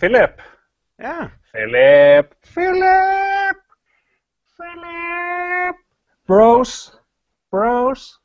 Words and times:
Philip. 0.00 0.40
Ja. 0.96 1.28
Philip, 1.52 2.26
Philip, 2.54 3.60
Philip. 4.56 5.76
Bros, 6.26 6.92
bros, 7.50 8.20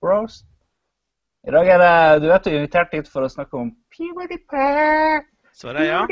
bros. 0.00 0.44
I 1.46 1.50
dag 1.50 1.68
er 1.68 1.78
det 1.78 2.22
Du 2.22 2.28
vet 2.28 2.44
du 2.44 2.50
er 2.50 2.56
invitert 2.58 2.88
hit 2.92 3.08
for 3.12 3.22
å 3.22 3.28
snakke 3.30 3.56
om 3.56 3.70
PewDiePie. 3.94 5.22
Svaret 5.54 5.80
er 5.84 5.88
ja. 5.92 6.02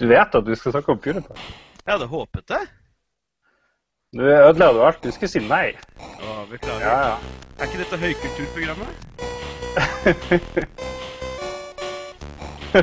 Du 0.00 0.08
vet 0.08 0.34
at 0.40 0.46
du 0.46 0.54
skal 0.56 0.72
snakke 0.78 0.92
om 0.94 1.00
PewDiePie? 1.04 1.36
Jeg 1.84 1.92
hadde 1.92 2.08
håpet 2.08 2.48
det. 2.48 2.62
Du 4.16 4.24
ødela 4.24 4.72
jo 4.72 4.86
alt. 4.86 5.04
Du 5.04 5.10
skulle 5.12 5.28
si 5.28 5.44
nei. 5.44 5.76
Å, 6.00 6.46
beklager. 6.48 6.86
Ja, 6.88 6.98
ja. 7.10 7.16
Er 7.60 7.68
ikke 7.68 7.84
dette 7.84 8.00
høykulturprogrammet? 8.00 8.92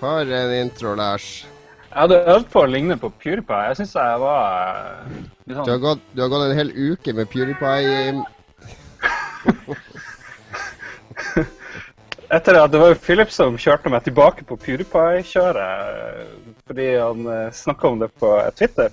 For 0.00 0.20
en 0.20 0.52
intro, 0.52 0.94
Lars. 0.94 1.46
Jeg 1.94 2.00
hadde 2.00 2.24
øvd 2.34 2.48
på 2.50 2.58
å 2.64 2.66
ligne 2.66 2.96
på 2.98 3.08
PewDiePie. 3.22 3.60
Jeg 3.68 3.76
syns 3.78 3.94
jeg 3.94 4.18
var 4.24 4.42
eh, 4.74 5.06
litt 5.46 5.54
Du 5.54 5.54
har, 5.54 5.64
sånn 5.68 5.84
gått, 5.84 6.02
du 6.10 6.18
har 6.24 6.30
gått 6.32 6.46
en 6.48 6.58
hel 6.58 6.72
uke 6.74 7.10
med 7.14 7.30
PewDiePie. 7.30 8.18
Etter 12.34 12.58
at 12.58 12.72
det 12.74 12.80
var 12.82 12.90
jo 12.90 12.98
Philip 12.98 13.30
som 13.30 13.54
kjørte 13.60 13.92
meg 13.94 14.02
tilbake 14.08 14.42
på 14.48 14.58
PewDiePie-kjøret 14.66 15.70
eh, 16.26 16.34
fordi 16.66 16.88
han 16.98 17.18
snakka 17.54 17.84
om 17.94 17.98
det 18.02 18.10
på 18.18 18.28
Twitter. 18.58 18.90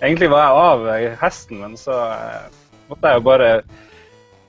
Egentlig 0.00 0.30
var 0.30 0.44
jeg 0.46 0.64
av 0.70 1.20
hesten, 1.22 1.60
men 1.64 1.76
så 1.80 1.94
eh, 2.14 2.48
måtte 2.90 3.10
jeg 3.12 3.20
jo 3.20 3.26
bare 3.26 3.52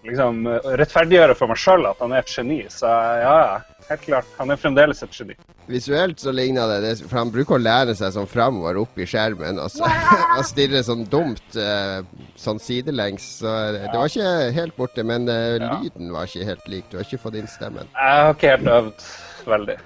liksom 0.08 0.46
rettferdiggjøre 0.80 1.36
for 1.36 1.52
meg 1.52 1.60
sjøl 1.60 1.88
at 1.90 2.00
han 2.04 2.14
er 2.16 2.24
et 2.24 2.32
geni. 2.32 2.60
Så 2.72 2.88
ja, 2.88 3.34
ja, 3.44 3.80
helt 3.90 4.04
klart. 4.06 4.30
Han 4.40 4.54
er 4.54 4.60
fremdeles 4.62 5.04
et 5.04 5.16
geni. 5.18 5.36
Visuelt 5.70 6.22
så 6.22 6.32
ligner 6.34 6.66
det, 6.72 6.78
det 6.82 6.94
For 7.04 7.20
han 7.20 7.30
bruker 7.34 7.60
å 7.60 7.62
lære 7.62 7.94
seg 7.98 8.16
sånn 8.16 8.30
framover 8.30 8.80
opp 8.82 8.96
i 8.98 9.06
skjermen 9.10 9.60
og, 9.62 9.70
så, 9.70 9.86
og 10.38 10.46
stirre 10.48 10.82
sånn 10.86 11.04
dumt 11.12 11.58
eh, 11.60 12.00
sånn 12.40 12.62
sidelengs. 12.64 13.28
Så 13.44 13.54
det 13.76 13.92
var 13.94 14.10
ikke 14.10 14.32
helt 14.56 14.78
borte, 14.80 15.06
men 15.06 15.30
eh, 15.30 15.58
Ja. 15.60 15.76
lyden 15.84 16.14
var 16.16 16.30
ikke 16.30 16.48
helt 16.48 16.70
lik. 16.72 16.88
Du 16.90 16.98
har 16.98 17.06
ikke 17.06 17.22
fått 17.26 17.38
inn 17.42 17.50
stemmen. 17.52 17.90
Jeg 17.94 18.24
har 18.26 18.34
ikke 18.38 18.56
helt 18.56 18.74
øvd 18.78 19.10
veldig. 19.50 19.78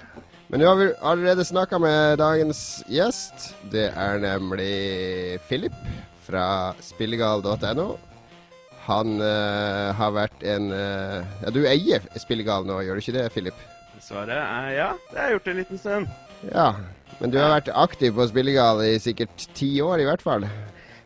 Men 0.54 0.60
nå 0.62 0.66
har 0.68 0.76
vi 0.78 0.84
allerede 1.02 1.44
snakka 1.44 1.78
med 1.82 2.18
dagens 2.20 2.58
gjest. 2.86 3.48
Det 3.72 3.88
er 3.90 4.20
nemlig 4.22 5.40
Philip 5.48 5.74
fra 6.22 6.44
spillegal.no. 6.78 7.86
Han 8.84 9.16
uh, 9.18 9.90
har 9.98 10.12
vært 10.14 10.44
en 10.46 10.68
uh, 10.70 11.26
Ja, 11.42 11.50
du 11.50 11.58
eier 11.66 12.06
Spillegal 12.22 12.68
nå, 12.68 12.76
gjør 12.86 12.94
du 12.94 13.02
ikke 13.02 13.16
det, 13.16 13.24
Philip? 13.34 13.64
Svaret 13.98 14.36
er 14.36 14.68
ja. 14.76 14.86
Det 15.08 15.18
har 15.18 15.26
jeg 15.26 15.40
gjort 15.40 15.50
en 15.50 15.58
liten 15.64 15.82
stund. 15.82 16.14
Ja. 16.52 16.68
Men 17.18 17.34
du 17.34 17.40
har 17.42 17.50
vært 17.56 17.72
aktiv 17.74 18.14
på 18.14 18.28
Spillegal 18.30 18.84
i 18.86 18.94
sikkert 19.02 19.48
ti 19.58 19.72
år, 19.82 20.04
i 20.04 20.06
hvert 20.06 20.22
fall. 20.22 20.46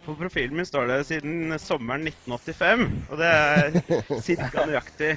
På 0.05 0.19
profilen 0.21 0.61
min 0.61 0.69
står 0.69 0.93
det 0.93 1.01
siden 1.09 1.57
sommeren 1.57 2.05
1985, 2.13 2.87
og 3.09 3.25
det 3.25 3.33
er 3.33 3.81
ca. 4.53 4.69
nøyaktig. 4.69 5.15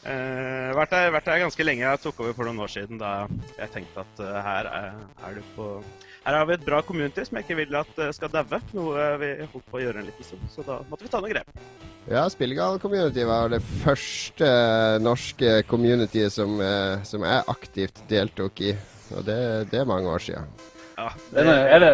Uh, 0.00 0.70
vært, 0.72 0.94
der, 0.94 1.10
vært 1.12 1.26
der 1.28 1.42
ganske 1.42 1.64
lenge. 1.66 1.84
Jeg 1.84 2.00
tok 2.00 2.22
over 2.24 2.36
for 2.36 2.48
noen 2.48 2.62
år 2.64 2.70
siden 2.72 3.00
da 3.00 3.26
jeg 3.58 3.68
tenkte 3.74 4.00
at 4.00 4.22
uh, 4.22 4.38
her 4.40 4.68
er, 4.70 4.94
er 5.28 5.36
du 5.36 5.42
på 5.56 5.66
Her 6.24 6.36
har 6.38 6.46
vi 6.48 6.54
et 6.56 6.64
bra 6.64 6.78
community 6.84 7.24
som 7.26 7.36
jeg 7.36 7.44
ikke 7.44 7.58
vil 7.58 7.76
at 7.82 8.00
uh, 8.00 8.08
skal 8.16 8.32
daue. 8.32 8.60
Noe 8.76 9.10
vi 9.20 9.30
holdt 9.42 9.68
på 9.68 9.80
å 9.80 9.82
gjøre 9.84 10.00
en 10.00 10.08
liten 10.08 10.24
stund. 10.24 10.48
Så 10.52 10.64
da 10.64 10.78
måtte 10.88 11.04
vi 11.04 11.12
ta 11.12 11.20
noen 11.20 11.34
grep. 11.34 11.52
Ja, 12.08 12.24
Spillegal 12.32 12.80
Community 12.80 13.26
var 13.28 13.52
det 13.52 13.60
første 13.82 14.48
norske 15.04 15.60
communityet 15.68 16.32
som, 16.32 16.56
som 17.06 17.26
jeg 17.28 17.44
aktivt 17.52 18.00
deltok 18.08 18.64
i. 18.70 18.72
Og 19.12 19.26
det, 19.26 19.36
det 19.70 19.82
er 19.82 19.90
mange 19.90 20.08
år 20.08 20.24
siden. 20.24 20.48
Ja, 20.96 21.12
det, 21.34 21.44
er 21.44 21.78
det 21.84 21.92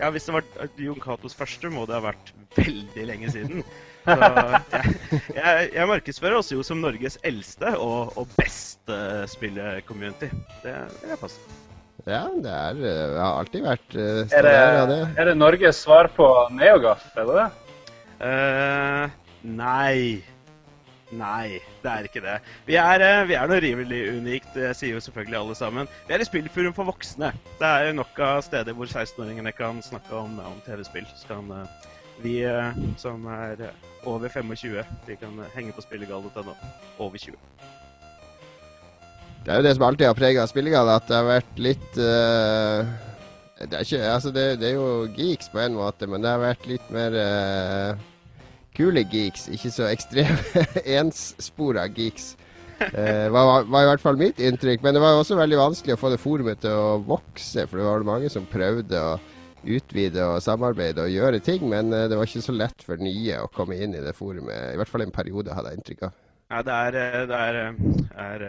Ja, 0.00 0.10
Hvis 0.10 0.26
det 0.26 0.34
var 0.34 0.44
Jon 0.82 1.00
Catos 1.00 1.38
første, 1.38 1.70
må 1.70 1.86
det 1.86 1.94
ha 1.94 2.02
vært 2.10 2.34
veldig 2.58 3.06
lenge 3.06 3.30
siden. 3.30 3.62
Jeg, 4.04 4.94
jeg, 5.34 5.68
jeg 5.74 5.88
markedsfører 5.88 6.38
oss 6.38 6.52
jo 6.52 6.64
som 6.66 6.80
Norges 6.82 7.16
eldste 7.24 7.74
og, 7.80 8.12
og 8.20 8.28
beste 8.36 8.96
spillecommunity. 9.32 10.28
Det 10.64 10.74
vil 11.00 11.14
jeg 11.14 11.20
passe. 11.22 11.60
Ja, 12.04 12.26
det 12.28 12.52
er 12.52 12.76
det 12.76 12.92
har 13.16 13.38
alltid 13.40 13.64
vært 13.64 13.96
uh, 13.96 14.26
er, 14.28 14.44
det, 14.44 14.52
ja, 14.52 14.84
det. 14.90 15.00
er 15.16 15.30
det 15.30 15.38
Norges 15.38 15.80
svar 15.86 16.10
på 16.12 16.26
Neogaf, 16.52 17.06
er 17.16 17.30
det 17.30 17.36
det? 17.38 17.48
Eh, 18.28 19.14
nei. 19.56 19.98
Nei, 21.14 21.60
det 21.84 21.90
er 21.90 22.06
ikke 22.08 22.22
det. 22.24 22.34
Vi 22.66 22.76
er, 22.80 23.02
uh, 23.04 23.24
vi 23.28 23.36
er 23.38 23.48
noe 23.48 23.60
rimelig 23.62 24.00
unikt, 24.18 24.50
det 24.56 24.72
sier 24.76 24.96
jo 24.96 25.02
selvfølgelig 25.04 25.38
alle 25.38 25.56
sammen. 25.56 25.88
Vi 26.08 26.16
er 26.16 26.24
et 26.24 26.28
spillforum 26.28 26.76
for 26.76 26.90
voksne. 26.90 27.30
Det 27.60 27.70
er 27.70 27.88
jo 27.88 27.98
nok 28.02 28.20
av 28.26 28.44
steder 28.44 28.76
hvor 28.76 28.90
16-åringene 28.90 29.54
kan 29.56 29.80
snakke 29.84 30.16
om, 30.18 30.36
om 30.42 30.60
TV-spill. 30.66 31.06
Så 31.16 31.30
kan 31.30 31.52
eh, 31.54 31.90
vi 32.24 32.40
eh, 32.48 32.82
som 33.00 33.24
er 33.30 33.68
eh, 33.68 33.93
over 34.06 34.28
25, 34.28 34.84
De 35.06 35.16
kan 35.20 35.40
henge 35.54 35.74
på 35.76 35.84
spillegall.no. 35.84 36.54
Over 36.98 37.18
20. 37.18 37.36
Det 39.44 39.52
er 39.52 39.60
jo 39.60 39.66
det 39.66 39.74
som 39.76 39.84
alltid 39.84 40.08
har 40.08 40.16
prega 40.16 40.46
spillegall, 40.48 40.88
at 40.94 41.08
det 41.08 41.18
har 41.18 41.26
vært 41.28 41.58
litt 41.60 41.98
uh, 42.00 42.88
det, 43.60 43.76
er 43.76 43.84
ikke, 43.84 44.00
altså 44.08 44.32
det, 44.34 44.46
det 44.60 44.70
er 44.70 44.78
jo 44.78 45.04
geeks 45.14 45.50
på 45.52 45.60
en 45.60 45.76
måte, 45.76 46.08
men 46.10 46.24
det 46.24 46.32
har 46.32 46.40
vært 46.42 46.64
litt 46.68 46.86
mer 46.94 47.14
uh, 47.18 48.00
kule 48.76 49.04
geeks. 49.10 49.46
Ikke 49.54 49.70
så 49.72 49.90
ekstreme 49.90 50.64
enspora 50.98 51.86
geeks. 51.92 52.34
Uh, 52.80 53.30
var, 53.32 53.68
var 53.70 53.84
i 53.84 53.90
hvert 53.92 54.02
fall 54.02 54.18
mitt 54.20 54.40
inntrykk. 54.42 54.82
Men 54.84 54.96
det 54.96 55.04
var 55.04 55.14
jo 55.14 55.22
også 55.22 55.38
veldig 55.38 55.60
vanskelig 55.60 55.94
å 55.94 56.00
få 56.00 56.10
det 56.12 56.22
forumet 56.22 56.64
til 56.64 56.74
å 56.74 56.98
vokse, 57.06 57.68
for 57.68 57.80
det 57.80 57.86
var 57.86 58.08
mange 58.08 58.32
som 58.32 58.48
prøvde 58.50 59.00
å 59.00 59.14
utvide 59.66 60.24
og 60.28 60.42
samarbeide 60.44 61.06
og 61.06 61.12
gjøre 61.12 61.40
ting, 61.44 61.64
men 61.70 61.92
eh, 61.92 62.08
det 62.10 62.18
var 62.18 62.28
ikke 62.28 62.44
så 62.44 62.56
lett 62.56 62.84
for 62.86 63.00
nye 63.00 63.40
å 63.42 63.50
komme 63.52 63.78
inn 63.80 63.96
i 63.96 64.02
det 64.04 64.16
forumet. 64.16 64.74
I 64.74 64.80
hvert 64.80 64.90
fall 64.90 65.06
en 65.06 65.14
periode, 65.14 65.54
hadde 65.54 65.72
jeg 65.72 65.80
inntrykk 65.80 66.04
av. 66.08 66.20
Ja, 66.52 66.60
det 66.66 66.76
er, 66.88 67.00
eh, 67.00 67.24
det 67.30 67.40
er, 67.40 67.58
eh, 67.62 68.04
er 68.24 68.44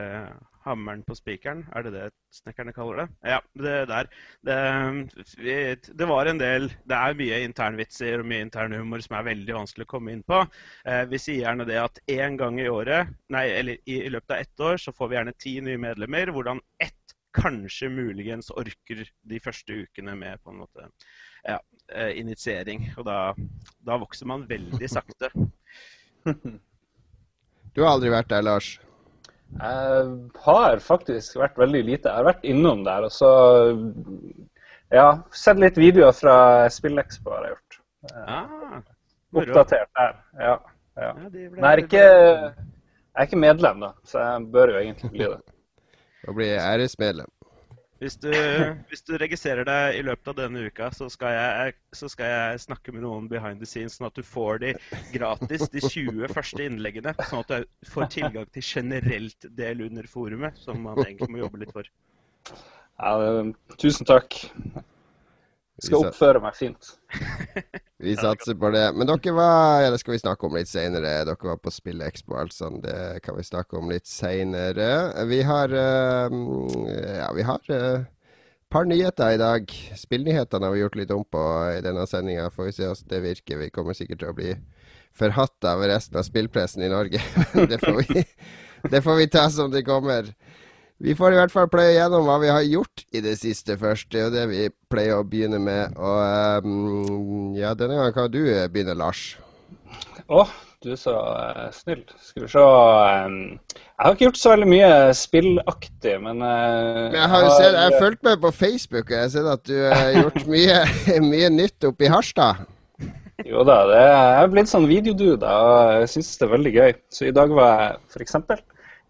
hammeren 0.65 1.03
på 1.05 1.13
spikeren. 1.17 1.61
Er 1.77 1.85
det 1.85 1.91
det 1.93 2.05
snekkerne 2.33 2.73
kaller 2.73 3.03
det? 3.03 3.07
Ja, 3.35 3.39
det 3.61 3.75
der. 3.91 4.07
Det, 4.49 5.91
det 5.93 6.07
var 6.09 6.25
en 6.25 6.41
del 6.41 6.71
Det 6.89 6.97
er 6.97 7.19
mye 7.19 7.37
internvitser 7.45 8.23
og 8.23 8.25
mye 8.31 8.47
internhumor 8.47 9.03
som 9.05 9.19
er 9.19 9.27
veldig 9.29 9.59
vanskelig 9.59 9.85
å 9.85 9.91
komme 9.93 10.15
inn 10.15 10.23
på. 10.25 10.41
Vi 11.11 11.19
sier 11.21 11.43
gjerne 11.43 11.69
det 11.69 11.77
at 11.83 12.01
én 12.09 12.33
gang 12.41 12.57
i 12.57 12.65
året, 12.65 13.13
nei, 13.29 13.45
eller 13.59 13.77
i 13.85 13.99
løpet 14.09 14.33
av 14.33 14.41
ett 14.41 14.65
år, 14.71 14.81
så 14.81 14.95
får 14.97 15.11
vi 15.11 15.19
gjerne 15.19 15.37
ti 15.37 15.53
nye 15.61 15.83
medlemmer. 15.85 16.33
Hvordan 16.33 16.63
ett 16.81 17.04
kanskje 17.35 17.89
muligens 17.91 18.49
orker 18.55 19.03
de 19.29 19.39
første 19.43 19.81
ukene 19.85 20.15
med 20.19 20.41
på 20.43 20.53
en 20.53 20.61
måte 20.63 20.87
ja, 21.45 21.59
eh, 21.93 22.13
initiering. 22.19 22.87
Og 22.97 23.05
da, 23.07 23.19
da 23.85 23.99
vokser 24.01 24.29
man 24.31 24.47
veldig 24.49 24.89
sakte. 24.91 25.31
Du 27.75 27.81
har 27.83 27.97
aldri 27.97 28.07
vært 28.07 28.29
der, 28.31 28.39
Lars? 28.47 28.67
Jeg 29.59 30.11
har 30.45 30.79
faktisk 30.79 31.35
vært 31.41 31.57
veldig 31.59 31.81
lite. 31.83 32.07
Jeg 32.07 32.21
har 32.21 32.27
vært 32.29 32.45
innom 32.47 32.85
der, 32.87 33.03
og 33.03 33.11
så 33.11 33.31
ja, 34.95 35.09
sett 35.35 35.59
litt 35.59 35.75
videoer 35.79 36.15
fra 36.15 36.35
SpillExpo 36.71 37.33
har 37.35 37.49
jeg 37.49 37.55
gjort. 37.57 37.77
Ah. 38.23 38.79
Oppdatert 39.35 39.91
der. 39.99 40.15
Ja, 40.39 40.55
ja. 40.95 41.09
Ja, 41.11 41.27
de 41.27 41.49
ble- 41.49 41.57
Men 41.57 41.65
jeg 41.65 41.71
er, 41.73 41.83
ikke, 41.83 42.05
jeg 42.05 43.19
er 43.19 43.27
ikke 43.27 43.41
medlem, 43.43 43.83
da, 43.83 43.91
så 44.07 44.23
jeg 44.23 44.47
bør 44.55 44.71
jo 44.71 44.79
egentlig 44.79 45.11
bli 45.11 45.27
det. 45.33 45.39
Å 46.25 46.33
bli 46.35 46.51
æresmedlem. 46.57 47.29
Hvis 48.03 48.17
du, 48.19 48.31
hvis 48.89 49.05
du 49.07 49.13
registrerer 49.17 49.63
deg 49.67 49.97
i 49.97 50.01
løpet 50.03 50.27
av 50.33 50.35
denne 50.37 50.65
uka, 50.67 50.89
så 50.91 51.07
skal, 51.09 51.31
jeg, 51.31 51.75
så 51.95 52.09
skal 52.11 52.27
jeg 52.27 52.63
snakke 52.65 52.91
med 52.91 53.05
noen 53.05 53.29
behind 53.31 53.63
the 53.63 53.69
scenes, 53.69 53.95
sånn 53.95 54.09
at 54.09 54.17
du 54.19 54.25
får 54.27 54.59
de 54.65 54.73
gratis, 55.13 55.63
de 55.71 55.79
20 55.79 56.33
første 56.35 56.65
innleggene. 56.67 57.15
Sånn 57.29 57.45
at 57.45 57.53
du 57.53 57.89
får 57.93 58.09
tilgang 58.17 58.49
til 58.51 58.67
generelt 58.67 59.47
del 59.55 59.85
under 59.87 60.11
forumet, 60.11 60.59
som 60.59 60.83
man 60.83 60.99
egentlig 61.05 61.31
må 61.31 61.45
jobbe 61.45 61.63
litt 61.63 61.71
for. 61.75 61.87
Ja, 62.99 63.15
tusen 63.79 64.11
takk. 64.11 64.41
Skal 65.83 66.07
oppføre 66.07 66.39
meg 66.39 66.55
fint. 66.55 66.93
Vi 68.05 68.13
satser 68.15 68.55
på 68.59 68.69
det. 68.71 68.85
Men 68.95 69.09
dere 69.09 69.33
var 69.35 69.81
Ja, 69.83 69.91
det 69.91 69.99
skal 70.01 70.15
vi 70.15 70.21
snakke 70.21 70.47
om 70.47 70.55
litt 70.55 70.69
seinere. 70.71 71.17
Dere 71.27 71.49
var 71.49 71.59
på 71.59 71.71
Spillekspo 71.73 72.37
altså. 72.39 72.69
Det 72.83 73.23
kan 73.25 73.37
vi 73.37 73.43
snakke 73.47 73.79
om 73.79 73.91
litt 73.91 74.07
seinere. 74.07 74.89
Vi 75.27 75.41
har 75.47 75.71
eh, 75.71 76.35
Ja, 77.19 77.29
vi 77.35 77.47
har 77.47 77.63
et 77.71 78.07
par 78.71 78.87
nyheter 78.87 79.35
i 79.35 79.41
dag. 79.41 79.75
Spillnyhetene 79.99 80.67
har 80.67 80.75
vi 80.75 80.83
gjort 80.83 80.99
litt 80.99 81.15
om 81.15 81.23
på 81.23 81.43
i 81.71 81.83
denne 81.83 82.07
sendinga. 82.07 82.49
Får 82.51 82.69
vi 82.69 82.75
se 82.75 82.87
hvordan 82.89 83.11
det 83.11 83.23
virker. 83.29 83.61
Vi 83.63 83.71
kommer 83.75 83.97
sikkert 83.97 84.23
til 84.23 84.31
å 84.31 84.37
bli 84.37 84.55
forhatt 85.15 85.67
av 85.71 85.83
resten 85.87 86.19
av 86.19 86.27
spillpressen 86.27 86.83
i 86.83 86.91
Norge. 86.91 87.21
det, 87.71 87.79
får 87.79 88.01
vi, 88.03 88.25
det 88.91 89.01
får 89.03 89.21
vi 89.21 89.27
ta 89.31 89.47
som 89.51 89.71
det 89.71 89.85
kommer. 89.87 90.31
Vi 91.03 91.15
får 91.15 91.33
i 91.33 91.39
hvert 91.41 91.51
fall 91.51 91.67
pløye 91.67 91.95
gjennom 91.97 92.23
hva 92.23 92.37
vi 92.39 92.51
har 92.51 92.63
gjort 92.63 93.03
i 93.11 93.21
det 93.23 93.35
siste 93.41 93.75
først. 93.79 94.07
Det 94.13 94.21
er 94.21 94.29
jo 94.29 94.35
det 94.35 94.43
vi 94.47 94.61
pleier 94.91 95.19
å 95.19 95.25
begynne 95.27 95.59
med. 95.59 95.97
Og 95.99 96.63
um, 96.63 97.49
ja, 97.57 97.73
denne 97.75 97.97
gangen 97.99 98.15
kan 98.15 98.29
du 98.31 98.39
begynne, 98.71 98.95
Lars. 98.95 99.33
Å, 100.31 100.45
du 100.85 100.93
er 100.93 100.99
så 101.01 101.15
uh, 101.19 101.65
snill. 101.75 102.05
Skal 102.23 102.45
vi 102.45 102.51
se 102.53 102.63
um, 102.63 103.35
Jeg 103.67 104.05
har 104.05 104.15
ikke 104.15 104.25
gjort 104.29 104.39
så 104.39 104.53
veldig 104.53 104.69
mye 104.71 104.91
spillaktig, 105.19 106.13
men 106.23 106.39
uh, 106.39 107.09
Men 107.11 107.17
jeg 107.19 107.31
har 107.33 107.43
jo 107.43 107.49
sett, 107.57 107.75
jeg 107.75 107.83
har 107.83 108.05
fulgt 108.05 108.23
med 108.29 108.39
på 108.45 108.51
Facebook, 108.61 109.09
og 109.09 109.17
jeg 109.17 109.25
har 109.25 109.33
sett 109.35 109.49
at 109.51 109.65
du 109.67 109.75
har 109.83 110.13
gjort 110.21 110.47
mye, 110.53 110.77
mye 111.33 111.49
nytt 111.57 111.89
oppe 111.89 112.07
i 112.07 112.13
Harstad. 112.13 112.63
Jo 113.43 113.65
da, 113.67 113.81
det, 113.89 113.99
jeg 113.99 114.45
er 114.45 114.53
blitt 114.53 114.71
sånn 114.71 114.87
videodude, 114.87 115.43
og 115.43 115.99
jeg 115.99 116.13
syns 116.13 116.31
det 116.39 116.47
er 116.47 116.53
veldig 116.55 116.73
gøy. 116.77 116.95
Så 117.11 117.27
i 117.27 117.35
dag 117.35 117.51
var 117.51 117.83
jeg 117.83 118.23
f.eks. 118.23 118.39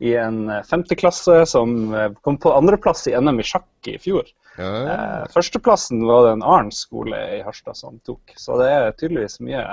i 0.03 0.15
en 0.19 0.49
femteklasse 0.67 1.45
som 1.47 1.93
kom 2.25 2.39
på 2.41 2.51
andreplass 2.51 3.05
i 3.07 3.13
NM 3.15 3.39
i 3.39 3.45
sjakk 3.47 3.91
i 3.91 3.95
fjor. 4.01 4.27
Ja. 4.57 4.71
Eh, 4.91 5.27
førsteplassen 5.33 6.05
var 6.07 6.25
det 6.25 6.33
en 6.37 6.43
annen 6.43 6.71
skole 6.71 7.19
i 7.37 7.41
Harstad 7.43 7.77
som 7.77 7.99
tok, 8.07 8.33
så 8.39 8.59
det 8.61 8.69
er 8.71 8.93
tydeligvis 8.95 9.39
mye 9.43 9.63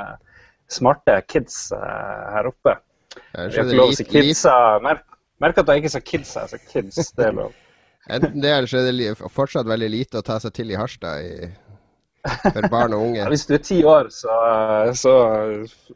smarte 0.73 1.21
kids 1.31 1.71
eh, 1.77 2.23
her 2.35 2.49
oppe. 2.51 2.77
Jeg 3.13 3.53
har 3.53 3.67
ikke 3.69 3.79
lov 3.79 3.93
å 3.93 3.97
si 3.97 4.07
kidsa. 4.09 4.55
Merk, 4.83 5.05
merk 5.43 5.61
at 5.61 5.71
jeg 5.71 5.83
ikke 5.83 5.93
sa 5.95 6.01
kids, 6.01 6.33
jeg 6.39 6.53
sa 6.55 6.61
kids. 6.65 7.13
Det 7.15 7.29
er 7.29 7.37
lov. 7.37 7.59
Enten 8.13 8.43
det, 8.43 8.55
så 8.67 8.83
er 8.83 9.29
fortsatt 9.31 9.69
veldig 9.71 9.91
lite 9.93 10.19
å 10.19 10.27
ta 10.27 10.41
seg 10.43 10.57
til 10.57 10.73
i 10.73 10.79
Harstad 10.79 11.23
i, 11.23 11.51
for 12.23 12.69
barn 12.71 12.95
og 12.97 13.07
unge. 13.09 13.25
hvis 13.33 13.47
du 13.49 13.55
er 13.57 13.65
ti 13.65 13.79
år, 13.89 14.11
så, 14.15 14.37
så 14.99 15.15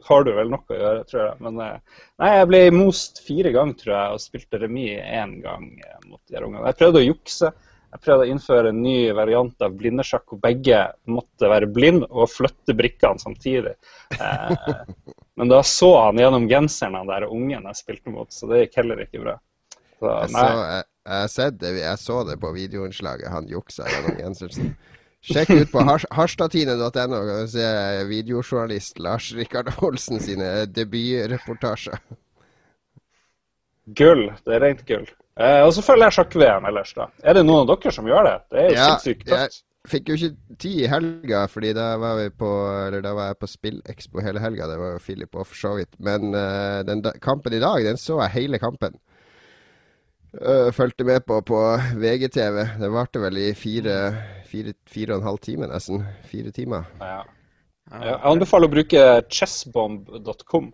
har 0.09 0.25
du 0.27 0.33
vel 0.35 0.51
noe 0.51 0.75
å 0.75 0.81
gjøre, 0.81 1.05
tror 1.09 1.23
jeg. 1.23 1.37
Men 1.45 1.61
eh, 1.63 2.01
nei, 2.23 2.33
jeg 2.35 2.49
ble 2.51 2.61
most 2.75 3.23
fire 3.25 3.53
ganger, 3.55 3.79
tror 3.81 3.95
jeg, 3.95 4.17
og 4.17 4.23
spilte 4.23 4.61
remis 4.63 4.99
én 4.99 5.37
gang 5.45 5.71
eh, 5.83 5.97
mot 6.09 6.21
de 6.25 6.37
her 6.37 6.47
ungene. 6.47 6.65
Jeg 6.67 6.79
prøvde 6.81 7.01
å 7.01 7.07
jukse. 7.07 7.53
Jeg 7.87 8.03
prøvde 8.03 8.25
å 8.25 8.31
innføre 8.33 8.71
en 8.73 8.81
ny 8.83 8.97
variant 9.15 9.63
av 9.63 9.75
blindesjakk, 9.79 10.25
hvor 10.27 10.41
begge 10.43 10.81
måtte 11.07 11.47
være 11.49 11.69
blind 11.71 12.03
og 12.09 12.27
flytte 12.29 12.75
brikkene 12.75 13.23
samtidig. 13.23 13.77
Eh, 14.19 14.73
men 15.39 15.53
da 15.53 15.61
så 15.63 15.93
han 16.01 16.19
gjennom 16.19 16.49
genseren, 16.51 16.99
han 16.99 17.09
der 17.09 17.29
ungen 17.29 17.71
jeg 17.71 17.79
spilte 17.79 18.11
mot, 18.11 18.33
så 18.33 18.49
det 18.51 18.65
gikk 18.65 18.81
heller 18.81 19.05
ikke 19.05 19.23
bra. 19.23 19.37
Så, 19.97 20.11
Jeg 20.11 20.29
så, 20.35 20.43
jeg, 20.43 20.83
jeg, 21.07 21.53
det, 21.61 21.71
jeg 21.79 21.99
så 22.03 22.19
det 22.27 22.35
på 22.43 22.51
videoinnslaget. 22.53 23.31
Han 23.33 23.47
juksa 23.49 23.87
gjennom 23.89 24.19
Jensensen. 24.21 24.75
Sjekk 25.25 25.49
ut 25.49 25.71
på 25.71 25.81
hars- 25.83 26.05
harstadtine.no, 26.13 27.19
du 27.25 27.47
se 27.51 27.65
videojournalist 28.07 28.99
Lars 28.99 29.31
Rikard 29.35 29.71
Olsen 29.83 30.19
sine 30.23 30.65
debutreportasjer. 30.71 31.97
Gull. 33.97 34.27
Det 34.45 34.55
er 34.57 34.61
rent 34.63 34.83
gull. 34.87 35.07
Eh, 35.39 35.61
og 35.63 35.71
så 35.75 35.83
følger 35.85 36.09
jeg 36.09 36.17
sjakk-VM 36.17 36.65
ellers, 36.69 36.93
da. 36.97 37.07
Er 37.23 37.37
det 37.37 37.45
noen 37.47 37.63
av 37.65 37.69
dere 37.75 37.93
som 37.93 38.07
gjør 38.09 38.25
det? 38.27 38.35
Det 38.51 38.59
er 38.61 38.69
jo 38.69 38.75
Ja, 38.77 38.85
sinnssykt 38.97 39.27
jeg- 39.33 39.63
Fikk 39.87 40.09
jo 40.09 40.15
ikke 40.17 40.57
tid 40.59 40.81
i 40.83 40.87
helga, 40.91 41.45
fordi 41.47 41.69
da 41.73 41.95
var, 41.95 42.17
vi 42.17 42.29
på, 42.29 42.47
eller 42.87 42.99
da 43.01 43.13
var 43.15 43.27
jeg 43.29 43.37
på 43.39 43.47
Spillekspo 43.47 44.19
hele 44.19 44.39
helga. 44.43 44.65
Det 44.67 44.77
var 44.77 44.89
jo 44.91 44.99
Philip 44.99 45.33
og 45.39 45.47
for 45.47 45.55
så 45.55 45.75
vidt. 45.77 45.93
Men 45.97 46.35
uh, 46.35 46.83
den 46.83 46.99
da, 47.01 47.13
kampen 47.23 47.53
i 47.55 47.59
dag, 47.63 47.85
den 47.85 47.95
så 47.95 48.17
jeg 48.25 48.33
hele 48.33 48.59
kampen. 48.59 48.97
Uh, 50.35 50.71
fulgte 50.75 51.05
med 51.07 51.23
på 51.25 51.39
på 51.41 51.61
VGTV. 52.03 52.57
Det 52.81 52.91
varte 52.91 53.21
vel 53.23 53.37
i 53.37 53.53
fire, 53.55 53.95
fire, 54.47 54.75
fire 54.89 55.15
og 55.15 55.21
en 55.21 55.31
halv 55.31 55.41
time, 55.43 55.69
nesten. 55.71 56.05
Fire 56.31 56.53
timer. 56.55 56.87
Ja. 57.01 57.23
Jeg 57.87 58.17
anbefaler 58.27 58.67
å 58.67 58.73
bruke 58.73 59.03
chessbomb.com, 59.31 60.65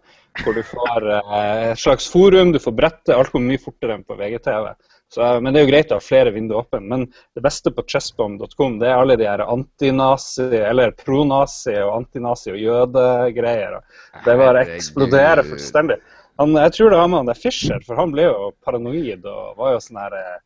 hvor 0.41 0.55
du 0.57 0.63
får 0.65 1.05
eh, 1.13 1.67
et 1.69 1.81
slags 1.81 2.07
forum, 2.09 2.55
du 2.55 2.57
får 2.61 2.73
brette, 2.73 3.13
alt 3.13 3.29
kommer 3.29 3.53
mye 3.53 3.61
fortere 3.61 3.99
enn 3.99 4.05
på 4.07 4.17
VGTV. 4.17 4.71
Så, 5.13 5.21
eh, 5.21 5.37
men 5.43 5.53
det 5.53 5.61
er 5.61 5.67
jo 5.67 5.69
greit 5.69 5.93
å 5.93 5.99
ha 5.99 6.03
flere 6.03 6.33
vinduer 6.33 6.63
åpne. 6.63 6.81
Men 6.89 7.05
det 7.37 7.43
beste 7.45 7.73
på 7.75 7.85
chessbomb.com, 7.85 8.79
det 8.81 8.89
er 8.89 8.97
alle 8.97 9.17
de 9.19 9.29
her 9.29 9.45
antinazi, 9.45 10.47
eller 10.57 10.95
pronazi 10.97 11.75
og 11.83 11.99
antinazi 11.99 12.55
og 12.55 12.63
jødegreier. 12.63 13.77
Det 14.25 14.37
bare 14.41 14.65
eksploderer 14.73 15.45
fullstendig. 15.51 15.99
Han, 16.41 16.57
jeg 16.57 16.73
tror 16.73 16.89
det 16.89 16.97
var 16.97 17.11
med 17.11 17.21
han 17.21 17.29
der 17.29 17.37
Fischer, 17.37 17.85
for 17.85 17.99
han 17.99 18.13
ble 18.15 18.25
jo 18.25 18.49
paranoid 18.65 19.29
og 19.29 19.59
var 19.61 19.75
jo 19.75 19.83
sånn 19.85 20.01
her 20.01 20.17
eh, 20.17 20.41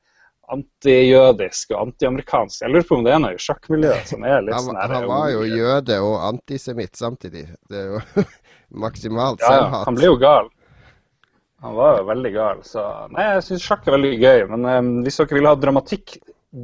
antijødisk 0.54 1.72
og 1.76 1.82
antiamerikansk. 1.88 2.62
Jeg 2.64 2.72
lurer 2.72 2.86
på 2.88 2.98
om 2.98 3.08
det 3.08 3.14
er 3.14 3.24
noe 3.24 3.36
i 3.36 3.42
sjakkmiljøet 3.42 4.12
som 4.12 4.28
er 4.28 4.46
litt 4.46 4.56
Han, 4.56 4.68
sånn 4.70 4.80
her 4.80 4.94
han 4.96 5.08
var 5.10 5.32
jo 5.34 5.42
jøde 5.48 5.98
og 6.04 6.16
antisemitt 6.30 7.00
samtidig. 7.00 7.48
Det 7.68 7.82
er 7.82 7.90
jo 7.96 8.28
maksimalt 8.86 9.44
Ja, 9.44 9.58
ja, 9.58 9.82
han 9.88 9.98
ble 9.98 10.12
jo 10.12 10.20
gal. 10.22 10.52
Han 11.66 11.76
var 11.76 12.00
jo 12.00 12.08
veldig 12.12 12.32
gal. 12.36 12.64
Så 12.68 12.84
nei, 13.12 13.26
jeg 13.34 13.46
syns 13.48 13.66
sjakk 13.66 13.88
er 13.88 13.98
veldig 13.98 14.14
gøy. 14.22 14.46
Men 14.54 14.70
um, 14.70 14.92
hvis 15.06 15.20
dere 15.20 15.40
vil 15.40 15.50
ha 15.50 15.56
dramatikk 15.58 16.20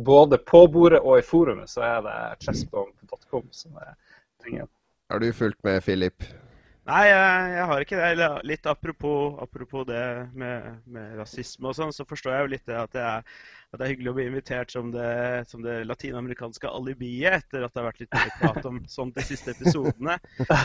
både 0.05 0.39
på 0.39 0.63
bordet 0.71 1.01
og 1.01 1.17
i 1.19 1.25
forumet, 1.25 1.71
så 1.71 1.83
er 1.87 2.05
det 2.05 2.17
chessbomb.com 2.45 3.49
som 3.51 3.81
er 3.81 3.97
tingen. 4.45 4.69
Har 5.11 5.19
du 5.19 5.27
fulgt 5.35 5.59
med, 5.65 5.81
Philip? 5.83 6.23
Nei, 6.89 7.03
jeg, 7.07 7.51
jeg 7.55 7.65
har 7.69 7.83
ikke 7.83 7.97
det. 7.97 8.07
Eller 8.15 8.39
litt 8.47 8.69
apropos, 8.69 9.37
apropos 9.43 9.85
det 9.87 10.05
med, 10.35 10.79
med 10.85 11.17
rasisme 11.19 11.71
og 11.71 11.77
sånn, 11.77 11.93
så 11.95 12.05
forstår 12.07 12.35
jeg 12.35 12.45
jo 12.45 12.53
litt 12.55 12.65
det 12.69 12.79
at 12.79 12.95
det 12.95 13.03
er, 13.07 13.43
at 13.73 13.81
det 13.81 13.85
er 13.87 13.91
hyggelig 13.95 14.11
å 14.11 14.15
bli 14.17 14.25
invitert 14.29 14.73
som 14.73 14.91
det, 14.93 15.07
som 15.49 15.63
det 15.65 15.79
latinamerikanske 15.89 16.69
alibiet 16.69 17.39
etter 17.39 17.65
at 17.65 17.73
det 17.73 17.81
har 17.81 17.87
vært 17.87 18.03
litt 18.03 18.13
mer 18.13 18.29
prat 18.37 18.67
om 18.69 18.77
sånt 18.91 19.17
de 19.17 19.25
siste 19.25 19.55
episodene. 19.55 20.19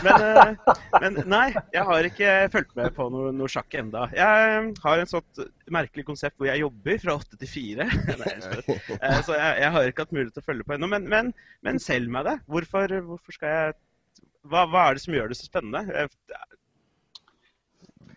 Men, 0.05 0.25
eh, 0.27 0.75
men 1.01 1.17
nei, 1.31 1.47
jeg 1.73 1.85
har 1.89 2.09
ikke 2.09 2.35
fulgt 2.53 2.75
med 2.77 2.93
på 2.97 3.09
noe, 3.13 3.33
noe 3.35 3.49
sjakk 3.49 3.79
enda. 3.81 4.05
Jeg 4.13 4.73
har 4.83 5.01
en 5.01 5.09
sånt 5.09 5.41
merkelig 5.73 6.05
konsept 6.05 6.37
hvor 6.37 6.51
jeg 6.51 6.61
jobber 6.61 7.01
fra 7.01 7.17
åtte 7.17 7.39
til 7.41 7.53
fire. 7.57 7.89
Eh, 8.99 9.19
Så 9.25 9.35
jeg, 9.35 9.59
jeg 9.61 9.71
har 9.73 9.87
ikke 9.89 10.03
hatt 10.05 10.13
mulighet 10.15 10.33
til 10.35 10.43
å 10.43 10.45
følge 10.45 10.65
på 10.67 10.73
ennå. 10.75 10.87
Men, 10.91 11.05
men, 11.09 11.29
men 11.65 11.79
selg 11.81 12.09
meg 12.11 12.25
det. 12.27 12.35
Hvorfor, 12.51 12.91
hvorfor 13.05 13.35
skal 13.35 13.53
jeg 13.53 13.77
hva, 14.49 14.63
hva 14.69 14.85
er 14.87 14.97
det 14.97 15.03
som 15.03 15.15
gjør 15.15 15.31
det 15.31 15.37
så 15.39 15.47
spennende? 15.49 15.83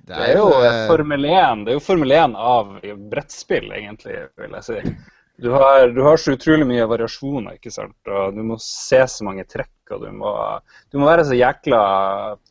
Jeg- 0.09 0.19
Det 0.19 0.29
er 0.35 0.39
jo 0.39 0.47
eh, 0.63 0.87
Formel 0.91 1.25
1 1.25 1.65
det 1.65 1.73
er 1.73 1.77
jo 1.79 1.81
Formel 1.87 2.13
1 2.13 2.35
av 2.37 2.73
brettspill, 3.13 3.69
egentlig, 3.73 4.17
vil 4.39 4.51
jeg 4.59 4.65
si. 4.65 4.97
Du 5.43 5.49
har, 5.51 5.89
du 5.91 6.03
har 6.05 6.17
så 6.21 6.35
utrolig 6.37 6.67
mye 6.69 6.85
variasjoner, 6.87 7.57
ikke 7.57 7.71
sant. 7.73 7.95
Og 8.07 8.35
du 8.37 8.43
må 8.47 8.59
se 8.61 9.01
så 9.09 9.25
mange 9.25 9.45
trekk, 9.49 9.71
og 9.91 10.03
du 10.05 10.11
må, 10.13 10.33
du 10.93 10.99
må 11.01 11.07
være 11.09 11.25
så 11.27 11.35
jækla 11.39 11.81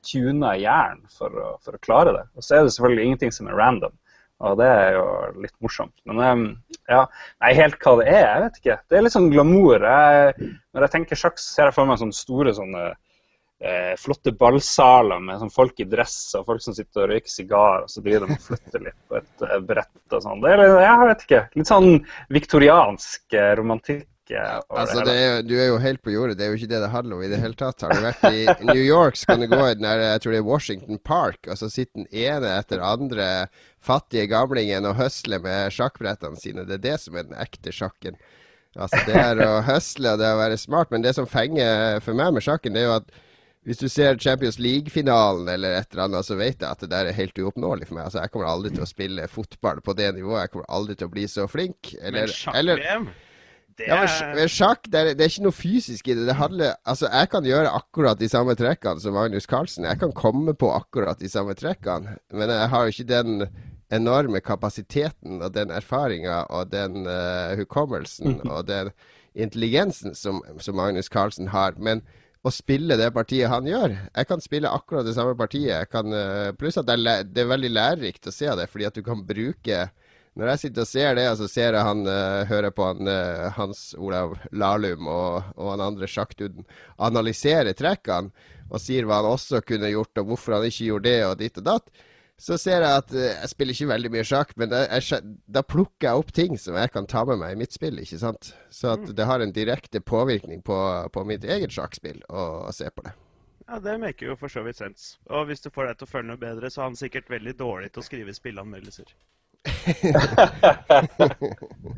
tuna 0.03 0.55
i 0.57 0.63
hjernen 0.65 1.05
for, 1.17 1.29
for 1.63 1.77
å 1.77 1.81
klare 1.85 2.15
det. 2.17 2.23
Og 2.35 2.43
så 2.43 2.57
er 2.57 2.63
det 2.65 2.73
selvfølgelig 2.75 3.05
ingenting 3.05 3.31
som 3.35 3.47
er 3.51 3.55
random. 3.59 3.93
Og 4.41 4.57
det 4.57 4.65
er 4.73 4.95
jo 4.97 5.05
litt 5.43 5.53
morsomt. 5.61 5.93
Men 6.09 6.57
ja, 6.89 7.03
nei, 7.43 7.53
helt 7.53 7.77
hva 7.83 7.93
det 8.01 8.07
er, 8.09 8.25
jeg 8.25 8.43
vet 8.47 8.59
ikke. 8.63 8.77
Det 8.89 8.97
er 8.97 9.05
litt 9.05 9.13
sånn 9.13 9.29
glamour. 9.31 9.85
Jeg, 9.85 10.49
når 10.73 10.87
jeg 10.87 10.93
tenker 10.97 11.19
sjakk, 11.21 11.37
ser 11.39 11.69
jeg 11.69 11.75
for 11.77 11.85
meg 11.85 12.01
sånne 12.01 12.17
store 12.17 12.55
sånne 12.57 12.87
eh, 13.61 13.93
flotte 14.01 14.31
ballsaler 14.37 15.19
med 15.21 15.39
sånn 15.41 15.53
folk 15.53 15.79
i 15.79 15.85
dress 15.89 16.17
og 16.39 16.45
folk 16.49 16.61
som 16.65 16.73
sitter 16.77 17.03
og 17.05 17.11
røyker 17.13 17.29
sigar, 17.29 17.83
og 17.85 17.89
så 17.93 18.01
driver 18.05 18.27
de 18.31 18.37
og 18.39 18.45
flytter 18.47 18.85
litt 18.87 18.99
på 19.09 19.19
et 19.21 19.45
eh, 19.47 19.59
brett 19.71 20.15
og 20.17 20.23
sånn. 20.25 20.41
Det 20.43 20.55
er 20.55 20.63
jeg 20.81 21.03
vet 21.07 21.25
ikke. 21.27 21.43
Litt 21.61 21.69
sånn 21.71 21.91
viktoriansk 22.51 23.33
eh, 23.37 23.51
romantikk. 23.59 24.07
eh, 24.31 24.59
Altså, 24.69 24.99
det 25.03 25.05
det 25.11 25.15
er, 25.21 25.35
jo- 25.35 25.43
du 25.47 25.53
er 25.59 25.67
jo 25.67 25.77
helt 25.83 26.01
på 26.01 26.11
jordet. 26.13 26.37
Det 26.37 26.45
er 26.45 26.51
jo 26.53 26.57
ikke 26.59 26.69
det 26.73 26.81
det 26.81 26.89
handler 26.93 27.15
om 27.17 27.23
i 27.23 27.27
det 27.31 27.39
hele 27.41 27.53
tatt. 27.59 27.81
Har 27.81 27.93
du 27.93 28.01
vært 28.01 28.23
i 28.31 28.45
New 28.73 28.83
York, 28.83 29.15
så 29.19 29.25
kan 29.31 29.39
du 29.43 29.47
gå 29.47 29.61
i 29.69 29.73
den 29.75 29.83
der, 29.87 29.99
jeg 30.13 30.21
tror 30.21 30.31
det 30.31 30.39
er 30.41 30.49
Washington 30.51 30.99
Park, 31.03 31.39
og 31.47 31.57
så 31.59 31.69
sitter 31.69 32.03
den 32.03 32.07
ene 32.11 32.53
etter 32.59 32.79
andre 32.83 33.47
fattige 33.81 34.27
gamlingen 34.31 34.85
og 34.85 34.95
høsler 34.95 35.41
med 35.41 35.71
sjakkbrettene 35.73 36.37
sine. 36.39 36.65
Det 36.65 36.79
er 36.79 36.85
det 36.91 36.99
som 37.01 37.15
er 37.17 37.23
den 37.29 37.37
ekte 37.41 37.71
sjakken. 37.73 38.15
Altså, 38.79 39.01
det 39.05 39.15
er 39.19 39.41
å 39.43 39.61
høsle 39.67 40.13
og 40.13 40.19
det 40.21 40.27
er 40.29 40.37
å 40.37 40.39
være 40.45 40.57
smart. 40.61 40.91
Men 40.91 41.01
det 41.03 41.11
som 41.17 41.27
fenger 41.27 41.99
for 42.05 42.13
meg 42.15 42.31
med 42.33 42.45
sjakken, 42.45 42.71
det 42.73 42.85
er 42.85 42.87
jo 42.87 42.97
at 43.01 43.09
hvis 43.67 43.77
du 43.77 43.87
ser 43.89 44.17
Champions 44.17 44.57
League-finalen 44.57 45.49
eller 45.53 45.75
et 45.77 45.91
eller 45.91 46.07
annet, 46.07 46.25
så 46.25 46.37
vet 46.39 46.63
jeg 46.63 46.65
at 46.65 46.79
det 46.81 46.89
der 46.89 47.09
er 47.09 47.17
helt 47.17 47.37
uoppnåelig 47.37 47.87
for 47.89 47.99
meg. 47.99 48.07
Altså, 48.07 48.23
Jeg 48.23 48.33
kommer 48.33 48.47
aldri 48.49 48.71
til 48.73 48.81
å 48.81 48.89
spille 48.89 49.27
fotball 49.29 49.83
på 49.85 49.93
det 49.93 50.07
nivået. 50.15 50.47
Jeg 50.47 50.53
kommer 50.55 50.71
aldri 50.77 50.95
til 50.97 51.09
å 51.09 51.13
bli 51.13 51.27
så 51.29 51.45
flink. 51.49 51.91
Eller, 52.01 52.25
Men 52.25 52.33
sjakk-VM, 52.33 53.05
det 53.77 53.85
er 53.85 53.91
Ja, 53.93 54.31
men 54.35 54.49
sjakk, 54.49 54.89
det 54.89 54.99
er, 54.99 55.11
det 55.13 55.25
er 55.25 55.33
ikke 55.33 55.45
noe 55.45 55.55
fysisk 55.55 56.09
i 56.09 56.15
det. 56.17 56.25
det 56.27 56.37
handler, 56.39 56.73
altså, 56.89 57.09
jeg 57.13 57.29
kan 57.29 57.45
gjøre 57.45 57.75
akkurat 57.77 58.19
de 58.19 58.29
samme 58.31 58.55
trekkene 58.57 59.03
som 59.03 59.13
Magnus 59.13 59.45
Carlsen. 59.49 59.85
Jeg 59.85 60.01
kan 60.01 60.15
komme 60.17 60.55
på 60.57 60.71
akkurat 60.73 61.21
de 61.21 61.29
samme 61.29 61.53
trekkene, 61.53 62.17
men 62.33 62.49
jeg 62.49 62.71
har 62.73 62.87
jo 62.87 62.95
ikke 62.95 63.11
den 63.13 63.45
enorme 63.91 64.39
kapasiteten 64.41 65.41
og 65.41 65.53
den 65.53 65.69
erfaringa 65.75 66.45
og 66.49 66.71
den 66.71 67.05
uh, 67.05 67.53
hukommelsen 67.59 68.39
og 68.53 68.65
den 68.67 68.89
intelligensen 69.35 70.15
som, 70.15 70.41
som 70.59 70.75
Magnus 70.75 71.11
Carlsen 71.11 71.51
har. 71.53 71.77
Men 71.77 72.01
å 72.41 72.51
spille 72.53 72.97
det 72.97 73.11
partiet 73.13 73.51
han 73.51 73.67
gjør 73.69 73.91
Jeg 73.93 74.27
kan 74.29 74.41
spille 74.41 74.69
akkurat 74.73 75.05
det 75.05 75.13
samme 75.13 75.35
partiet. 75.37 75.89
Kan, 75.91 76.09
eh, 76.13 76.51
pluss 76.57 76.79
at 76.81 76.87
det 76.87 76.97
er, 76.97 77.25
det 77.27 77.43
er 77.43 77.51
veldig 77.51 77.69
lærerikt 77.73 78.29
å 78.31 78.33
se 78.33 78.49
det, 78.57 78.67
fordi 78.71 78.87
at 78.89 78.97
du 78.97 79.03
kan 79.05 79.21
bruke 79.25 79.89
når 80.39 80.53
jeg 80.53 80.59
sitter 80.61 80.85
og 80.85 80.87
ser 80.87 81.17
det, 81.17 81.25
så 81.35 81.47
ser 81.51 81.75
jeg 81.75 81.83
han 81.83 82.05
uh, 82.07 82.47
hører 82.47 82.71
på 82.71 82.85
han, 82.87 83.03
uh, 83.03 83.49
Hans 83.57 83.89
Olav 83.99 84.37
Lahlum 84.55 85.09
og, 85.11 85.49
og 85.57 85.73
han 85.73 85.83
andre 85.83 86.07
sjakkduden 86.07 86.63
analysere 87.03 87.73
trekkene 87.75 88.31
og 88.71 88.79
sier 88.79 89.03
hva 89.03 89.17
han 89.19 89.27
også 89.33 89.59
kunne 89.67 89.91
gjort, 89.91 90.21
og 90.21 90.29
hvorfor 90.29 90.55
han 90.55 90.69
ikke 90.69 90.87
gjorde 90.87 91.09
det, 91.09 91.17
og 91.27 91.35
ditt 91.41 91.59
og 91.59 91.65
datt, 91.67 91.91
så 92.41 92.57
ser 92.57 92.81
jeg 92.81 93.01
at 93.03 93.11
eh, 93.13 93.35
jeg 93.35 93.49
spiller 93.51 93.77
ikke 93.77 93.91
veldig 93.91 94.11
mye 94.15 94.23
sjakk, 94.25 94.53
men 94.57 94.71
da, 94.71 94.79
jeg, 94.89 95.19
da 95.45 95.61
plukker 95.61 96.07
jeg 96.07 96.21
opp 96.23 96.31
ting 96.33 96.57
som 96.57 96.77
jeg 96.79 96.89
kan 96.93 97.05
ta 97.09 97.21
med 97.29 97.37
meg 97.41 97.53
i 97.53 97.59
mitt 97.59 97.73
spill. 97.75 97.99
ikke 98.01 98.17
sant? 98.21 98.53
Så 98.73 98.95
at 98.95 99.11
det 99.17 99.27
har 99.29 99.39
en 99.43 99.53
direkte 99.53 100.01
påvirkning 100.01 100.63
på, 100.65 100.77
på 101.13 101.25
mitt 101.29 101.45
eget 101.45 101.71
sjakkspill 101.75 102.23
å, 102.29 102.47
å 102.65 102.71
se 102.73 102.89
på 102.89 103.05
det. 103.05 103.13
Ja, 103.67 103.79
Det 103.79 103.99
maker 104.01 104.33
jo 104.33 104.37
for 104.39 104.49
så 104.51 104.61
vidt 104.65 104.77
sens. 104.81 105.19
Og 105.29 105.45
hvis 105.51 105.61
du 105.61 105.69
får 105.71 105.91
deg 105.91 105.95
til 105.99 106.09
å 106.09 106.13
føle 106.15 106.27
noe 106.31 106.41
bedre, 106.41 106.69
så 106.73 106.81
er 106.81 106.85
han 106.89 106.99
sikkert 106.99 107.29
veldig 107.31 107.53
dårlig 107.61 107.89
til 107.93 108.01
å 108.01 108.07
skrive 108.09 108.33
spilleanmeldelser. 108.35 109.07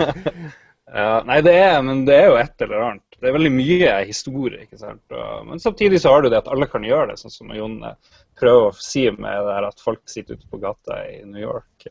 ja, 0.91 1.23
nei, 1.27 1.39
det 1.45 1.53
er, 1.55 1.77
men 1.85 2.03
det 2.07 2.15
er 2.17 2.25
jo 2.27 2.39
et 2.41 2.65
eller 2.65 2.81
annet. 2.89 3.17
Det 3.23 3.29
er 3.29 3.35
veldig 3.37 3.53
mye 3.55 3.91
historie. 4.03 4.65
ikke 4.65 4.79
sant? 4.81 5.03
Og, 5.15 5.45
men 5.47 5.61
samtidig 5.63 6.01
så 6.03 6.11
har 6.11 6.25
du 6.25 6.29
det 6.31 6.41
at 6.41 6.49
alle 6.51 6.67
kan 6.67 6.83
gjøre 6.83 7.13
det, 7.13 7.21
sånn 7.21 7.33
som 7.33 7.53
Jon 7.55 7.77
eh, 7.87 8.17
prøver 8.39 8.67
å 8.67 8.75
si 8.75 9.05
med 9.15 9.47
det 9.47 9.55
her 9.55 9.69
at 9.69 9.83
folk 9.83 10.03
sitter 10.11 10.35
ute 10.35 10.49
på 10.51 10.59
gata 10.59 10.99
i 11.07 11.21
New 11.29 11.39
York. 11.39 11.87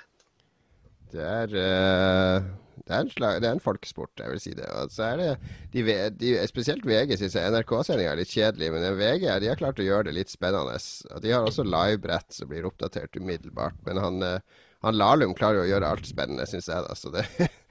det 1.12 1.28
er 1.28 1.52
uh, 1.52 2.48
det 2.86 2.96
er, 2.96 3.10
slag, 3.12 3.36
det 3.44 3.50
er 3.50 3.58
en 3.58 3.62
folkesport, 3.62 4.14
jeg 4.16 4.32
vil 4.32 4.40
si 4.42 4.54
det. 4.56 4.66
Og 4.80 4.94
så 4.94 5.10
er 5.10 5.20
det 5.20 5.28
de, 5.74 5.84
de, 6.16 6.32
Spesielt 6.48 6.88
VG 6.88 7.18
syns 7.20 7.36
NRK-sendinga 7.36 8.14
er 8.14 8.22
litt 8.22 8.32
kjedelig, 8.32 8.72
men 8.74 8.96
VG 8.98 9.28
de 9.44 9.52
har 9.52 9.60
klart 9.60 9.82
å 9.82 9.86
gjøre 9.86 10.08
det 10.08 10.16
litt 10.16 10.32
spennende. 10.32 10.80
Og 11.12 11.20
De 11.22 11.36
har 11.36 11.44
også 11.44 11.68
livebrett 11.68 12.32
som 12.34 12.48
blir 12.50 12.66
oppdatert 12.66 13.20
umiddelbart. 13.20 13.76
Men 13.86 14.00
han, 14.00 14.24
uh, 14.24 14.66
han 14.84 14.96
Lahlum 14.96 15.34
klarer 15.36 15.60
jo 15.60 15.66
å 15.66 15.70
gjøre 15.70 15.90
alt 15.94 16.06
spennende, 16.08 16.46
syns 16.48 16.70
jeg. 16.70 16.84
da, 16.86 16.94
så 16.96 17.12
det, 17.14 17.26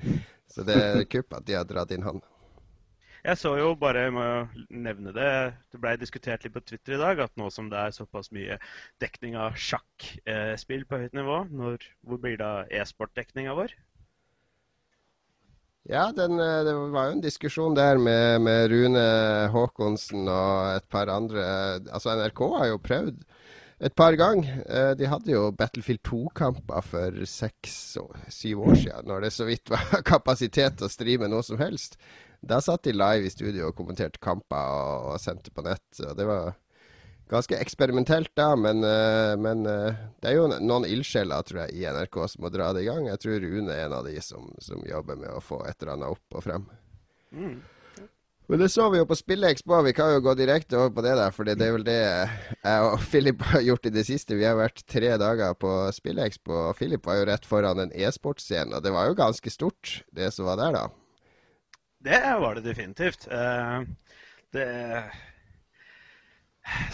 så 0.53 0.65
det 0.67 0.75
er 0.81 1.07
kupp 1.09 1.33
at 1.37 1.47
de 1.47 1.57
har 1.57 1.67
dratt 1.69 1.93
inn 1.95 2.05
han. 2.05 2.21
Jeg 3.19 3.35
så 3.35 3.51
jo 3.59 3.73
bare, 3.75 4.05
jeg 4.05 4.13
må 4.15 4.25
nevne 4.71 5.11
det, 5.11 5.31
det 5.73 5.79
ble 5.83 5.97
diskutert 5.99 6.45
litt 6.45 6.55
på 6.55 6.63
Twitter 6.63 6.95
i 6.95 7.01
dag 7.01 7.19
at 7.19 7.33
nå 7.39 7.49
som 7.51 7.67
det 7.71 7.81
er 7.81 7.95
såpass 7.95 8.31
mye 8.35 8.55
dekning 9.03 9.35
av 9.35 9.57
sjakkspill 9.59 10.85
på 10.87 11.01
høyt 11.01 11.17
nivå, 11.17 11.41
når, 11.51 11.83
hvor 12.07 12.21
blir 12.23 12.39
da 12.39 12.53
e-sportdekninga 12.71 13.57
vår? 13.59 13.75
Ja, 15.89 16.11
den, 16.15 16.39
eh, 16.39 16.63
det 16.63 16.73
var 16.93 17.09
jo 17.09 17.17
en 17.17 17.23
diskusjon 17.23 17.75
der 17.75 17.97
med, 17.97 18.41
med, 18.45 18.69
Rune 18.71 19.05
Haakonsen 19.51 20.27
og 20.29 20.77
et 20.77 20.85
par 20.91 21.09
andre. 21.09 21.43
Altså 21.89 22.13
NRK 22.13 22.41
har 22.55 22.67
jo 22.69 22.81
prøvd 22.83 23.23
et 23.79 23.95
par 23.95 24.15
ganger. 24.19 24.63
Eh, 24.67 24.93
de 24.99 25.07
hadde 25.07 25.31
jo 25.31 25.49
Battlefield 25.55 26.01
2-kamper 26.07 26.85
for 26.85 27.19
seks-syv 27.31 28.63
år 28.67 28.75
siden, 28.75 29.07
når 29.07 29.25
det 29.25 29.35
så 29.35 29.47
vidt 29.47 29.71
var 29.71 30.01
kapasitet 30.13 30.79
til 30.79 30.89
å 30.89 30.91
streame 30.91 31.29
noe 31.31 31.45
som 31.45 31.61
helst. 31.61 31.99
Da 32.39 32.59
satt 32.63 32.85
de 32.87 32.95
live 32.95 33.27
i 33.27 33.33
studio 33.33 33.69
og 33.69 33.77
kommenterte 33.79 34.21
kamper 34.23 34.73
og, 34.75 35.13
og 35.13 35.23
sendte 35.23 35.51
på 35.55 35.63
nett. 35.65 35.87
og 36.03 36.15
Det 36.19 36.27
var 36.27 36.53
ganske 37.29 37.59
eksperimentelt 37.61 38.31
da, 38.39 38.53
men, 38.57 38.83
uh, 38.83 39.35
men 39.37 39.65
uh, 39.67 39.97
det 40.19 40.31
er 40.31 40.39
jo 40.39 40.47
noen 40.49 40.87
ildsjeler 40.87 41.43
tror 41.45 41.65
jeg, 41.65 41.75
i 41.77 41.83
NRK 41.85 42.15
som 42.31 42.45
må 42.45 42.51
dra 42.53 42.71
det 42.73 42.85
i 42.85 42.87
gang. 42.89 43.05
Jeg 43.11 43.21
tror 43.21 43.43
Rune 43.43 43.75
er 43.75 43.85
en 43.85 43.97
av 43.99 44.07
de 44.07 44.15
som, 44.23 44.47
som 44.63 44.81
jobber 44.87 45.19
med 45.19 45.35
å 45.35 45.43
få 45.43 45.61
et 45.67 45.77
eller 45.77 45.97
annet 45.97 46.15
opp 46.15 46.39
og 46.39 46.47
frem. 46.47 46.65
Mm. 47.35 47.59
Men 48.49 48.63
det 48.63 48.71
så 48.73 48.87
vi 48.89 48.97
jo 48.97 49.05
på 49.05 49.13
SpillExpo 49.13 49.77
Vi 49.85 49.91
kan 49.93 50.09
jo 50.15 50.23
gå 50.25 50.33
direkte 50.33 50.77
over 50.79 50.89
på 50.95 51.03
det 51.05 51.13
der, 51.19 51.33
for 51.35 51.45
det 51.45 51.53
er 51.61 51.75
vel 51.75 51.85
det 51.85 51.97
jeg 51.99 52.87
og 52.87 53.03
Philip 53.11 53.43
har 53.51 53.61
gjort 53.61 53.85
i 53.85 53.91
det 53.93 54.05
siste. 54.07 54.37
Vi 54.39 54.47
har 54.47 54.57
vært 54.57 54.81
tre 54.89 55.11
dager 55.21 55.53
på 55.53 55.73
SpillExpo 55.93 56.55
og 56.71 56.79
Philip 56.79 57.05
var 57.05 57.19
jo 57.19 57.27
rett 57.29 57.45
foran 57.45 57.83
en 57.83 57.93
e-sportscene. 57.93 58.73
Og 58.73 58.81
det 58.85 58.93
var 58.95 59.05
jo 59.05 59.19
ganske 59.19 59.53
stort, 59.53 59.99
det 60.17 60.31
som 60.33 60.49
var 60.49 60.57
der 60.57 60.73
da. 60.79 60.83
Det 62.09 62.23
var 62.41 62.57
det 62.57 62.65
definitivt. 62.65 63.27
Uh, 63.29 63.85
det 64.55 64.65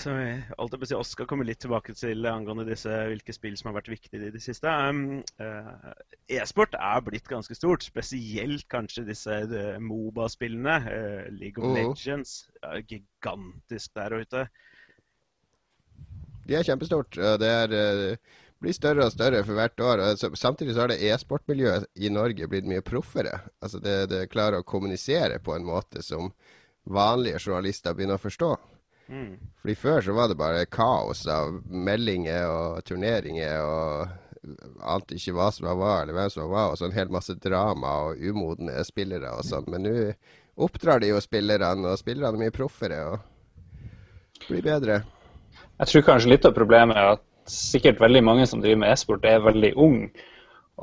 så 0.02 0.14
alt 0.60 0.76
jeg 0.76 0.90
si, 0.90 0.96
Oskar 0.98 1.28
kommer 1.30 1.48
litt 1.48 1.60
tilbake 1.64 1.96
til 1.98 2.26
angående 2.30 2.66
disse, 2.68 2.92
hvilke 3.10 3.34
spill 3.36 3.58
som 3.60 3.72
har 3.72 3.78
vært 3.80 3.92
viktige 3.94 4.30
i 4.30 4.34
det 4.34 4.42
siste. 4.44 4.70
Um, 4.70 5.22
uh, 5.42 5.92
E-sport 6.32 6.78
er 6.78 7.04
blitt 7.06 7.28
ganske 7.30 7.58
stort, 7.58 7.86
spesielt 7.86 8.68
kanskje 8.72 9.06
disse 9.08 9.42
uh, 9.52 9.76
Moba-spillene. 9.84 10.78
Uh, 10.86 11.28
League 11.36 11.62
of 11.62 11.72
mm. 11.72 11.78
Legends. 11.80 12.38
gigantisk 12.90 13.94
der 13.98 14.18
ute. 14.22 14.48
De 16.46 16.58
er 16.60 16.68
kjempestort. 16.68 17.18
Det 17.42 17.50
er, 17.50 18.20
blir 18.62 18.76
større 18.76 19.08
og 19.08 19.16
større 19.16 19.42
for 19.48 19.58
hvert 19.58 19.82
år. 19.82 20.04
Samtidig 20.38 20.76
så 20.76 20.86
har 20.86 20.94
det 20.94 21.02
e-sportmiljøet 21.08 21.88
i 21.98 22.12
Norge 22.14 22.48
blitt 22.52 22.70
mye 22.70 22.86
proffere. 22.86 23.40
Altså 23.66 23.82
det, 23.82 23.98
det 24.14 24.28
klarer 24.30 24.62
å 24.62 24.68
kommunisere 24.68 25.42
på 25.42 25.56
en 25.58 25.66
måte 25.66 26.06
som 26.06 26.30
vanlige 26.86 27.42
journalister 27.42 27.98
begynner 27.98 28.20
å 28.20 28.22
forstå. 28.22 28.54
Mm. 29.08 29.36
Fordi 29.62 29.76
Før 29.78 30.02
så 30.02 30.14
var 30.18 30.30
det 30.30 30.38
bare 30.40 30.66
kaos 30.66 31.26
av 31.30 31.60
meldinger 31.70 32.48
og 32.50 32.86
turneringer 32.88 33.62
og 33.66 34.08
ante 34.86 35.18
ikke 35.18 35.34
hva 35.36 35.50
som 35.54 35.70
var 35.80 36.04
eller 36.04 36.18
hvem 36.18 36.32
som 36.34 36.50
var, 36.52 36.72
og 36.72 36.78
så 36.78 36.88
en 36.88 36.96
hel 36.96 37.12
masse 37.14 37.34
drama 37.42 37.94
og 38.10 38.22
umodne 38.22 38.78
spillere 38.86 39.34
og 39.38 39.46
sånn. 39.48 39.68
Men 39.74 39.88
nå 39.88 39.96
oppdrar 40.66 41.02
de 41.02 41.12
jo 41.12 41.22
spillerne, 41.24 41.90
og 41.90 42.00
spillerne 42.00 42.38
er 42.38 42.46
mye 42.46 42.56
proffere 42.56 43.02
og 43.10 44.46
blir 44.48 44.66
bedre. 44.66 45.02
Jeg 45.80 45.92
tror 45.92 46.06
kanskje 46.12 46.32
litt 46.32 46.46
av 46.48 46.56
problemet 46.56 46.98
er 47.00 47.16
at 47.16 47.26
sikkert 47.50 48.00
veldig 48.02 48.24
mange 48.26 48.46
som 48.50 48.62
driver 48.62 48.82
med 48.84 48.94
e-sport, 48.94 49.26
er 49.28 49.44
veldig 49.44 49.74
unge. 49.82 50.10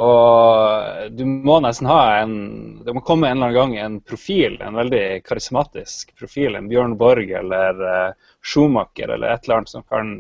Og 0.01 1.11
du 1.13 1.25
må 1.29 1.59
nesten 1.61 1.89
ha 1.91 2.23
en 2.23 2.37
Det 2.85 2.95
må 2.97 3.03
komme 3.05 3.29
en 3.29 3.37
eller 3.37 3.51
annen 3.51 3.59
gang 3.59 3.75
en 3.77 3.99
profil, 4.01 4.57
en 4.65 4.79
veldig 4.81 5.21
karismatisk 5.27 6.15
profil. 6.17 6.57
En 6.57 6.71
Bjørn 6.71 6.97
Borg 7.01 7.31
eller 7.43 7.83
uh, 7.83 8.31
Schumacher 8.41 9.13
eller 9.13 9.35
et 9.35 9.45
eller 9.45 9.61
annet 9.61 9.75
som 9.75 9.85
kan 9.85 10.15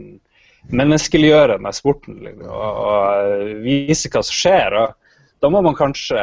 menneskeliggjøre 0.70 1.56
denne 1.56 1.72
sporten 1.74 2.20
liksom, 2.22 2.46
og, 2.46 2.76
og, 2.84 3.54
vise 3.64 4.10
hva 4.12 4.22
som 4.22 4.36
skjer. 4.36 4.76
Og 4.82 5.40
da 5.42 5.52
må 5.52 5.64
man 5.64 5.78
kanskje 5.78 6.20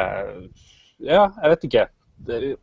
Ja, 1.00 1.30
jeg 1.42 1.56
vet 1.56 1.66
ikke. 1.70 1.90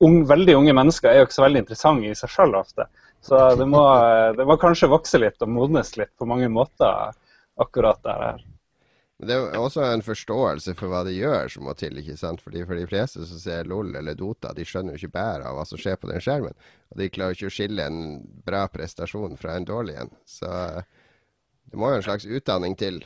Unge, 0.05 0.27
veldig 0.29 0.55
unge 0.59 0.77
mennesker 0.77 1.11
er 1.11 1.23
jo 1.23 1.27
ikke 1.27 1.39
så 1.39 1.47
veldig 1.47 1.65
interessante 1.65 2.11
i 2.11 2.17
seg 2.19 2.31
sjøl 2.31 2.59
ofte. 2.59 2.87
Så 3.25 3.39
det 3.59 3.67
må, 3.67 3.83
det 4.37 4.45
må 4.47 4.59
kanskje 4.61 4.93
vokse 4.93 5.19
litt 5.19 5.43
og 5.43 5.51
modnes 5.51 5.97
litt 5.97 6.13
på 6.21 6.29
mange 6.29 6.51
måter, 6.53 7.17
akkurat 7.59 7.99
det 8.05 8.17
her. 8.21 8.45
Men 9.17 9.31
det 9.31 9.37
er 9.37 9.55
også 9.57 9.81
en 9.87 10.05
forståelse 10.05 10.75
for 10.77 10.93
hva 10.93 11.01
de 11.07 11.15
gjør 11.17 11.49
som 11.53 11.65
må 11.65 11.73
til. 11.79 11.97
ikke 12.03 12.19
sant? 12.21 12.43
Fordi 12.45 12.65
For 12.69 12.77
de 12.77 12.89
fleste 12.89 13.25
som 13.25 13.41
ser 13.41 13.69
LOL 13.69 13.95
eller 13.97 14.15
Dota, 14.19 14.53
de 14.53 14.65
skjønner 14.69 14.93
jo 14.93 15.01
ikke 15.01 15.17
bæret 15.17 15.47
av 15.49 15.57
hva 15.57 15.65
som 15.69 15.81
skjer 15.81 15.97
på 16.01 16.11
den 16.11 16.21
skjermen. 16.21 16.57
Og 16.93 17.01
de 17.01 17.09
klarer 17.09 17.39
ikke 17.39 17.49
å 17.49 17.55
skille 17.57 17.87
en 17.89 18.03
bra 18.45 18.67
prestasjon 18.69 19.39
fra 19.41 19.57
en 19.57 19.69
dårlig 19.69 19.97
en. 20.03 20.13
Så 20.29 20.51
det 21.71 21.81
må 21.81 21.91
jo 21.95 22.03
en 22.03 22.05
slags 22.05 22.29
utdanning 22.29 22.77
til. 22.77 23.01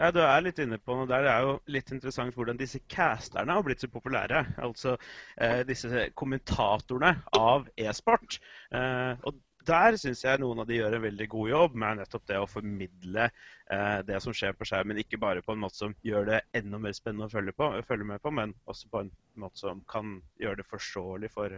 Ja, 0.00 0.10
Du 0.12 0.20
er 0.24 0.40
litt 0.44 0.60
inne 0.60 0.78
på 0.80 0.94
noe 0.96 1.08
der. 1.08 1.24
Det 1.24 1.32
er 1.32 1.46
jo 1.48 1.56
litt 1.72 1.90
interessant 1.92 2.36
hvordan 2.36 2.60
disse 2.60 2.80
casterne 2.88 3.52
har 3.56 3.64
blitt 3.64 3.80
så 3.84 3.88
populære. 3.92 4.44
Altså 4.64 4.94
eh, 5.36 5.60
disse 5.68 6.06
kommentatorene 6.16 7.16
av 7.36 7.66
e-sport. 7.80 8.38
Eh, 8.72 9.16
og 9.24 9.40
der 9.70 9.96
syns 10.00 10.24
jeg 10.24 10.40
noen 10.42 10.62
av 10.62 10.68
de 10.68 10.78
gjør 10.80 10.96
en 10.96 11.04
veldig 11.04 11.26
god 11.30 11.50
jobb 11.50 11.78
med 11.82 12.00
nettopp 12.00 12.26
det 12.28 12.38
å 12.40 12.48
formidle 12.50 13.26
eh, 13.28 13.98
det 14.06 14.20
som 14.24 14.34
skjer 14.36 14.56
på 14.58 14.66
skjermen. 14.68 15.00
Ikke 15.02 15.20
bare 15.22 15.44
på 15.46 15.54
en 15.54 15.62
måte 15.62 15.78
som 15.78 15.94
gjør 16.06 16.28
det 16.28 16.40
enda 16.56 16.80
mer 16.82 16.94
spennende 16.96 17.28
å 17.28 17.32
følge, 17.32 17.54
på, 17.56 17.70
følge 17.88 18.08
med 18.12 18.22
på, 18.24 18.32
men 18.34 18.54
også 18.70 18.90
på 18.92 19.04
en 19.04 19.12
måte 19.40 19.62
som 19.62 19.82
kan 19.90 20.18
gjøre 20.42 20.60
det 20.60 20.68
forståelig 20.70 21.30
for, 21.32 21.56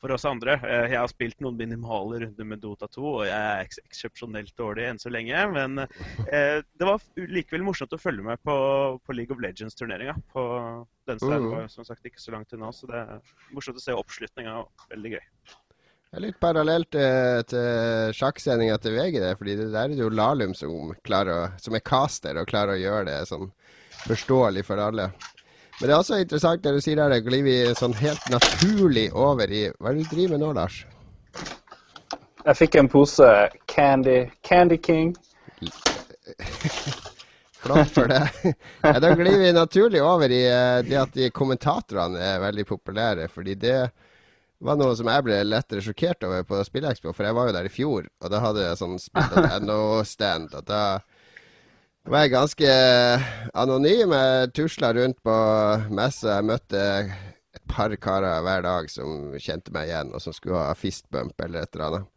for 0.00 0.14
oss 0.14 0.26
andre. 0.28 0.58
Eh, 0.62 0.88
jeg 0.94 1.00
har 1.02 1.12
spilt 1.12 1.42
noen 1.44 1.58
minimale 1.60 2.22
runder 2.24 2.50
med 2.52 2.62
Dota 2.64 2.90
2, 2.94 3.06
og 3.10 3.24
jeg 3.28 3.38
er 3.38 3.64
eks 3.66 3.82
eksepsjonelt 3.84 4.54
dårlig 4.58 4.88
enn 4.88 5.02
så 5.02 5.12
lenge. 5.12 5.46
Men 5.54 5.84
eh, 5.84 6.58
det 6.62 6.90
var 6.90 7.04
likevel 7.18 7.66
morsomt 7.66 7.96
å 7.96 8.02
følge 8.02 8.26
med 8.26 8.42
på, 8.46 8.58
på 9.04 9.18
League 9.18 9.34
of 9.34 9.42
Legends-turneringa. 9.44 10.16
på 10.32 10.44
den 11.08 11.20
steinen 11.22 11.48
var 11.52 11.70
som 11.72 11.86
sagt 11.88 12.04
ikke 12.06 12.20
så 12.20 12.34
langt 12.34 12.52
unna, 12.52 12.72
så 12.74 12.90
det 12.90 13.00
er 13.00 13.32
morsomt 13.56 13.80
å 13.80 13.84
se 13.84 13.96
oppslutninga. 13.96 14.60
Veldig 14.92 15.16
gøy. 15.16 15.24
Det 16.08 16.16
er 16.16 16.24
litt 16.24 16.38
parallelt 16.40 16.88
til, 16.94 17.42
til 17.50 18.14
sjakksendinga 18.16 18.78
til 18.80 18.94
VG, 18.96 19.18
det, 19.20 19.34
fordi 19.36 19.56
det 19.58 19.66
der 19.74 19.82
er 19.82 19.92
det 19.92 20.00
jo 20.00 20.08
Lahlum 20.08 20.54
som, 20.56 20.94
som 21.04 21.76
er 21.76 21.84
caster 21.84 22.38
og 22.40 22.48
klarer 22.48 22.78
å 22.78 22.80
gjøre 22.80 23.10
det 23.10 23.16
sånn 23.28 23.50
forståelig 24.06 24.62
for 24.64 24.80
alle. 24.80 25.10
Men 25.78 25.84
det 25.84 25.92
er 25.92 25.98
også 25.98 26.22
interessant 26.22 26.64
det 26.64 26.72
du 26.74 26.80
sier 26.80 26.96
der, 26.96 27.12
det 27.12 27.26
glir 27.26 27.44
vi 27.44 27.58
sånn 27.76 27.92
helt 28.00 28.24
naturlig 28.32 29.10
over 29.12 29.52
i 29.52 29.66
Hva 29.76 29.92
er 29.92 29.98
det 29.98 30.08
du 30.08 30.14
driver 30.14 30.32
med 30.32 30.44
nå, 30.46 30.54
Lars? 30.56 30.80
Jeg 32.46 32.56
fikk 32.56 32.80
en 32.80 32.88
pose 32.88 33.28
Candy, 33.68 34.32
Candy 34.40 34.80
King. 34.80 35.12
Flott 37.60 37.92
for 37.92 38.08
det. 38.08 38.24
ja, 38.80 38.96
da 39.02 39.12
glir 39.18 39.42
vi 39.44 39.52
naturlig 39.52 40.00
over 40.00 40.32
i 40.32 40.44
uh, 40.48 40.80
det 40.88 41.02
at 41.04 41.12
de 41.12 41.28
kommentatorene 41.36 42.30
er 42.32 42.46
veldig 42.48 42.70
populære, 42.72 43.28
fordi 43.28 43.60
det 43.60 43.80
var 44.64 44.78
noe 44.78 44.96
som 44.98 45.08
jeg 45.10 45.24
ble 45.26 45.38
lettere 45.46 45.82
sjokkert 45.84 46.24
over 46.26 46.42
på 46.46 46.58
SpillExpo, 46.66 47.12
for 47.14 47.28
jeg 47.28 47.36
var 47.36 47.48
jo 47.48 47.54
der 47.54 47.68
i 47.68 47.72
fjor, 47.72 48.08
og 48.22 48.32
da 48.32 48.42
hadde 48.42 48.64
jeg 48.64 48.80
sånn 48.80 48.98
spill.no-stand. 49.02 50.54
og 50.58 50.66
da 50.66 50.82
var 52.08 52.24
jeg 52.24 52.32
ganske 52.32 52.74
anonym. 53.58 54.14
Jeg 54.16 54.52
tusla 54.56 54.92
rundt 54.96 55.18
på 55.24 55.38
messa. 55.94 56.38
Jeg 56.38 56.48
møtte 56.48 56.84
et 57.56 57.64
par 57.68 57.94
karer 58.00 58.44
hver 58.44 58.64
dag 58.64 58.88
som 58.92 59.34
kjente 59.36 59.74
meg 59.74 59.90
igjen, 59.90 60.14
og 60.14 60.24
som 60.24 60.36
skulle 60.36 60.62
ha 60.70 60.76
fistbump 60.78 61.38
eller 61.44 61.66
et 61.66 61.76
eller 61.76 61.88
annet. 61.88 62.14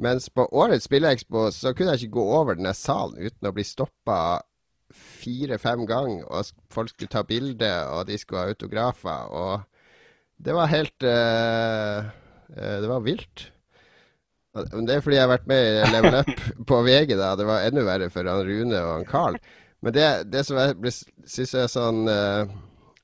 Mens 0.00 0.30
på 0.32 0.46
årets 0.56 0.86
Spillexpo, 0.88 1.50
så 1.52 1.74
kunne 1.76 1.92
jeg 1.92 2.06
ikke 2.06 2.16
gå 2.16 2.22
over 2.38 2.56
denne 2.56 2.72
salen 2.76 3.20
uten 3.20 3.50
å 3.50 3.52
bli 3.52 3.66
stoppa 3.68 4.40
fire-fem 4.96 5.84
ganger, 5.86 6.24
og 6.24 6.48
folk 6.72 6.94
skulle 6.94 7.12
ta 7.12 7.22
bilde, 7.26 7.68
og 7.92 8.08
de 8.08 8.16
skulle 8.18 8.46
ha 8.46 8.54
autografer, 8.54 9.28
og 9.28 9.79
det 10.40 10.56
var 10.56 10.70
helt 10.72 11.04
uh, 11.04 12.10
Det 12.56 12.88
var 12.88 13.04
vilt. 13.04 13.50
Det 14.54 14.94
er 14.96 15.02
fordi 15.04 15.18
jeg 15.18 15.22
har 15.22 15.30
vært 15.30 15.50
med 15.50 15.60
i 15.62 15.90
Level 15.92 16.16
Up 16.22 16.32
på 16.70 16.80
VG, 16.86 17.14
da. 17.14 17.34
Det 17.38 17.46
var 17.46 17.66
enda 17.68 17.84
verre 17.86 18.10
for 18.10 18.26
han 18.26 18.42
Rune 18.48 18.80
og 18.80 18.94
han 18.96 19.06
Carl. 19.06 19.38
Men 19.80 19.94
det, 19.96 20.08
det 20.32 20.42
som 20.44 20.58
jeg 20.58 20.92
syns 21.28 21.54
er 21.56 21.70
sånn 21.70 22.02
uh, 22.10 22.50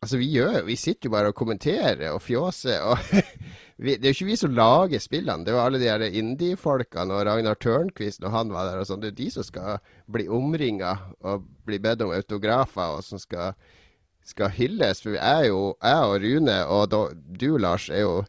Altså, 0.02 0.18
vi 0.20 0.28
gjør 0.28 0.60
Vi 0.66 0.76
sitter 0.78 1.08
jo 1.08 1.14
bare 1.14 1.30
og 1.32 1.38
kommenterer 1.38 2.10
og 2.12 2.20
fjåser. 2.22 2.82
og 2.84 2.98
vi, 3.82 3.96
Det 3.96 4.04
er 4.04 4.12
jo 4.12 4.16
ikke 4.18 4.28
vi 4.28 4.36
som 4.38 4.54
lager 4.54 5.02
spillene. 5.02 5.44
Det 5.44 5.52
er 5.52 5.56
jo 5.56 5.64
alle 5.64 5.80
de 5.82 5.88
her 5.90 6.04
indie-folkene 6.06 7.16
og 7.16 7.24
Ragnar 7.26 7.58
Tørnquist 7.60 8.20
når 8.22 8.34
han 8.34 8.52
var 8.54 8.68
der 8.68 8.82
og 8.82 8.90
sånn. 8.90 9.00
Det 9.02 9.14
er 9.14 9.18
de 9.22 9.30
som 9.34 9.46
skal 9.46 9.80
bli 10.12 10.28
omringa 10.28 10.92
og 11.24 11.48
bli 11.66 11.80
bedt 11.82 12.04
om 12.04 12.14
autografer, 12.14 12.98
og 12.98 13.02
som 13.06 13.18
skal, 13.18 13.56
skal 14.26 14.52
hylles. 14.52 15.02
For 15.04 15.16
er 15.16 15.46
jo, 15.48 15.76
jeg 15.82 16.10
og 16.10 16.22
Rune 16.22 16.56
og 16.66 16.96
du, 17.38 17.56
Lars, 17.62 17.88
er 17.90 18.04
jo 18.04 18.24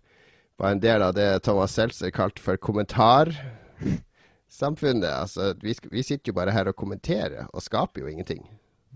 var 0.58 0.72
en 0.72 0.80
del 0.82 1.02
av 1.02 1.14
det 1.14 1.40
Thomas 1.46 1.72
Seltzer 1.78 2.10
kalte 2.10 2.42
for 2.42 2.58
kommentarsamfunnet. 2.58 5.12
Altså, 5.12 5.54
vi, 5.62 5.76
vi, 5.92 6.04
sitter 6.04 6.32
jo 6.32 6.36
bare 6.40 6.52
her 6.56 6.68
og 6.72 6.76
kommenterer, 6.76 7.46
og 7.54 7.62
skaper 7.62 8.02
jo 8.02 8.08
ingenting. 8.10 8.48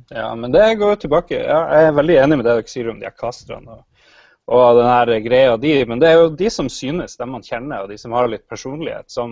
Ja, 0.09 0.35
men 0.35 0.51
det 0.51 0.75
går 0.79 0.89
jo 0.95 1.01
tilbake. 1.03 1.35
Jeg 1.37 1.85
er 1.85 1.91
veldig 1.93 2.17
enig 2.23 2.37
med 2.39 2.45
det 2.47 2.55
dere 2.57 2.71
sier 2.71 2.89
om 2.89 2.99
de 2.99 3.05
her 3.05 3.17
casterne 3.17 3.71
og, 3.75 3.83
og 4.51 4.77
den 4.79 4.89
her 4.89 5.07
greia 5.27 5.57
de. 5.61 5.85
Men 5.85 5.99
det 6.01 6.07
er 6.09 6.17
jo 6.17 6.35
de 6.39 6.49
som 6.49 6.69
synes, 6.69 7.17
de 7.17 7.25
man 7.29 7.45
kjenner, 7.45 7.81
og 7.83 7.89
de 7.93 7.97
som 8.01 8.11
har 8.17 8.31
litt 8.31 8.49
personlighet, 8.49 9.11
som 9.13 9.29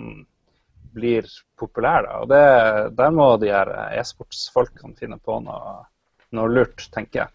blir 0.94 1.26
populære. 1.58 2.10
Og 2.22 2.28
det, 2.30 2.44
der 2.98 3.10
må 3.14 3.36
de 3.42 3.50
her 3.50 3.68
e-sportsfolkene 3.98 4.94
finne 4.98 5.18
på 5.18 5.40
noe, 5.42 5.82
noe 6.30 6.48
lurt, 6.54 6.86
tenker 6.94 7.24
jeg. 7.24 7.30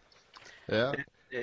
Ja. 0.72 0.90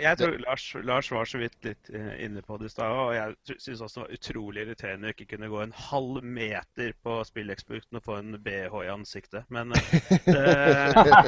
Jeg 0.00 0.16
tror 0.18 0.36
Lars, 0.40 0.64
Lars, 0.86 1.10
var 1.12 1.26
så 1.28 1.38
vidt 1.40 1.66
litt 1.66 1.90
eh, 1.92 2.12
inne 2.24 2.40
på 2.44 2.56
det 2.60 2.68
i 2.68 2.72
stad. 2.72 2.92
Og 2.96 3.12
jeg 3.16 3.58
syns 3.60 3.82
også 3.82 4.00
det 4.00 4.04
var 4.04 4.14
utrolig 4.16 4.64
irriterende 4.64 5.10
å 5.10 5.14
ikke 5.14 5.26
kunne 5.34 5.50
gå 5.52 5.58
en 5.60 5.74
halv 5.76 6.22
meter 6.24 6.94
på 7.04 7.18
SpillExpo 7.28 7.80
og 7.80 8.04
få 8.06 8.18
en 8.20 8.38
BH 8.44 8.76
i 8.86 8.92
ansiktet. 8.92 9.44
Men 9.52 9.74
eh, 9.74 9.82
det, 10.22 11.18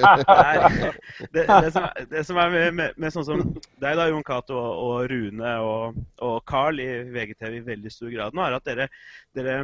det, 1.35 1.45
det, 1.45 1.73
som, 1.75 1.89
det 2.11 2.25
som, 2.29 2.41
er 2.41 2.55
med, 2.55 2.69
med, 2.79 2.97
med, 2.97 3.15
sånn 3.15 3.29
som 3.29 3.45
deg, 3.53 3.99
da, 3.99 4.09
Jon 4.09 4.27
Cato 4.27 4.57
og, 4.57 4.73
og, 4.87 4.97
Rune 5.13 5.57
og, 5.67 6.01
og 6.25 6.39
Carl 6.49 6.81
i 6.81 6.89
VGTV 7.11 7.61
i 7.61 7.67
veldig 7.69 7.93
stor 7.93 8.15
grad 8.15 8.39
nå, 8.39 8.47
er 8.47 8.59
at 8.61 8.71
dere, 8.71 8.89
dere 9.37 9.61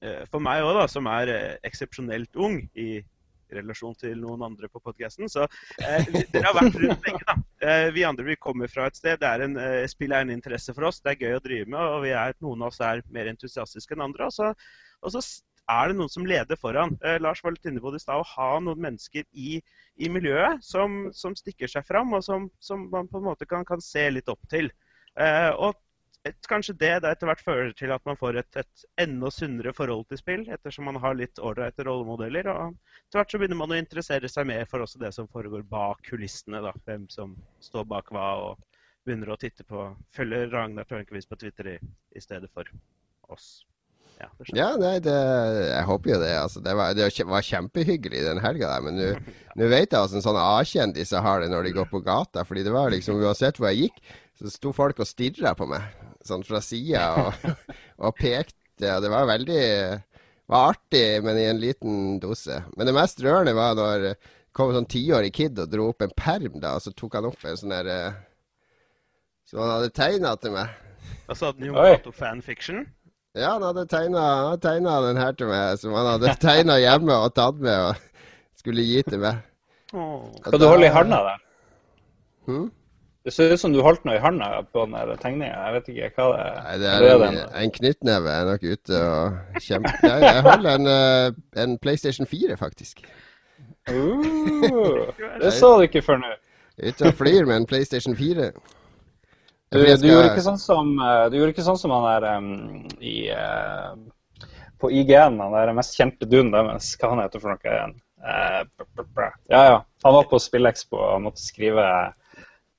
eh, 0.00 0.26
for 0.32 0.42
meg 0.42 0.64
òg, 0.66 0.82
som 0.90 1.06
er 1.12 1.60
eksepsjonelt 1.66 2.40
ung 2.40 2.64
i 2.74 2.92
relasjon 3.58 3.96
til 3.98 4.16
noen 4.22 4.46
andre 4.46 4.70
på 4.70 4.82
podkasten. 4.84 5.30
Så 5.30 5.46
eh, 5.82 6.08
dere 6.32 6.46
har 6.46 6.56
vært 6.56 6.78
rundt 6.82 7.08
lenge, 7.08 7.26
da. 7.28 7.36
Eh, 7.60 7.90
vi 7.92 8.06
andre 8.08 8.24
vi 8.30 8.38
kommer 8.40 8.70
fra 8.72 8.86
et 8.88 8.96
sted. 8.96 9.20
Det 9.20 9.28
er 9.28 9.46
en, 9.46 9.58
eh, 9.60 9.84
spill 9.90 10.14
er 10.16 10.24
en 10.24 10.34
interesse 10.34 10.74
for 10.76 10.88
oss. 10.88 11.02
Det 11.04 11.14
er 11.14 11.26
gøy 11.26 11.38
å 11.38 11.44
drive 11.44 11.68
med, 11.68 11.80
og 11.80 12.08
er, 12.08 12.36
noen 12.40 12.64
av 12.64 12.72
oss 12.72 12.80
er 12.84 13.04
mer 13.12 13.30
entusiastiske 13.32 13.96
enn 13.96 14.06
andre. 14.08 14.30
Og 14.30 14.36
så, 14.36 14.52
og 15.04 15.14
så 15.14 15.24
er 15.70 15.90
det 15.90 15.98
noen 15.98 16.12
som 16.12 16.26
leder 16.26 16.58
foran. 16.60 16.96
Eh, 17.04 17.18
Lars 17.22 17.42
var 17.44 17.54
litt 17.54 17.68
inne 17.68 17.82
på 17.82 17.92
det 17.92 18.00
i 18.00 18.04
stad. 18.04 18.22
Å 18.22 18.32
ha 18.34 18.50
noen 18.64 18.80
mennesker 18.86 19.26
i, 19.32 19.60
i 20.00 20.10
miljøet 20.12 20.64
som, 20.64 21.02
som, 21.16 21.36
stikker 21.38 21.70
seg 21.70 21.86
fram, 21.88 22.14
og 22.16 22.24
som, 22.26 22.48
som, 22.62 22.88
man 22.92 23.10
på 23.10 23.20
en 23.20 23.28
måte 23.28 23.48
kan, 23.50 23.66
kan 23.68 23.82
se 23.84 24.06
litt 24.12 24.30
opp 24.32 24.42
til. 24.50 24.70
Eh, 25.20 25.50
og 25.56 25.78
kanskje 26.48 26.76
det 26.76 26.92
da 27.02 27.12
etter 27.14 27.28
hvert 27.30 27.42
fører 27.44 27.70
til 27.76 27.92
at 27.94 28.04
man 28.08 28.18
får 28.20 28.40
et, 28.42 28.58
et 28.60 28.84
enda 29.00 29.30
sunnere 29.32 29.72
forhold 29.76 30.06
til 30.10 30.20
spill, 30.20 30.42
ettersom 30.52 30.88
man 30.90 31.00
har 31.00 31.16
litt 31.16 31.40
ålreite 31.40 31.86
rollemodeller. 31.86 32.50
Og 32.52 32.74
etter 33.06 33.20
hvert 33.20 33.32
så 33.32 33.40
begynner 33.40 33.60
man 33.60 33.72
å 33.72 33.78
interessere 33.80 34.28
seg 34.28 34.48
mer 34.50 34.68
for 34.68 34.84
også 34.84 35.00
det 35.00 35.14
som 35.16 35.30
foregår 35.32 35.64
bak 35.70 36.04
kulissene. 36.10 36.60
da, 36.64 36.74
Hvem 36.84 37.08
som 37.12 37.34
står 37.64 37.88
bak 37.88 38.12
hva, 38.12 38.28
og 38.50 38.80
begynner 39.06 39.32
å 39.32 39.40
titte 39.40 39.64
på 39.64 39.88
Følger 40.16 40.50
Ragnar 40.52 40.88
Tørnquist 40.88 41.30
på 41.30 41.40
Twitter 41.40 41.74
i, 41.76 41.80
i 42.12 42.22
stedet 42.22 42.52
for 42.52 42.68
oss. 43.32 43.64
Ja, 44.20 44.28
ja 44.52 44.66
nei, 44.76 44.98
det, 45.00 45.16
jeg 45.70 45.84
håper 45.88 46.12
jo 46.12 46.18
det. 46.20 46.34
Altså, 46.36 46.60
det, 46.60 46.74
var, 46.76 46.92
det 46.92 47.08
var 47.24 47.46
kjempehyggelig 47.46 48.26
den 48.26 48.42
helga. 48.44 48.74
Men 48.84 49.00
nå 49.00 49.70
vet 49.72 49.88
jeg 49.88 49.96
hvordan 49.96 50.26
sånne 50.26 50.44
A-kjendiser 50.58 51.24
har 51.24 51.40
det 51.40 51.48
når 51.48 51.70
de 51.70 51.74
går 51.80 51.88
på 51.88 52.02
gata. 52.04 52.44
fordi 52.44 52.66
det 52.68 52.76
var 52.76 52.92
liksom 52.92 53.24
uansett 53.24 53.56
hvor 53.56 53.72
jeg 53.72 53.88
gikk, 53.88 54.04
så 54.36 54.52
sto 54.52 54.76
folk 54.76 55.00
og 55.00 55.08
stirra 55.08 55.56
på 55.56 55.68
meg 55.72 55.88
sånn 56.26 56.44
fra 56.46 56.60
sida 56.64 57.06
og, 57.20 57.48
og, 58.04 58.14
pekte. 58.18 58.90
Og 58.96 59.04
det 59.04 59.12
var 59.12 59.28
veldig 59.28 59.64
var 60.50 60.72
artig, 60.72 61.22
men 61.24 61.38
i 61.38 61.46
en 61.50 61.62
liten 61.62 62.20
dose. 62.22 62.62
Men 62.76 62.88
det 62.88 62.96
mest 62.96 63.22
rørende 63.22 63.54
var 63.56 63.76
når 63.78 64.06
det 64.06 64.14
kom 64.56 64.72
en 64.72 64.80
sånn 64.80 64.90
tiårig 64.90 65.32
kid 65.36 65.58
og 65.62 65.70
dro 65.70 65.90
opp 65.92 66.02
en 66.02 66.14
perm, 66.16 66.58
da, 66.62 66.74
og 66.74 66.84
så 66.84 66.92
tok 66.96 67.18
han 67.18 67.28
opp 67.28 67.44
en 67.46 67.58
sånn 67.58 67.74
der 67.74 67.90
eh, 67.90 68.16
Som 69.46 69.62
han 69.62 69.76
hadde 69.76 69.92
tegna 69.94 70.32
til 70.38 70.54
meg. 70.54 70.72
Altså 71.30 71.52
Jon 71.58 71.78
Cato 71.78 72.12
fanfiction? 72.14 72.84
Ja, 73.38 73.52
han 73.54 73.62
hadde 73.62 73.86
tegna 73.90 74.96
den 75.04 75.18
her 75.22 75.36
til 75.38 75.50
meg, 75.50 75.78
som 75.78 75.94
han 75.94 76.08
hadde 76.16 76.34
tegna 76.42 76.80
hjemme 76.82 77.14
og 77.14 77.34
tatt 77.36 77.62
med 77.62 77.92
og 77.92 78.26
skulle 78.58 78.82
gi 78.82 79.04
til 79.06 79.22
meg. 79.22 79.38
Skal 79.90 80.62
du 80.62 80.66
holde 80.66 80.86
i 80.86 80.94
handa 80.94 81.22
da? 81.26 81.36
Hmm? 82.46 82.68
Det 83.24 83.32
ser 83.34 83.52
ut 83.52 83.60
som 83.60 83.72
du 83.72 83.82
holdt 83.84 84.06
noe 84.08 84.16
i 84.16 84.20
handa 84.22 84.62
på 84.72 84.86
den 84.88 85.16
tegninga. 85.20 85.52
Jeg 85.52 85.74
vet 85.74 85.88
ikke 85.92 86.10
hva 86.16 86.28
det 86.32 86.44
er. 86.44 86.60
Nei, 86.64 86.76
det 86.80 86.90
er 86.90 87.08
en, 87.12 87.24
en, 87.26 87.40
en 87.62 87.72
knyttneve. 87.74 88.32
Jeg 88.32 88.44
er 88.44 88.46
nok 88.48 88.62
ute 88.64 89.00
og 89.04 89.64
kjemper. 89.66 90.06
Jeg, 90.06 90.22
jeg 90.24 90.44
holder 90.46 90.70
en, 90.78 90.86
eh, 90.94 91.40
en, 91.64 91.74
PlayStation 91.82 92.28
4, 92.30 92.56
faktisk. 92.56 93.02
Uh, 93.90 95.10
det 95.42 95.52
sa 95.52 95.74
du 95.76 95.84
ikke 95.84 96.00
før 96.06 96.22
nå. 96.22 96.30
Ute 96.80 97.10
og 97.10 97.18
flyr 97.18 97.44
med 97.44 97.58
en 97.58 97.66
PlayStation 97.68 98.16
4. 98.16 98.46
Du, 99.70 99.78
du, 99.78 100.06
gjorde 100.08 100.30
ikke 100.30 100.46
sånn 100.46 100.58
som, 100.58 100.94
eh, 101.04 101.24
du 101.30 101.36
gjorde 101.36 101.52
ikke 101.52 101.66
sånn 101.66 101.78
som 101.78 101.92
han 101.94 102.06
der 102.08 102.24
um, 102.40 102.86
i 103.04 103.28
uh, 103.30 103.92
På 104.80 104.88
IGN, 104.90 105.36
han 105.38 105.52
der 105.54 105.74
mest 105.76 105.98
kjente 105.98 106.24
duden 106.24 106.54
deres. 106.54 106.94
Hva 106.96 107.12
han 107.12 107.20
heter 107.20 107.44
for 107.44 107.52
noe 107.52 107.76
igjen? 107.76 107.92
Uh, 108.24 108.64
ja, 109.52 109.60
ja. 109.74 109.76
Han 110.08 110.16
var 110.16 110.26
på 110.32 110.40
SpillExpo 110.40 110.96
og 110.96 111.22
måtte 111.28 111.44
skrive 111.44 111.84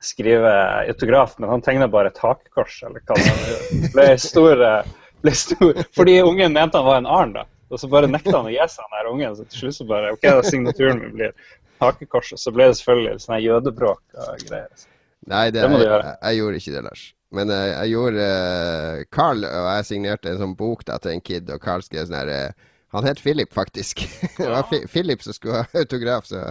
skrive 0.01 0.51
autograf, 0.87 1.37
men 1.39 1.49
han 1.49 1.63
tegna 1.65 1.87
bare 1.91 2.09
et 2.11 2.19
hakekors, 2.21 2.81
eller 2.87 3.03
hva 3.05 3.17
det 3.21 3.89
ble 3.93 4.05
stor, 4.21 4.63
ble 5.21 5.33
stor 5.37 5.81
Fordi 5.95 6.19
ungen 6.25 6.55
mente 6.57 6.79
han 6.79 6.87
var 6.87 7.01
en 7.01 7.09
arn, 7.09 7.35
da. 7.37 7.45
Og 7.71 7.79
så 7.79 7.87
bare 7.87 8.09
nekta 8.11 8.33
han 8.35 8.49
å 8.49 8.51
gi 8.51 8.67
seg, 8.67 8.95
den 8.97 9.11
ungen. 9.13 9.35
Så 9.37 9.47
til 9.47 9.63
slutt 9.63 9.77
så 9.77 9.87
bare 9.87 10.11
OK, 10.15 10.25
da 10.27 10.43
signaturen 10.43 10.99
min 10.99 11.13
blir 11.15 11.35
hakekors. 11.79 12.33
Og 12.35 12.41
så 12.41 12.53
ble 12.55 12.67
det 12.67 12.79
selvfølgelig 12.81 13.23
sånn 13.23 13.39
jødebråk 13.45 14.01
og 14.19 14.43
greier. 14.43 14.87
Nei, 15.29 15.45
det, 15.53 15.61
det 15.61 15.69
jeg, 15.69 15.85
jeg, 15.85 16.17
jeg, 16.17 16.37
gjorde 16.39 16.59
ikke 16.61 16.73
det, 16.75 16.83
Lars. 16.89 17.05
Men 17.31 17.53
uh, 17.53 17.61
jeg 17.69 17.93
gjorde 17.93 18.27
uh, 18.27 19.05
Carl 19.15 19.45
og 19.47 19.69
jeg 19.69 19.87
signerte 19.87 20.33
en 20.33 20.41
sånn 20.41 20.57
bok 20.59 20.83
da, 20.89 20.97
til 20.99 21.13
en 21.13 21.23
kid, 21.23 21.47
og 21.53 21.63
Carl 21.63 21.85
skrev 21.85 22.09
sånn 22.09 22.17
her 22.17 22.31
uh, 22.33 22.69
Han 22.91 23.07
het 23.07 23.21
Philip, 23.23 23.53
faktisk. 23.55 24.03
det 24.41 24.49
var 24.51 24.67
Philip 24.67 25.23
som 25.23 25.37
skulle 25.37 25.61
ha 25.61 25.83
autograf, 25.83 26.27
så 26.27 26.49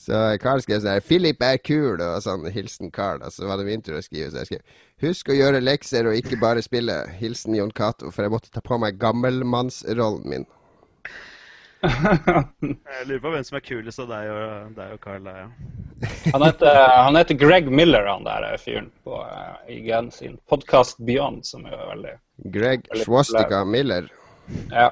så 0.00 0.20
Carl 0.40 0.62
skrev 0.64 0.80
sånn 0.80 0.94
her 0.94 1.02
'Philip 1.04 1.42
er 1.44 1.58
kul', 1.60 2.00
og 2.00 2.22
sånn 2.24 2.46
hilsen 2.54 2.88
Carl. 2.90 3.20
Og 3.20 3.34
så 3.34 3.44
var 3.48 3.60
det 3.60 3.66
min 3.68 3.82
tur 3.84 3.98
å 3.98 4.04
skrive. 4.04 4.30
Så 4.32 4.40
jeg 4.40 4.48
skrev 4.48 4.62
'Husk 5.04 5.28
å 5.28 5.36
gjøre 5.36 5.60
lekser 5.60 6.08
og 6.08 6.16
ikke 6.16 6.38
bare 6.40 6.64
spille'. 6.64 7.02
Hilsen 7.20 7.54
Jon 7.58 7.70
Cato. 7.70 8.10
For 8.10 8.24
jeg 8.24 8.32
måtte 8.32 8.52
ta 8.54 8.62
på 8.64 8.78
meg 8.80 8.96
gammelmannsrollen 9.00 10.24
min. 10.24 10.46
jeg 11.84 13.04
lurer 13.08 13.20
på 13.20 13.30
hvem 13.32 13.44
som 13.44 13.56
er 13.56 13.64
kulest 13.64 14.02
av 14.02 14.08
deg 14.08 14.32
og, 14.32 14.72
deg 14.76 14.96
og 14.96 15.04
Carl. 15.04 15.28
Ja. 15.28 15.46
han, 16.32 16.42
heter, 16.44 16.80
han, 17.04 17.16
heter, 17.16 17.38
Greg 17.40 17.70
Miller, 17.72 18.08
han 18.08 18.24
der 18.24 18.56
fyren 18.60 18.90
på 19.04 19.20
uh, 19.20 19.60
IGN 19.68 20.10
sin 20.12 20.36
podkast 20.48 21.00
Beyond, 21.04 21.44
som 21.48 21.64
er 21.68 21.76
veldig 21.76 22.16
Greg 22.52 22.88
Swastika 23.04 23.64
Miller. 23.64 24.08
Ja. 24.72 24.90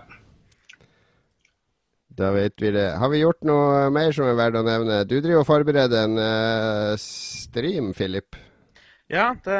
Da 2.19 2.33
vet 2.35 2.63
vi 2.63 2.71
det. 2.75 2.91
Har 2.99 3.11
vi 3.13 3.21
gjort 3.23 3.45
noe 3.47 3.89
mer 3.95 4.11
som 4.15 4.27
er 4.27 4.39
verdt 4.39 4.59
å 4.59 4.65
nevne? 4.67 5.03
Du 5.07 5.21
driver 5.23 5.45
og 5.45 5.47
forbereder 5.47 6.07
en 6.09 6.19
uh, 6.19 6.95
stream, 6.99 7.93
Philip. 7.95 8.35
Ja, 9.07 9.29
det, 9.45 9.59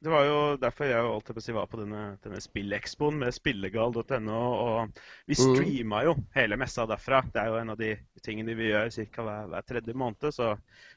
det, 0.00 0.08
var 0.08 0.24
jo 0.24 0.38
derfor 0.62 0.88
jeg 0.88 1.04
holdt 1.04 1.28
på 1.28 1.36
å 1.36 1.44
si 1.44 1.52
var 1.52 1.68
på 1.68 1.82
denne, 1.82 2.16
denne 2.24 2.40
spillekspoen 2.40 3.20
med 3.20 3.36
spillegal.no. 3.36 4.40
Og 4.40 5.02
vi 5.28 5.36
mm. 5.36 5.42
streama 5.42 6.02
jo 6.08 6.16
hele 6.38 6.56
messa 6.64 6.88
derfra. 6.88 7.20
Det 7.28 7.44
er 7.44 7.52
jo 7.52 7.60
en 7.60 7.76
av 7.76 7.80
de 7.82 7.92
tingene 8.24 8.56
vi 8.56 8.72
gjør 8.72 8.88
ca. 8.96 9.28
Hver, 9.28 9.52
hver, 9.52 9.70
tredje 9.74 10.00
måned. 10.00 10.30
Så 10.32 10.54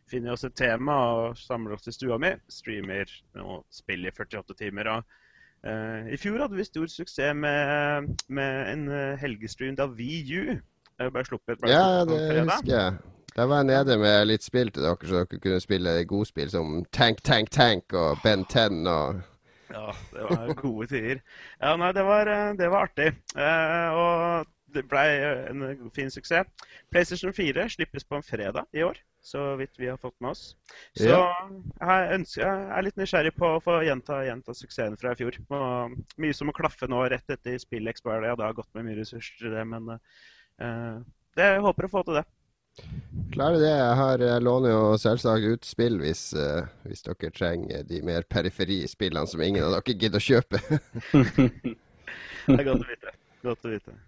finner 0.08 0.32
vi 0.32 0.38
oss 0.38 0.48
et 0.48 0.56
tema 0.64 0.96
og 1.12 1.44
samler 1.44 1.76
oss 1.76 1.92
i 1.92 1.98
stua 2.00 2.22
mi. 2.24 2.32
Streamer 2.48 3.12
og 3.44 3.66
spiller 3.68 4.14
i 4.14 4.16
48 4.16 4.62
timer. 4.64 4.96
og 4.96 5.20
I 5.60 6.16
fjor 6.16 6.40
hadde 6.40 6.56
vi 6.56 6.64
stor 6.64 6.88
suksess 6.88 7.36
med, 7.36 8.12
med 8.32 8.74
en 8.74 8.84
helgestream 9.20 9.76
da 9.76 9.90
VU 9.92 10.56
ble 11.00 11.24
sluppet 11.28 11.60
bare 11.60 11.72
Ja, 11.74 12.06
det 12.08 12.44
husker 12.46 12.72
jeg. 12.72 12.94
Da 13.36 13.46
var 13.46 13.62
jeg 13.62 13.70
nede 13.70 13.98
med 14.02 14.26
litt 14.28 14.44
spill 14.44 14.72
til 14.74 14.84
dere, 14.84 15.08
så 15.08 15.22
dere 15.22 15.40
kunne 15.40 15.60
spille 15.64 15.92
godspill 16.10 16.50
som 16.52 16.80
Tank, 16.92 17.22
Tank, 17.24 17.52
Tank 17.54 17.94
og 17.96 18.24
Ben 18.24 18.46
10 18.46 18.88
og 18.90 19.22
Ja, 19.70 19.92
det 20.12 20.24
var 20.26 20.54
gode 20.58 20.88
tider. 20.90 21.20
Ja, 21.62 21.76
nei, 21.78 21.92
det 21.94 22.04
var, 22.08 22.28
eh, 22.28 22.54
det 22.58 22.70
var 22.74 22.88
artig. 22.88 23.12
Eh, 23.38 23.90
og 23.94 24.48
det 24.74 24.86
ble 24.90 25.04
en 25.50 25.92
fin 25.96 26.12
suksess. 26.12 26.48
PlayStation 26.94 27.34
4 27.34 27.68
slippes 27.76 28.06
på 28.08 28.18
en 28.18 28.26
fredag 28.26 28.66
i 28.72 28.84
år, 28.84 28.98
så 29.22 29.56
vidt 29.60 29.80
vi 29.80 29.90
har 29.90 29.98
fått 29.98 30.16
med 30.20 30.32
oss. 30.32 30.56
Så 30.98 31.10
jeg, 31.10 32.10
ønsker, 32.16 32.44
jeg 32.46 32.66
er 32.78 32.88
litt 32.88 33.00
nysgjerrig 33.00 33.36
på 33.38 33.54
å 33.56 33.62
få 33.64 33.80
gjenta, 33.88 34.22
gjenta 34.28 34.56
suksessen 34.58 34.98
fra 35.00 35.14
i 35.14 35.20
fjor. 35.20 35.40
Og 35.56 35.96
mye 36.22 36.36
som 36.36 36.50
må 36.50 36.56
klaffe 36.58 36.90
nå 36.90 37.04
rett 37.12 37.36
etter 37.36 37.60
spill-expire. 37.62 38.28
Ja, 38.30 38.38
det 38.40 38.48
har 38.48 38.58
gått 38.58 38.72
med 38.78 38.90
mye 38.90 39.00
ressurser 39.02 39.40
til 39.42 39.56
det, 39.56 39.66
men 39.70 39.96
uh, 39.96 41.00
det, 41.38 41.54
jeg 41.54 41.66
håper 41.66 41.90
å 41.90 41.94
få 41.94 42.06
til 42.08 42.22
det. 42.22 42.28
Klarer 43.34 43.60
det. 43.60 43.72
Jeg, 43.74 43.96
har, 44.00 44.24
jeg 44.24 44.46
låner 44.46 44.74
jo 44.74 44.84
selvsagt 45.02 45.46
ut 45.54 45.68
spill 45.68 46.00
hvis, 46.02 46.30
uh, 46.38 46.70
hvis 46.88 47.04
dere 47.06 47.34
trenger 47.36 47.84
de 47.88 48.02
mer 48.06 48.28
periferispillene 48.30 49.28
som 49.30 49.44
ingen 49.44 49.66
av 49.66 49.78
dere 49.78 49.98
gidder 49.98 50.22
å 50.22 50.28
kjøpe. 50.30 50.62
det 52.48 52.56
er 52.56 52.66
godt 52.72 52.86
å 52.86 52.88
vite. 52.88 53.20
Godt 53.44 53.68
å 53.68 53.76
vite. 53.76 54.00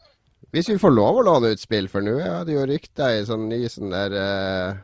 Hvis 0.52 0.70
vi 0.70 0.80
får 0.80 0.92
lov 0.92 1.22
å 1.22 1.26
låne 1.26 1.54
ut 1.54 1.62
spill, 1.62 1.88
for 1.92 2.04
nå 2.04 2.18
er 2.20 2.42
det 2.48 2.58
jo 2.58 2.66
rykter 2.68 3.22
i 3.22 3.28
sånn 3.28 3.48
ny 3.48 3.64
sånn 3.72 3.94
der 3.94 4.16
uh, 4.20 4.80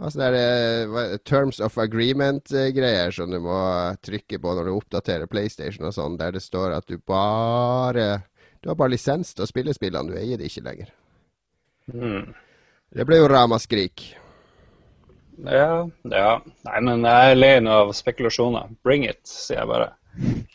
Altså 0.00 0.16
det 0.22 0.28
er 0.40 0.94
uh, 0.94 1.16
Terms 1.28 1.58
of 1.60 1.76
Agreement-greier 1.82 3.12
som 3.12 3.28
du 3.28 3.36
må 3.44 3.58
trykke 4.00 4.40
på 4.40 4.54
når 4.56 4.70
du 4.70 4.72
oppdaterer 4.72 5.28
PlayStation 5.28 5.84
og 5.90 5.92
sånn, 5.92 6.16
der 6.20 6.32
det 6.32 6.40
står 6.44 6.78
at 6.78 6.88
du 6.88 6.96
bare 6.96 8.22
Du 8.64 8.70
har 8.70 8.78
bare 8.80 8.94
lisens 8.94 9.34
til 9.34 9.44
å 9.44 9.50
spille 9.50 9.76
spillene, 9.76 10.08
du 10.08 10.16
eier 10.16 10.40
det 10.40 10.48
ikke 10.48 10.64
lenger. 10.64 10.88
Mm. 11.92 12.32
Det 12.90 13.06
ble 13.08 13.20
jo 13.20 13.28
ramaskrik. 13.30 14.02
Ja, 15.44 15.86
ja. 16.12 16.32
Nei, 16.66 16.80
men 16.84 17.06
jeg 17.06 17.30
er 17.30 17.38
lei 17.38 17.54
av 17.72 17.92
spekulasjoner. 17.96 18.74
Bring 18.84 19.06
it, 19.08 19.22
sier 19.28 19.62
jeg 19.62 19.70
bare. 19.70 19.88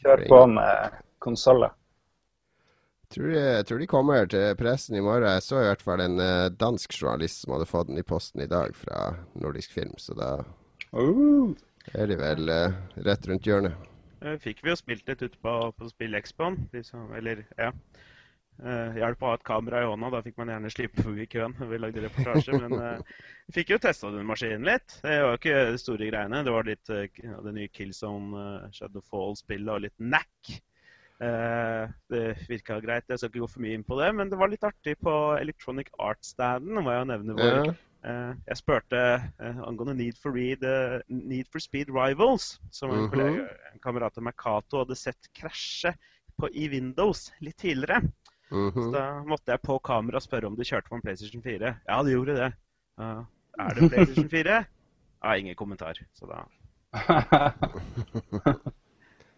Kjør 0.02 0.26
på 0.30 0.42
med 0.54 1.00
konsoller. 1.24 1.74
Tror, 3.16 3.32
jeg 3.32 3.64
tror 3.70 3.80
de 3.80 3.88
kommer 3.88 4.26
til 4.28 4.58
pressen 4.60 4.98
i 5.00 5.04
morgen. 5.04 5.30
Jeg 5.38 5.44
så 5.46 5.62
i 5.62 5.68
hvert 5.70 5.84
fall 5.86 6.02
en 6.04 6.20
uh, 6.20 6.52
dansk 6.52 6.98
journalist 6.98 7.46
som 7.46 7.54
hadde 7.56 7.70
fått 7.70 7.88
den 7.88 8.02
i 8.02 8.04
posten 8.04 8.44
i 8.44 8.50
dag 8.52 8.76
fra 8.76 9.06
Nordisk 9.40 9.72
Film, 9.72 9.94
så 10.02 10.18
da 10.20 10.32
uh. 10.92 11.54
er 11.94 12.12
de 12.12 12.18
vel 12.20 12.52
uh, 12.52 12.76
rett 13.08 13.30
rundt 13.30 13.48
hjørnet. 13.48 13.94
Fikk 14.42 14.66
vi 14.66 14.74
jo 14.74 14.76
spilt 14.80 15.08
litt 15.08 15.22
ute 15.22 15.40
på, 15.40 15.54
på 15.78 15.88
Spill 15.94 16.18
Expoen. 16.18 16.60
Eller, 17.16 17.46
ja. 17.56 17.72
Uh, 18.56 18.96
hjelp 18.96 19.24
å 19.24 19.32
ha 19.32 19.36
et 19.36 19.48
kamera 19.48 19.82
i 19.84 19.88
hånda. 19.90 20.12
Da 20.14 20.22
fikk 20.24 20.38
man 20.40 20.52
gjerne 20.52 20.72
slippe 20.72 21.04
forbi 21.04 21.28
køen. 21.32 21.56
Vi 21.72 21.80
lagde 21.80 22.06
reportasje, 22.06 22.60
men 22.64 22.76
uh, 22.80 23.18
vi 23.48 23.60
fikk 23.60 23.74
jo 23.76 23.82
testa 23.84 24.12
den 24.14 24.28
maskinen 24.28 24.68
litt. 24.68 25.00
Det 25.04 25.18
var 25.24 25.40
ikke 25.40 25.66
de 25.72 25.82
store 25.82 26.08
greiene. 26.12 26.44
Det 26.48 26.54
var 26.56 26.68
litt 26.68 26.92
uh, 26.92 27.04
det 27.48 27.56
nye 27.58 27.72
Killzone 27.72 28.46
uh, 28.46 28.70
Shadowfall-spillet 28.76 29.74
og 29.76 29.84
litt 29.88 29.98
NAC. 30.00 30.56
Uh, 31.16 31.88
det 32.12 32.24
virka 32.50 32.82
greit. 32.84 33.08
Jeg 33.08 33.22
skal 33.22 33.32
ikke 33.32 33.44
gå 33.46 33.52
for 33.54 33.64
mye 33.64 33.78
inn 33.78 33.86
på 33.88 33.98
det, 34.02 34.10
men 34.18 34.32
det 34.32 34.40
var 34.40 34.52
litt 34.52 34.66
artig 34.68 34.98
på 35.00 35.14
Electronic 35.40 35.92
Art-standen. 36.00 36.82
må 36.84 36.92
jeg 36.92 37.12
nevne 37.12 37.38
hvor 37.38 37.60
ja. 37.62 37.76
Jeg 38.06 38.58
spurte 38.60 39.00
angående 39.42 39.96
Need 39.98 40.20
for, 40.22 40.36
Read, 40.36 40.62
Need 41.10 41.48
for 41.50 41.64
Speed 41.64 41.90
Rivals, 41.90 42.60
som 42.70 42.92
en, 42.94 43.08
mhm. 43.08 43.10
kollega, 43.10 43.48
en 43.72 43.82
kamerat 43.82 44.20
av 44.20 44.28
meg, 44.28 44.36
Cato, 44.38 44.84
hadde 44.84 44.98
sett 45.00 45.32
krasje 45.34 45.96
på, 46.38 46.52
i 46.54 46.68
Windows 46.70 47.32
litt 47.42 47.58
tidligere. 47.58 48.04
Mm 48.52 48.70
-hmm. 48.70 48.84
Så 48.84 48.92
da 48.92 49.24
måtte 49.24 49.52
jeg 49.52 49.62
på 49.62 49.80
kamera 49.80 50.20
spørre 50.20 50.48
om 50.48 50.56
de 50.56 50.64
kjørte 50.64 50.90
på 50.90 50.96
en 50.96 51.02
PlayStation 51.02 51.44
4. 51.44 51.76
Ja, 51.88 52.04
de 52.04 52.12
gjorde 52.12 52.36
det. 52.36 52.54
Uh, 53.02 53.26
er 53.60 53.74
det 53.74 53.90
PlayStation 53.90 54.30
4? 54.30 54.66
Ja, 55.24 55.36
ingen 55.36 55.56
kommentar. 55.56 55.94
Så 56.14 56.26
da 56.26 56.46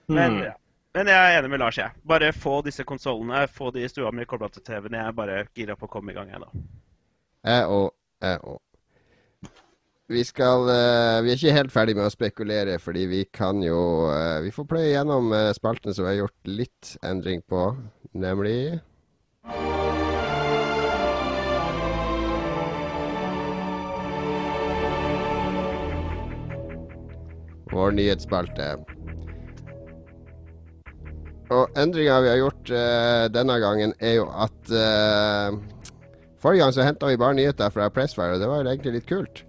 Men, 0.07 0.37
ja. 0.43 0.53
Men 0.97 1.11
jeg 1.11 1.29
er 1.29 1.35
enig 1.37 1.49
med 1.53 1.59
Lars. 1.61 1.77
jeg. 1.77 1.93
Bare 2.09 2.31
få 2.33 2.61
disse 2.65 2.81
konsollene, 2.83 3.43
få 3.53 3.69
de 3.71 3.83
i 3.85 3.89
stua 3.89 4.09
mi 4.11 4.25
kobla 4.25 4.47
til 4.49 4.63
TV-en. 4.65 4.95
Jeg 4.97 5.05
er 5.05 5.13
bare 5.13 5.43
gira 5.53 5.75
på 5.77 5.85
å 5.85 5.91
komme 5.93 6.09
i 6.09 6.15
gang, 6.15 6.31
jeg, 6.33 6.41
da. 6.41 6.63
Jeg 7.45 7.67
òg. 7.75 7.91
Jeg 8.25 8.39
òg. 8.41 8.63
Vi, 10.09 10.23
skal, 10.25 10.65
uh, 10.65 11.19
vi 11.21 11.29
er 11.29 11.37
ikke 11.37 11.53
helt 11.53 11.75
ferdig 11.75 11.93
med 11.99 12.07
å 12.07 12.15
spekulere, 12.15 12.79
fordi 12.81 13.05
vi 13.11 13.21
kan 13.29 13.61
jo 13.61 14.07
uh, 14.07 14.39
Vi 14.41 14.53
får 14.55 14.69
pløye 14.71 14.89
gjennom 14.95 15.29
uh, 15.35 15.51
spaltene 15.53 15.93
som 15.93 16.07
vi 16.07 16.13
har 16.15 16.21
gjort 16.23 16.49
litt 16.49 16.95
endring 17.05 17.43
på, 17.45 17.69
nemlig 18.15 18.79
Vår 27.67 27.91
nyhetsspalte. 27.99 28.96
Og 31.53 31.79
endringa 31.79 32.19
vi 32.23 32.31
har 32.33 32.39
gjort 32.41 32.71
uh, 32.73 33.25
denne 33.31 33.57
gangen, 33.63 33.93
er 34.03 34.19
jo 34.19 34.27
at 34.35 34.71
uh, 34.73 35.57
Forrige 36.37 36.61
gang 36.61 36.73
så 36.75 36.85
henta 36.85 37.09
vi 37.09 37.17
bare 37.17 37.33
nyheter 37.33 37.71
fra 37.73 37.87
Pressfire, 37.89 38.35
og 38.35 38.41
det 38.43 38.49
var 38.49 38.61
jo 38.61 38.69
egentlig 38.69 38.99
litt 38.99 39.07
kult. 39.09 39.41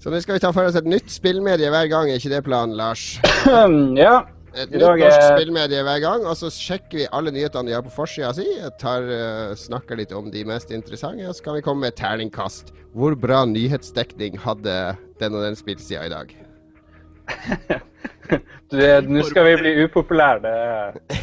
Så 0.00 0.10
nå 0.10 0.18
skal 0.24 0.38
vi 0.38 0.42
ta 0.42 0.50
for 0.56 0.66
oss 0.66 0.78
et 0.80 0.88
nytt 0.88 1.12
spillmedie 1.12 1.70
hver 1.70 1.86
gang, 1.92 2.10
er 2.10 2.18
ikke 2.18 2.32
det 2.32 2.42
planen, 2.46 2.74
Lars? 2.78 3.20
ja. 4.00 4.22
Et 4.50 4.72
nytt 4.72 4.82
norsk 4.82 5.04
er... 5.06 5.26
spillmedie 5.36 5.82
hver 5.86 6.00
gang, 6.02 6.24
og 6.26 6.34
så 6.40 6.50
sjekker 6.50 7.02
vi 7.02 7.08
alle 7.14 7.30
nyhetene 7.36 7.70
de 7.70 7.76
har 7.76 7.84
på 7.86 7.92
forsida 7.94 8.32
si. 8.34 8.48
Tar, 8.82 9.06
uh, 9.06 9.52
snakker 9.54 10.00
litt 10.00 10.14
om 10.16 10.32
de 10.32 10.42
mest 10.48 10.72
interessante, 10.74 11.28
og 11.28 11.36
så 11.38 11.46
kan 11.46 11.60
vi 11.60 11.64
komme 11.68 11.84
med 11.84 11.94
et 11.94 12.00
terningkast. 12.00 12.74
Hvor 12.96 13.14
bra 13.14 13.44
nyhetsdekning 13.46 14.40
hadde 14.42 14.78
den 15.20 15.36
og 15.36 15.46
den 15.46 15.60
spillsida 15.60 16.08
i 16.08 16.14
dag? 16.16 16.34
Nå 19.10 19.22
skal 19.26 19.46
vi 19.48 19.54
bli 19.62 19.72
upopulære. 19.84 20.52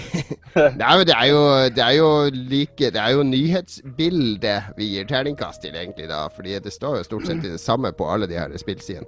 Nei, 0.82 0.93
men 0.98 1.06
det 1.08 1.13
er, 1.13 1.28
jo, 1.30 1.41
det 1.70 1.84
er 1.84 1.93
jo 1.93 2.08
like 2.34 2.89
Det 2.89 2.98
er 2.98 3.13
jo 3.13 3.22
nyhetsbildet 3.28 4.74
vi 4.80 4.89
gir 4.96 5.08
terningkast 5.10 5.62
til, 5.63 5.76
egentlig, 5.78 6.10
da. 6.10 6.26
Fordi 6.34 6.58
det 6.63 6.74
står 6.74 7.00
jo 7.00 7.08
stort 7.08 7.30
sett 7.30 7.46
det 7.46 7.60
samme 7.62 7.93
på 7.93 8.10
alle 8.10 8.30
de 8.30 8.39
her 8.39 8.56
spillsidene. 8.58 9.08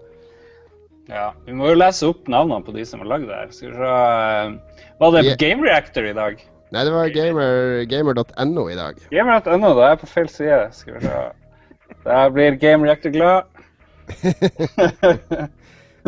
Ja, 1.10 1.32
Vi 1.46 1.56
må 1.58 1.72
jo 1.72 1.80
lese 1.80 2.06
opp 2.12 2.28
navnene 2.30 2.62
på 2.66 2.76
de 2.76 2.86
som 2.86 3.02
har 3.02 3.10
lagd 3.16 3.28
det 3.30 3.38
her. 3.40 3.52
Skal 3.56 3.72
vi 3.72 3.78
se 3.80 3.92
eh, 3.92 4.88
Var 5.02 5.14
det 5.16 5.26
yeah. 5.26 5.38
Game 5.42 5.66
Reactor 5.66 6.06
i 6.06 6.14
dag? 6.14 6.44
Nei, 6.70 6.84
det 6.86 6.94
var 6.94 7.10
gamer.no 7.10 7.86
gamer 7.90 8.70
i 8.70 8.78
dag. 8.78 9.00
Gamer.no, 9.10 9.72
da 9.74 9.88
er 9.88 9.96
jeg 9.96 10.02
på 10.04 10.12
feil 10.12 10.30
side. 10.30 10.60
Skal 10.78 11.00
vi 11.00 11.08
se. 11.08 11.24
Der 12.06 12.30
blir 12.30 12.60
Game 12.62 12.86
Reactor 12.86 13.10
glad. 13.10 13.42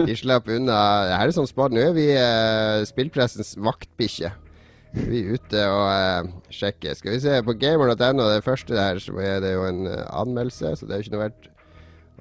De 0.08 0.16
slapp 0.18 0.50
unna. 0.52 0.78
Her 1.16 1.30
er 1.30 1.36
sånn 1.36 1.50
spad. 1.50 1.76
Nå 1.76 1.84
er 1.84 1.94
vi 1.96 2.08
uh, 2.16 2.82
spillpressens 2.88 3.54
vaktbikkje. 3.62 4.32
Vi 4.92 5.22
er 5.22 5.38
ute 5.38 5.64
og 5.72 5.86
uh, 5.88 6.32
sjekker. 6.52 6.98
Skal 6.98 7.16
vi 7.16 7.22
se, 7.24 7.38
på 7.48 7.56
gamer.no, 7.60 8.28
det 8.28 8.44
første 8.46 8.76
der, 8.76 9.00
så 9.04 9.16
er 9.24 9.40
det 9.44 9.54
jo 9.56 9.64
en 9.70 9.86
uh, 9.88 10.04
anmeldelse, 10.24 10.76
så 10.76 10.88
det 10.88 10.96
er 10.96 11.02
jo 11.02 11.08
ikke 11.08 11.16
noe 11.16 11.26
verdt 11.26 11.50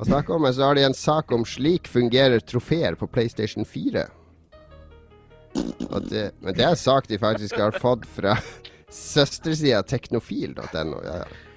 å 0.00 0.08
snakke 0.08 0.36
om. 0.36 0.46
Men 0.46 0.56
så 0.56 0.68
har 0.68 0.78
de 0.78 0.86
en 0.86 0.96
sak 0.96 1.34
om 1.36 1.44
'Slik 1.44 1.90
fungerer 1.90 2.42
trofeer 2.44 2.96
på 2.98 3.10
PlayStation 3.10 3.66
4'. 3.66 4.08
Det, 6.06 6.30
men 6.38 6.54
det 6.54 6.62
er 6.62 6.72
en 6.76 6.78
sak 6.78 7.08
de 7.10 7.18
faktisk 7.18 7.58
har 7.58 7.74
fått 7.82 8.06
fra 8.06 8.36
søstersida 9.14 9.82
teknofil.no. 9.82 11.00
Ja, 11.02 11.22
ja. 11.24 11.49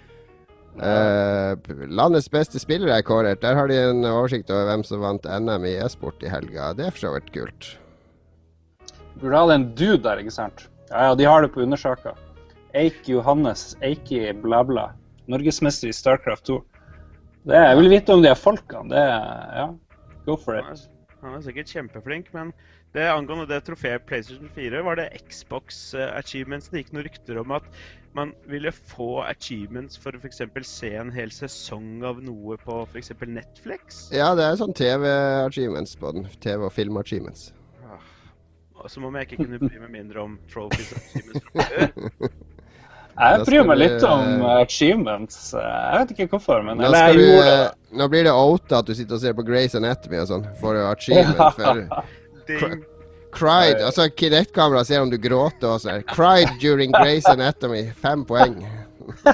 Uh, 0.74 1.54
landets 1.86 2.32
beste 2.34 2.58
spillere 2.62 2.98
er 2.98 3.06
kåret. 3.06 3.42
Der 3.44 3.56
har 3.56 3.70
de 3.70 3.78
en 3.78 4.02
oversikt 4.10 4.50
over 4.50 4.72
hvem 4.72 4.84
som 4.88 5.04
vant 5.04 5.28
NM 5.30 5.68
i 5.70 5.76
e-sport 5.86 6.24
i 6.26 6.32
helga. 6.32 6.72
Det 6.78 6.88
er 6.88 6.96
for 6.96 7.06
så 7.06 7.14
vidt 7.14 7.30
kult. 7.36 7.70
Burde 9.22 9.38
ha 9.38 9.54
en 9.54 9.70
dude 9.78 10.02
der, 10.04 10.24
ikke 10.24 10.34
sant? 10.34 10.68
Ja, 10.90 11.10
ja, 11.10 11.16
de 11.18 11.30
har 11.30 11.46
det 11.46 11.54
på 11.54 11.62
undersaka. 11.62 12.16
Eik 12.74 13.06
Johannes, 13.08 13.76
Eiki 13.86 14.26
bla, 14.42 14.64
bla. 14.66 14.90
Norgesmester 15.30 15.92
i 15.92 15.96
Starcraft 15.96 16.50
2. 16.50 16.58
Det, 17.48 17.60
jeg 17.60 17.78
vil 17.78 17.92
vite 17.92 18.16
om 18.16 18.24
de 18.24 18.32
er 18.32 18.40
folkene. 18.40 18.90
Det, 18.90 19.04
ja, 19.04 19.68
go 20.26 20.38
for 20.40 20.58
it. 20.58 20.88
Han 21.24 21.38
er 21.38 21.44
sikkert 21.46 21.72
kjempeflink, 21.72 22.32
men 22.36 22.52
det 22.96 23.06
angående 23.10 23.48
det 23.50 23.62
trofeet 23.68 24.06
PlayStation 24.10 24.50
4, 24.56 24.82
var 24.86 25.00
det 25.00 25.12
Xbox 25.30 25.94
uh, 25.96 26.10
achievements. 26.18 26.70
Det 26.72 26.84
gikk 26.84 26.92
noen 26.96 27.08
rykter 27.08 27.40
om 27.42 27.54
at 27.56 27.70
man 28.14 28.34
ville 28.50 28.72
få 28.72 29.24
achievements 29.26 29.98
for 29.98 30.16
å 30.16 30.22
f.eks. 30.22 30.42
se 30.68 30.94
en 31.00 31.12
hel 31.14 31.32
sesong 31.34 32.04
av 32.06 32.22
noe 32.24 32.58
på 32.62 32.84
f.eks. 32.92 33.12
Netflix. 33.26 34.06
Ja, 34.14 34.34
det 34.38 34.46
er 34.46 34.60
sånn 34.62 34.76
TV-achievements 34.78 35.98
på 36.00 36.14
den. 36.16 36.30
TV- 36.44 36.68
og 36.70 36.74
film-achievements. 36.76 37.52
Ah, 37.90 38.88
som 38.92 39.08
om 39.10 39.18
jeg 39.18 39.30
ikke 39.30 39.46
kunne 39.46 39.62
bry 39.62 39.82
meg 39.82 39.94
mindre 39.94 40.26
om 40.26 40.40
trophies 40.52 40.94
og 40.94 41.02
achievements 41.02 41.48
fra 41.52 41.70
før. 41.74 42.34
Jeg 43.14 43.44
bryr 43.46 43.68
meg 43.70 43.78
litt 43.78 44.04
om 44.10 44.42
achievements. 44.56 45.36
Jeg 45.54 45.98
vet 46.00 46.14
ikke 46.16 46.26
hvorfor, 46.32 46.64
men 46.66 46.80
eller 46.82 47.12
jeg 47.12 47.20
gjorde 47.20 47.44
det. 47.46 47.68
Nå 48.00 48.08
blir 48.10 48.26
det 48.26 48.32
outa 48.34 48.80
at 48.80 48.90
du 48.90 48.96
sitter 48.98 49.20
og 49.20 49.22
ser 49.22 49.36
på 49.38 49.46
Grace 49.46 49.78
Anatomy 49.78 50.18
og 50.18 50.32
sånn 50.32 50.48
for 50.58 50.80
achievement. 50.90 51.94
For 52.44 52.74
cried 53.34 53.82
Altså, 53.82 54.10
Kinect-kamera 54.10 54.84
ser 54.86 55.02
om 55.02 55.12
du 55.12 55.18
gråter 55.18 55.68
også. 55.76 56.02
Cried 56.08 56.50
during 56.62 56.92
Grace 56.96 57.30
Anatomy. 57.32 57.88
Fem 57.94 58.26
poeng. 58.26 58.62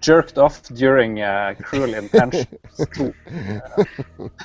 jerked 0.00 0.38
off 0.38 0.62
during 0.62 1.22
uh, 1.22 1.54
Cruel 1.54 1.94
Intentions 1.94 2.76
2. 2.96 3.12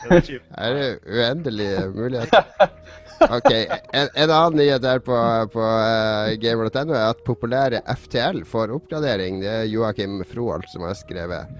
Det 0.09 0.29
er. 0.29 0.39
Er 0.63 0.73
det 0.73 0.87
uendelige 1.07 1.87
muligheter? 1.93 2.43
Ok, 3.23 3.51
En, 3.93 4.09
en 4.15 4.29
annen 4.29 4.57
nyhet 4.57 4.83
her 4.83 4.99
på, 4.99 5.17
på 5.53 5.61
uh, 5.63 6.33
gamer.no 6.41 6.95
er 6.95 7.11
at 7.13 7.21
populære 7.25 7.83
FTL 7.95 8.43
får 8.49 8.73
oppgradering. 8.75 9.41
Det 9.43 9.51
er 9.51 9.69
Joakim 9.71 10.23
Froholt 10.27 10.69
som 10.71 10.83
har 10.87 10.97
skrevet. 10.97 11.53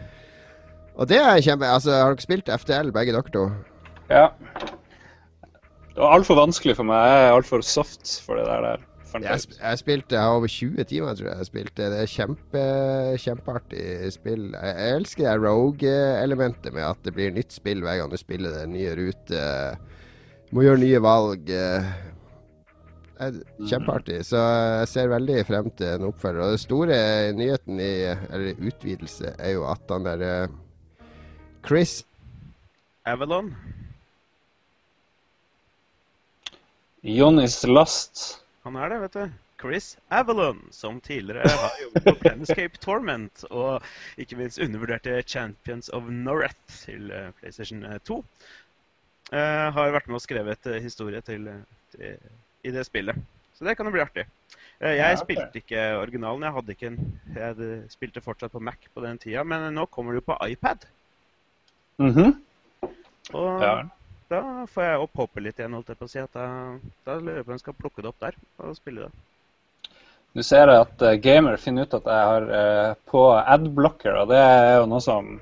Og 0.95 1.10
det 1.10 1.21
er 1.21 1.41
kjempe... 1.41 1.69
Altså, 1.69 1.93
har 1.95 2.13
dere 2.13 2.26
spilt 2.26 2.52
FTL, 2.65 2.91
begge 2.93 3.15
dere 3.15 3.34
to? 3.34 3.45
Ja. 4.12 4.28
Det 5.93 6.01
var 6.01 6.15
altfor 6.17 6.39
vanskelig 6.39 6.73
for 6.79 6.88
meg. 6.89 7.03
Jeg 7.06 7.27
er 7.27 7.36
altfor 7.38 7.62
soft 7.65 8.15
for 8.25 8.39
det 8.39 8.45
der. 8.49 8.62
der. 8.65 8.86
Jeg, 9.13 9.21
jeg 9.27 9.36
ut. 9.38 9.43
sp- 9.45 9.60
jeg 9.62 9.77
spilte 9.77 10.15
jeg 10.15 10.23
har 10.25 10.36
over 10.39 10.49
20 10.49 10.84
timer, 10.89 11.13
tror 11.19 11.27
jeg. 11.29 11.38
jeg 11.38 11.45
spilte. 11.51 11.89
Det 11.93 11.99
er 12.01 12.10
kjempe, 12.10 12.63
kjempeartig 13.21 13.84
spill. 14.15 14.47
Jeg, 14.56 14.71
jeg 14.79 14.95
elsker 14.97 15.27
det 15.27 15.43
rogue-elementet 15.43 16.73
med 16.73 16.88
at 16.88 17.03
det 17.06 17.13
blir 17.13 17.36
nytt 17.36 17.53
spill 17.53 17.84
hver 17.86 17.99
gang 18.01 18.10
du 18.10 18.17
spiller 18.17 18.56
det. 18.58 18.63
Nye 18.73 18.95
ruter. 18.97 19.77
Må 20.53 20.65
gjøre 20.65 20.82
nye 20.82 21.03
valg. 21.06 21.53
eh. 21.53 21.91
Er 23.21 23.38
Kjempeartig. 23.69 24.17
Så 24.25 24.41
jeg 24.82 24.89
ser 24.89 25.12
veldig 25.13 25.43
frem 25.45 25.69
til 25.77 25.91
en 25.93 26.08
oppfølger. 26.10 26.41
Og 26.47 26.56
den 26.56 26.63
store 26.63 26.97
nyheten 27.38 27.77
i 27.79 27.91
Eller 28.34 28.58
utvidelse 28.65 29.36
er 29.38 29.53
jo 29.60 29.67
at 29.69 29.93
han 29.93 30.10
der 30.10 30.25
eh, 30.25 30.58
Chris 31.67 31.99
Avalon. 33.06 33.53
Johnny's 37.03 37.59
Lost. 37.67 38.43
Han 38.63 38.75
er 38.79 38.89
det, 38.93 38.99
vet 39.03 39.13
du. 39.17 39.39
Chris 39.63 39.97
Avalon, 40.11 40.59
som 40.71 40.99
tidligere 41.03 41.47
har 41.47 41.71
jobbet 41.83 42.03
på 42.03 42.13
Planescape 42.19 42.79
Torment 42.83 43.45
og 43.49 43.83
ikke 44.19 44.35
minst 44.39 44.59
undervurderte 44.59 45.21
Champions 45.27 45.87
of 45.95 46.09
Noreth 46.11 46.57
til 46.83 47.11
eh, 47.15 47.29
PlayStation 47.39 47.85
2. 48.07 48.17
Eh, 49.31 49.67
har 49.77 49.93
vært 49.95 50.09
med 50.11 50.19
og 50.19 50.23
skrevet 50.23 50.67
eh, 50.67 50.81
historie 50.83 51.21
til, 51.23 51.47
eh, 51.47 51.61
til, 51.95 52.17
i 52.67 52.73
det 52.75 52.83
spillet. 52.87 53.19
Så 53.55 53.63
det 53.67 53.77
kan 53.79 53.87
jo 53.87 53.93
bli 53.95 54.03
artig. 54.03 54.25
Eh, 54.81 54.97
jeg 54.97 54.99
Ja, 54.99 55.11
okay. 55.13 55.23
spilte 55.23 55.61
ikke 55.63 55.85
originalen. 56.01 56.43
Jeg, 56.43 56.55
hadde 56.57 56.75
ikke 56.75 56.91
en, 56.91 56.99
jeg 57.35 57.81
spilte 57.93 58.23
fortsatt 58.25 58.51
på 58.51 58.59
Mac 58.63 58.83
på 58.93 59.03
den 59.05 59.19
tida, 59.19 59.43
men 59.47 59.69
nå 59.75 59.85
kommer 59.91 60.11
det 60.15 60.23
jo 60.23 60.29
på 60.33 60.39
iPad. 60.51 60.87
Mhm. 62.03 62.33
Og 63.31 63.61
Ja. 63.63 63.75
Da 64.34 64.65
får 64.74 64.88
jeg 64.88 65.04
opp 65.06 65.22
håpet 65.22 65.46
litt 65.46 65.62
igjen. 65.62 65.78
holdt 65.78 65.93
jeg 65.93 66.00
på 66.00 66.10
å 66.10 66.12
si, 66.12 66.24
at 66.24 66.34
Da, 66.34 67.19
lurer 67.19 67.39
jeg 67.39 67.46
på 67.46 67.54
om 67.54 67.56
jeg 67.58 67.63
skal 67.63 67.78
plukke 67.78 68.04
det 68.04 68.12
opp 68.12 68.26
der 68.26 68.38
og 68.63 68.76
spille 68.78 69.06
det. 69.06 69.24
Du 70.34 70.41
ser 70.41 70.69
at 70.74 71.02
eh, 71.06 71.19
gamer 71.22 71.60
finner 71.62 71.86
ut 71.86 71.93
at 71.93 72.08
jeg 72.10 72.30
har 72.30 72.48
eh, 72.60 72.93
på 73.10 73.22
adblocker, 73.38 74.15
og 74.24 74.32
det 74.32 74.39
er 74.41 74.80
jo 74.80 74.88
noe 74.89 75.04
som 75.06 75.36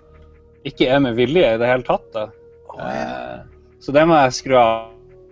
ikke 0.68 0.90
er 0.92 1.00
med 1.04 1.16
vilje 1.16 1.54
i 1.54 1.62
det 1.62 1.70
hele 1.70 1.88
tatt. 1.88 2.10
da. 2.12 2.26
Eh, 2.76 3.38
så 3.82 3.96
det 3.96 4.04
må 4.08 4.20
jeg 4.20 4.36
skru 4.42 4.58
av. 4.60 4.90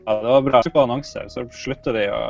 Det 0.10 0.32
var 0.32 0.46
bra. 0.48 0.62
Skru 0.64 0.78
på 0.78 0.86
annonser, 0.88 1.28
så 1.30 1.44
slutter 1.54 2.00
de 2.00 2.08
å 2.16 2.22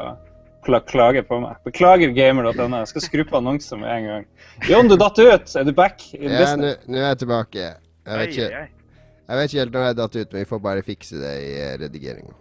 kla 0.65 0.82
klage 0.89 1.22
på 1.30 1.38
meg. 1.44 1.62
Beklager 1.68 2.12
gamer.no, 2.18 2.82
jeg 2.82 2.92
skal 2.92 3.06
skru 3.06 3.24
på 3.30 3.39
annonser 3.39 3.80
med 3.80 3.94
en 3.94 4.10
gang. 4.10 4.28
Jon, 4.68 4.89
du 4.89 4.98
datt 5.00 5.22
ut! 5.22 5.56
Er 5.56 5.70
du 5.70 5.72
back 5.78 6.10
in 6.18 6.34
Ja, 6.34 6.58
nå 6.58 6.74
Ja, 6.74 6.76
nå 6.89 7.00
er 7.00 7.08
jeg 7.12 7.22
tilbake. 7.24 7.70
Jeg 8.10 8.20
vet, 8.24 8.36
ikke. 8.36 8.65
Jeg 9.30 9.38
vet 9.38 9.52
ikke 9.52 9.62
helt 9.62 9.76
når 9.76 9.84
jeg 9.86 9.98
datt 10.00 10.15
ut, 10.15 10.32
men 10.32 10.44
vi 10.44 10.50
får 10.50 10.62
bare 10.65 10.86
fikse 10.86 11.20
det 11.22 11.34
i 11.46 11.50
redigeringa. 11.54 11.84
redigeringen. 11.86 12.38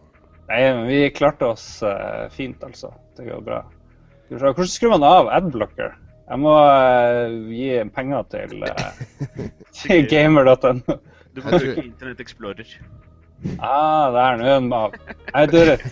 Nei, 0.49 0.61
men 0.73 0.87
vi 0.89 1.01
klarte 1.13 1.51
oss 1.53 1.67
uh, 1.85 2.29
fint, 2.33 2.63
altså. 2.65 2.95
Det 3.19 3.27
går 3.29 3.43
bra. 3.45 3.63
Hvordan 4.31 4.71
skrur 4.73 4.95
man 4.95 5.05
av 5.05 5.29
adblocker? 5.29 5.93
Jeg 6.29 6.41
må 6.41 6.55
uh, 6.57 7.37
gi 7.53 7.69
penger 7.93 8.25
til, 8.33 8.65
uh, 8.65 9.45
til 9.83 10.09
gamer.no. 10.09 10.99
Du 11.37 11.43
må 11.45 11.51
tror- 11.53 11.67
bruke 11.67 11.85
Internett 11.85 12.21
Explorer. 12.25 12.79
Ah, 13.63 14.09
det 14.11 14.23
nå 14.41 14.47
er 14.49 14.61
den 14.61 14.73
av. 14.73 14.95
I 15.37 15.45
did 15.47 15.75
it. 15.77 15.85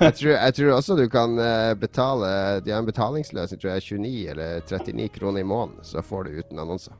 Jeg 0.00 0.14
tror, 0.18 0.30
jeg 0.32 0.54
tror 0.56 0.72
også 0.74 0.96
du 0.98 1.04
kan 1.08 1.38
eh, 1.38 1.72
betale 1.78 2.60
De 2.64 2.72
har 2.72 2.80
en 2.82 2.88
betalingsløsning, 2.88 3.60
tror 3.60 3.76
jeg, 3.76 3.84
29 4.00 4.30
eller 4.32 4.64
39 4.66 5.08
kroner 5.14 5.40
i 5.40 5.46
måneden. 5.46 5.84
Så 5.86 6.02
får 6.02 6.24
du 6.24 6.40
uten 6.40 6.58
annonser. 6.58 6.96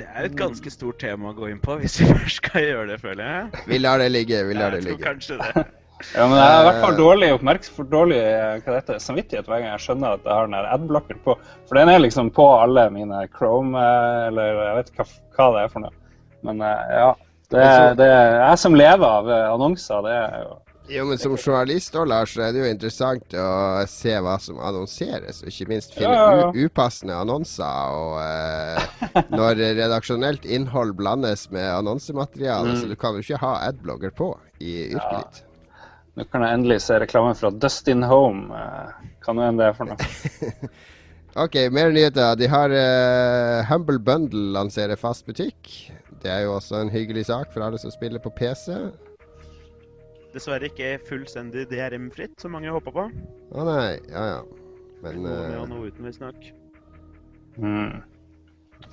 Det 0.00 0.06
er 0.08 0.24
et 0.24 0.34
ganske 0.38 0.70
stort 0.72 0.98
tema 1.02 1.30
å 1.32 1.36
gå 1.36 1.50
inn 1.52 1.60
på 1.60 1.76
hvis 1.82 1.98
vi 2.00 2.08
først 2.08 2.38
skal 2.40 2.64
gjøre 2.64 2.88
det, 2.94 2.98
føler 3.02 3.28
jeg. 3.28 3.62
Vi 3.68 3.78
lar 3.80 4.00
det 4.00 4.08
ligge. 4.12 4.40
Vi 4.48 4.56
lar 4.56 4.72
det 4.72 4.80
jeg 4.80 4.86
det 4.86 4.90
ligge. 4.94 5.06
kanskje 5.10 5.38
det. 5.42 5.64
Ja, 6.16 6.24
men 6.26 6.34
jeg 6.34 6.46
har 6.50 6.60
i 6.60 6.66
hvert 6.66 6.80
fall 6.82 6.96
dårlig 6.98 7.26
oppmerksom 7.30 7.76
for 7.76 7.86
dårlig 7.86 8.16
eh, 8.18 8.56
hva 8.64 8.72
det 8.72 8.78
heter, 8.80 8.96
samvittighet 8.98 9.46
hver 9.46 9.60
gang 9.62 9.68
jeg 9.68 9.82
skjønner 9.84 10.16
at 10.16 10.24
jeg 10.26 10.34
har 10.34 10.48
den 10.48 10.56
her 10.58 10.66
adblocker 10.74 11.20
på. 11.22 11.36
For 11.68 11.78
den 11.78 11.92
er 11.92 12.02
liksom 12.02 12.32
på 12.34 12.46
alle 12.58 12.88
mine 12.90 13.20
Chrome, 13.36 13.78
eh, 13.78 14.24
eller 14.32 14.58
jeg 14.64 14.78
vet 14.80 14.90
ikke 14.90 15.06
hva, 15.06 15.20
hva 15.36 15.46
det 15.54 15.62
er 15.62 15.70
for 15.76 15.84
noe. 15.84 15.94
Men 16.48 16.64
eh, 16.66 16.96
ja. 16.98 17.12
Det, 17.52 17.68
det 18.00 18.08
er 18.08 18.34
jeg 18.40 18.58
som 18.64 18.74
lever 18.74 19.06
av 19.06 19.30
eh, 19.30 19.46
annonser, 19.52 20.02
det 20.08 20.16
er 20.16 20.36
jo 20.42 20.58
Jo, 20.90 21.04
men 21.06 21.18
Som 21.18 21.36
journalist 21.38 21.94
også, 21.94 22.04
Lars, 22.08 22.32
så 22.34 22.42
er 22.42 22.52
det 22.52 22.60
jo 22.64 22.70
interessant 22.70 23.34
å 23.38 23.86
se 23.88 24.12
hva 24.20 24.34
som 24.42 24.58
annonseres, 24.60 25.42
og 25.44 25.48
ikke 25.52 25.68
minst 25.70 25.94
finne 25.94 26.10
Ja, 26.10 26.32
ja, 26.40 26.48
upassende 26.66 27.14
annonser. 27.22 27.94
Og 27.94 28.18
eh, 28.24 29.22
når 29.30 29.62
redaksjonelt 29.78 30.44
innhold 30.44 30.94
blandes 30.98 31.46
med 31.54 31.68
annonsemateriale, 31.70 32.74
Mm. 32.74 32.80
så 32.80 32.88
du 32.90 32.96
kan 32.96 33.14
jo 33.14 33.22
ikke 33.22 33.38
ha 33.44 33.54
adblogger 33.68 34.10
på 34.10 34.32
i 34.60 34.88
yrket 34.90 35.12
Ja. 35.12 35.18
ditt. 35.22 35.42
Nå 36.18 36.26
kan 36.30 36.42
jeg 36.44 36.58
endelig 36.58 36.80
se 36.84 36.98
reklamen 37.00 37.34
fra 37.38 37.48
Dustin 37.50 38.02
Home. 38.02 38.48
Hva 39.24 39.32
nå 39.32 39.46
enn 39.48 39.56
det 39.56 39.70
er 39.70 39.72
for 39.78 39.84
noe. 39.88 39.96
Ok, 41.34 41.54
mer 41.72 41.88
nyheter. 41.90 42.34
De 42.36 42.44
har 42.46 42.68
eh, 42.76 43.62
Humble 43.70 43.96
Bundle 44.04 44.50
lanserer 44.52 44.98
fast 45.00 45.24
butikk. 45.24 45.70
Det 46.20 46.28
er 46.28 46.42
jo 46.44 46.58
også 46.58 46.82
en 46.82 46.90
hyggelig 46.92 47.24
sak 47.30 47.48
for 47.54 47.64
alle 47.64 47.78
som 47.80 47.90
spiller 47.94 48.20
på 48.20 48.28
PC. 48.36 48.68
Dessverre 50.32 50.70
ikke 50.70 50.96
fullstendig 51.08 51.66
DRM-fritt, 51.68 52.38
som 52.40 52.54
mange 52.56 52.72
håper 52.72 52.94
på. 52.94 53.04
Å 53.52 53.68
nei, 53.68 54.00
ja 54.08 54.24
ja. 54.30 54.42
Men 55.02 55.18
Noe 55.20 55.36
med 55.36 55.52
eh, 55.52 55.60
og 55.60 55.70
noe 55.70 55.90
uten, 55.90 56.06
visstnok. 56.06 56.50
Mm. 57.60 57.98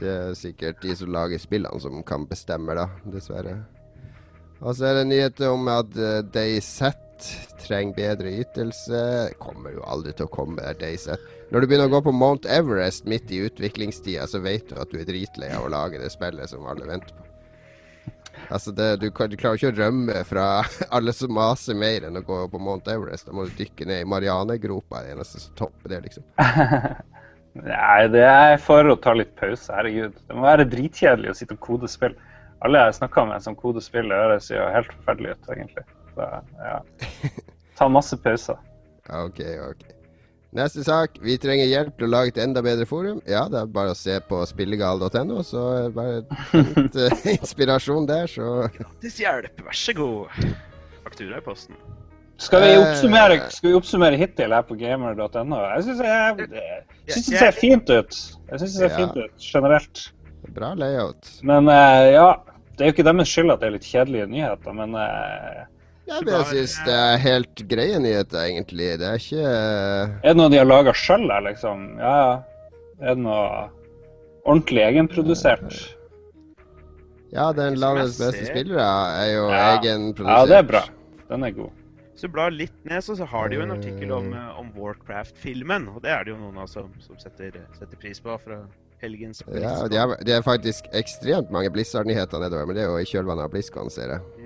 det 0.01 0.09
er 0.11 0.33
sikkert 0.35 0.81
de 0.83 0.95
som 0.99 1.11
lager 1.15 1.39
spillene 1.39 1.79
som 1.79 2.01
kan 2.03 2.25
bestemme, 2.27 2.75
da. 2.75 2.89
Dessverre. 3.07 3.59
Og 4.59 4.75
så 4.75 4.89
er 4.89 4.99
det 4.99 5.05
nyheter 5.13 5.53
om 5.53 5.69
at 5.71 5.93
uh, 5.95 6.19
DayZ 6.33 6.89
trenger 7.61 7.95
bedre 7.95 8.33
ytelse. 8.41 8.99
Kommer 9.39 9.77
jo 9.77 9.85
aldri 9.87 10.11
til 10.15 10.27
å 10.27 10.33
komme, 10.33 10.59
der, 10.59 10.75
DayZ. 10.81 11.13
Når 11.53 11.63
du 11.63 11.69
begynner 11.69 11.87
å 11.87 11.95
gå 11.95 12.03
på 12.09 12.15
Mount 12.15 12.49
Everest 12.51 13.07
midt 13.09 13.31
i 13.31 13.41
utviklingstida, 13.47 14.27
så 14.27 14.43
vet 14.43 14.67
du 14.69 14.75
at 14.81 14.91
du 14.91 14.99
er 14.99 15.07
dritlei 15.07 15.53
av 15.55 15.69
å 15.69 15.71
lage 15.71 16.01
det 16.01 16.11
spillet 16.13 16.51
som 16.51 16.67
alle 16.67 16.89
venter 16.89 17.15
på. 17.15 17.28
Altså, 18.49 18.71
det, 18.71 18.95
du, 19.03 19.11
kan, 19.13 19.29
du 19.29 19.37
klarer 19.37 19.59
ikke 19.59 19.69
å 19.69 19.77
rømme 19.77 20.23
fra 20.25 20.47
alle 20.95 21.13
som 21.13 21.33
maser 21.37 21.77
mer 21.77 22.07
enn 22.07 22.17
å 22.17 22.25
gå 22.25 22.41
på 22.49 22.61
Mount 22.61 22.89
Everest. 22.89 23.27
Da 23.29 23.35
må 23.35 23.45
du 23.45 23.53
dykke 23.59 23.85
ned 23.89 24.03
i 24.03 24.09
Marianegropa, 24.09 25.03
det 25.05 25.13
eneste 25.13 25.41
som 25.43 25.55
topper 25.59 25.93
det, 25.93 26.01
liksom. 26.07 26.25
Nei, 27.59 28.01
det 28.13 28.25
er 28.25 28.57
for 28.61 28.87
å 28.89 28.97
ta 29.01 29.13
litt 29.17 29.35
pause, 29.37 29.69
herregud. 29.73 30.17
Det 30.25 30.37
må 30.37 30.45
være 30.45 30.67
dritkjedelig 30.69 31.31
å 31.31 31.37
sitte 31.37 31.57
og 31.57 31.63
kode 31.65 31.89
spill. 31.91 32.17
Alle 32.65 32.81
jeg 32.87 32.97
snakka 32.99 33.25
med 33.29 33.45
som 33.45 33.55
koder 33.57 33.83
spill, 33.83 34.09
det 34.11 34.19
høres 34.19 34.49
jo 34.51 34.65
helt 34.73 34.91
forferdelig 34.97 35.35
ut, 35.35 35.53
egentlig. 35.55 35.85
Så 36.15 36.27
ja. 36.65 36.81
Ta 37.79 37.87
masse 37.91 38.17
pauser. 38.19 38.59
OK, 39.09 39.39
OK. 39.69 39.98
Neste 40.55 40.81
sak. 40.83 41.19
Vi 41.21 41.35
trenger 41.37 41.67
hjelp 41.69 41.97
til 41.99 42.07
å 42.07 42.09
lage 42.09 42.31
et 42.33 42.39
enda 42.41 42.63
bedre 42.65 42.87
forum. 42.89 43.19
Ja, 43.29 43.43
det 43.51 43.59
er 43.61 43.67
bare 43.69 43.91
å 43.93 43.97
se 43.97 44.15
på 44.25 44.39
spillegal.no, 44.49 45.43
så 45.45 45.65
bare 45.93 46.23
litt 46.57 46.97
inspirasjon 47.37 48.07
der, 48.09 48.25
så 48.31 48.65
Gratis 48.73 49.19
hjelp, 49.21 49.61
vær 49.67 49.77
så 49.77 49.93
god. 49.99 50.41
Faktura 51.05 51.37
i 51.37 51.45
posten. 51.45 51.77
Skal 52.39 52.61
vi 52.63 52.69
Eh. 52.71 52.79
oppsummere, 52.81 53.37
skal 53.51 53.69
vi 53.69 53.75
oppsummere 53.77 54.17
hittil 54.17 54.53
her 54.55 54.63
på 54.63 54.77
gamer.no? 54.79 55.57
Jeg 55.75 55.83
syns 55.89 57.25
det 57.27 57.39
ser 57.43 57.51
fint 57.57 57.89
ut. 57.91 58.15
Jeg 58.49 58.61
synes 58.61 58.77
det 58.77 58.79
ser 58.79 58.93
fint 58.95 59.17
ut 59.19 59.49
generelt. 59.51 60.05
bra 60.55 60.69
layout. 60.79 61.27
Men 61.43 61.67
eh, 61.69 62.13
ja, 62.15 62.29
det 62.77 62.85
er 62.85 62.89
jo 62.89 62.95
ikke 62.95 63.05
deres 63.09 63.29
skyld 63.35 63.51
at 63.53 63.59
det 63.61 63.67
er 63.67 63.75
litt 63.75 63.85
kjedelige 63.91 64.29
nyheter, 64.31 64.73
men 64.73 64.95
eh, 64.97 65.65
Ja, 66.09 66.19
men 66.25 66.33
jeg 66.33 66.45
syns 66.49 66.75
det 66.87 66.95
er 66.97 67.17
helt 67.21 67.61
greie 67.69 67.99
nyheter, 68.01 68.39
egentlig. 68.49 68.87
Det 69.01 69.07
er 69.11 69.19
ikke 69.21 69.43
eh, 69.45 70.15
er 70.23 70.33
det 70.33 70.37
noe 70.39 70.49
de 70.53 70.57
har 70.61 70.65
laga 70.69 70.93
sjøl, 70.97 71.27
liksom? 71.45 71.83
Ja, 72.01 72.13
ja. 72.17 72.31
Er 72.99 73.15
det 73.15 73.23
noe 73.23 73.69
ordentlig 74.49 74.81
egenprodusert? 74.89 75.75
Ja, 77.31 77.51
den 77.53 77.77
landets 77.79 78.17
beste 78.17 78.47
spillere 78.49 78.85
er 79.21 79.27
jo 79.35 79.43
Ja. 79.51 79.59
egenprodusert. 79.77 80.39
Ja, 80.39 80.45
det 80.49 80.57
er 80.57 80.63
bra. 80.71 80.81
Den 81.29 81.43
er 81.45 81.51
god. 81.53 81.69
Hvis 82.11 82.25
du 82.25 82.33
blar 82.33 82.51
litt 82.51 82.73
ned, 82.83 82.99
så, 83.05 83.15
så 83.15 83.23
har 83.29 83.47
de 83.47 83.55
jo 83.55 83.61
en 83.63 83.71
artikkel 83.77 84.11
om, 84.11 84.33
eh, 84.33 84.59
om 84.59 84.71
Warcraft-filmen. 84.75 85.85
Og 85.93 86.01
det 86.03 86.11
er 86.11 86.25
det 86.25 86.33
jo 86.33 86.39
noen 86.41 86.57
av 86.57 86.65
oss 86.65 86.73
som, 86.75 86.89
som 87.05 87.15
setter, 87.21 87.61
setter 87.77 87.95
pris 88.01 88.19
på 88.19 88.33
fra 88.41 88.57
helgens 88.99 89.39
Ja, 89.45 89.53
BlizzCon. 89.53 89.89
det 89.93 89.99
er, 90.01 90.15
de 90.27 90.33
er 90.35 90.41
faktisk 90.43 90.89
ekstremt 90.91 91.53
mange 91.55 91.69
Blizzard-nyheter 91.71 92.41
nedover, 92.43 92.65
men 92.67 92.75
det 92.75 92.83
er 92.83 92.89
jo 92.91 92.97
i 92.99 93.07
kjølvannet 93.07 93.45
av 93.45 93.53
BlizzCon, 93.53 93.87
ser 93.93 94.17
jeg. 94.17 94.38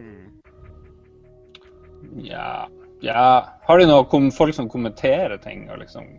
Ja, 2.22 2.68
ja. 3.02 3.28
Har 3.66 3.80
de 3.80 3.88
noe 3.90 4.32
folk 4.36 4.56
som 4.56 4.70
kommenterer 4.70 5.38
ting 5.42 5.66
og 5.72 5.82
liksom 5.82 6.10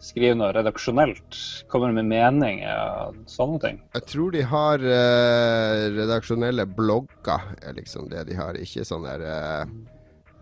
skriver 0.00 0.38
noe 0.38 0.52
redaksjonelt? 0.56 1.38
Kommer 1.70 1.92
med 1.94 2.08
meninger 2.10 3.06
og 3.06 3.22
sånne 3.30 3.60
ting? 3.62 3.80
Jeg 3.94 4.08
tror 4.08 4.34
de 4.34 4.42
har 4.48 4.82
eh, 4.82 5.86
redaksjonelle 5.96 6.66
blogger, 6.66 7.54
er 7.62 7.76
liksom 7.76 8.10
det 8.12 8.26
de 8.30 8.38
har. 8.40 8.58
Ikke 8.60 8.86
sånn 8.88 9.06
der 9.08 9.26
eh, 9.28 9.78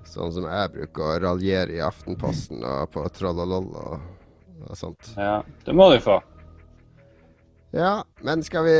Sånn 0.08 0.30
som 0.32 0.46
jeg 0.48 0.70
bruker 0.72 1.04
å 1.04 1.16
raljere 1.20 1.74
i 1.76 1.82
Aftenposten 1.84 2.62
og 2.64 2.86
på 2.94 3.02
Trollolol 3.12 3.66
og, 3.76 4.06
og 4.64 4.78
sånt. 4.78 5.10
Ja, 5.20 5.42
det 5.66 5.74
må 5.76 5.90
de 5.92 5.98
få. 6.00 6.14
Ja, 7.76 8.04
men 8.24 8.40
skal 8.42 8.64
vi 8.64 8.76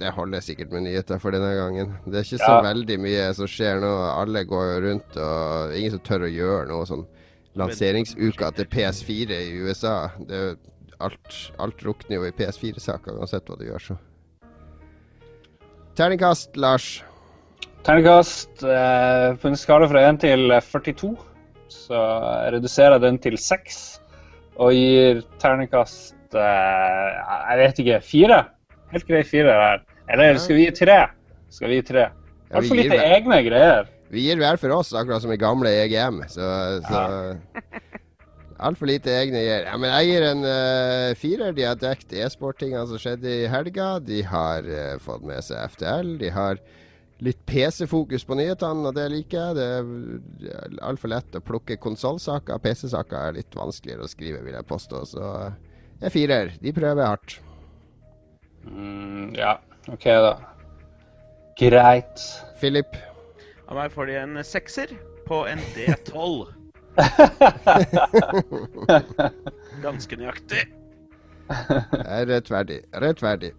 Det 0.00 0.10
holder 0.16 0.40
sikkert 0.40 0.70
med 0.72 0.86
nyheter 0.86 1.18
for 1.20 1.34
denne 1.34 1.50
gangen. 1.58 1.90
Det 2.06 2.14
er 2.14 2.24
ikke 2.24 2.40
så 2.40 2.54
Ja. 2.56 2.62
veldig 2.64 2.96
mye 3.00 3.34
som 3.34 3.46
skjer 3.46 3.80
nå. 3.82 3.92
Alle 4.22 4.44
går 4.44 4.64
jo 4.72 4.80
rundt, 4.88 5.16
og 5.16 5.76
ingen 5.76 5.90
som 5.90 6.00
tør 6.00 6.24
å 6.24 6.32
gjøre 6.32 6.68
noe 6.68 6.86
sånn 6.86 7.06
lanseringsuka 7.56 8.54
til 8.54 8.64
PS4 8.64 9.30
i 9.30 9.60
USA. 9.60 10.08
Det 10.18 10.34
er 10.34 10.48
jo 10.50 10.56
alt, 11.00 11.52
alt 11.58 11.84
rukner 11.84 12.16
jo 12.16 12.24
i 12.24 12.32
PS4-saker 12.32 13.18
uansett 13.18 13.44
hva 13.46 13.58
du 13.58 13.66
gjør, 13.66 13.78
så. 13.92 13.98
Terningkast, 15.98 16.56
Lars. 16.56 17.02
Terningkast 17.84 18.62
eh, 18.62 19.34
på 19.40 19.50
en 19.50 19.56
skala 19.58 19.88
fra 19.90 20.02
1 20.08 20.20
til 20.22 20.50
42, 20.62 21.16
så 21.68 22.02
reduserer 22.54 22.96
jeg 22.96 23.04
den 23.06 23.18
til 23.18 23.36
6. 23.36 24.00
Og 24.58 24.72
gir 24.74 25.22
terningkast 25.38 26.14
eh, 26.34 27.20
Jeg 27.50 27.58
vet 27.62 27.78
ikke. 27.84 28.00
fire? 28.04 28.40
Helt 28.92 29.06
grei 29.08 29.22
fire 29.24 29.52
her. 29.52 29.82
Eller 30.08 30.38
skal 30.40 30.56
vi 30.56 30.64
gi 30.66 30.74
tre? 30.84 30.98
Skal 31.52 31.68
vi 31.68 31.78
gi 31.80 31.82
3? 31.92 32.00
Ja, 32.00 32.08
vi 32.48 32.56
Altfor 32.60 32.76
lite 32.76 32.96
hver- 32.96 33.14
egne 33.16 33.38
greier. 33.44 33.88
Vi 34.10 34.20
gir 34.24 34.36
hver 34.40 34.56
for 34.56 34.72
oss, 34.72 34.92
akkurat 34.96 35.20
som 35.22 35.32
i 35.32 35.36
gamle 35.40 35.68
EGM. 35.84 36.22
Så, 36.32 36.44
så 36.88 37.02
Altfor 38.58 38.88
lite 38.90 39.12
egne 39.14 39.38
gir. 39.44 39.66
Ja, 39.68 39.76
men 39.78 39.92
jeg 39.92 40.08
gir 40.10 40.24
en 40.32 40.40
uh, 40.42 41.14
firer. 41.20 41.52
De 41.54 41.62
har 41.68 41.76
dekket 41.78 42.16
e-sport-tingene 42.24 42.86
som 42.90 42.98
skjedde 42.98 43.30
i 43.44 43.46
helga. 43.52 43.98
De 44.02 44.22
har 44.26 44.66
uh, 44.66 44.96
fått 45.04 45.22
med 45.28 45.44
seg 45.46 45.60
FTL. 45.76 46.16
De 46.24 46.32
har 46.34 46.58
litt 47.22 47.38
PC-fokus 47.50 48.24
på 48.26 48.36
nyhetene, 48.38 48.88
og 48.90 48.96
det 48.96 49.06
liker 49.12 49.38
jeg. 49.38 49.58
Det 49.60 50.50
er 50.56 50.76
altfor 50.88 51.12
lett 51.12 51.38
å 51.38 51.42
plukke 51.44 51.76
konsollsaker. 51.82 52.58
PC-saker 52.64 53.18
er 53.28 53.38
litt 53.38 53.54
vanskeligere 53.58 54.06
å 54.06 54.10
skrive, 54.10 54.42
vil 54.46 54.56
jeg 54.58 54.68
påstå. 54.72 55.04
Så 55.12 55.30
en 56.00 56.10
firer. 56.14 56.52
De 56.62 56.72
prøver 56.72 57.06
hardt. 57.06 57.40
Mm, 58.68 59.34
ja, 59.34 59.56
OK, 59.88 60.04
da. 60.04 60.36
Greit. 61.58 62.20
Philip. 62.60 62.96
Av 63.68 63.76
meg 63.76 63.92
får 63.92 64.06
de 64.08 64.16
en 64.20 64.38
sekser 64.46 64.94
på 65.28 65.42
en 65.50 65.60
D12. 65.76 66.46
Ganske 69.84 70.16
nøyaktig. 70.18 70.64
er 71.48 72.26
rettferdig. 72.28 72.82
Rettferdig. 72.94 73.52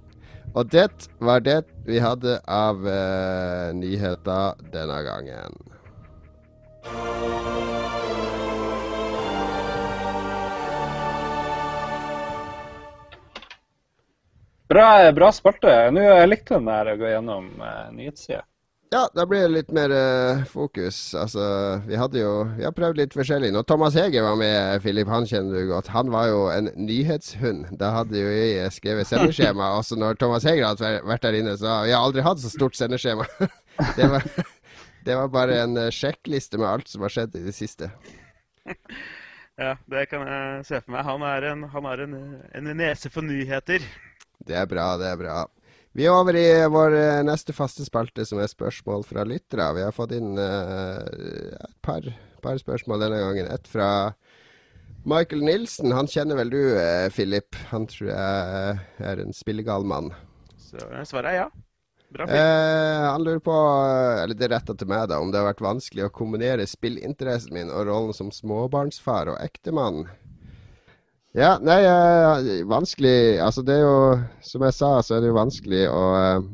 Og 0.53 0.71
det 0.71 0.89
var 1.21 1.39
det 1.45 1.61
vi 1.85 1.99
hadde 2.01 2.39
av 2.47 2.81
uh, 2.85 3.69
nyheter 3.77 4.57
denne 4.73 5.01
gangen. 5.05 5.53
Bra, 14.69 15.11
bra 15.17 15.31
spalte. 15.33 15.73
Nå 15.93 16.03
jeg 16.03 16.29
likte 16.29 16.59
den 16.59 16.69
der 16.69 16.91
å 16.93 16.97
gå 16.99 17.09
gjennom 17.09 17.49
uh, 17.61 17.89
nyhetssida. 17.95 18.43
Ja, 18.89 19.03
da 19.13 19.21
blir 19.29 19.43
det 19.43 19.51
litt 19.53 19.67
mer 19.73 19.91
eh, 19.93 20.39
fokus. 20.49 21.13
Altså, 21.13 21.43
vi 21.85 21.93
hadde 21.99 22.23
jo 22.23 22.31
Vi 22.57 22.63
har 22.65 22.73
prøvd 22.73 22.97
litt 22.97 23.13
forskjellig. 23.13 23.51
Når 23.53 23.67
Thomas 23.69 23.93
Heger 23.93 24.25
var 24.25 24.39
med, 24.39 24.81
Philip, 24.81 25.05
han 25.13 25.27
kjenner 25.29 25.61
du 25.61 25.69
godt. 25.69 25.91
Han 25.93 26.09
var 26.09 26.31
jo 26.31 26.39
en 26.49 26.71
nyhetshund. 26.73 27.67
Da 27.77 27.91
hadde 27.99 28.17
jo 28.17 28.31
jeg 28.33 28.73
skrevet 28.73 29.05
sendeskjema. 29.05 29.67
Også 29.77 29.93
når 29.99 30.17
Thomas 30.17 30.47
Heger 30.49 30.71
hadde 30.71 30.89
vært- 31.05 31.21
der 31.27 31.37
inne, 31.37 31.53
så 31.61 31.75
vi 31.85 31.93
har 31.93 32.01
aldri 32.01 32.25
hatt 32.25 32.41
så 32.41 32.49
stort 32.49 32.81
sendeskjema. 32.81 33.29
det, 33.99 34.09
var, 34.09 34.25
det 35.05 35.21
var 35.21 35.29
bare 35.37 35.61
en 35.67 35.77
eh, 35.85 35.93
sjekkliste 35.93 36.57
med 36.57 36.71
alt 36.71 36.89
som 36.89 37.05
har 37.05 37.13
skjedd 37.13 37.37
i 37.37 37.45
det 37.45 37.57
siste. 37.57 37.91
Ja, 39.59 39.73
det 39.91 40.05
kan 40.07 40.21
jeg 40.23 40.61
se 40.63 40.77
for 40.79 40.93
meg. 40.93 41.01
Han 41.03 41.23
er 41.27 41.45
en, 41.49 41.63
han 41.73 41.83
har 41.89 41.99
en, 41.99 42.13
en 42.55 42.69
nese 42.79 43.09
for 43.11 43.27
nyheter. 43.27 43.83
Det 44.47 44.55
er 44.55 44.67
bra, 44.69 44.91
det 44.99 45.09
er 45.11 45.19
bra. 45.19 45.37
Vi 45.97 46.05
er 46.05 46.13
over 46.13 46.37
i 46.37 46.47
vår 46.69 46.95
eh, 46.95 47.21
neste 47.25 47.53
faste 47.55 47.85
spalte, 47.87 48.23
som 48.25 48.39
er 48.39 48.51
spørsmål 48.51 49.03
fra 49.07 49.25
lyttere. 49.27 49.71
Vi 49.75 49.83
har 49.83 49.95
fått 49.95 50.13
inn 50.15 50.37
uh, 50.37 51.01
et 51.01 51.79
par, 51.85 52.05
par 52.43 52.59
spørsmål 52.61 53.07
denne 53.07 53.23
gangen. 53.23 53.49
Et 53.51 53.71
fra 53.71 53.89
Michael 55.09 55.43
Nilsen. 55.43 55.91
Han 55.91 56.07
kjenner 56.07 56.37
vel 56.39 56.53
du, 56.53 56.61
eh, 56.77 57.09
Philip? 57.09 57.55
Han 57.71 57.87
tror 57.89 58.11
jeg 58.11 58.77
er 59.11 59.23
en 59.23 59.33
spillegal 59.33 59.87
mann. 59.87 60.13
Så 60.59 60.77
svaret 61.09 61.33
er 61.33 61.37
ja. 61.39 61.49
Bra. 62.09 62.25
Eh, 62.25 63.05
han 63.05 63.23
lurer 63.23 63.39
på, 63.39 63.55
eller 64.23 64.33
det 64.33 64.49
retta 64.49 64.73
til 64.73 64.89
meg, 64.89 65.07
da, 65.11 65.19
om 65.21 65.29
det 65.29 65.37
har 65.37 65.51
vært 65.51 65.61
vanskelig 65.61 66.07
å 66.07 66.13
kombinere 66.13 66.65
spillinteressen 66.65 67.53
min 67.53 67.69
og 67.69 67.85
rollen 67.85 68.17
som 68.17 68.31
småbarnsfar 68.33 69.29
og 69.33 69.37
ektemann. 69.43 70.07
Ja, 71.37 71.59
nei, 71.61 71.83
eh, 71.85 72.63
vanskelig 72.65 73.37
Altså, 73.37 73.61
det 73.61 73.75
er 73.77 73.83
jo 73.83 73.97
Som 74.41 74.63
jeg 74.65 74.73
sa, 74.73 74.95
så 75.05 75.15
er 75.15 75.21
det 75.21 75.29
jo 75.29 75.37
vanskelig 75.37 75.83
å 75.91 76.03
eh, 76.17 76.47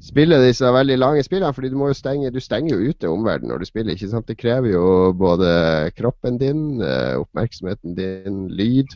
spille 0.00 0.38
disse 0.44 0.70
veldig 0.70 0.96
lange 1.00 1.24
spillene, 1.26 1.52
fordi 1.54 1.72
du 1.72 1.76
må 1.80 1.90
jo 1.90 1.98
stenge 1.98 2.30
Du 2.30 2.38
stenger 2.40 2.76
jo 2.76 2.92
ute 2.92 3.10
omverdenen 3.10 3.50
når 3.50 3.64
du 3.64 3.68
spiller, 3.68 3.96
ikke 3.96 4.12
sant? 4.12 4.28
Det 4.30 4.38
krever 4.38 4.70
jo 4.76 4.84
både 5.18 5.50
kroppen 5.98 6.38
din, 6.38 6.80
eh, 6.80 7.18
oppmerksomheten 7.18 7.98
din, 7.98 8.44
lyd. 8.54 8.94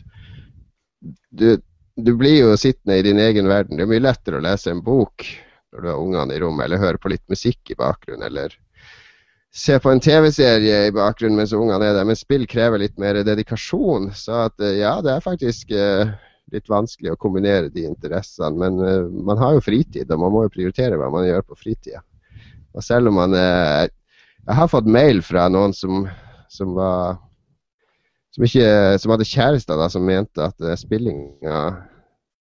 Du, 1.35 1.49
du 1.99 2.11
blir 2.15 2.39
jo 2.39 2.55
sittende 2.57 2.97
i 2.99 3.05
din 3.05 3.19
egen 3.19 3.51
verden. 3.51 3.77
Det 3.77 3.85
er 3.85 3.91
mye 3.91 4.07
lettere 4.07 4.39
å 4.39 4.45
lese 4.45 4.71
en 4.71 4.81
bok 4.85 5.27
når 5.75 5.83
du 5.83 5.91
har 5.91 5.99
ungene 5.99 6.35
i 6.35 6.39
rommet, 6.41 6.65
eller 6.65 6.81
høre 6.81 7.01
på 7.01 7.11
litt 7.11 7.25
musikk 7.29 7.75
i 7.75 7.77
bakgrunnen, 7.77 8.23
eller 8.25 8.55
se 9.55 9.79
på 9.79 9.91
en 9.91 10.01
TV-serie 10.03 10.85
i 10.87 10.93
bakgrunnen 10.95 11.37
mens 11.39 11.53
ungene 11.55 11.87
er 11.87 11.95
der. 11.95 12.07
Men 12.07 12.19
spill 12.19 12.43
krever 12.49 12.81
litt 12.81 12.97
mer 13.01 13.21
dedikasjon. 13.23 14.11
Så 14.17 14.45
at 14.49 14.63
eh, 14.63 14.81
ja, 14.81 14.97
det 15.05 15.13
er 15.13 15.23
faktisk 15.23 15.71
eh, 15.71 16.11
litt 16.53 16.67
vanskelig 16.69 17.13
å 17.13 17.19
kombinere 17.19 17.71
de 17.73 17.85
interessene. 17.87 18.51
Men 18.59 18.81
eh, 18.83 19.05
man 19.29 19.39
har 19.41 19.55
jo 19.55 19.63
fritid, 19.63 20.11
og 20.11 20.25
man 20.25 20.35
må 20.35 20.45
jo 20.45 20.55
prioritere 20.57 20.99
hva 20.99 21.11
man 21.13 21.27
gjør 21.27 21.45
på 21.47 21.59
fritida. 21.61 22.03
Og 22.75 22.83
selv 22.83 23.11
om 23.11 23.21
man 23.21 23.35
eh, 23.39 23.85
Jeg 24.45 24.59
har 24.59 24.67
fått 24.69 24.85
mail 24.85 25.23
fra 25.25 25.47
noen 25.49 25.71
som, 25.73 26.03
som 26.53 26.75
var 26.77 27.15
som, 28.35 28.43
ikke, 28.45 28.67
som 29.01 29.13
hadde 29.13 29.25
kjærester 29.25 29.79
da, 29.79 29.87
som 29.89 30.05
mente 30.05 30.43
at 30.43 30.59
uh, 30.61 30.75
spillinga 30.77 31.61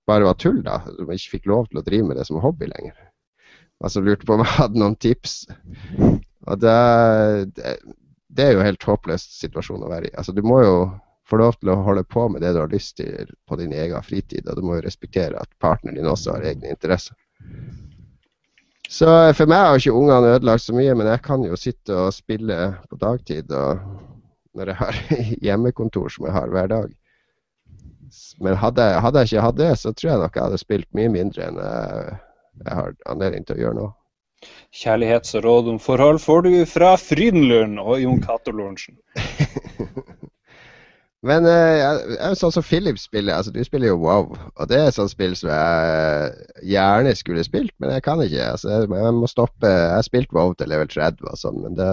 bare 0.04 0.26
var 0.26 0.36
tull. 0.36 0.58
da, 0.66 0.82
Som 0.98 1.12
ikke 1.14 1.36
fikk 1.38 1.48
lov 1.48 1.70
til 1.70 1.80
å 1.80 1.84
drive 1.86 2.10
med 2.10 2.18
det 2.18 2.26
som 2.28 2.42
hobby 2.42 2.68
lenger. 2.68 2.98
Og 3.80 3.94
som 3.94 4.04
lurte 4.04 4.26
på 4.26 4.36
om 4.36 4.42
jeg 4.44 4.56
hadde 4.58 4.82
noen 4.82 4.98
tips. 5.00 5.46
Og 6.44 6.60
det, 6.60 6.76
det, 7.56 7.76
det 8.28 8.44
er 8.44 8.54
jo 8.54 8.62
en 8.62 8.68
helt 8.68 8.86
håpløs 8.88 9.24
situasjon 9.38 9.84
å 9.84 9.90
være 9.90 10.10
i. 10.10 10.14
Altså, 10.18 10.34
du 10.36 10.42
må 10.44 10.60
jo 10.64 10.76
få 11.28 11.40
lov 11.40 11.56
til 11.56 11.72
å 11.72 11.80
holde 11.86 12.04
på 12.04 12.26
med 12.28 12.44
det 12.44 12.52
du 12.54 12.60
har 12.60 12.72
lyst 12.72 12.98
til 13.00 13.30
på 13.48 13.56
din 13.60 13.72
egen 13.72 14.04
fritid, 14.04 14.44
og 14.48 14.58
du 14.58 14.66
må 14.66 14.78
jo 14.78 14.84
respektere 14.84 15.40
at 15.40 15.50
partneren 15.62 15.96
din 15.96 16.10
også 16.10 16.36
har 16.36 16.48
egne 16.50 16.74
interesser. 16.74 17.16
Så 18.90 19.08
for 19.34 19.48
meg 19.48 19.62
har 19.64 19.78
ikke 19.80 19.94
ungene 19.96 20.34
ødelagt 20.36 20.66
så 20.66 20.74
mye, 20.76 20.92
men 20.94 21.08
jeg 21.08 21.22
kan 21.24 21.44
jo 21.46 21.56
sitte 21.56 21.96
og 21.96 22.12
spille 22.14 22.58
på 22.90 22.98
dagtid 23.00 23.50
og 23.56 23.80
når 24.54 24.70
jeg 24.70 24.78
har 24.82 25.00
hjemmekontor 25.48 26.12
som 26.12 26.28
jeg 26.28 26.36
har 26.36 26.52
hver 26.52 26.68
dag. 26.70 26.92
Men 28.44 28.58
hadde, 28.60 28.84
hadde 29.02 29.22
jeg 29.22 29.32
ikke 29.32 29.46
hatt 29.48 29.58
det, 29.58 29.72
så 29.80 29.92
tror 29.92 30.10
jeg 30.10 30.22
nok 30.22 30.36
jeg 30.36 30.46
hadde 30.46 30.60
spilt 30.62 30.88
mye 30.94 31.10
mindre 31.10 31.48
enn 31.48 31.58
jeg, 31.58 32.18
jeg 32.60 32.78
har 32.78 32.94
anledning 33.10 33.46
til 33.48 33.56
å 33.56 33.62
gjøre 33.64 33.78
nå. 33.80 33.88
Kjærlighets- 34.74 35.36
og 35.38 35.44
råd 35.44 35.68
om 35.74 35.80
forhold 35.82 36.18
får 36.18 36.46
du 36.46 36.52
fra 36.66 36.94
Frydenlund 36.98 37.78
og 37.78 38.00
Jon 38.02 38.22
Cato 38.22 38.50
Lorentzen. 38.50 38.98
Men 41.24 41.46
eh, 41.48 42.34
sånn 42.36 42.52
som 42.52 42.64
Philip 42.66 42.98
spiller. 43.00 43.38
altså 43.38 43.52
Du 43.54 43.62
spiller 43.64 43.94
jo 43.94 44.00
WoW. 44.02 44.34
Og 44.34 44.68
det 44.68 44.76
er 44.76 44.90
et 44.90 44.96
sånt 44.96 45.12
spill 45.14 45.32
som 45.38 45.48
jeg 45.48 46.74
gjerne 46.74 47.14
skulle 47.16 47.46
spilt, 47.46 47.72
men 47.80 47.94
jeg 47.94 48.04
kan 48.04 48.20
ikke. 48.20 48.50
altså 48.50 48.82
Jeg, 48.82 49.14
må 49.16 49.30
stoppe. 49.30 49.70
Jeg 49.70 49.94
har 49.94 50.04
spilt 50.04 50.34
WoW 50.36 50.52
til 50.58 50.68
level 50.68 50.90
30 50.90 51.30
og 51.30 51.40
sånn, 51.40 51.62
men 51.64 51.78
det 51.78 51.88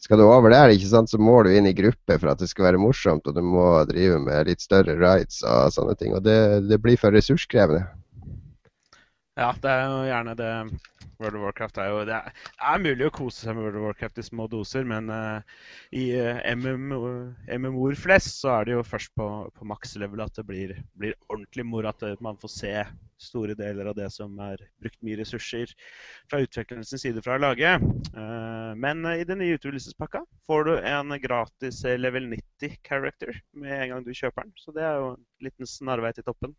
skal 0.00 0.20
du 0.20 0.24
over 0.24 0.48
der, 0.48 0.72
ikke 0.72 0.88
sant, 0.88 1.10
så 1.12 1.18
må 1.20 1.42
du 1.44 1.50
inn 1.52 1.68
i 1.68 1.76
gruppe 1.76 2.16
for 2.16 2.30
at 2.32 2.40
det 2.40 2.48
skal 2.48 2.70
være 2.70 2.80
morsomt, 2.80 3.26
og 3.28 3.36
du 3.36 3.42
må 3.44 3.66
drive 3.88 4.16
med 4.24 4.48
litt 4.48 4.64
større 4.64 4.94
rides 4.96 5.42
og 5.44 5.74
sånne 5.74 5.96
ting. 6.00 6.14
Og 6.16 6.24
det, 6.24 6.36
det 6.70 6.80
blir 6.80 6.96
for 7.00 7.12
ressurskrevende. 7.12 7.84
Ja, 9.40 9.54
det 9.56 9.70
er 9.72 9.86
jo 9.88 10.00
gjerne 10.04 10.32
det 10.36 10.48
World 11.20 11.36
of 11.38 11.44
Warcraft 11.46 11.78
er 11.80 11.86
jo 11.88 12.00
Det 12.04 12.16
er, 12.16 12.34
er 12.72 12.82
mulig 12.84 13.06
å 13.06 13.12
kose 13.14 13.46
seg 13.46 13.56
med 13.56 13.64
World 13.64 13.78
of 13.78 13.86
Warcraft 13.86 14.20
i 14.20 14.24
små 14.26 14.44
doser, 14.52 14.84
men 14.88 15.08
uh, 15.08 15.40
i 15.96 16.02
uh, 16.12 16.42
MMO-er 16.52 17.96
flest 17.96 18.42
så 18.42 18.52
er 18.58 18.68
det 18.68 18.74
jo 18.74 18.84
først 18.84 19.14
på, 19.16 19.30
på 19.56 19.70
maks 19.70 19.96
level 20.02 20.20
at 20.26 20.36
det 20.36 20.44
blir, 20.48 20.76
blir 21.00 21.16
ordentlig 21.30 21.64
moro. 21.64 21.88
At 21.88 22.04
eh, 22.04 22.20
man 22.20 22.36
får 22.40 22.52
se 22.52 22.74
store 23.20 23.56
deler 23.56 23.88
av 23.88 23.96
det 23.96 24.10
som 24.12 24.36
er 24.44 24.60
brukt 24.80 25.00
mye 25.04 25.16
ressurser 25.22 25.72
fra 26.28 26.44
utviklernes 26.44 26.92
side 27.00 27.24
fra 27.24 27.40
å 27.40 27.44
lage. 27.48 27.74
Uh, 28.12 28.76
men 28.76 29.08
i 29.14 29.24
den 29.24 29.40
nye 29.40 29.56
utvidelsespakka 29.56 30.26
får 30.48 30.68
du 30.68 30.74
en 30.78 31.16
gratis 31.24 31.80
level 31.96 32.28
90 32.36 32.80
character 32.84 33.40
med 33.56 33.76
en 33.78 33.94
gang 33.94 34.04
du 34.04 34.12
kjøper 34.12 34.44
den. 34.44 34.56
Så 34.60 34.76
det 34.76 34.84
er 34.84 35.00
jo 35.00 35.14
en 35.14 35.48
liten 35.48 35.76
snarvei 35.78 36.12
til 36.16 36.28
toppen. 36.28 36.52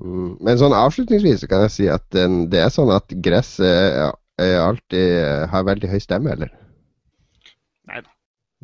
Mm, 0.00 0.36
men 0.40 0.60
sånn 0.60 0.76
avslutningsvis 0.76 1.42
så 1.42 1.50
kan 1.50 1.66
jeg 1.66 1.74
si 1.74 1.88
at 1.92 2.06
den, 2.16 2.46
det 2.52 2.62
er 2.64 2.72
sånn 2.72 2.92
at 2.94 3.12
gresset 3.24 4.16
alltid 4.40 5.48
har 5.52 5.66
veldig 5.68 5.90
høy 5.92 5.98
stemme, 6.00 6.32
eller? 6.32 6.52
Nei 7.90 8.00
da. 8.00 8.08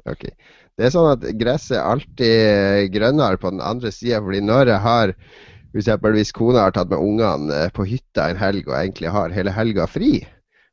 Okay. 0.09 0.33
Det 0.77 0.87
er 0.87 0.93
sånn 0.95 1.11
at 1.11 1.27
gresset 1.41 1.77
er 1.79 1.91
alltid 1.91 2.95
grønnere 2.95 3.41
på 3.41 3.53
den 3.53 3.61
andre 3.65 3.93
sida, 3.93 4.23
fordi 4.25 4.41
når 4.45 4.73
jeg 4.73 4.85
har 4.85 5.13
F.eks. 5.77 5.91
hvis 6.15 6.33
kona 6.33 6.65
har 6.65 6.73
tatt 6.73 6.89
med 6.89 7.03
ungene 7.03 7.53
eh, 7.67 7.73
på 7.75 7.85
hytta 7.89 8.31
en 8.31 8.41
helg 8.41 8.69
og 8.71 8.79
egentlig 8.79 9.13
har 9.13 9.35
hele 9.35 9.53
helga 9.53 9.85
fri, 9.91 10.23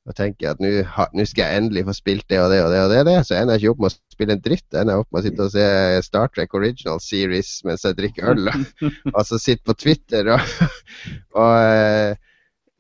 og 0.04 0.16
tenker 0.18 0.52
at 0.52 0.60
nå 0.60 1.26
skal 1.30 1.46
jeg 1.46 1.60
endelig 1.62 1.86
få 1.88 1.96
spilt 1.96 2.26
det 2.32 2.42
og 2.44 2.50
det 2.52 2.60
og 2.66 2.74
det, 2.74 2.82
og 2.84 2.90
det, 2.92 3.00
og 3.04 3.08
det. 3.08 3.16
Så 3.28 3.38
ender 3.38 3.56
jeg 3.56 3.64
ikke 3.64 3.74
opp 3.74 3.84
med 3.86 3.94
å 3.94 4.16
spille 4.16 4.36
en 4.36 4.44
dritt. 4.44 4.66
Jeg 4.68 4.84
ender 4.84 5.00
opp 5.00 5.10
med 5.10 5.22
å 5.22 5.26
sitte 5.28 5.46
og 5.46 5.54
se 5.54 5.68
Star 6.04 6.34
Trek 6.34 6.58
Original 6.60 7.00
Series 7.04 7.54
mens 7.68 7.86
jeg 7.88 7.98
drikker 8.00 8.34
øl, 8.34 8.52
og 9.16 9.22
så 9.30 9.40
sitte 9.40 9.64
på 9.70 9.78
Twitter 9.80 10.34
og, 10.36 10.54
og 11.40 11.56
eh, 11.62 12.20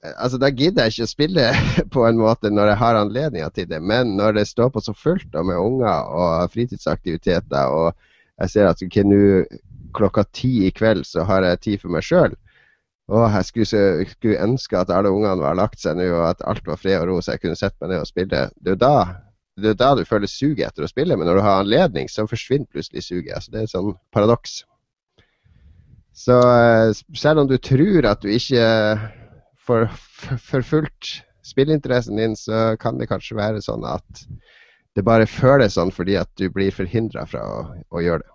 Altså, 0.03 0.35
Da 0.35 0.49
gidder 0.51 0.83
jeg 0.83 0.91
ikke 0.91 1.05
å 1.05 1.11
spille 1.13 1.43
på 1.95 2.01
en 2.03 2.17
måte 2.19 2.49
når 2.51 2.73
jeg 2.73 2.79
har 2.81 2.97
anledninger 2.99 3.53
til 3.55 3.69
det, 3.69 3.79
men 3.79 4.17
når 4.17 4.35
det 4.35 4.49
står 4.49 4.73
på 4.75 4.83
så 4.83 4.91
fullt 4.91 5.37
og 5.39 5.47
med 5.47 5.61
unger 5.61 6.09
og 6.11 6.51
fritidsaktiviteter, 6.51 7.71
og 7.71 7.93
jeg 8.43 8.51
ser 8.51 8.67
at 8.67 8.83
okay, 8.83 9.05
nå 9.07 9.45
klokka 9.95 10.25
ti 10.35 10.65
i 10.67 10.73
kveld 10.75 11.05
så 11.07 11.23
har 11.29 11.45
jeg 11.47 11.61
tid 11.63 11.83
for 11.85 11.95
meg 11.95 12.03
sjøl, 12.03 12.35
og 13.11 13.25
jeg 13.27 13.45
skulle, 13.49 13.83
skulle, 14.13 14.39
ønske 14.43 14.79
at 14.79 14.91
alle 14.93 15.11
ungene 15.11 15.43
var 15.43 15.57
lagt 15.59 15.81
seg 15.83 15.97
nå, 15.99 16.07
og 16.15 16.29
at 16.29 16.43
alt 16.47 16.67
var 16.67 16.79
fred 16.79 17.01
og 17.01 17.09
ro, 17.09 17.17
så 17.21 17.35
jeg 17.35 17.43
kunne 17.43 17.59
sette 17.59 17.75
meg 17.81 17.91
ned 17.91 18.03
og 18.05 18.07
spille. 18.09 18.45
Det 18.63 18.75
er 18.75 18.79
da, 18.79 18.93
det 19.59 19.73
er 19.73 19.79
da 19.81 19.89
du 19.99 20.05
føler 20.07 20.31
suget 20.31 20.69
etter 20.69 20.85
å 20.85 20.91
spille, 20.91 21.17
men 21.19 21.27
når 21.27 21.39
du 21.39 21.43
har 21.43 21.63
anledning, 21.63 22.07
så 22.09 22.27
forsvinner 22.29 22.69
plutselig 22.71 23.03
suget. 23.09 23.43
Så 23.43 23.51
det 23.51 23.59
er 23.59 23.67
et 23.67 23.73
sånn 23.75 23.91
paradoks. 24.15 24.61
Så 26.15 26.37
eh, 26.39 26.93
selv 27.17 27.43
om 27.43 27.49
du 27.49 27.57
tror 27.57 28.07
at 28.07 28.23
du 28.23 28.31
ikke 28.31 28.63
får 29.67 29.87
forfulgt 30.47 31.17
spillinteressen 31.43 32.19
din, 32.21 32.37
så 32.39 32.77
kan 32.79 32.99
det 32.99 33.09
kanskje 33.11 33.39
være 33.39 33.63
sånn 33.65 33.83
at 33.87 34.25
det 34.95 35.03
bare 35.03 35.27
føles 35.27 35.75
sånn 35.75 35.91
fordi 35.91 36.15
at 36.21 36.29
du 36.39 36.47
blir 36.53 36.71
forhindra 36.71 37.25
fra 37.27 37.43
å, 37.43 37.59
å 37.91 38.03
gjøre 38.03 38.23
det. 38.23 38.33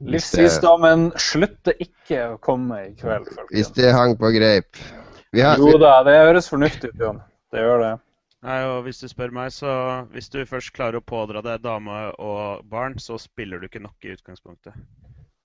Livsvisdommen 0.00 1.10
slutter 1.20 1.76
ikke 1.82 2.20
å 2.32 2.36
komme 2.40 2.78
i 2.86 2.94
kveld, 2.96 3.26
folkens. 3.28 3.52
Hvis 3.52 3.68
det 3.76 3.92
hang 3.92 4.16
på 4.20 4.30
greip. 4.32 4.76
Har, 5.36 5.58
jo 5.60 5.78
da, 5.78 6.02
det 6.06 6.14
høres 6.16 6.48
fornuftig 6.50 6.88
ut, 6.90 7.02
Jon. 7.02 7.20
Det 7.52 7.60
gjør 7.62 7.78
det. 7.84 7.92
Nei, 8.46 8.58
og 8.64 8.84
Hvis 8.86 9.00
du 9.02 9.08
spør 9.10 9.30
meg, 9.36 9.48
så 9.52 9.70
hvis 10.14 10.28
du 10.32 10.38
først 10.48 10.72
klarer 10.72 10.96
å 10.98 11.04
pådra 11.04 11.42
deg 11.44 11.60
dame 11.60 12.12
og 12.16 12.64
barn, 12.72 12.98
så 12.98 13.18
spiller 13.20 13.58
du 13.60 13.64
ikke 13.68 13.84
nok 13.84 14.04
i 14.06 14.12
utgangspunktet. 14.14 14.74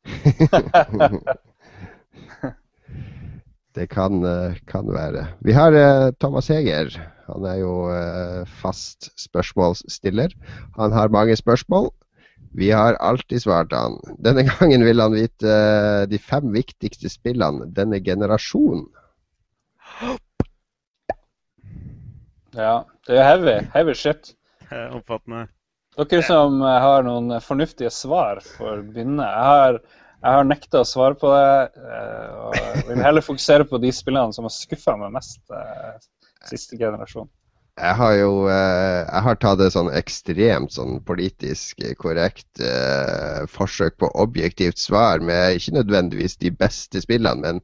det 3.75 3.85
kan, 3.91 4.23
eh, 4.23 4.55
kan, 4.71 4.87
være. 4.87 5.27
Vi 5.43 5.51
har 5.57 5.71
uh, 5.75 6.15
Thomas 6.23 6.47
Heger. 6.47 6.87
Han 7.27 7.43
er 7.49 7.57
jo 7.59 7.91
uh, 7.91 8.47
fast 8.61 9.11
spørsmålsstiller. 9.19 10.31
Han 10.79 10.95
har 10.95 11.11
mange 11.11 11.35
spørsmål. 11.35 11.91
Vi 12.57 12.71
har 12.71 12.93
alltid 12.93 13.41
svart 13.41 13.73
han. 13.75 13.97
Denne 14.23 14.45
gangen 14.47 14.85
vil 14.85 15.01
han 15.03 15.15
vite 15.15 15.47
uh, 15.47 16.03
de 16.07 16.19
fem 16.19 16.53
viktigste 16.55 17.11
spillene 17.11 17.67
denne 17.75 17.99
generasjonen. 17.99 18.85
Ja, 22.55 22.85
det 23.07 23.19
er 23.19 23.27
heavy. 23.27 23.57
Heavy 23.73 23.97
shit. 23.99 24.31
Omfattende. 24.71 25.49
Dere 25.99 26.23
som 26.23 26.61
uh, 26.63 26.77
har 26.79 27.03
noen 27.03 27.41
fornuftige 27.43 27.91
svar, 27.91 28.39
får 28.55 28.85
begynne. 28.87 29.27
Jeg 29.27 29.51
har, 29.51 29.81
jeg 30.21 30.39
har 30.39 30.47
nekta 30.47 30.85
å 30.85 30.87
svare 30.87 31.19
på 31.19 31.35
det. 31.35 31.81
Uh, 31.83 32.45
og 32.47 32.91
vil 32.93 33.03
heller 33.03 33.25
fokusere 33.25 33.67
på 33.67 33.83
de 33.83 33.91
spillene 33.95 34.35
som 34.35 34.47
har 34.47 34.55
skuffa 34.55 34.95
meg 35.01 35.11
mest 35.17 35.43
siste 36.45 36.79
generasjon. 36.79 37.27
Jeg 37.75 37.95
har 37.99 38.13
jo 38.15 38.45
eh, 38.47 39.01
jeg 39.03 39.23
har 39.25 39.39
tatt 39.43 39.61
et 39.65 39.73
sånn 39.75 39.89
ekstremt 39.91 40.71
sånn 40.71 41.01
politisk 41.03 41.81
korrekt 41.99 42.61
eh, 42.63 43.41
forsøk 43.51 43.97
på 43.99 44.11
objektivt 44.15 44.79
svar 44.79 45.19
med 45.19 45.57
ikke 45.59 45.75
nødvendigvis 45.81 46.37
de 46.39 46.53
beste 46.55 47.03
spillene, 47.03 47.41
men 47.43 47.59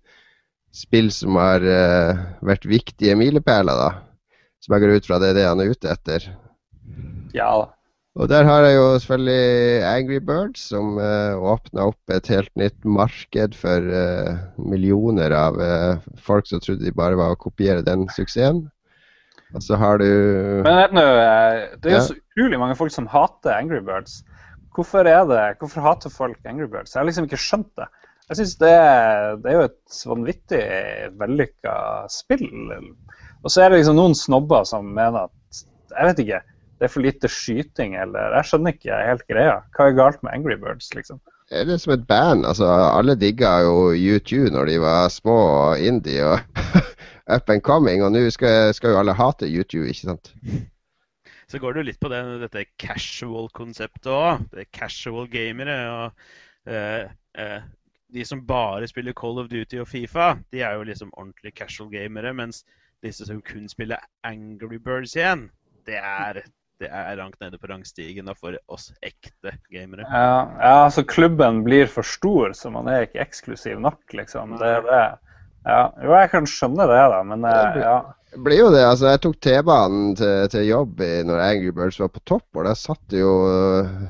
spill 0.76 1.12
som 1.16 1.38
har 1.40 1.64
eh, 1.64 2.24
vært 2.44 2.68
viktige 2.68 3.16
milepæler, 3.20 3.76
da. 3.76 3.92
Som 4.62 4.76
jeg 4.76 4.84
går 4.84 4.98
ut 5.00 5.08
fra 5.08 5.20
det 5.22 5.32
er 5.32 5.40
det 5.40 5.46
han 5.48 5.64
er 5.64 5.72
ute 5.72 5.92
etter. 5.92 6.28
Ja 7.36 7.72
Og 8.20 8.28
der 8.28 8.44
har 8.44 8.66
jeg 8.68 8.76
jo 8.76 8.88
selvfølgelig 9.00 9.84
Angry 9.88 10.20
Birds, 10.20 10.68
som 10.74 11.00
eh, 11.00 11.40
åpna 11.40 11.88
opp 11.94 12.12
et 12.12 12.28
helt 12.28 12.52
nytt 12.60 12.84
marked 12.84 13.56
for 13.56 13.80
eh, 13.80 14.36
millioner 14.60 15.32
av 15.32 15.56
uh, 15.56 16.04
folk 16.20 16.50
som 16.50 16.60
trodde 16.60 16.84
de 16.84 16.92
bare 16.92 17.16
var 17.16 17.32
å 17.32 17.40
kopiere 17.40 17.88
den 17.88 18.10
suksessen. 18.12 18.66
Og 19.56 19.64
så 19.64 19.78
har 19.80 20.00
du 20.00 20.08
Men 20.64 20.78
vet 20.78 20.94
du, 20.96 21.02
det 21.84 21.92
er 21.92 21.98
jo 21.98 22.04
så 22.10 22.18
utrolig 22.18 22.60
mange 22.62 22.78
folk 22.80 22.94
som 22.94 23.10
hater 23.12 23.56
Angry 23.56 23.82
Birds. 23.84 24.22
Hvorfor 24.76 25.08
er 25.08 25.26
det, 25.28 25.42
hvorfor 25.60 25.84
hater 25.84 26.14
folk 26.14 26.40
Angry 26.48 26.70
Birds? 26.72 26.94
Jeg 26.96 27.02
har 27.02 27.10
liksom 27.10 27.28
ikke 27.28 27.42
skjønt 27.42 27.72
det. 27.80 27.90
Jeg 28.32 28.40
synes 28.40 28.54
det, 28.62 28.76
det 29.44 29.52
er 29.52 29.58
jo 29.58 29.66
et 29.68 29.98
vanvittig 30.08 30.62
vellykka 31.20 31.74
spill. 32.14 32.48
Og 33.44 33.52
så 33.52 33.66
er 33.66 33.74
det 33.74 33.82
liksom 33.82 33.98
noen 34.00 34.16
snobber 34.16 34.64
som 34.70 34.88
mener 34.88 35.28
at 35.28 35.64
jeg 35.92 36.08
vet 36.08 36.24
ikke, 36.24 36.40
det 36.80 36.88
er 36.88 36.94
for 36.94 37.04
lite 37.04 37.30
skyting, 37.30 37.98
eller 38.00 38.38
Jeg 38.38 38.48
skjønner 38.48 38.74
ikke 38.74 39.02
helt 39.06 39.26
greia. 39.28 39.58
Hva 39.76 39.90
er 39.90 39.98
galt 40.00 40.24
med 40.24 40.32
Angry 40.34 40.56
Birds, 40.58 40.88
liksom? 40.96 41.20
Er 41.52 41.68
det 41.68 41.82
som 41.84 41.92
et 41.94 42.08
band? 42.08 42.46
Altså, 42.48 42.66
alle 42.72 43.18
digga 43.20 43.58
jo 43.66 43.92
U2 43.92 44.48
når 44.56 44.72
de 44.72 44.78
var 44.82 45.12
små 45.12 45.36
og 45.36 45.84
indie. 45.84 46.24
og 46.24 46.40
up 47.36 47.50
and 47.50 47.64
coming, 47.66 48.04
og 48.04 48.14
nå 48.14 48.24
skal, 48.34 48.74
skal, 48.76 48.94
jo 48.94 49.02
alle 49.02 49.16
hate 49.18 49.50
YouTube, 49.50 49.88
ikke 49.90 50.12
sant? 50.12 50.34
Så 51.52 51.60
går 51.60 51.74
det 51.74 51.82
jo 51.82 51.90
litt 51.90 52.00
på 52.00 52.12
det, 52.12 52.22
dette 52.46 52.66
casual-konseptet 52.80 54.12
òg. 54.12 54.46
Det 54.54 54.64
er 54.64 54.70
casual 54.72 55.28
gamere. 55.32 55.78
og 55.92 56.72
eh, 56.72 57.10
eh, 57.36 57.66
De 58.12 58.24
som 58.28 58.46
bare 58.48 58.88
spiller 58.88 59.16
Call 59.18 59.42
of 59.42 59.50
Duty 59.52 59.82
og 59.84 59.90
Fifa, 59.92 60.34
de 60.54 60.64
er 60.64 60.78
jo 60.80 60.88
liksom 60.88 61.12
ordentlig 61.12 61.52
casual 61.58 61.92
gamere. 61.92 62.32
Mens 62.38 62.64
disse 63.04 63.28
som 63.28 63.42
kun 63.44 63.68
spiller 63.68 64.00
Angry 64.24 64.80
Birds 64.80 65.18
igjen, 65.20 65.50
det 65.90 66.00
er 66.00 66.44
det 66.82 66.90
er 66.90 67.18
langt 67.20 67.38
nede 67.42 67.60
på 67.62 67.70
rangstigen 67.70 68.26
da, 68.26 68.34
for 68.34 68.58
oss 68.74 68.88
ekte 69.06 69.54
gamere. 69.70 70.08
Ja, 70.08 70.38
ja, 70.58 70.72
altså 70.88 71.04
klubben 71.06 71.62
blir 71.68 71.86
for 71.86 72.08
stor, 72.08 72.56
så 72.58 72.72
man 72.74 72.90
er 72.90 73.06
ikke 73.06 73.22
eksklusiv 73.22 73.78
nok, 73.84 74.02
liksom. 74.18 74.56
Det 74.58 74.72
er 74.80 74.88
det. 74.88 75.04
Ja, 75.68 75.92
jo, 76.02 76.16
jeg 76.18 76.32
kan 76.32 76.48
skjønne 76.50 76.88
det, 76.90 77.04
da, 77.14 77.22
men 77.28 77.46
ja. 77.46 77.96
Det 78.32 78.40
blir 78.46 78.62
jo 78.62 78.70
det. 78.72 78.82
altså 78.88 79.12
Jeg 79.12 79.22
tok 79.26 79.38
T-banen 79.44 80.16
til, 80.18 80.48
til, 80.54 80.66
jobb 80.70 81.02
i, 81.04 81.12
når 81.28 81.44
Angry 81.44 81.74
Birds 81.76 82.00
var 82.00 82.10
på 82.14 82.24
topp, 82.26 82.48
og 82.56 82.66
der 82.66 82.78
satt 82.80 83.16
jo, 83.16 83.32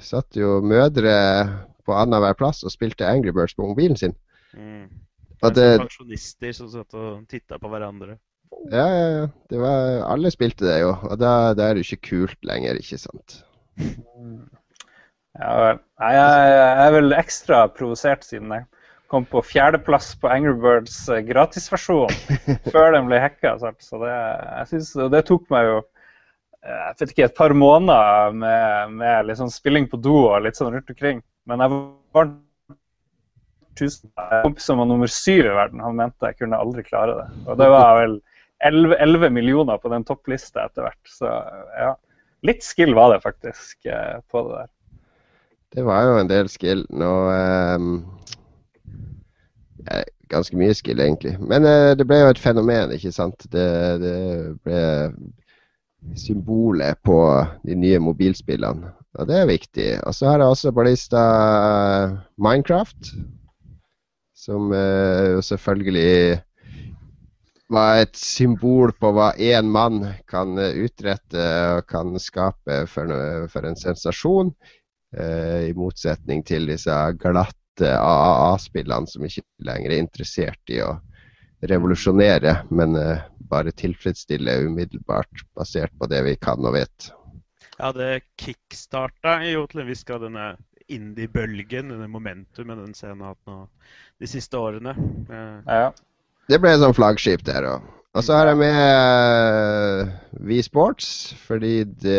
satt 0.06 0.38
jo 0.38 0.60
mødre 0.64 1.16
på 1.88 1.96
annenhver 1.98 2.38
plass 2.38 2.62
og 2.64 2.74
spilte 2.74 3.08
Angry 3.10 3.34
Birds 3.36 3.58
på 3.58 3.66
mobilen 3.66 3.98
sin. 4.00 4.14
Mm. 4.54 4.86
Det 5.42 5.64
er 5.64 5.80
som 5.80 5.88
pensjonister 5.88 6.54
som 6.54 6.70
satt 6.70 6.94
og 6.94 7.24
titta 7.32 7.58
på 7.58 7.72
hverandre. 7.72 8.20
Ja, 8.70 8.86
ja, 8.86 9.06
ja. 9.16 9.28
Det 9.50 9.62
var, 9.62 10.04
alle 10.06 10.32
spilte 10.32 10.68
det 10.68 10.82
jo, 10.84 10.92
og 10.94 11.18
da, 11.18 11.56
da 11.58 11.68
er 11.68 11.76
det 11.76 11.84
jo 11.84 11.96
ikke 11.96 12.12
kult 12.12 12.46
lenger, 12.46 12.78
ikke 12.78 13.00
sant? 13.02 13.42
Ja 15.40 15.52
vel. 15.58 15.82
Jeg, 16.04 16.22
jeg 16.22 16.86
er 16.86 16.94
vel 16.94 17.16
ekstra 17.18 17.64
provosert 17.74 18.28
siden 18.28 18.54
jeg 18.54 18.68
kom 19.12 19.26
på 19.28 19.42
fjerdeplass 19.44 20.14
på 20.22 20.30
Angry 20.32 20.54
Birds 20.62 20.98
eh, 21.12 21.20
gratisversjon 21.28 22.14
før 22.72 22.94
den 22.96 23.10
ble 23.10 23.20
hacka. 23.20 23.58
Så 23.84 24.00
det, 24.00 24.14
synes, 24.70 24.94
det 25.12 25.26
tok 25.28 25.50
meg 25.52 25.68
jo 25.68 25.80
eh, 25.82 26.78
jeg 26.78 27.02
vet 27.02 27.12
ikke, 27.14 27.28
et 27.28 27.42
par 27.42 27.56
måneder 27.58 28.38
med, 28.44 28.96
med 29.02 29.34
sånn 29.40 29.52
spilling 29.52 29.90
på 29.92 30.00
do 30.00 30.16
og 30.30 30.46
litt 30.46 30.60
sånn 30.60 30.72
rundt 30.72 30.94
omkring. 30.94 31.20
Men 31.50 31.64
jeg 31.66 31.76
var 32.16 32.32
tusen 33.80 34.12
kompiser 34.16 34.72
som 34.72 34.80
var 34.80 34.88
nummer 34.88 35.12
syv 35.12 35.44
i 35.50 35.56
verden. 35.60 35.84
Han 35.84 36.00
mente 36.00 36.32
jeg 36.32 36.40
kunne 36.40 36.60
aldri 36.64 36.88
klare 36.88 37.18
det. 37.20 37.28
Og 37.50 37.60
det 37.60 37.68
var 37.74 38.00
vel 38.00 38.18
11, 38.64 38.96
11 38.96 39.36
millioner 39.36 39.82
på 39.82 39.92
den 39.92 40.08
topplista 40.08 40.70
etter 40.70 40.88
hvert. 40.88 41.04
Så 41.20 41.28
ja, 41.28 41.96
litt 42.48 42.64
skill 42.64 42.96
var 42.96 43.12
det 43.12 43.24
faktisk 43.26 43.92
eh, 43.92 44.22
på 44.32 44.48
det 44.48 44.62
der. 44.62 44.72
Det 45.72 45.84
var 45.88 46.04
jo 46.04 46.16
en 46.20 46.32
del 46.32 46.48
skill. 46.52 46.88
Nå 46.96 47.12
um 47.76 47.94
ganske 50.32 50.58
mye 50.58 50.74
skill, 50.78 51.02
egentlig. 51.04 51.36
Men 51.40 51.68
uh, 51.68 51.92
det 51.98 52.08
ble 52.08 52.22
jo 52.22 52.32
et 52.32 52.42
fenomen, 52.42 52.94
ikke 52.96 53.14
sant. 53.16 53.48
Det, 53.52 53.68
det 54.02 54.16
ble 54.66 54.82
symbolet 56.18 56.98
på 57.06 57.18
de 57.68 57.78
nye 57.78 58.00
mobilspillene. 58.02 58.94
Og 59.20 59.28
det 59.28 59.42
er 59.42 59.50
viktig. 59.50 59.90
Og 60.08 60.16
så 60.16 60.32
har 60.32 60.42
jeg 60.42 60.54
også 60.56 60.72
ballista 60.76 61.24
Minecraft. 62.42 63.12
Som 64.42 64.72
uh, 64.74 65.38
selvfølgelig 65.46 66.42
var 67.72 68.02
et 68.02 68.18
symbol 68.20 68.92
på 69.00 69.14
hva 69.16 69.30
én 69.40 69.70
mann 69.72 70.02
kan 70.28 70.58
utrette 70.60 71.44
og 71.78 71.86
kan 71.88 72.18
skape 72.20 72.82
for, 72.92 73.14
for 73.52 73.68
en 73.68 73.78
sensasjon. 73.80 74.52
Uh, 75.12 75.68
I 75.68 75.76
motsetning 75.76 76.44
til 76.48 76.72
disse 76.72 76.96
AAA-spillene 77.88 79.10
som 79.10 79.26
ikke 79.26 79.46
lenger 79.66 79.94
er 79.94 80.04
interessert 80.04 80.74
i 80.74 80.82
å 80.86 80.96
revolusjonere, 81.70 82.56
men 82.74 82.98
uh, 82.98 83.24
bare 83.52 83.74
tilfredsstille 83.78 84.58
umiddelbart, 84.66 85.46
basert 85.58 85.94
på 86.00 86.10
det 86.10 86.24
vi 86.26 86.36
kan 86.42 86.62
og 86.66 86.76
vet. 86.78 87.12
Ja, 87.78 87.92
det 87.96 88.24
kickstarta 88.42 89.40
jo 89.46 89.66
til 89.70 89.84
en 89.84 89.90
viss 89.90 90.04
grad 90.08 90.26
denne 90.26 90.54
indie-bølgen, 90.92 91.94
denne 91.94 92.10
momentumet 92.12 92.82
den 92.82 92.96
scenen 92.98 93.24
har 93.24 93.36
hatt 93.36 93.50
nå 93.50 93.66
de 94.22 94.30
siste 94.30 94.60
årene. 94.60 94.96
Uh. 95.30 95.62
Ja. 95.66 95.90
Det 96.50 96.60
ble 96.62 96.74
sånn 96.82 96.98
flaggskip 96.98 97.46
der 97.48 97.68
òg. 97.70 97.90
Og 98.12 98.26
så 98.28 98.36
har 98.36 98.50
jeg 98.50 98.58
med 98.60 100.10
V 100.44 100.58
Sports, 100.66 101.32
fordi 101.46 101.86
det, 102.04 102.18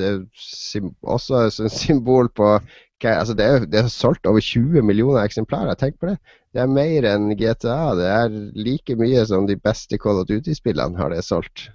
det 0.00 0.08
er 0.08 0.88
også 1.06 1.44
et 1.46 1.76
symbol 1.76 2.26
på 2.34 2.56
altså 3.04 3.34
det, 3.36 3.44
er, 3.44 3.64
det 3.68 3.80
er 3.82 3.88
solgt 3.92 4.26
over 4.26 4.40
20 4.40 4.82
millioner 4.82 5.24
eksemplarer. 5.24 5.74
Tenk 5.74 5.98
på 6.00 6.10
det. 6.10 6.16
Det 6.54 6.62
er 6.62 6.70
mer 6.72 7.04
enn 7.10 7.28
GTA. 7.36 7.94
Det 7.98 8.06
er 8.08 8.36
like 8.56 8.96
mye 8.96 9.24
som 9.28 9.46
de 9.46 9.58
beste 9.60 9.98
Call 10.00 10.22
of 10.22 10.28
Duty-spillene 10.30 10.96
har 10.96 11.12
det 11.12 11.24
solgt. 11.24 11.68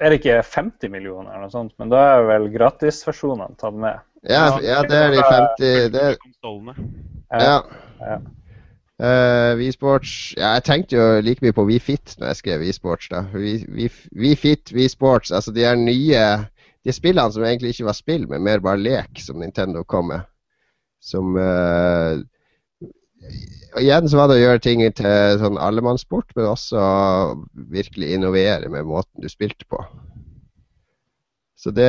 Er 0.00 0.10
det 0.10 0.22
ikke 0.22 0.42
50 0.42 0.90
millioner 0.90 1.30
eller 1.30 1.46
noe 1.46 1.52
sånt? 1.52 1.74
Men 1.78 1.92
da 1.92 2.00
er 2.14 2.28
vel 2.28 2.48
gratisversjonene 2.54 3.58
tatt 3.60 3.76
med? 3.76 4.00
Ja, 4.24 4.56
ja, 4.64 4.80
det 4.88 4.96
er 4.96 5.12
de 5.12 5.20
50 5.20 5.92
det 5.92 6.02
er, 6.02 6.16
Ja. 7.34 7.58
ja. 8.00 8.16
Uh, 8.94 9.58
Sports 9.74 10.34
ja, 10.38 10.52
Jeg 10.54 10.62
tenkte 10.64 10.96
jo 10.96 11.20
like 11.20 11.42
mye 11.42 11.52
på 11.52 11.64
WeFit 11.66 12.14
når 12.18 12.30
jeg 12.30 12.36
skrev 12.36 12.60
WeSports. 12.62 13.08
da 13.10 13.24
WeFit, 13.34 14.70
WeSports, 14.72 15.32
altså 15.32 15.50
de 15.52 15.64
er 15.64 15.74
nye 15.74 16.22
De 16.84 16.92
spillene 16.92 17.32
som 17.32 17.44
egentlig 17.44 17.74
ikke 17.74 17.88
var 17.88 17.96
spill, 17.96 18.26
men 18.28 18.44
mer 18.44 18.62
bare 18.64 18.80
lek, 18.80 19.20
som 19.24 19.40
Nintendo 19.40 19.84
kom 19.88 20.10
med. 20.12 20.26
Som 21.04 21.36
uh, 21.36 22.20
Igjen 23.80 24.08
så 24.08 24.18
var 24.18 24.28
det 24.28 24.36
å 24.36 24.42
gjøre 24.42 24.62
ting 24.62 24.82
til 24.94 25.38
sånn 25.40 25.56
allemannssport, 25.58 26.34
men 26.36 26.50
også 26.52 26.82
virkelig 27.72 28.12
innovere 28.14 28.68
med 28.70 28.86
måten 28.86 29.24
du 29.24 29.30
spilte 29.32 29.66
på. 29.70 29.80
Så 31.58 31.72
det 31.72 31.88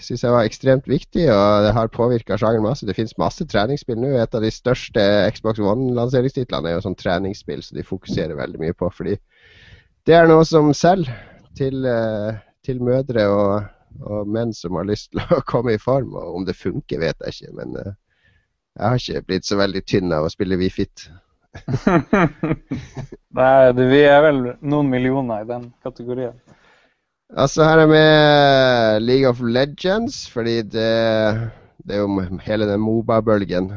syns 0.00 0.22
jeg 0.22 0.32
var 0.32 0.46
ekstremt 0.46 0.88
viktig, 0.88 1.26
og 1.28 1.66
det 1.66 1.74
har 1.76 1.92
påvirka 1.92 2.38
sjangeren 2.40 2.64
masse. 2.64 2.86
Det 2.88 2.96
finnes 2.96 3.16
masse 3.20 3.44
treningsspill 3.50 3.98
nå. 4.00 4.14
Et 4.16 4.34
av 4.38 4.42
de 4.44 4.50
største 4.54 5.04
Xbox 5.34 5.60
One-lanseringstitlene 5.60 6.70
er 6.70 6.78
jo 6.78 6.84
sånn 6.86 6.98
treningsspill, 6.98 7.62
så 7.62 7.76
de 7.76 7.86
fokuserer 7.86 8.38
veldig 8.38 8.62
mye 8.62 8.76
på. 8.78 8.88
Fordi 8.94 9.18
det 10.08 10.16
er 10.16 10.30
noe 10.30 10.46
som 10.48 10.72
selger 10.74 11.12
til, 11.58 11.84
eh, 11.86 12.40
til 12.64 12.80
mødre 12.82 13.26
og, 13.30 13.66
og, 14.02 14.30
menn 14.30 14.54
som 14.56 14.78
har 14.78 14.88
lyst 14.88 15.12
til 15.12 15.22
å 15.34 15.42
komme 15.52 15.76
i 15.76 15.82
form. 15.82 16.14
Og 16.16 16.40
om 16.40 16.48
det 16.48 16.56
funker, 16.58 17.02
vet 17.02 17.20
jeg 17.26 17.36
ikke, 17.36 17.52
men 17.60 17.76
uh, 17.78 17.92
jeg 18.74 18.88
har 18.88 19.02
ikke 19.02 19.26
blitt 19.28 19.46
så 19.48 19.60
veldig 19.60 19.84
tynn 19.86 20.14
av 20.14 20.26
å 20.26 20.32
spille 20.32 20.58
WeFit. 20.60 21.08
Nei, 23.38 23.54
vi 23.78 24.00
er 24.02 24.20
vel 24.24 24.40
noen 24.58 24.90
millioner 24.90 25.44
i 25.44 25.48
den 25.48 25.68
kategorien. 25.86 26.34
Altså 27.34 27.64
her 27.66 27.84
er 27.84 27.90
med 27.90 29.02
League 29.02 29.28
of 29.28 29.40
Legends, 29.42 30.24
fordi 30.30 30.60
det, 30.62 30.90
det 31.86 31.96
er 31.96 32.02
jo 32.02 32.26
hele 32.44 32.66
den 32.68 32.82
Moba-bølgen. 32.82 33.70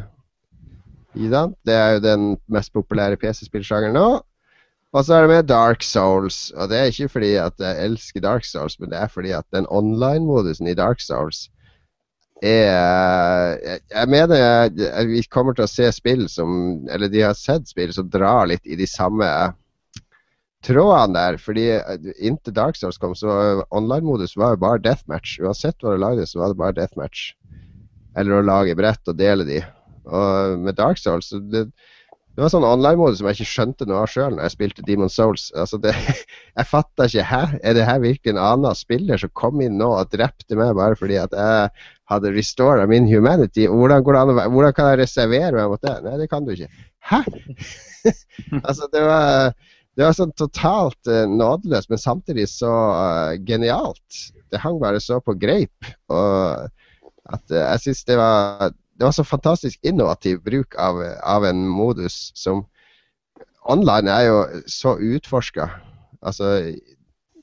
Det 1.18 1.74
er 1.74 1.96
jo 1.96 2.02
den 2.04 2.26
mest 2.54 2.74
populære 2.74 3.18
PC-spillsjangeren 3.22 3.96
nå. 3.98 4.08
Og 4.96 5.04
så 5.04 5.18
er 5.18 5.26
det 5.26 5.34
med 5.34 5.50
Dark 5.50 5.84
Souls. 5.84 6.52
Og 6.56 6.70
det 6.72 6.80
er 6.80 6.92
ikke 6.92 7.12
fordi 7.18 7.34
at 7.42 7.60
jeg 7.60 7.86
elsker 7.90 8.24
Dark 8.24 8.46
Souls, 8.48 8.78
men 8.80 8.92
det 8.94 9.02
er 9.02 9.12
fordi 9.12 9.34
at 9.36 9.46
den 9.54 9.68
online-modusen 9.70 10.70
i 10.72 10.78
Dark 10.78 11.04
Souls 11.04 11.48
er 12.42 13.58
Jeg, 13.58 13.80
jeg 13.90 14.10
mener 14.14 14.36
jeg, 14.38 15.06
vi 15.10 15.24
kommer 15.34 15.56
til 15.58 15.66
å 15.66 15.72
se 15.72 15.88
spill 15.90 16.28
som 16.30 16.52
Eller 16.94 17.10
de 17.10 17.24
har 17.26 17.34
sett 17.34 17.66
spill 17.66 17.90
som 17.96 18.12
drar 18.14 18.46
litt 18.52 18.62
i 18.70 18.78
de 18.78 18.86
samme 18.86 19.26
trådene 20.66 21.18
der. 21.18 21.40
Fordi 21.42 21.66
inntil 22.22 22.54
Dark 22.54 22.78
Souls 22.78 23.00
kom, 23.02 23.16
så 23.16 23.64
online-modus 23.70 24.38
var 24.38 24.56
jo 24.56 24.64
bare 24.64 24.84
deathmatch. 24.86 25.40
Uansett 25.42 25.82
hva 25.82 25.96
du 25.96 26.02
lagde, 26.02 26.28
så 26.30 26.44
var 26.44 26.54
det 26.54 26.62
bare 26.62 26.78
deathmatch. 26.78 27.32
Eller 28.18 28.40
å 28.40 28.46
lage 28.46 28.78
brett 28.78 29.10
og 29.10 29.18
dele 29.20 29.46
de. 29.48 29.62
Og 30.08 30.60
med 30.64 30.78
Dark 30.78 31.02
Souls 31.02 31.34
det, 31.52 31.68
det 32.38 32.44
var 32.44 32.52
sånn 32.54 32.66
online-modus 32.68 33.18
som 33.18 33.28
jeg 33.32 33.40
ikke 33.40 33.50
skjønte 33.50 33.86
noe 33.90 34.04
av 34.04 34.12
sjøl 34.14 34.36
når 34.36 34.46
jeg 34.46 34.54
spilte 34.54 34.84
Demon 34.86 35.10
Souls. 35.10 35.48
Altså 35.58 35.80
det, 35.82 35.96
jeg 36.60 36.70
fatta 36.70 37.08
ikke 37.10 37.24
Hæ? 37.26 37.40
Er 37.66 37.74
det 37.74 37.88
her 37.88 38.04
virkelig 38.04 38.36
en 38.36 38.42
annen 38.44 38.78
spiller 38.78 39.18
som 39.18 39.32
kom 39.34 39.64
inn 39.66 39.80
nå 39.80 39.88
og 39.96 40.12
drepte 40.14 40.60
meg 40.60 40.76
bare 40.78 41.00
fordi 41.00 41.18
at 41.18 41.34
jeg 41.34 41.72
hadde 42.14 42.34
restora 42.36 42.86
min 42.92 43.10
humanity? 43.10 43.66
Hvordan, 43.66 44.06
hvordan, 44.06 44.36
hvordan, 44.54 44.78
kan 44.78 44.92
jeg 44.92 45.02
reservere 45.02 45.56
meg 45.58 45.74
mot 45.74 45.82
det? 45.82 45.96
Nei, 46.06 46.14
det 46.22 46.30
kan 46.30 46.46
du 46.46 46.54
ikke. 46.54 46.70
Hæ? 47.10 47.24
altså, 48.68 48.86
det 48.94 49.02
var, 49.10 49.58
det 49.98 50.06
var 50.06 50.18
sånn 50.22 50.38
totalt 50.38 51.10
uh, 51.10 51.24
nådeløst, 51.26 51.90
men 51.90 52.06
samtidig 52.06 52.46
så 52.54 52.70
uh, 52.70 53.34
genialt. 53.50 54.26
Det 54.54 54.62
hang 54.62 54.78
bare 54.84 55.02
så 55.02 55.18
på 55.26 55.34
greip. 55.42 55.90
Og 56.14 56.70
at 57.34 57.46
uh, 57.50 57.64
jeg 57.64 57.88
syns 57.88 58.06
det 58.14 58.22
var 58.22 58.78
det 58.98 59.06
var 59.06 59.14
så 59.14 59.24
fantastisk 59.24 59.80
innovativ 59.86 60.41
bruk 60.43 60.76
av, 60.82 61.02
av, 61.24 61.45
en 61.45 61.68
modus 61.70 62.32
som 62.36 62.66
Online 63.68 64.08
er 64.08 64.24
jo 64.24 64.38
så 64.72 64.93
utforska. 64.95 65.66
Altså, 66.24 66.72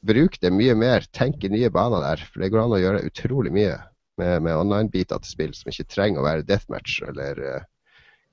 bruk 0.09 0.39
det 0.41 0.51
mye 0.57 0.73
mer. 0.75 1.05
Tenk 1.13 1.45
i 1.45 1.51
nye 1.53 1.69
baner 1.71 2.01
der. 2.01 2.23
For 2.33 2.41
det 2.41 2.49
går 2.53 2.63
an 2.63 2.73
å 2.73 2.81
gjøre 2.81 3.03
utrolig 3.05 3.53
mye 3.53 3.77
med, 4.21 4.43
med 4.47 4.57
online-biter 4.57 5.21
til 5.21 5.35
spill 5.35 5.53
som 5.57 5.69
ikke 5.69 5.89
trenger 5.93 6.23
å 6.23 6.27
være 6.27 6.47
deathmatch 6.49 7.03
eller 7.11 7.43
uh, 7.45 7.67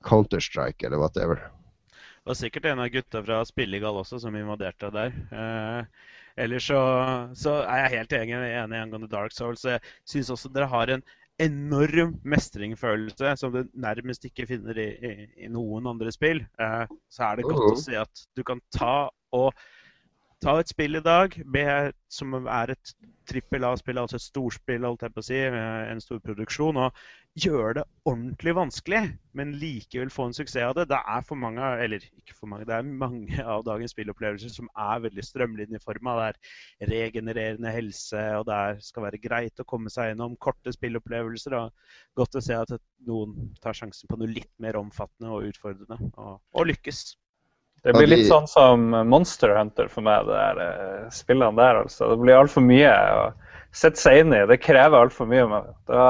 Counter-Strike 0.08 0.88
eller 0.88 1.02
whatever. 1.02 1.44
Det 1.92 2.32
var 2.32 2.38
sikkert 2.38 2.70
en 2.70 2.80
av 2.80 2.90
gutta 2.94 3.22
fra 3.26 3.42
Spillegal 3.44 4.00
også 4.00 4.22
som 4.22 4.40
invaderte 4.40 4.88
der. 4.94 5.14
Uh, 5.28 6.08
ellers 6.40 6.70
så, 6.70 6.82
så, 7.36 7.58
er 7.66 7.84
jeg 7.84 7.96
helt 7.98 8.16
enig, 8.22 8.38
enig 8.62 8.80
angående 8.80 9.10
Dark 9.10 9.36
Souls. 9.36 9.66
Jeg 9.68 9.82
syns 10.08 10.32
også 10.32 10.52
dere 10.54 10.70
har 10.72 10.96
en 10.96 11.04
enorm 11.42 12.16
mestringsfølelse 12.28 13.34
som 13.40 13.54
du 13.54 13.62
nærmest 13.74 14.24
ikke 14.28 14.46
finner 14.48 14.78
i, 14.78 14.88
i, 14.94 15.12
i 15.46 15.50
noen 15.52 15.88
andre 15.92 16.12
spill, 16.14 16.42
eh, 16.60 16.84
så 17.10 17.30
er 17.30 17.40
det 17.40 17.48
godt 17.48 17.68
å 17.72 17.80
se 17.80 17.98
at 18.00 18.24
du 18.36 18.44
kan 18.46 18.62
ta 18.74 18.96
og 19.32 19.52
ta 20.42 20.58
et 20.58 20.70
spill 20.72 20.98
i 20.98 21.04
dag 21.04 21.34
med, 21.46 21.92
som 22.10 22.34
er 22.42 22.74
et 22.74 22.94
trippel 23.28 23.64
A-spill, 23.64 24.00
altså 24.00 24.18
et 24.18 24.24
storspill, 24.24 24.84
holdt 24.84 25.04
jeg 25.06 25.14
på 25.14 25.22
å 25.22 25.26
si, 25.26 25.38
en 25.38 26.02
stor 26.02 26.18
produksjon, 26.24 26.80
og 26.82 26.98
gjøre 27.38 27.76
det 27.78 27.84
ordentlig 28.08 28.52
vanskelig, 28.58 29.00
men 29.38 29.54
likevel 29.56 30.10
få 30.12 30.26
en 30.28 30.36
suksess 30.36 30.66
av 30.66 30.74
det. 30.76 30.88
Det 30.90 30.98
er 31.14 31.22
for 31.24 31.40
mange, 31.40 31.70
eller 31.84 32.02
ikke 32.04 32.36
for 32.36 32.50
mange, 32.50 32.66
det 32.68 32.74
er 32.76 32.90
mange 33.04 33.46
av 33.54 33.64
dagens 33.68 33.94
spillopplevelser 33.94 34.52
som 34.52 34.68
er 34.74 35.06
veldig 35.06 35.24
strømlinjeforma. 35.28 36.18
Det 36.18 36.28
er 36.28 36.92
regenererende 36.92 37.72
helse, 37.72 38.26
og 38.40 38.46
det 38.50 38.60
skal 38.84 39.06
være 39.06 39.22
greit 39.22 39.62
å 39.62 39.68
komme 39.68 39.92
seg 39.94 40.10
gjennom 40.10 40.36
korte 40.42 40.74
spillopplevelser. 40.74 41.56
Og 41.62 42.20
godt 42.20 42.36
å 42.36 42.44
se 42.44 42.58
at 42.58 42.76
noen 43.06 43.54
tar 43.62 43.78
sjansen 43.78 44.10
på 44.10 44.20
noe 44.20 44.34
litt 44.34 44.52
mer 44.62 44.80
omfattende 44.82 45.32
og 45.32 45.48
utfordrende, 45.52 46.12
og, 46.18 46.40
og 46.52 46.72
lykkes. 46.74 47.06
Det 47.82 47.96
blir 47.96 48.06
litt 48.06 48.28
sånn 48.28 48.46
som 48.46 48.84
Monster 49.10 49.56
Hunter 49.56 49.88
for 49.90 50.06
meg, 50.06 50.28
det 50.28 50.36
der 50.38 50.60
eh, 50.62 51.06
spillene 51.10 51.58
der. 51.58 51.80
altså. 51.82 52.12
Det 52.12 52.20
blir 52.20 52.38
altfor 52.38 52.62
mye 52.62 52.92
å 52.92 53.24
sette 53.74 53.98
seg 53.98 54.22
inn 54.22 54.36
i. 54.36 54.44
Det 54.46 54.60
krever 54.62 55.00
altfor 55.00 55.26
mye. 55.30 55.48
Men 55.50 55.68
Da, 55.90 56.06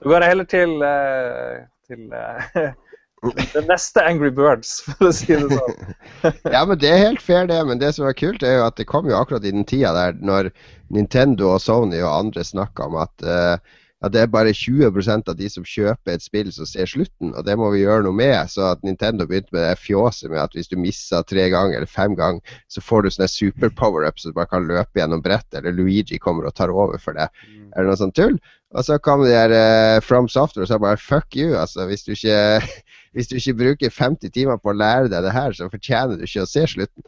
da 0.00 0.08
går 0.08 0.24
jeg 0.24 0.32
heller 0.32 0.48
til, 0.48 0.72
eh, 0.86 1.58
til 1.90 2.08
det 3.52 3.64
neste 3.68 4.04
Angry 4.08 4.30
Birds, 4.32 4.78
for 4.86 5.10
å 5.10 5.12
si 5.14 5.36
det 5.36 5.50
sånn. 5.52 5.94
ja, 6.54 6.64
men 6.64 6.80
det 6.80 6.92
er 6.92 7.04
helt 7.04 7.24
fair, 7.24 7.44
det. 7.50 7.60
Men 7.68 7.82
det 7.82 7.92
som 7.98 8.08
er 8.08 8.16
kult, 8.16 8.44
er 8.46 8.62
jo 8.62 8.66
at 8.70 8.80
det 8.80 8.88
kom 8.88 9.08
jo 9.10 9.18
akkurat 9.18 9.44
i 9.44 9.52
den 9.52 9.68
tida 9.68 9.92
der 9.96 10.16
når 10.24 10.48
Nintendo 10.94 11.52
og 11.56 11.60
Sony 11.64 12.00
og 12.00 12.12
andre 12.12 12.46
snakka 12.46 12.88
om 12.88 12.96
at 13.04 13.26
uh, 13.26 13.58
at 14.04 14.12
det 14.12 14.20
er 14.20 14.28
bare 14.28 14.52
20% 14.52 15.30
av 15.30 15.36
de 15.38 15.48
som 15.48 15.64
kjøper 15.64 16.12
et 16.12 16.24
spill 16.24 16.50
som 16.52 16.68
ser 16.68 16.88
slutten, 16.90 17.30
og 17.32 17.46
det 17.46 17.54
må 17.56 17.70
vi 17.72 17.80
gjøre 17.80 18.04
noe 18.04 18.16
med. 18.16 18.36
Så 18.52 18.66
at 18.74 18.82
Nintendo 18.84 19.24
begynte 19.28 19.54
med 19.56 19.64
det 19.64 19.78
fjåset 19.80 20.28
med 20.32 20.42
at 20.42 20.56
hvis 20.56 20.68
du 20.68 20.76
misser 20.80 21.24
tre 21.24 21.46
ganger 21.52 21.78
eller 21.78 21.90
fem 21.90 22.16
ganger, 22.18 22.58
så 22.68 22.84
får 22.84 23.06
du 23.06 23.14
sånne 23.14 23.30
super 23.32 23.72
power-ups 23.78 24.26
så 24.26 24.32
du 24.32 24.36
bare 24.36 24.52
kan 24.52 24.68
løpe 24.68 25.00
gjennom 25.00 25.24
brettet, 25.24 25.62
eller 25.62 25.72
Luigi 25.76 26.20
kommer 26.20 26.48
og 26.48 26.56
tar 26.58 26.72
over 26.74 27.00
for 27.00 27.16
det. 27.16 27.30
Mm. 27.48 27.72
Er 27.72 27.82
det 27.82 27.88
noe 27.88 28.00
sånt 28.02 28.16
tull? 28.18 28.36
Og 28.76 28.84
så 28.84 28.98
kom 29.00 29.24
de 29.24 29.32
der 29.32 29.54
uh, 29.56 30.04
From 30.04 30.28
Software 30.28 30.66
og 30.66 30.68
sa 30.68 30.80
bare 30.82 31.00
fuck 31.00 31.32
you, 31.36 31.54
altså. 31.56 31.86
Hvis 31.88 32.04
du, 32.04 32.12
ikke, 32.12 32.60
hvis 33.16 33.32
du 33.32 33.38
ikke 33.40 33.58
bruker 33.62 33.96
50 33.96 34.34
timer 34.34 34.60
på 34.60 34.74
å 34.74 34.76
lære 34.76 35.08
deg 35.08 35.24
det 35.24 35.32
her, 35.32 35.56
så 35.56 35.72
fortjener 35.72 36.20
du 36.20 36.28
ikke 36.28 36.44
å 36.44 36.50
se 36.50 36.68
slutten. 36.76 37.06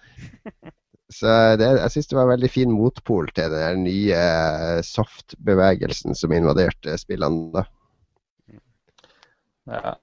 Så 1.12 1.28
det, 1.56 1.68
jeg 1.80 1.92
syns 1.94 2.10
det 2.10 2.16
var 2.18 2.26
en 2.26 2.34
veldig 2.34 2.50
fin 2.52 2.72
motpol 2.72 3.30
til 3.36 3.52
den 3.54 3.86
nye 3.86 4.18
eh, 4.18 4.80
soft-bevegelsen 4.84 6.16
som 6.18 6.34
invaderte 6.36 6.98
spillene 7.00 7.48
da. 7.54 7.64
Ja. 9.68 9.94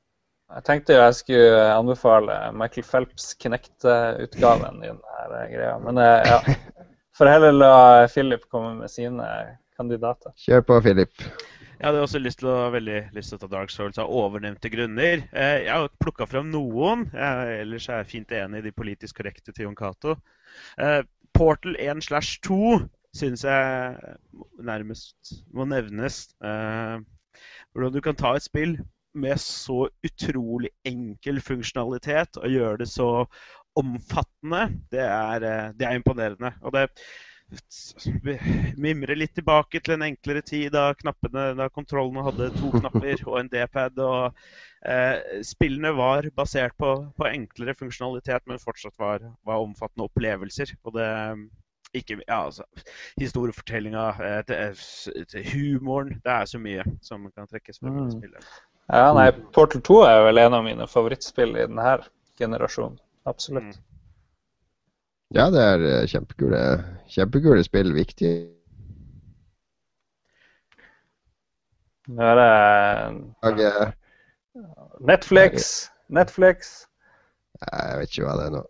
Jeg 0.56 0.64
tenkte 0.66 0.94
jo 0.94 1.02
jeg 1.02 1.18
skulle 1.18 1.62
anbefale 1.74 2.36
Michael 2.58 2.86
Phelps 2.88 3.32
Kinect-utgaven 3.42 4.82
i 4.86 4.92
denne 4.92 5.46
greia. 5.52 5.76
Men 5.84 6.00
eh, 6.02 6.30
ja, 6.30 6.40
får 7.18 7.32
heller 7.34 7.58
la 7.58 7.76
Philip 8.10 8.46
komme 8.50 8.76
med 8.80 8.94
sine 8.94 9.28
kandidater. 9.78 10.34
Kjør 10.46 10.66
på, 10.70 10.80
Philip. 10.86 11.26
Jeg 11.76 11.88
hadde 11.90 12.02
også 12.06 12.20
lyst 12.22 12.40
til 12.40 12.50
å, 12.52 12.70
veldig 12.72 13.00
lyst 13.16 13.32
til 13.32 13.40
å 13.40 13.42
ta 13.44 13.50
Dark 13.52 13.74
Souls 13.74 14.00
av 14.02 14.12
overnevnte 14.12 14.72
grunner. 14.72 15.26
Eh, 15.36 15.66
jeg 15.66 15.72
har 15.74 15.92
plukka 16.00 16.28
fram 16.30 16.48
noen. 16.54 17.06
Jeg, 17.12 17.58
ellers 17.66 17.90
er 17.90 18.02
jeg 18.02 18.12
fint 18.14 18.32
enig 18.38 18.62
i 18.62 18.68
de 18.70 18.74
politisk 18.76 19.20
korrekte 19.20 19.52
til 19.52 19.68
Jon 19.68 19.78
Cato. 19.78 20.16
Eh, 20.80 21.02
Portal 21.36 21.76
1 21.82 22.06
slash 22.08 22.40
2 22.48 22.80
syns 23.16 23.44
jeg 23.44 24.16
nærmest 24.64 25.36
må 25.56 25.68
nevnes. 25.68 26.24
Eh, 26.40 26.96
hvordan 27.76 27.96
du 27.96 28.02
kan 28.04 28.16
ta 28.20 28.36
et 28.36 28.48
spill 28.48 28.78
med 29.16 29.40
så 29.40 29.86
utrolig 30.04 30.72
enkel 30.88 31.40
funksjonalitet 31.44 32.40
og 32.42 32.52
gjøre 32.52 32.82
det 32.84 32.90
så 32.92 33.10
omfattende, 33.80 34.70
det 34.92 35.04
er, 35.04 35.44
eh, 35.44 35.72
det 35.76 35.88
er 35.88 36.00
imponerende. 36.00 36.54
Og 36.64 36.76
det 36.76 36.88
mimrer 38.78 39.16
litt 39.16 39.36
tilbake 39.38 39.80
til 39.84 39.96
en 39.96 40.06
enklere 40.08 40.42
tid 40.46 40.72
da, 40.74 40.90
knappene, 40.98 41.52
da 41.60 41.68
kontrollene 41.74 42.24
hadde 42.26 42.50
to 42.58 42.72
knapper 42.74 43.22
og 43.30 43.38
en 43.40 43.52
D-pad. 43.52 44.00
og 44.02 44.40
eh, 44.88 45.42
Spillene 45.46 45.94
var 45.98 46.30
basert 46.36 46.76
på, 46.82 46.96
på, 47.18 47.28
enklere 47.30 47.78
funksjonalitet, 47.78 48.46
men 48.50 48.62
fortsatt 48.62 48.98
var, 49.02 49.24
var 49.46 49.64
omfattende 49.64 50.10
opplevelser. 50.10 50.74
Og 50.86 50.98
det, 50.98 51.10
ikke, 51.96 52.20
ja, 52.26 52.42
altså, 52.44 52.66
historiefortellinga, 53.22 54.08
eh, 54.20 54.86
humoren 55.54 56.18
Det 56.24 56.34
er 56.34 56.50
så 56.50 56.62
mye 56.62 56.86
som 57.06 57.30
kan 57.32 57.48
trekkes 57.48 57.80
frem 57.80 58.06
Mm. 58.06 58.12
spillet. 58.18 58.54
Ja, 58.90 59.14
nei, 59.18 59.32
Portal 59.54 59.82
2 59.82 60.04
er 60.06 60.24
vel 60.28 60.38
en 60.38 60.54
av 60.54 60.64
mine 60.64 60.86
favorittspill 60.88 61.56
i 61.58 61.66
denne 61.66 61.98
generasjonen. 62.38 63.00
Absolutt. 63.26 63.74
Mm. 63.74 63.95
Ja, 65.34 65.48
det 65.50 65.62
er 65.62 65.86
eh, 65.90 66.06
kjempekule, 66.10 66.60
kjempekule 67.10 67.64
spill. 67.66 67.90
Viktig. 67.96 68.34
Er 72.14 72.38
det 73.58 73.72
eh, 73.72 73.92
Netflix. 75.02 75.90
Netflix. 76.14 76.86
Jeg 77.66 78.00
vet 78.00 78.12
ikke 78.12 78.28
hva 78.28 78.38
det 78.38 78.48
er 78.50 78.56
nå. 78.60 78.64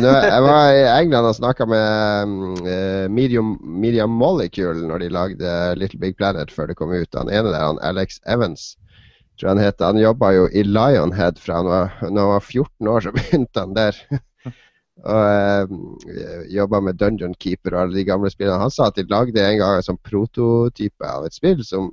Nå, 0.00 0.10
jeg 0.10 0.42
var 0.44 0.72
i 0.74 0.82
England 1.00 1.26
og 1.26 1.34
snakka 1.34 1.66
med 1.66 2.34
uh, 2.62 3.06
Medium, 3.10 3.56
Media 3.62 4.04
Molecule 4.06 4.86
når 4.86 5.02
de 5.02 5.08
lagde 5.14 5.54
Little 5.80 5.98
Big 6.02 6.14
Planet 6.18 6.52
før 6.54 6.70
det 6.70 6.76
kom 6.78 6.92
ut. 6.94 7.16
Han 7.16 7.30
ene 7.30 7.50
der, 7.50 7.64
han 7.64 7.80
Alex 7.82 8.20
Evans, 8.26 8.76
tror 9.38 9.50
jeg 9.50 9.56
han 9.56 9.64
heter. 9.64 9.86
Han 9.90 10.02
jobba 10.02 10.32
jo 10.36 10.46
i 10.52 10.62
Lionhead 10.66 11.40
fra 11.42 11.62
han 11.62 11.70
var, 11.70 11.96
når 12.06 12.20
han 12.20 12.34
var 12.36 12.44
14 12.44 12.92
år, 12.92 13.06
så 13.06 13.14
begynte 13.16 13.64
han 13.64 13.74
der. 13.78 14.02
Og 15.04 15.72
uh, 15.72 16.42
jobba 16.52 16.80
med 16.84 16.98
Dungeon 17.00 17.34
Keeper 17.40 17.74
og 17.74 17.82
alle 17.82 17.96
de 17.96 18.04
gamle 18.08 18.30
spillene. 18.32 18.60
Han 18.60 18.72
sa 18.74 18.90
at 18.90 18.98
de 18.98 19.06
lagde 19.08 19.40
en 19.40 19.58
gang 19.60 19.78
en 19.78 19.86
sånn 19.86 20.00
prototype 20.04 21.06
av 21.06 21.24
et 21.26 21.36
spill 21.36 21.64
som 21.64 21.90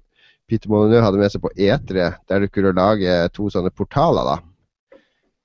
Peter 0.48 0.72
Molyneux 0.72 1.04
hadde 1.04 1.20
med 1.20 1.32
seg 1.32 1.44
på 1.44 1.52
E3, 1.56 2.12
der 2.28 2.44
du 2.44 2.48
kunne 2.48 2.76
lage 2.76 3.16
to 3.36 3.50
sånne 3.52 3.72
portaler. 3.76 4.28
da. 4.28 5.02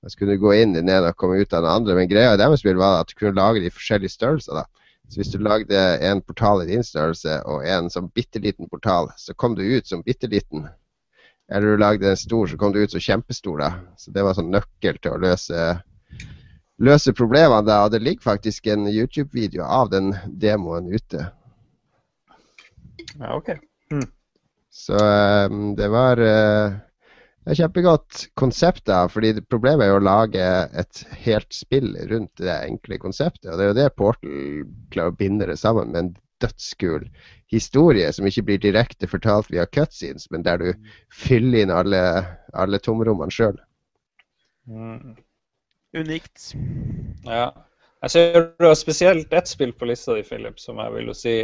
Så 0.07 0.19
kunne 0.19 0.35
du 0.35 0.43
gå 0.43 0.53
inn 0.55 0.75
i 0.75 0.81
den 0.81 0.91
ene 0.91 1.11
og 1.11 1.19
komme 1.19 1.39
ut 1.39 1.53
av 1.55 1.63
den 1.63 1.71
andre. 1.71 1.95
Men 1.97 2.11
greia 2.11 2.35
i 2.35 2.39
deres 2.39 2.63
spill 2.63 2.79
var 2.79 3.01
at 3.01 3.11
du 3.11 3.17
kunne 3.19 3.35
lage 3.39 3.63
de 3.63 3.71
forskjellige 3.71 4.15
størrelser. 4.15 4.61
da. 4.61 4.65
Så 5.11 5.19
hvis 5.19 5.33
du 5.33 5.43
lagde 5.43 5.81
en 6.07 6.21
portal 6.23 6.63
i 6.63 6.69
din 6.71 6.83
størrelse 6.83 7.41
og 7.51 7.67
en 7.67 7.89
sånn 7.91 8.07
bitte 8.15 8.39
liten 8.43 8.69
portal, 8.71 9.11
så 9.19 9.35
kom 9.35 9.55
du 9.55 9.63
ut 9.63 9.87
som 9.87 10.03
bitte 10.03 10.27
liten. 10.31 10.69
Eller 11.51 11.75
du 11.75 11.83
lagde 11.83 12.09
en 12.09 12.19
stor, 12.19 12.47
så 12.47 12.57
kom 12.57 12.71
du 12.73 12.79
ut 12.79 12.91
som 12.91 13.03
kjempestor. 13.03 13.59
da. 13.59 13.71
Så 13.99 14.11
det 14.15 14.23
var 14.23 14.35
sånn 14.39 14.51
nøkkel 14.51 14.99
til 15.03 15.15
å 15.15 15.21
løse, 15.21 15.67
løse 16.83 17.13
problemene 17.15 17.65
der. 17.67 17.85
Og 17.85 17.93
det 17.93 18.03
ligger 18.03 18.33
faktisk 18.33 18.67
en 18.71 18.87
YouTube-video 18.89 19.65
av 19.65 19.91
den 19.93 20.13
demoen 20.41 20.89
ute. 20.93 21.27
Ja, 23.19 23.35
OK. 23.35 23.55
Så 24.73 24.97
um, 24.97 25.75
det 25.77 25.87
var 25.93 26.17
uh, 26.17 26.73
er 27.45 27.59
kjempegodt 27.59 28.27
konsept, 28.39 28.85
da, 28.87 29.03
fordi 29.11 29.35
problemet 29.51 29.85
er 29.85 29.91
jo 29.91 29.99
å 29.99 30.05
lage 30.05 30.43
et 30.79 31.03
helt 31.25 31.51
spill 31.53 31.91
rundt 32.09 32.41
det 32.41 32.55
enkle 32.55 32.97
konseptet. 33.01 33.51
Og 33.51 33.59
det 33.59 33.65
er 33.65 33.71
jo 33.71 33.79
det 33.81 33.89
Portal 33.99 34.37
klarer 34.93 35.13
å 35.13 35.17
binde 35.19 35.49
det 35.49 35.59
sammen 35.61 35.91
med 35.91 36.01
en 36.01 36.13
dødskul 36.43 37.05
historie 37.53 38.09
som 38.15 38.27
ikke 38.27 38.45
blir 38.47 38.63
direkte 38.63 39.07
fortalt 39.11 39.51
via 39.51 39.67
cutscenes, 39.69 40.29
men 40.31 40.45
der 40.47 40.59
du 40.59 40.71
fyller 41.13 41.63
inn 41.63 41.75
alle, 41.75 42.01
alle 42.57 42.79
tomrommene 42.83 43.33
sjøl. 43.33 43.59
Mm. 44.67 45.13
Unikt. 45.93 46.51
Ja. 47.27 47.51
Jeg 48.03 48.11
ser 48.11 48.47
du 48.59 48.67
har 48.67 48.75
spesielt 48.75 49.33
ett 49.33 49.47
spill 49.47 49.71
på 49.77 49.87
lista 49.87 50.15
di, 50.17 50.25
Philip, 50.27 50.59
som 50.59 50.81
jeg 50.81 50.91
vil 50.95 51.11
jo 51.11 51.15
si 51.15 51.35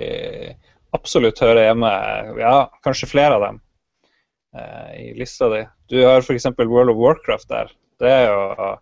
absolutt 0.95 1.39
hører 1.39 1.69
hjemme 1.69 1.91
Ja, 2.41 2.55
kanskje 2.83 3.11
flere 3.11 3.37
av 3.37 3.45
dem 3.45 3.59
eh, 4.57 4.91
i 5.05 5.07
lista 5.19 5.47
di. 5.53 5.63
Du 5.91 6.01
har 6.03 6.25
f.eks. 6.25 6.49
World 6.59 6.91
of 6.91 6.99
Warcraft 6.99 7.49
der. 7.53 7.73
Det 7.99 8.11
er 8.11 8.27
jo 8.27 8.75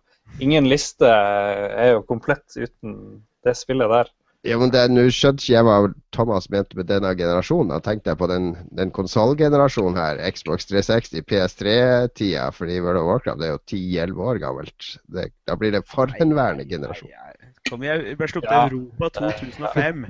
Ingen 0.44 0.68
liste 0.68 1.08
er 1.08 1.94
jo 1.94 2.02
komplett 2.06 2.52
uten 2.56 3.22
det 3.46 3.54
spillet 3.56 3.88
der. 3.90 4.10
Ja, 4.46 4.54
men 4.58 4.70
det, 4.70 4.84
Nå 4.94 5.02
skjønte 5.10 5.42
ikke 5.42 5.54
jeg 5.56 5.66
hva 5.66 5.76
Thomas 6.14 6.46
mente 6.52 6.76
med 6.78 6.86
denne 6.86 7.10
generasjonen. 7.18 7.72
Da 7.74 7.80
tenkte 7.82 8.12
jeg 8.12 8.20
på 8.20 8.28
den, 8.30 8.52
den 8.78 8.92
konsollgenerasjonen 8.94 9.98
her. 9.98 10.20
Xbox 10.30 10.68
360, 10.70 11.24
PS3-tida. 11.26 12.44
Fordi 12.54 12.78
World 12.84 13.00
of 13.02 13.08
Warcraft 13.10 13.42
er 13.42 13.50
jo 13.56 13.58
10-11 13.72 14.22
år 14.30 14.38
gammelt. 14.44 14.88
Det, 15.10 15.26
da 15.50 15.56
blir 15.58 15.74
det 15.74 15.82
forhenværende 15.90 16.68
generasjon. 16.70 17.10
Jeg- 17.10 17.34
Kom 17.68 17.82
igjen, 17.84 18.04
vi 18.06 18.14
ble 18.16 18.28
sluppet 18.30 18.54
Ja. 18.54 18.62
Europa 18.70 19.08
2005. 19.18 20.06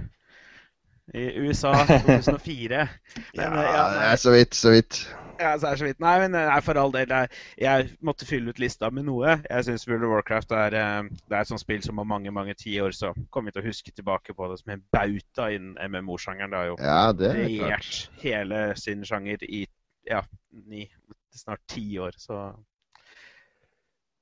I 1.14 1.24
USA 1.48 1.72
2004. 1.88 2.84
Men, 2.84 3.40
Ja, 3.40 3.48
eh, 3.48 3.72
ja, 3.74 3.86
det 3.96 4.04
er 4.12 4.16
så 4.20 4.30
vidt, 4.36 4.54
så 4.54 4.70
vidt. 4.76 5.00
Ja, 5.38 5.52
så 5.58 5.70
er 5.70 5.80
så 5.80 5.86
vidt. 5.86 6.00
Nei, 6.02 6.14
men 6.24 6.34
eh, 6.34 6.48
nei, 6.50 6.58
for 6.66 6.80
all 6.80 6.92
del. 6.94 7.12
Jeg, 7.14 7.42
jeg 7.62 7.88
måtte 8.04 8.26
fylle 8.28 8.52
ut 8.52 8.60
lista 8.62 8.90
med 8.94 9.06
noe. 9.08 9.38
Jeg 9.44 9.66
syns 9.68 9.86
World 9.88 10.06
of 10.08 10.14
Warcraft 10.16 10.54
er, 10.58 10.76
eh, 10.78 11.10
det 11.28 11.36
er 11.36 11.40
et 11.40 11.50
sånt 11.50 11.62
spill 11.62 11.82
som 11.84 12.02
om 12.02 12.08
mange 12.10 12.32
mange 12.34 12.56
tiår 12.58 12.96
så 12.96 13.12
kommer 13.30 13.52
vi 13.52 13.58
til 13.58 13.64
å 13.64 13.68
huske 13.68 13.94
tilbake 13.94 14.34
på 14.36 14.50
det 14.50 14.60
som 14.62 14.74
en 14.74 14.86
bauta 14.94 15.50
innen 15.54 15.76
MMO-sjangeren. 15.92 16.54
Det 16.54 16.62
har 16.62 16.70
jo 16.72 16.78
Ja, 16.82 17.02
det 17.12 17.30
er 17.32 17.42
regjert 17.44 18.22
hele 18.22 18.64
sin 18.80 19.06
sjanger 19.06 19.44
i 19.46 19.66
ja, 20.08 20.24
ni, 20.66 20.88
snart 21.34 21.62
ti 21.70 21.86
år. 22.00 22.16
Så 22.18 22.40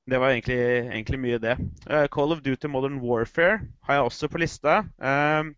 det 0.07 0.21
var 0.23 0.31
egentlig, 0.31 0.59
egentlig 0.93 1.19
mye 1.23 1.39
det. 1.43 1.57
Uh, 1.91 2.07
Call 2.13 2.35
of 2.35 2.43
Duty 2.45 2.69
Modern 2.71 3.01
Warfare 3.03 3.61
har 3.89 3.95
jeg 3.95 4.03
også 4.03 4.29
på 4.31 4.39
lista. 4.39 4.79
Eh, 5.03 5.49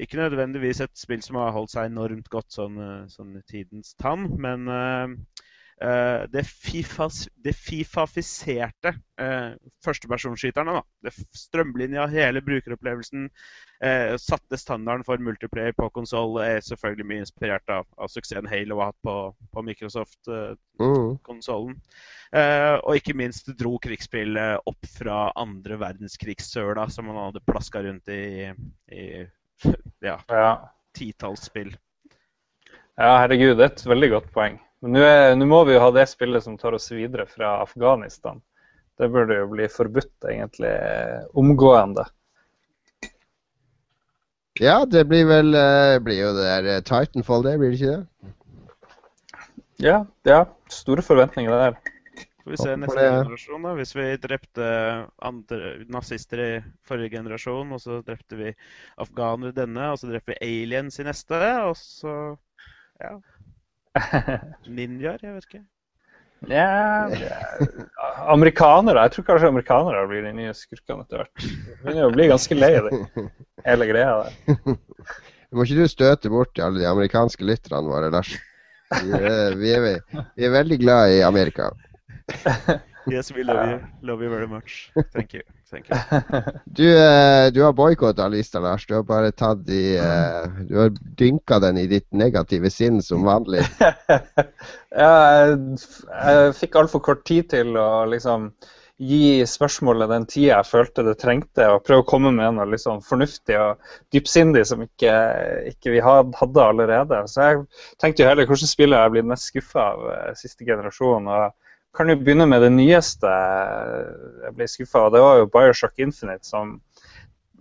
ikke 0.00 0.20
nødvendigvis 0.20 0.82
et 0.84 0.94
spill 0.98 1.22
som 1.24 1.40
har 1.40 1.54
holdt 1.56 1.74
seg 1.74 1.90
enormt 1.90 2.28
godt 2.32 2.54
sånn, 2.54 2.78
eh, 2.80 3.08
sånn 3.12 3.34
tidens 3.50 3.96
tann, 4.00 4.28
men 4.40 4.68
eh, 4.72 5.08
det, 6.32 6.44
FIFA, 6.46 7.08
det 7.42 7.56
fifafiserte 7.58 8.92
uh, 9.20 9.52
førstepersonskyterne, 9.84 10.72
da. 10.78 10.82
Det 11.02 11.12
strømlinja 11.34 12.06
hele 12.12 12.40
brukeropplevelsen. 12.44 13.30
Uh, 13.82 14.16
satte 14.20 14.56
standarden 14.60 15.04
for 15.04 15.18
multiplayer 15.18 15.72
på 15.74 15.90
konsoll. 15.90 16.40
Er 16.44 16.60
selvfølgelig 16.62 17.06
mye 17.08 17.18
inspirert 17.24 17.70
av, 17.72 17.86
av 17.98 18.08
suksessen 18.12 18.48
Halo 18.50 18.78
har 18.78 18.86
hatt 18.92 19.02
på, 19.02 19.34
på 19.50 19.62
Microsoft-konsollen. 19.66 21.74
Uh, 22.30 22.76
og 22.78 22.96
ikke 23.00 23.18
minst 23.18 23.50
dro 23.58 23.78
krigsspillet 23.82 24.58
opp 24.70 24.86
fra 24.94 25.32
andre 25.34 25.74
verdenskrigsøla 25.82 26.86
som 26.94 27.04
man 27.10 27.18
hadde 27.26 27.46
plaska 27.48 27.82
rundt 27.82 28.06
i, 28.12 28.54
i 28.94 29.26
ja, 30.02 30.18
Ja. 30.28 30.52
titalls 30.96 31.46
spill. 31.48 31.72
ja, 32.96 33.12
herregud, 33.22 33.56
det 33.56 33.64
er 33.64 33.72
et 33.72 33.86
veldig 33.86 34.10
godt 34.16 34.32
poeng. 34.34 34.58
Men 34.82 35.38
nå 35.38 35.46
må 35.46 35.62
vi 35.64 35.76
jo 35.76 35.80
ha 35.84 35.90
det 35.94 36.08
spillet 36.10 36.42
som 36.42 36.56
tar 36.58 36.74
oss 36.74 36.90
videre 36.90 37.26
fra 37.30 37.60
Afghanistan. 37.62 38.40
Det 38.98 39.08
burde 39.08 39.38
jo 39.38 39.46
bli 39.48 39.68
forbudt, 39.70 40.26
egentlig, 40.28 40.72
omgående. 41.38 42.04
Ja, 44.60 44.82
det 44.84 45.06
blir 45.08 45.24
vel 45.30 45.54
eh, 45.56 45.96
blir 46.04 46.18
jo 46.20 46.32
det 46.36 46.44
der 46.44 46.66
eh, 46.74 46.82
Titanfall, 46.84 47.46
det, 47.46 47.54
blir 47.58 47.72
det 47.72 47.78
ikke 47.78 47.94
det? 47.94 48.32
Ja, 49.82 50.02
ja. 50.28 50.42
Store 50.70 51.02
forventninger 51.02 51.54
der. 51.56 51.78
Får 52.42 52.50
vi 52.50 52.58
se 52.58 52.76
neste 52.76 52.98
det. 52.98 53.10
generasjon, 53.10 53.66
da. 53.66 53.72
Hvis 53.78 53.92
vi 53.94 54.06
drepte 54.22 54.68
andre 55.22 55.74
nazister 55.92 56.42
i 56.42 56.50
forrige 56.86 57.16
generasjon, 57.16 57.74
og 57.76 57.82
så 57.82 58.00
drepte 58.06 58.38
vi 58.38 58.54
afghanere 59.02 59.52
i 59.52 59.58
denne, 59.60 59.92
og 59.92 60.00
så 60.00 60.10
drepte 60.10 60.34
vi 60.34 60.40
aliens 60.48 60.98
i 60.98 61.06
neste, 61.06 61.38
og 61.68 61.76
så 61.78 62.16
ja, 63.02 63.14
ninjaer, 64.78 65.22
jeg 65.22 65.36
vet 65.36 65.48
ikke. 65.50 65.62
Ja, 66.50 67.06
ja. 67.14 67.36
Amerikanere. 68.26 69.04
Jeg 69.06 69.14
tror 69.14 69.26
kanskje 69.28 69.50
amerikanere 69.52 70.06
blir 70.10 70.24
de 70.26 70.32
nye 70.34 70.54
skurkene 70.56 71.04
etter 71.04 71.22
hvert. 71.22 71.44
Begynner 71.84 72.08
å 72.08 72.14
bli 72.14 72.26
ganske 72.32 72.58
lei 72.58 72.72
av 72.80 72.88
det, 72.88 73.28
hele 73.68 73.88
greia 73.90 74.16
der. 74.24 74.78
Må 75.52 75.66
ikke 75.66 75.84
du 75.84 75.90
støte 75.90 76.32
bort 76.32 76.58
alle 76.64 76.80
de 76.80 76.88
amerikanske 76.88 77.46
lytterne 77.46 77.86
våre, 77.92 78.10
Lars? 78.10 78.32
Vi 78.92 79.12
er, 79.14 79.54
vi, 79.60 79.70
er, 79.76 80.26
vi 80.34 80.46
er 80.48 80.54
veldig 80.56 80.78
glad 80.82 81.14
i 81.14 81.22
Amerika. 81.24 81.70
Yes, 83.10 83.32
we 83.32 83.42
love 83.42 83.68
you. 83.68 83.80
Love 84.02 84.22
you 84.22 84.30
very 84.30 84.46
much. 84.46 84.92
Thank 85.12 85.34
you. 85.34 85.42
Thank 85.70 85.88
you. 85.88 85.96
Du, 86.64 86.98
eh, 86.98 87.50
du 87.52 87.62
har 87.62 87.72
boikotta 87.72 88.28
lista, 88.28 88.60
Lars. 88.60 88.86
Du 88.86 88.94
har 88.94 89.02
bare 89.02 89.32
tatt 89.32 89.68
i 89.68 89.96
eh, 89.96 90.44
Du 90.68 90.78
har 90.78 90.92
dynka 91.18 91.58
den 91.58 91.78
i 91.78 91.86
ditt 91.86 92.06
negative 92.12 92.70
sinn 92.70 93.02
som 93.02 93.24
vanlig. 93.26 93.64
ja, 95.02 95.10
jeg, 95.40 95.58
jeg 96.12 96.54
fikk 96.60 96.78
altfor 96.78 97.02
kort 97.02 97.24
tid 97.26 97.50
til 97.50 97.76
å 97.76 98.04
liksom 98.06 98.52
gi 99.02 99.42
spørsmålet 99.48 100.12
den 100.12 100.26
tida 100.30 100.60
jeg 100.60 100.68
følte 100.68 101.02
det 101.02 101.16
trengte, 101.18 101.64
og 101.74 101.82
prøve 101.82 102.04
å 102.04 102.06
komme 102.06 102.30
med 102.36 102.54
noe 102.54 102.68
liksom 102.70 103.00
fornuftig 103.02 103.56
og 103.58 103.80
dypsindig 104.14 104.62
som 104.68 104.84
ikke, 104.84 105.14
ikke 105.72 105.96
vi 105.96 106.04
hadde 106.04 106.68
allerede. 106.68 107.24
Så 107.26 107.48
jeg 107.48 107.64
tenkte 107.98 108.22
jo 108.22 108.30
heller 108.30 108.46
hvordan 108.46 108.70
spiller 108.70 109.02
jeg 109.02 109.14
blitt 109.16 109.30
mest 109.32 109.50
skuffa 109.50 109.88
av 109.96 110.06
uh, 110.06 110.30
siste 110.38 110.68
generasjon. 110.68 111.26
og 111.26 111.50
kan 111.96 112.08
jo 112.08 112.16
begynne 112.20 112.46
med 112.48 112.64
det 112.64 112.72
nyeste 112.74 113.28
jeg 113.28 114.54
ble 114.56 114.68
skuffa 114.70 115.06
av. 115.06 115.12
Det 115.14 115.22
var 115.22 115.40
jo 115.40 115.50
Bioshock 115.52 116.00
Infinite 116.02 116.48
som 116.48 116.78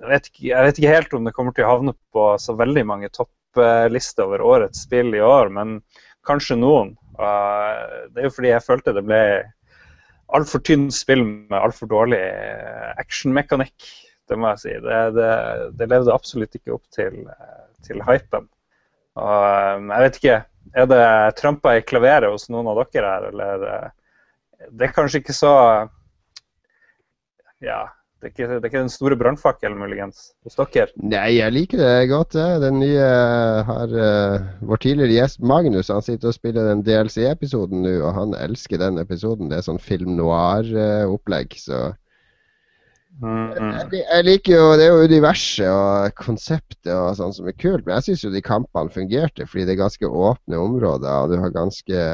jeg 0.02 0.10
vet, 0.10 0.28
ikke, 0.32 0.46
jeg 0.48 0.66
vet, 0.66 0.80
ikke, 0.80 0.94
helt 0.96 1.14
om 1.14 1.28
det 1.28 1.34
kommer 1.36 1.54
til 1.54 1.68
å 1.68 1.74
havne 1.76 1.94
på 2.16 2.24
så 2.42 2.56
veldig 2.58 2.84
mange 2.90 3.12
topplister 3.14 4.26
over 4.26 4.42
årets 4.42 4.88
spill 4.88 5.14
i 5.14 5.22
år, 5.22 5.52
men 5.54 5.76
kanskje 6.26 6.58
noen. 6.58 6.96
Uh, 7.20 8.08
det 8.10 8.24
er 8.24 8.26
jo 8.26 8.34
fordi 8.34 8.50
jeg 8.50 8.66
følte 8.66 8.96
det 8.98 9.04
ble 9.06 9.22
altfor 10.36 10.64
tynt 10.66 10.96
spill 10.96 11.24
med 11.26 11.58
altfor 11.60 11.90
dårlig 11.92 12.22
eh, 12.22 12.92
actionmekanikk. 13.02 13.90
Det 14.30 14.38
må 14.40 14.54
jeg 14.54 14.62
si. 14.64 14.76
Det, 14.84 15.00
det, 15.18 15.32
det, 15.80 15.88
levde 15.92 16.16
absolutt 16.16 16.56
ikke 16.56 16.76
opp 16.78 16.86
til, 16.96 17.24
eh, 17.28 17.64
til 17.86 18.04
hypen. 18.08 18.48
Og, 19.20 19.42
eh, 19.44 19.90
jeg 19.92 20.08
vet 20.08 20.22
ikke, 20.22 20.40
Er 20.78 20.86
det 20.86 21.36
trampa 21.36 21.72
i 21.76 21.82
klaveret 21.84 22.32
hos 22.32 22.46
noen 22.54 22.68
av 22.70 22.78
dere 22.94 23.10
her, 23.10 23.24
eller 23.32 23.64
Det 24.70 24.88
er 24.88 24.93
kanskje 24.95 25.24
ikke 25.24 25.36
så 25.36 25.55
Ja, 27.62 27.82
det 28.22 28.30
er, 28.30 28.34
ikke, 28.36 28.47
det 28.47 28.57
er 28.59 28.70
ikke 28.70 28.84
den 28.84 28.93
store 28.93 29.18
brannfakkelen 29.18 29.80
muligens 29.82 30.28
hos 30.45 30.57
dere? 30.59 30.91
Nei, 31.01 31.39
jeg 31.39 31.53
liker 31.55 31.82
det 31.82 32.09
godt. 32.12 32.36
Det. 32.38 32.62
Den 32.62 32.78
nye 32.82 33.07
har 33.66 33.95
uh, 33.95 34.43
Vår 34.70 34.82
tidligere 34.84 35.16
gjest 35.16 35.41
Magnus 35.41 35.89
han 35.89 36.05
sitter 36.05 36.30
og 36.30 36.38
spiller 36.38 36.70
den 36.70 36.84
DLC-episoden 36.86 37.82
nå, 37.82 37.95
og 38.05 38.14
han 38.20 38.38
elsker 38.38 38.82
den 38.82 39.01
episoden. 39.01 39.49
Det 39.49 39.57
er 39.57 39.66
sånn 39.66 39.82
film 39.82 40.14
noir-opplegg. 40.20 41.57
så 41.57 41.80
mm, 41.82 41.89
mm. 41.89 41.97
Jeg, 43.22 43.99
jeg, 43.99 44.24
liker 44.26 44.53
jo 44.55 44.68
Det 44.80 44.86
er 44.86 44.93
jo 44.95 45.09
universet 45.12 45.68
og 45.68 46.14
konseptet 46.18 46.93
og 46.95 47.12
sånn 47.20 47.36
som 47.36 47.49
er 47.51 47.57
kult, 47.59 47.84
men 47.86 47.99
jeg 47.99 48.07
syns 48.07 48.24
jo 48.26 48.32
de 48.34 48.41
kampene 48.45 48.93
fungerte, 48.93 49.45
fordi 49.45 49.68
det 49.68 49.76
er 49.76 49.84
ganske 49.84 50.09
åpne 50.09 50.57
områder, 50.57 51.12
og 51.12 51.34
du 51.34 51.38
har 51.43 51.53
ganske 51.53 52.05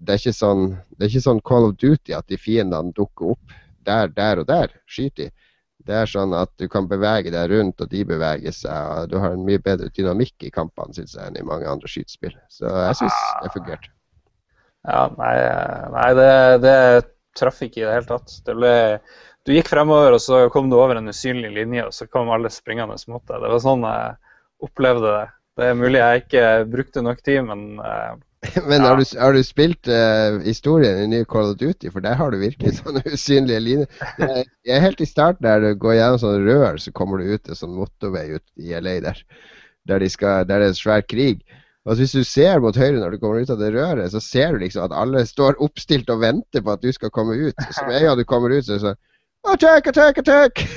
det 0.00 0.14
er, 0.14 0.22
ikke 0.22 0.32
sånn, 0.32 0.64
det 0.96 1.04
er 1.04 1.12
ikke 1.12 1.26
sånn 1.26 1.42
Call 1.44 1.68
of 1.68 1.76
Duty 1.82 2.14
at 2.16 2.30
de 2.32 2.38
fiendene 2.40 2.94
dukker 2.96 3.34
opp 3.34 3.58
der, 3.84 4.08
der 4.16 4.40
og 4.40 4.48
der 4.48 4.72
skyter 4.88 5.28
de. 5.28 5.30
Det 5.88 5.96
er 5.96 6.08
sånn 6.08 6.34
at 6.36 6.50
du 6.60 6.66
kan 6.70 6.88
bevege 6.88 7.32
deg 7.32 7.52
rundt, 7.52 7.80
og 7.80 7.88
de 7.92 8.02
beveger 8.06 8.52
seg. 8.52 8.70
og 8.70 9.12
Du 9.12 9.16
har 9.20 9.32
en 9.32 9.46
mye 9.46 9.60
bedre 9.64 9.88
dynamikk 9.96 10.44
i 10.44 10.52
kampene 10.52 10.92
synes 10.96 11.16
jeg, 11.16 11.24
enn 11.24 11.38
i 11.40 11.46
mange 11.46 11.68
andre 11.68 11.88
skytespill. 11.88 12.36
Så 12.52 12.68
jeg 12.68 12.98
syns 13.00 13.16
det 13.40 13.52
fungerte. 13.54 13.92
Ja, 14.88 15.06
nei, 15.16 15.32
nei 15.92 16.10
det, 16.16 16.28
det 16.64 16.76
traff 17.36 17.60
ikke 17.64 17.82
i 17.82 17.86
det 17.86 17.96
hele 17.96 18.08
tatt. 18.08 18.36
Det 18.46 18.56
ble, 18.56 18.74
du 19.46 19.54
gikk 19.54 19.70
fremover, 19.72 20.16
og 20.16 20.22
så 20.22 20.46
kom 20.52 20.70
du 20.70 20.76
over 20.78 20.98
en 21.00 21.10
usynlig 21.10 21.52
linje, 21.54 21.86
og 21.88 21.94
så 21.96 22.06
kom 22.10 22.32
alle 22.32 22.50
springende 22.52 22.98
mot 23.08 23.22
deg. 23.24 23.40
Det 23.40 23.52
var 23.52 23.62
sånn 23.64 23.86
jeg 23.88 24.16
opplevde 24.66 25.14
det. 25.14 25.28
Det 25.60 25.68
er 25.68 25.78
mulig 25.78 26.00
jeg 26.00 26.24
ikke 26.24 26.42
brukte 26.72 27.04
nok 27.04 27.22
tid, 27.26 27.40
men 27.48 27.80
uh, 27.82 28.18
Men 28.70 28.80
har, 28.80 28.96
du, 28.96 29.04
har, 29.20 29.34
du, 29.36 29.42
spilt 29.44 29.88
uh, 29.92 30.38
historien 30.40 31.02
i 31.02 31.08
nye 31.10 31.26
Call 31.28 31.50
of 31.52 31.58
Duty? 31.60 31.90
For 31.92 32.00
der 32.04 32.16
har 32.16 32.32
du 32.32 32.38
virkelig 32.40 32.72
sånne 32.78 33.02
usynlige 33.04 33.60
linjer. 33.60 34.04
Jeg 34.16 34.76
er 34.76 34.84
helt 34.84 35.02
i 35.04 35.08
starten 35.08 35.44
der 35.44 35.60
du 35.60 35.74
går 35.80 35.98
gjennom 35.98 36.22
sånne 36.22 36.44
rør, 36.46 36.80
så 36.80 36.92
kommer 36.96 37.20
du 37.20 37.34
ut 37.34 37.50
en 37.50 37.58
sånn 37.58 37.76
motorvei 37.76 38.30
ut 38.38 38.46
i 38.56 38.72
LA 38.72 38.96
der. 39.04 39.20
Der, 39.88 40.00
de 40.00 40.08
skal, 40.12 40.46
der 40.48 40.62
det 40.62 40.70
er 40.70 40.72
en 40.72 40.78
svær 40.78 41.04
krig. 41.04 41.44
Og 41.88 41.96
Hvis 41.96 42.12
du 42.16 42.24
ser 42.24 42.60
mot 42.60 42.76
høyre 42.76 43.00
når 43.00 43.16
du 43.16 43.20
kommer 43.20 43.44
ut 43.44 43.52
av 43.52 43.60
det 43.60 43.72
røret, 43.74 44.12
så 44.12 44.20
ser 44.24 44.52
du 44.52 44.64
liksom 44.64 44.84
at 44.86 44.96
alle 44.96 45.24
står 45.28 45.60
oppstilt 45.64 46.10
og 46.12 46.20
venter 46.24 46.64
på 46.64 46.72
at 46.72 46.82
du 46.84 46.90
skal 46.92 47.12
komme 47.12 47.36
ut. 47.36 47.64
Så 47.72 47.86
med 47.88 47.98
en 47.98 48.08
gang 48.08 48.20
du 48.20 48.26
kommer 48.28 48.52
ut, 48.52 48.64
så 48.64 48.76
er 48.76 48.80
det 48.80 48.84
sånn 48.88 49.00
Attack, 49.48 49.86
attack, 49.86 50.18
attack! 50.18 50.68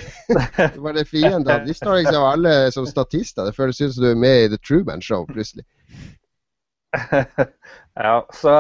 det 0.57 0.77
var 0.77 0.93
det 0.93 1.05
fiendene. 1.05 1.65
De 1.65 1.73
står 1.73 1.95
liksom 1.95 2.23
alle 2.23 2.71
som 2.71 2.85
statister. 2.87 3.45
Det 3.45 3.55
føles 3.55 3.81
ut 3.81 3.95
som 3.95 4.03
du 4.03 4.11
er 4.11 4.19
med 4.19 4.43
i 4.43 4.51
The 4.53 4.59
Truman 4.67 5.01
Show 5.01 5.25
plutselig. 5.27 5.65
ja, 7.95 8.27
så 8.33 8.53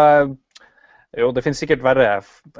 jo, 1.13 1.29
det 1.29 1.43
finnes 1.45 1.59
sikkert 1.61 1.83
verre 1.85 2.07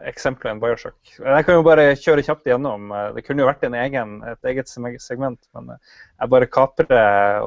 eksempler 0.06 0.52
enn 0.54 0.62
Bioshock. 0.62 0.98
Jeg 1.18 1.46
kan 1.48 1.58
jo 1.58 1.66
bare 1.66 1.96
kjøre 1.98 2.24
kjapt 2.26 2.48
igjennom. 2.48 2.92
Det 3.16 3.26
kunne 3.26 3.42
jo 3.42 3.50
vært 3.50 3.66
egen, 3.66 4.20
et 4.30 4.50
eget 4.52 4.70
segment, 5.02 5.40
men 5.58 5.74
jeg 5.74 6.30
bare 6.30 6.50
kaprer 6.54 7.42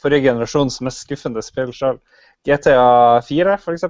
forrige 0.00 0.28
generasjons 0.28 0.78
mest 0.86 1.02
skuffende 1.02 1.42
spill 1.42 1.74
sjøl. 1.74 1.98
GTA 2.46 3.20
4 3.26 3.56
f.eks. 3.58 3.88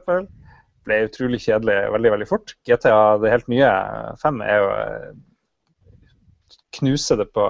ble 0.90 1.02
utrolig 1.06 1.40
kjedelig 1.46 1.80
veldig 1.94 2.14
veldig 2.16 2.28
fort. 2.28 2.54
GTA 2.68 3.00
det 3.22 3.32
helt 3.32 3.50
nye 3.52 3.72
5 4.20 4.42
er 4.44 4.60
jo 4.60 4.70
knuser 6.78 7.16
det 7.16 7.30
på 7.34 7.46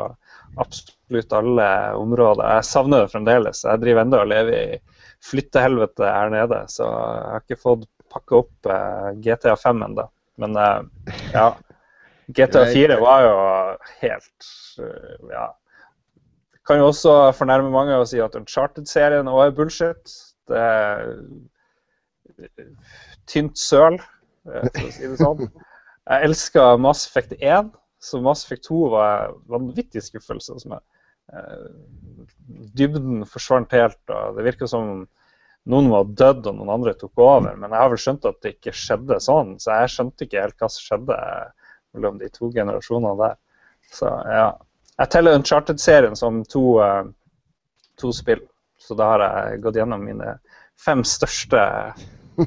absolutt 0.60 1.32
alle 1.32 1.68
områder. 1.94 2.44
Jeg 2.56 2.68
savner 2.68 3.04
det 3.04 3.12
fremdeles. 3.12 3.64
Jeg 3.64 3.82
driver 3.82 4.04
ennå 4.04 4.22
og 4.22 4.30
lever 4.30 4.56
i 4.56 4.80
flyttehelvete 5.24 6.08
her 6.08 6.32
nede. 6.32 6.62
Så 6.72 6.86
jeg 6.86 7.26
har 7.34 7.44
ikke 7.44 7.60
fått 7.60 7.86
pakka 8.10 8.40
opp 8.42 8.70
uh, 8.70 9.10
GTA 9.22 9.56
5 9.60 9.84
ennå. 9.88 10.06
Men 10.42 10.56
uh, 10.58 11.12
ja. 11.34 11.52
GTA 12.36 12.66
4 12.72 13.00
var 13.02 13.26
jo 13.26 13.38
helt 14.02 14.50
Ja. 15.32 15.48
Kan 16.68 16.78
jo 16.78 16.90
også 16.92 17.32
fornærme 17.34 17.72
mange 17.72 17.96
og 17.98 18.04
si 18.06 18.20
at 18.22 18.36
Uncharted-serien 18.38 19.30
òg 19.30 19.48
er 19.48 19.54
bullshit. 19.56 20.12
Det 20.46 20.66
tynt 23.30 23.58
søl, 23.60 23.98
for 24.44 24.86
å 24.86 24.92
si 24.94 25.06
det 25.06 25.18
sånn. 25.20 25.46
Jeg 26.10 26.26
elska 26.26 26.64
Mass 26.82 27.04
Effect 27.06 27.36
1, 27.38 27.70
så 28.02 28.20
Mass 28.24 28.44
Effect 28.46 28.66
2 28.66 28.80
var 28.94 29.28
en 29.28 29.38
vanvittig 29.52 30.02
skuffelse 30.02 30.56
hos 30.56 30.66
meg. 30.70 30.82
Eh, 31.32 31.66
dybden 32.74 33.24
forsvant 33.28 33.72
helt. 33.76 34.00
og 34.08 34.36
Det 34.36 34.46
virka 34.48 34.68
som 34.70 35.04
noen 35.70 35.90
var 35.92 36.08
dødd 36.18 36.48
og 36.48 36.56
noen 36.56 36.72
andre 36.78 36.94
tok 36.98 37.20
over. 37.20 37.54
Men 37.54 37.70
jeg 37.70 37.82
har 37.82 37.92
vel 37.92 38.02
skjønt 38.02 38.26
at 38.28 38.40
det 38.42 38.54
ikke 38.56 38.74
skjedde 38.76 39.20
sånn, 39.22 39.54
så 39.62 39.82
jeg 39.82 39.94
skjønte 39.94 40.26
ikke 40.26 40.44
helt 40.46 40.58
hva 40.58 40.70
som 40.72 40.86
skjedde 40.86 41.18
mellom 41.94 42.20
de 42.20 42.30
to 42.32 42.50
generasjonene 42.54 43.16
der. 43.20 43.38
Så 43.92 44.10
ja. 44.30 44.50
Jeg 45.00 45.12
teller 45.14 45.38
Uncharted-serien 45.38 46.16
som 46.18 46.42
to, 46.44 46.64
uh, 46.82 47.04
to, 48.00 48.12
spill. 48.12 48.42
Så 48.80 48.96
da 48.98 49.12
har 49.14 49.24
jeg 49.24 49.62
gått 49.64 49.78
gjennom 49.80 50.02
mine 50.04 50.34
fem 50.80 51.02
største, 51.04 51.62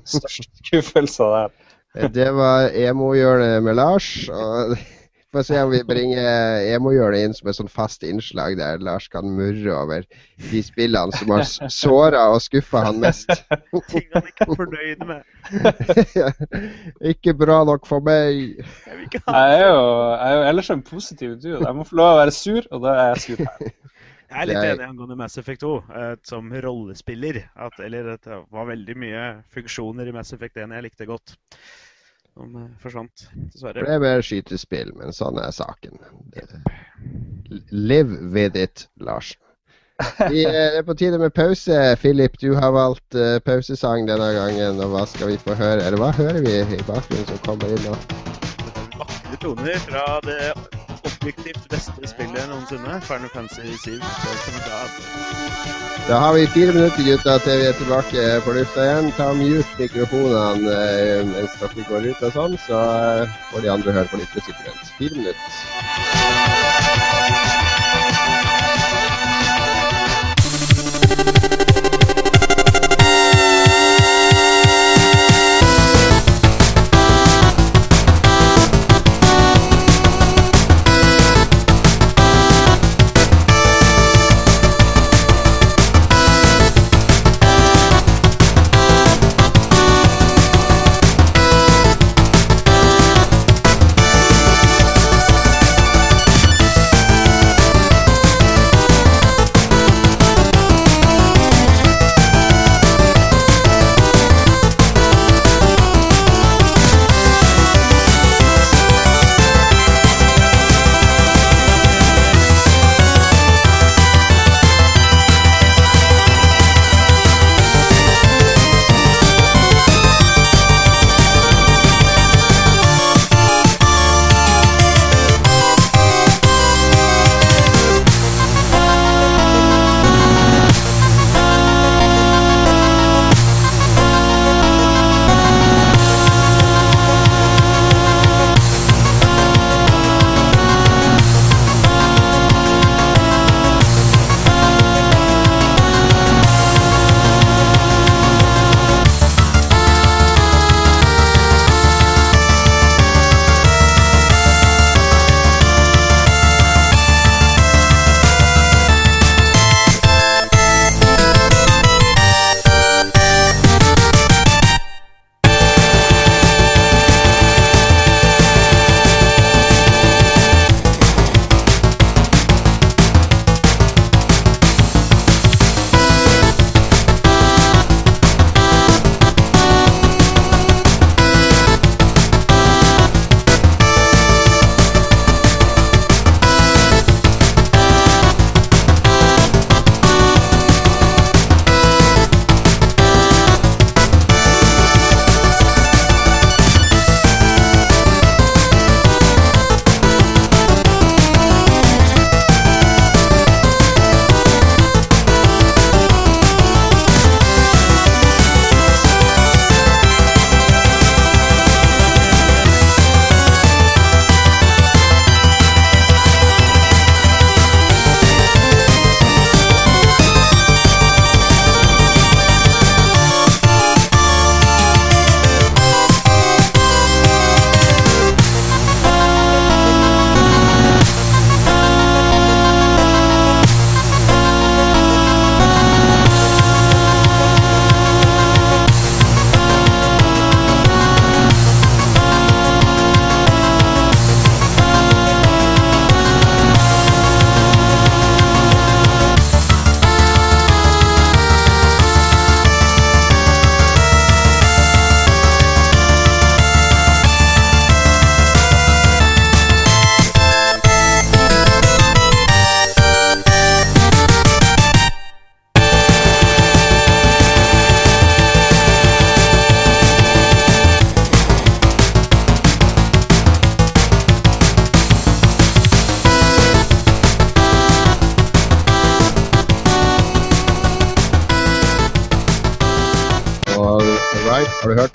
største 0.06 0.50
skuffelse 0.64 1.30
der. 1.36 1.54
Det 2.14 2.32
var 2.34 2.72
emo-hjørnet 2.74 3.64
med 3.64 3.78
Lars. 3.78 4.30
og 4.30 4.78
Få 5.34 5.42
se 5.42 5.58
om 5.58 5.72
vi 5.74 5.80
bringer 5.82 6.62
emo-hjørnet 6.76 7.24
inn 7.26 7.32
som 7.34 7.48
et 7.50 7.58
sånn 7.58 7.70
fast 7.72 8.04
innslag 8.06 8.54
der 8.60 8.82
Lars 8.86 9.08
kan 9.10 9.26
murre 9.34 9.72
over 9.74 10.04
de 10.52 10.60
spillene 10.62 11.10
som 11.18 11.32
har 11.34 11.72
såra 11.74 12.28
og 12.36 12.44
skuffa 12.46 12.84
han 12.86 13.00
mest. 13.02 13.32
Ting 13.90 14.06
han 14.14 14.28
ikke 14.30 14.46
er 14.46 14.60
fornøyd 14.60 15.02
med. 15.10 15.26
ikke 17.16 17.34
bra 17.40 17.64
nok 17.66 17.90
for 17.90 18.06
meg. 18.06 18.62
Jeg, 18.62 19.10
jeg, 19.10 19.24
er 19.26 19.66
jo, 19.66 19.82
jeg 20.14 20.28
er 20.28 20.38
jo 20.38 20.46
ellers 20.52 20.70
en 20.76 20.86
positiv 20.86 21.34
dude. 21.40 21.64
Jeg 21.66 21.80
må 21.80 21.88
få 21.90 21.98
lov 21.98 22.12
å 22.14 22.22
være 22.22 22.36
sur, 22.38 22.70
og 22.70 22.86
da 22.86 22.94
er 22.94 23.10
jeg 23.16 23.26
sur 23.26 23.42
her. 23.42 23.74
Jeg 24.34 24.42
er 24.42 24.50
litt 24.50 24.66
enig 24.66 24.86
angående 24.88 25.18
Mass 25.20 25.38
Effect 25.38 25.62
2 25.62 25.72
eh, 26.02 26.12
som 26.26 26.50
rollespiller. 26.66 27.40
At, 27.54 27.78
eller 27.86 28.16
det 28.16 28.42
var 28.54 28.70
veldig 28.72 28.96
mye 28.98 29.24
funksjoner 29.54 30.10
i 30.10 30.16
Mass 30.16 30.34
Effect 30.34 30.58
1 30.64 30.74
jeg 30.74 30.88
likte 30.88 31.10
godt 31.10 31.36
som 32.34 32.56
eh, 32.58 32.70
forsvant, 32.82 33.28
dessverre. 33.54 33.86
Det 33.86 34.00
ble 34.02 34.14
skytespill, 34.26 34.94
men 34.98 35.14
sånn 35.16 35.40
er 35.42 35.54
saken. 35.54 36.02
Live 37.70 38.34
with 38.34 38.58
it, 38.58 38.88
Lars. 38.98 39.36
Vi 40.30 40.42
er 40.50 40.82
på 40.84 40.96
tide 40.98 41.20
med 41.22 41.34
pause. 41.38 41.96
Philip, 42.02 42.40
du 42.42 42.56
har 42.58 42.74
valgt 42.74 43.16
uh, 43.16 43.38
pausesang 43.46 44.08
denne 44.10 44.32
gangen. 44.36 44.82
Og 44.82 44.96
hva 44.96 45.06
skal 45.08 45.32
vi 45.32 45.38
få 45.40 45.56
høre? 45.60 45.86
Eller 45.86 46.02
hva 46.02 46.10
hører 46.18 46.42
vi 46.44 46.58
i 46.66 46.86
bakgrunnen 46.90 47.30
som 47.30 47.44
kommer 47.46 47.70
inn 47.70 47.86
nå? 47.86 47.94
Vakre 48.98 49.40
toner 49.46 49.84
fra 49.86 50.08
det 50.26 50.42
objektivt 51.24 51.70
beste 51.72 52.08
spillet 52.08 52.48
noensinne, 52.50 53.02
Final 53.02 53.30
Fantasy 53.30 53.78
7. 53.78 54.00
Da 56.08 56.18
har 56.20 56.34
vi 56.34 56.48
fire 56.48 56.74
minutter 56.74 57.04
gutta 57.04 57.38
til 57.46 57.62
vi 57.62 57.68
er 57.70 57.78
tilbake 57.80 58.26
på 58.46 58.56
lufta 58.58 58.84
igjen. 58.84 59.12
Ta 59.18 59.30
mute 59.34 59.80
mikrofonene 59.80 60.74
eh, 60.96 61.22
mens 61.30 61.56
dere 61.62 61.88
går 61.92 62.10
ut 62.12 62.26
og 62.28 62.36
sånn, 62.40 62.58
så 62.68 62.82
eh, 62.98 63.38
får 63.52 63.64
de 63.64 63.72
andre 63.78 63.96
høre 64.00 64.12
på 64.12 64.20
litt 64.20 64.36
musikk. 64.36 64.68
Fire 65.00 65.22
minutter. 65.22 66.53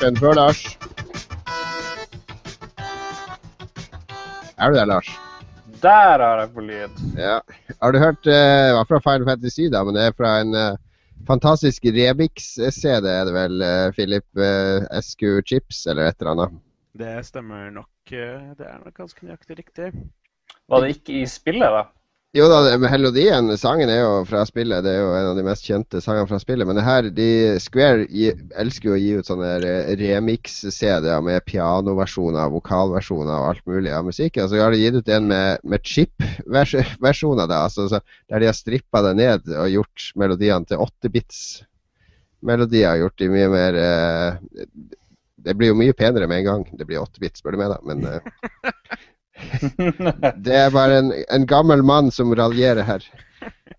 Den 0.08 0.16
før, 0.16 0.32
Lars? 0.38 0.60
Er 4.56 4.70
du 4.70 4.76
der, 4.78 4.86
Lars? 4.88 5.08
Der 5.82 6.22
har 6.24 6.38
jeg 6.40 6.48
på 6.54 6.64
lyd. 6.64 7.02
Ja. 7.18 7.34
Har 7.82 7.92
du 7.92 7.98
hørt 8.00 8.24
eh, 8.26 8.32
Det 8.32 8.76
var 8.78 8.86
fra 8.88 9.00
Final 9.04 9.26
Fantasy, 9.28 9.66
da, 9.68 9.82
men 9.84 9.98
det 9.98 10.06
er 10.06 10.14
fra 10.16 10.30
en 10.40 10.56
eh, 10.56 10.78
fantastisk 11.28 11.84
remix-CD, 11.84 13.04
er 13.04 13.28
det 13.28 13.34
vel? 13.36 13.60
eh, 13.60 13.90
Philip 13.98 14.42
SQ 15.04 15.26
Chips, 15.44 15.84
eller 15.86 16.08
et 16.08 16.16
eller 16.24 16.32
annet. 16.32 16.56
Det 17.04 17.12
stemmer 17.28 17.68
nok. 17.70 17.92
Det 18.08 18.64
er 18.64 18.80
nok 18.80 18.96
ganske 18.96 19.28
nøyaktig 19.28 19.58
riktig. 19.60 19.92
Var 20.72 20.86
det 20.86 20.96
ikke 20.96 21.20
i 21.20 21.26
spillet, 21.28 21.68
da? 21.68 21.84
Jo 22.36 22.44
da, 22.44 22.74
melodien, 22.76 23.46
sangen 23.56 23.88
er 23.88 24.02
jo 24.02 24.24
fra 24.28 24.42
spillet. 24.44 24.84
Det 24.84 24.90
er 24.92 24.98
jo 25.00 25.14
en 25.16 25.30
av 25.30 25.38
de 25.38 25.44
mest 25.46 25.64
kjente 25.64 25.96
sangene 26.04 26.28
fra 26.28 26.36
spillet. 26.42 26.66
Men 26.68 26.76
det 26.76 26.82
her, 26.84 27.06
de, 27.16 27.56
Square 27.64 28.04
gi, 28.12 28.28
elsker 28.60 28.90
jo 28.90 28.96
å 28.98 29.00
gi 29.00 29.14
ut 29.16 29.24
sånne 29.30 29.48
eh, 29.64 29.96
remix-CD-er 29.96 31.24
med 31.24 31.40
pianoversjoner, 31.48 32.52
vokalversjoner 32.52 33.32
og 33.32 33.48
alt 33.54 33.64
mulig 33.70 33.88
av 33.96 34.04
musikken. 34.10 34.44
Så 34.44 34.60
har 34.60 34.76
de 34.76 34.82
gitt 34.82 35.00
ut 35.00 35.08
en 35.16 35.24
med, 35.32 35.64
med 35.64 35.80
chip-versjoner, 35.88 37.48
da, 37.48 37.64
altså, 37.64 37.88
der 38.28 38.44
de 38.44 38.50
har 38.50 38.60
strippa 38.60 39.00
det 39.08 39.14
ned 39.22 39.40
og 39.54 39.72
gjort 39.78 39.96
melodiene 40.20 40.68
til 40.68 40.84
8-bits-melodier. 40.84 43.00
Gjort 43.06 43.20
de 43.24 43.32
mye 43.38 43.48
mer 43.56 43.72
eh, 43.86 44.30
Det 45.48 45.56
blir 45.56 45.72
jo 45.72 45.80
mye 45.80 45.96
penere 45.96 46.28
med 46.28 46.36
en 46.42 46.48
gang. 46.52 46.60
Det 46.76 46.84
blir 46.84 47.00
8-bits, 47.06 47.40
spør 47.40 47.56
du 47.56 47.60
meg, 47.64 47.72
da. 47.72 47.80
Men 47.88 48.04
eh, 48.04 48.20
det 50.44 50.54
er 50.64 50.70
bare 50.74 50.98
en, 51.02 51.12
en 51.30 51.46
gammel 51.48 51.82
mann 51.86 52.10
som 52.14 52.32
raljerer 52.34 52.82
her. 52.88 53.04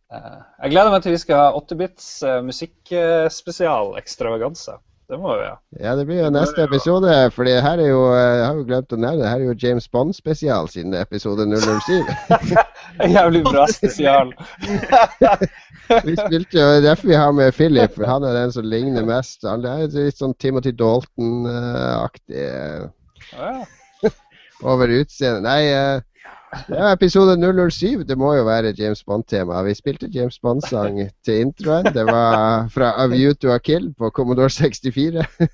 Eh, 0.09 0.37
Jeg 0.63 0.71
gleder 0.73 0.91
meg 0.93 1.03
til 1.05 1.13
vi 1.15 1.21
skal 1.21 1.41
ha 1.43 1.49
8-bits 1.59 2.11
uh, 2.25 2.39
musikkspesial 2.45 3.95
ekstravaganse. 3.99 4.77
Det 5.09 5.17
må 5.17 5.31
vi 5.39 5.45
ha. 5.47 5.55
Ja, 5.81 5.95
det 5.97 6.03
blir 6.05 6.19
jo 6.21 6.27
neste 6.29 6.61
episode. 6.67 7.09
For 7.33 7.47
det 7.47 7.55
her 7.65 7.79
er 7.81 7.87
jo 7.89 8.01
Jeg 8.13 8.43
har 8.45 8.57
jo 8.59 8.65
glemt 8.67 8.93
å 8.93 8.99
nevne 9.01 9.23
det. 9.23 9.29
Her 9.31 9.39
er 9.41 9.47
jo 9.47 9.55
James 9.57 9.87
Bond-spesial 9.89 10.69
siden 10.69 10.93
episode 10.93 11.47
007. 11.49 12.05
En 13.01 13.13
jævlig 13.17 13.41
bra 13.47 13.63
spesial. 13.73 14.29
Vi 16.05 16.13
spilte 16.13 16.59
jo 16.59 16.67
Derfor 16.85 17.07
vi 17.09 17.17
har 17.17 17.31
med 17.33 17.55
Philip. 17.57 17.95
for 17.95 18.05
Han 18.05 18.21
er 18.29 18.35
den 18.37 18.51
som 18.53 18.67
ligner 18.69 19.07
mest. 19.09 19.41
Han 19.49 19.65
er 19.65 19.87
litt 19.89 20.21
sånn 20.21 20.35
Timothy 20.37 20.75
Dalton-aktig 20.77 22.45
Ja, 22.45 23.49
ja. 23.49 23.65
Over 24.63 24.91
utseendet. 24.99 25.45
Nei, 25.45 25.61
eh, 25.71 26.01
det 26.67 26.79
er 26.79 26.91
episode 26.91 27.35
007. 27.37 28.03
Det 28.09 28.17
må 28.17 28.33
jo 28.37 28.47
være 28.47 28.73
James 28.77 29.03
Bond-tema. 29.05 29.61
Vi 29.67 29.75
spilte 29.77 30.09
James 30.13 30.39
Bond-sang 30.41 30.97
til 31.25 31.45
introen. 31.45 31.91
Det 31.93 32.05
var 32.09 32.67
fra 32.73 32.93
A 32.97 33.07
View 33.11 33.33
to 33.37 33.53
a 33.53 33.59
Kill 33.59 33.91
på 33.93 34.09
Commodore 34.09 34.49
64. 34.49 35.25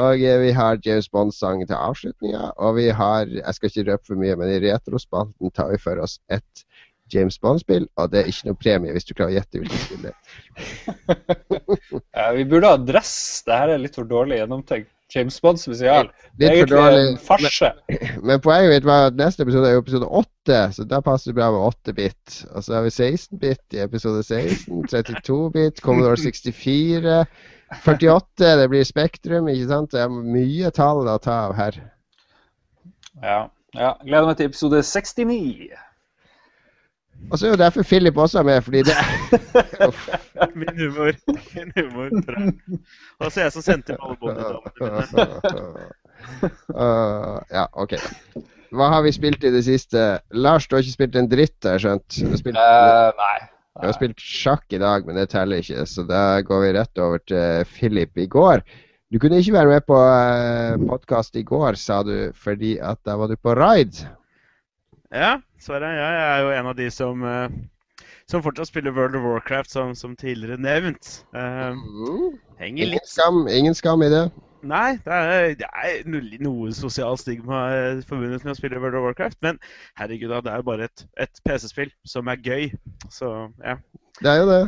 Og 0.00 0.22
eh, 0.22 0.40
vi 0.44 0.50
har 0.54 0.78
James 0.86 1.08
Bond-sang 1.08 1.64
til 1.66 1.74
avslutninga. 1.74 2.52
Og 2.58 2.76
vi 2.76 2.88
har, 2.94 3.26
jeg 3.26 3.54
skal 3.56 3.72
ikke 3.72 3.90
røpe 3.92 4.12
for 4.12 4.20
mye, 4.20 4.36
men 4.38 4.52
i 4.52 4.60
retrospalten 4.68 5.50
tar 5.56 5.72
vi 5.72 5.80
for 5.82 6.04
oss 6.04 6.20
et 6.30 6.66
James 7.10 7.38
Bond-spill, 7.42 7.88
og 7.98 8.12
det 8.12 8.20
er 8.20 8.30
ikke 8.30 8.46
noe 8.46 8.60
premie 8.60 8.94
hvis 8.94 9.08
du 9.08 9.14
klarer 9.16 9.32
å 9.32 9.38
gjette 9.40 9.58
hvilket 9.58 9.82
spill 9.82 10.04
det 10.04 10.12
er. 10.12 10.20
ja, 12.20 12.28
Vi 12.36 12.46
burde 12.46 12.70
ha 12.70 12.78
dress. 12.78 13.14
Det 13.46 13.56
her 13.56 13.74
er 13.74 13.82
litt 13.82 13.98
for 13.98 14.06
dårlig 14.06 14.38
gjennomtenkt. 14.38 14.92
James 15.14 15.40
Bond 15.42 15.58
spesial. 15.58 16.10
Det 16.38 16.46
er 16.46 16.56
egentlig 16.60 17.08
en 17.08 17.18
farse. 17.18 17.72
Men 18.22 18.40
poenget 18.40 18.74
mitt 18.74 18.86
var 18.86 19.08
at 19.10 19.18
neste 19.18 19.42
episode 19.42 19.68
er 19.68 19.74
jo 19.74 19.82
episode 19.82 20.06
8, 20.06 20.58
så 20.76 20.86
da 20.86 21.00
passer 21.04 21.32
det 21.32 21.38
bra 21.40 21.50
med 21.54 21.64
8-bit. 21.66 22.42
Og 22.54 22.64
så 22.64 22.76
har 22.78 22.86
vi 22.86 22.94
16-bit 22.94 23.78
i 23.78 23.82
episode 23.82 24.22
16, 24.22 24.86
32-bit, 24.92 25.82
Commodore 25.82 26.16
64, 26.16 27.24
48, 27.84 28.56
det 28.60 28.68
blir 28.70 28.86
Spektrum, 28.86 29.48
ikke 29.50 29.68
sant? 29.70 29.92
Det 29.94 30.02
er 30.02 30.10
mye 30.10 30.70
tall 30.74 31.06
å 31.06 31.18
ta 31.22 31.44
av 31.48 31.54
her. 31.58 31.78
Ja. 33.22 33.40
ja. 33.76 33.94
Gleder 34.06 34.30
meg 34.30 34.38
til 34.38 34.50
episode 34.50 34.82
69. 34.86 35.70
Og 37.30 37.38
så 37.38 37.46
er 37.46 37.50
jo 37.50 37.60
derfor 37.60 37.82
Philip 37.86 38.16
også 38.16 38.38
er 38.38 38.46
med, 38.48 38.62
fordi 38.62 38.82
det 38.82 38.96
Min 40.60 40.78
humor. 40.78 41.12
Min 41.54 41.72
humor. 41.76 42.08
Og 43.18 43.32
så 43.32 43.40
er 43.40 43.44
jeg 43.44 43.52
som 43.52 43.66
sendte 43.66 43.94
inn 43.94 44.02
alle 44.02 44.16
båndene. 44.20 44.58
Uh, 46.74 47.38
ja, 47.56 47.66
OK. 47.72 47.96
Hva 48.74 48.90
har 48.94 49.02
vi 49.06 49.14
spilt 49.14 49.44
i 49.44 49.52
det 49.54 49.62
siste? 49.66 50.20
Lars, 50.30 50.66
du 50.66 50.76
har 50.76 50.84
ikke 50.84 50.98
spilt 50.98 51.16
en 51.18 51.30
dritt, 51.30 51.58
har 51.66 51.78
jeg 51.78 51.86
skjønt? 51.86 52.20
Du 52.20 52.28
har 52.34 52.42
spilt, 52.42 52.60
Uh, 52.60 53.10
nei. 53.18 53.38
Du 53.80 53.86
har 53.86 53.94
spilt 53.96 54.20
sjakk 54.20 54.74
i 54.74 54.80
dag, 54.82 55.06
men 55.06 55.16
det 55.16 55.30
teller 55.32 55.62
ikke. 55.62 55.86
Så 55.88 56.04
da 56.08 56.40
går 56.44 56.64
vi 56.64 56.72
rett 56.76 57.00
over 57.00 57.22
til 57.30 57.68
Philip 57.70 58.18
i 58.18 58.26
går. 58.30 58.64
Du 59.10 59.18
kunne 59.18 59.38
ikke 59.42 59.56
være 59.56 59.72
med 59.72 59.86
på 59.88 59.96
uh, 59.98 60.88
podkast 60.90 61.38
i 61.38 61.44
går, 61.46 61.78
sa 61.78 62.02
du, 62.06 62.30
fordi 62.36 62.76
at 62.82 63.00
da 63.06 63.16
var 63.18 63.30
du 63.30 63.38
på 63.40 63.54
raid. 63.58 64.02
Ja, 65.10 65.40
Sverre. 65.60 65.88
Jeg 65.96 66.18
er 66.22 66.42
jo 66.44 66.50
en 66.54 66.66
av 66.70 66.76
de 66.78 66.86
som, 66.94 67.24
eh, 67.26 67.48
som 68.30 68.42
fortsatt 68.44 68.70
spiller 68.70 68.94
World 68.94 69.16
of 69.18 69.24
Warcraft, 69.26 69.72
som, 69.72 69.94
som 69.94 70.14
tidligere 70.16 70.58
nevnt. 70.60 71.24
Uh, 71.34 71.74
Mm. 71.74 72.38
henger 72.58 72.86
Ingen, 72.86 73.00
skam, 73.04 73.48
ingen 73.48 73.74
skam 73.74 74.02
i 74.02 74.10
det. 74.12 74.30
Nei, 74.62 74.92
det 75.04 75.12
er, 75.16 75.54
det 75.56 75.66
er 75.66 76.02
noe, 76.06 76.38
noe 76.44 76.72
sosial 76.76 77.16
stigma 77.18 77.62
eh, 77.72 78.02
forbundet 78.06 78.44
med 78.44 78.52
å 78.52 78.58
spille 78.58 78.78
World 78.78 78.98
of 79.00 79.06
Warcraft. 79.08 79.38
Men 79.42 79.58
herregud, 79.96 80.28
da, 80.30 80.42
det 80.44 80.52
er 80.52 80.60
jo 80.60 80.68
bare 80.68 80.88
et, 80.90 81.06
et 81.16 81.42
PC-spill 81.48 81.90
som 82.04 82.28
er 82.28 82.42
gøy. 82.44 82.68
Så 83.10 83.32
ja. 83.64 83.78
Det 84.20 84.30
er 84.30 84.42
jo 84.42 84.50
det. 84.50 84.62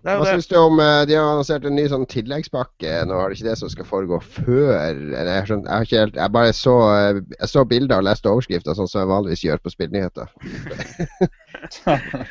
Det 0.00 0.12
er 0.12 0.20
Hva 0.20 0.32
syns 0.32 0.48
du 0.48 0.54
om 0.56 0.80
eh, 0.80 1.02
De 1.08 1.16
har 1.18 1.26
annonsert 1.28 1.66
en 1.68 1.76
ny 1.76 1.84
sånn 1.92 2.06
tilleggspakke 2.08 2.94
nå, 3.08 3.18
er 3.20 3.28
det 3.28 3.38
ikke 3.38 3.50
det 3.50 3.58
som 3.60 3.72
skal 3.72 3.88
foregå 3.88 4.20
før? 4.24 4.72
Eller 4.78 5.32
jeg, 5.34 5.48
skjønt, 5.50 5.68
jeg, 5.68 5.74
har 5.74 5.88
ikke 5.88 6.02
helt, 6.04 6.20
jeg 6.22 6.36
bare 6.38 6.56
så, 6.56 6.76
eh, 6.96 7.22
jeg 7.36 7.52
så 7.52 7.66
bilder 7.68 8.00
og 8.00 8.08
leste 8.08 8.32
overskrifter, 8.32 8.76
sånn 8.78 8.90
som 8.90 9.02
jeg 9.02 9.12
vanligvis 9.12 9.46
gjør 9.46 9.64
på 9.64 9.74
spillnyheter. 9.76 10.30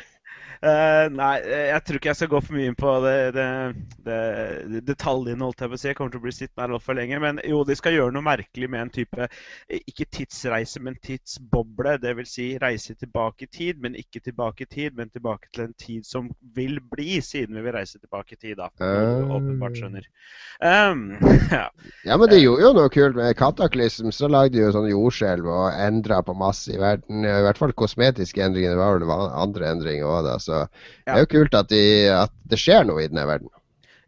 Eh, 0.60 1.06
nei, 1.08 1.38
eh, 1.40 1.70
jeg 1.70 1.84
tror 1.86 1.96
ikke 1.96 2.08
jeg 2.10 2.18
skal 2.18 2.28
gå 2.34 2.38
for 2.44 2.56
mye 2.58 2.68
inn 2.68 2.76
på 2.76 2.90
det, 3.00 3.14
det, 3.32 3.44
det, 4.04 4.16
det 4.68 4.80
detaljene, 4.90 5.40
holdt 5.46 5.62
jeg 5.64 5.72
på 5.72 5.78
å 5.78 5.80
si. 5.80 5.88
Jeg 5.88 5.96
kommer 5.96 6.12
til 6.12 6.20
å 6.20 6.24
bli 6.26 6.34
sittende 6.36 6.66
her 6.66 6.74
altfor 6.76 6.98
lenge. 6.98 7.20
Men 7.24 7.40
jo, 7.48 7.62
de 7.64 7.76
skal 7.78 7.96
gjøre 7.96 8.12
noe 8.12 8.26
merkelig 8.26 8.68
med 8.68 8.84
en 8.84 8.92
type 8.92 9.24
eh, 9.24 9.80
ikke 9.88 10.08
tidsreise, 10.12 10.82
men 10.84 10.98
tidsboble. 11.00 11.96
Det 12.02 12.12
vil 12.18 12.28
si 12.28 12.50
reise 12.60 12.96
tilbake 13.00 13.48
i 13.48 13.52
tid, 13.56 13.80
men 13.80 13.96
ikke 13.96 14.20
tilbake 14.26 14.66
i 14.66 14.70
tid, 14.74 14.98
men 14.98 15.12
tilbake 15.14 15.48
til 15.54 15.64
en 15.64 15.76
tid 15.80 16.04
som 16.08 16.28
vil 16.56 16.76
bli, 16.92 17.22
siden 17.24 17.56
vi 17.56 17.64
vil 17.64 17.76
reise 17.78 17.96
tilbake 17.96 18.36
i 18.36 18.40
tid, 18.40 18.60
da. 18.60 18.68
Uh... 18.76 19.32
åpenbart 19.38 19.80
skjønner. 19.80 20.04
Um, 20.60 21.16
ja. 21.56 21.70
Ja, 22.04 22.20
men 22.20 22.28
de 22.28 22.42
gjorde 22.42 22.66
jo 22.66 22.74
noe 22.76 22.92
kult 22.92 23.16
med 23.16 23.32
Kataklysm. 23.40 24.12
Så 24.12 24.28
lagde 24.28 24.58
de 24.58 24.66
jo 24.66 24.74
sånn 24.76 24.90
jordskjelv 24.92 25.48
og 25.48 25.72
endra 25.72 26.20
på 26.26 26.36
masse 26.36 26.74
i 26.74 26.80
verden. 26.80 27.24
I 27.24 27.40
hvert 27.46 27.60
fall 27.60 27.72
kosmetiske 27.72 28.44
endringer. 28.44 28.76
Det 28.76 28.82
var 28.82 29.00
vel 29.00 29.32
andre 29.40 29.72
endringer 29.72 30.04
òg, 30.04 30.28
da. 30.28 30.36
Så 30.42 30.49
det 30.50 31.14
er 31.14 31.24
jo 31.24 31.30
kult 31.36 31.54
at, 31.54 31.68
de, 31.72 31.82
at 32.14 32.32
det 32.50 32.58
skjer 32.60 32.86
noe 32.88 33.04
i 33.04 33.08
denne 33.10 33.26
verden. 33.30 33.50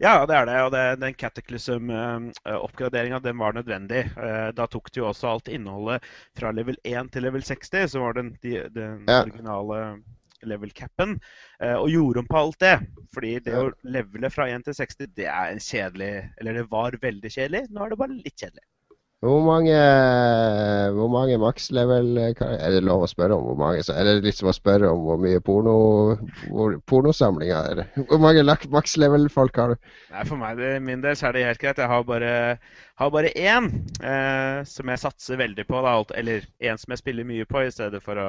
Ja, 0.03 0.25
det 0.27 0.35
er 0.35 0.47
det. 0.49 0.57
Og 0.67 0.73
det, 0.75 0.83
den 0.99 1.15
Cataclysm-oppgraderinga 1.15 3.21
den 3.23 3.39
var 3.39 3.53
nødvendig. 3.55 4.09
Eh, 4.19 4.49
Da 4.57 4.67
tok 4.67 4.91
de 4.93 4.99
jo 5.01 5.07
også 5.11 5.29
alt 5.31 5.49
innholdet 5.53 6.03
fra 6.39 6.51
level 6.51 6.77
1 6.83 7.13
til 7.15 7.23
level 7.23 7.43
60, 7.47 7.87
som 7.93 8.03
var 8.03 8.13
den, 8.19 8.33
den 8.43 9.05
Ja. 9.07 9.23
originale 9.23 10.03
level 10.43 10.71
capen, 10.75 11.21
eh, 11.61 11.77
og 11.77 11.87
gjorde 11.89 12.19
om 12.19 12.27
på 12.27 12.37
alt 12.41 12.59
det. 12.59 12.81
Fordi 13.15 13.39
det 13.45 13.53
Ja. 13.55 13.63
å 13.63 13.73
levele 13.85 14.31
fra 14.31 14.49
1 14.51 14.65
til 14.65 14.75
60, 14.75 15.07
det 15.15 15.27
er 15.27 15.53
en 15.53 15.59
kjedelig 15.63 16.31
Eller 16.41 16.53
det 16.55 16.71
var 16.71 16.91
veldig 16.99 17.31
kjedelig. 17.31 17.71
Nå 17.71 17.85
er 17.85 17.89
det 17.91 17.99
bare 17.99 18.19
litt 18.19 18.37
kjedelig. 18.37 18.65
Hvor 19.23 19.39
mange, 19.47 19.75
hvor 20.97 21.07
mange 21.13 21.37
max-level 21.39 22.17
Er 22.19 22.71
det 22.75 22.81
lov 22.83 23.05
å 23.05 23.09
spørre 23.11 23.37
om 23.37 23.45
hvor 23.47 23.59
mange? 23.61 23.85
Er 23.95 24.09
det 24.09 24.15
litt 24.25 24.35
som 24.35 24.49
å 24.51 24.55
spørre 24.57 24.89
om 24.91 25.05
hvor 25.07 25.21
mye 25.23 25.39
porno 25.47 25.75
hvor, 26.51 26.75
pornosamlinger 26.91 27.69
er? 27.71 27.75
det? 27.79 28.07
Hvor 28.11 28.19
mange 28.23 28.43
lak- 28.43 28.67
max-level-folk 28.73 29.61
har 29.63 29.75
du? 29.75 29.93
Nei, 30.11 30.25
For 30.27 30.41
meg, 30.41 30.59
det, 30.59 30.73
min 30.83 31.05
del 31.05 31.15
så 31.19 31.29
er 31.29 31.37
det 31.37 31.45
helt 31.47 31.63
greit. 31.63 31.79
Jeg 31.79 31.93
har 31.93 32.03
bare, 32.09 32.33
har 32.99 33.13
bare 33.15 33.31
én 33.39 33.69
eh, 34.03 34.59
som 34.67 34.91
jeg 34.91 35.03
satser 35.05 35.39
veldig 35.39 35.67
på. 35.71 35.83
Da, 35.87 35.95
eller 36.19 36.49
én 36.59 36.83
som 36.83 36.91
jeg 36.97 37.03
spiller 37.05 37.29
mye 37.29 37.47
på, 37.47 37.63
i 37.63 37.71
stedet 37.75 38.03
for 38.03 38.19
å 38.19 38.29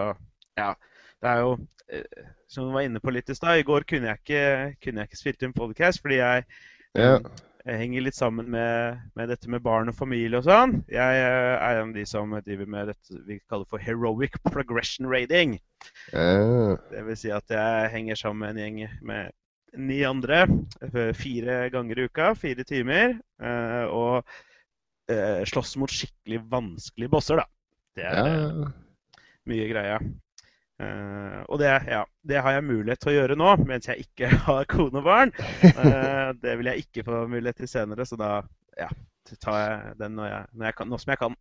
Ja. 0.62 0.76
Det 1.24 1.32
er 1.32 1.39
jo 1.41 1.56
eh, 1.89 2.28
Som 2.52 2.68
du 2.70 2.76
var 2.76 2.86
inne 2.86 3.02
på 3.02 3.10
litt 3.16 3.34
i 3.34 3.36
stad, 3.39 3.58
i 3.58 3.66
går 3.66 3.88
kunne 3.89 4.12
jeg 4.12 4.22
ikke, 4.22 4.46
kunne 4.84 5.02
jeg 5.02 5.10
ikke 5.10 5.22
spilt 5.24 5.48
inn 5.50 5.58
podcast 5.58 6.04
fordi 6.06 6.22
jeg, 6.22 6.46
Ja. 6.94 7.18
Jeg 7.64 7.80
henger 7.80 8.03
litt 8.03 8.18
sammen 8.18 8.49
med, 8.51 9.03
med 9.16 9.30
dette 9.32 9.47
med 9.51 9.64
barn 9.64 9.88
og 9.88 9.95
familie 9.95 10.41
og 10.41 10.47
sånn. 10.47 10.82
Jeg 10.91 11.20
eh, 11.22 11.53
er 11.55 11.80
en 11.80 11.93
av 11.93 11.95
de 11.95 12.03
som 12.07 12.34
driver 12.43 12.68
med 12.70 12.89
dette 12.91 13.20
vi 13.28 13.38
kaller 13.47 13.68
for 13.72 13.80
heroic 13.80 14.36
progression 14.49 15.07
rating. 15.07 15.55
Uh. 16.11 16.76
Det 16.91 17.05
vil 17.07 17.20
si 17.20 17.32
at 17.32 17.53
jeg 17.53 17.93
henger 17.93 18.20
sammen 18.20 18.43
med 18.43 18.59
en 18.59 18.82
gjeng 18.82 18.99
med 19.07 19.32
ni 19.80 20.01
andre 20.05 20.43
eh, 20.89 21.14
fire 21.16 21.70
ganger 21.74 22.03
i 22.03 22.09
uka, 22.09 22.34
fire 22.39 22.68
timer, 22.68 23.16
eh, 23.41 23.86
og 23.88 24.28
slåss 25.49 25.74
mot 25.82 25.91
skikkelig 25.91 26.38
vanskelige 26.47 27.11
bosser, 27.11 27.41
da. 27.41 27.47
Det 27.99 28.05
er 28.07 28.53
uh. 28.59 28.70
mye 29.51 29.66
greia. 29.68 29.97
Eh, 30.84 31.40
og 31.48 31.60
det, 31.62 31.70
ja, 31.90 32.04
det 32.28 32.42
har 32.44 32.52
jeg 32.56 32.68
mulighet 32.68 33.00
til 33.04 33.12
å 33.14 33.16
gjøre 33.18 33.36
nå, 33.40 33.50
mens 33.68 33.88
jeg 33.90 33.98
ikke 34.06 34.28
har 34.48 34.70
kone 34.72 34.98
og 35.02 35.08
barn. 35.08 35.30
Uh, 35.64 36.30
det 36.44 36.54
vil 36.60 36.70
jeg 36.72 36.78
ikke 36.86 37.06
få 37.08 37.16
mulighet 37.32 37.58
til 37.64 37.70
senere, 37.72 38.04
så 38.08 38.16
da 38.20 38.32
ja. 38.80 38.90
tar 39.44 39.58
jeg 39.62 39.76
den 40.02 40.12
når 40.20 40.28
jeg, 40.30 40.44
når 40.54 40.64
jeg 40.70 40.76
kan, 40.80 40.88
nå 40.92 40.98
som 41.02 41.12
jeg 41.14 41.20
kan. 41.24 41.34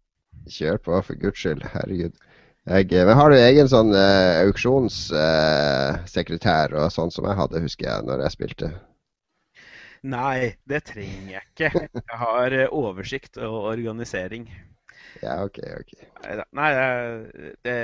Kjør 0.48 0.76
på, 0.86 0.92
for 1.08 1.14
guds 1.20 1.38
skyld. 1.42 1.62
Herregud. 1.74 2.14
Jeg, 2.62 2.86
men 2.94 3.18
har 3.18 3.28
du 3.32 3.36
egen 3.36 3.68
sånn 3.70 3.90
uh, 3.90 4.44
auksjonssekretær 4.44 6.68
uh, 6.76 6.80
og 6.84 6.90
sånn 6.94 7.10
som 7.10 7.24
jeg 7.26 7.38
hadde, 7.40 7.64
husker 7.64 7.84
jeg, 7.88 7.98
når 8.06 8.18
jeg 8.22 8.34
spilte? 8.36 8.68
Nei, 10.02 10.40
det 10.70 10.80
trenger 10.86 11.32
jeg 11.36 11.44
ikke. 11.48 11.70
Jeg 11.98 12.18
har 12.20 12.48
uh, 12.54 12.74
oversikt 12.74 13.34
og 13.42 13.56
organisering. 13.72 14.44
Ja, 15.22 15.36
OK. 15.44 15.58
ok. 15.80 15.92
Nei, 16.58 16.68
det, 17.62 17.74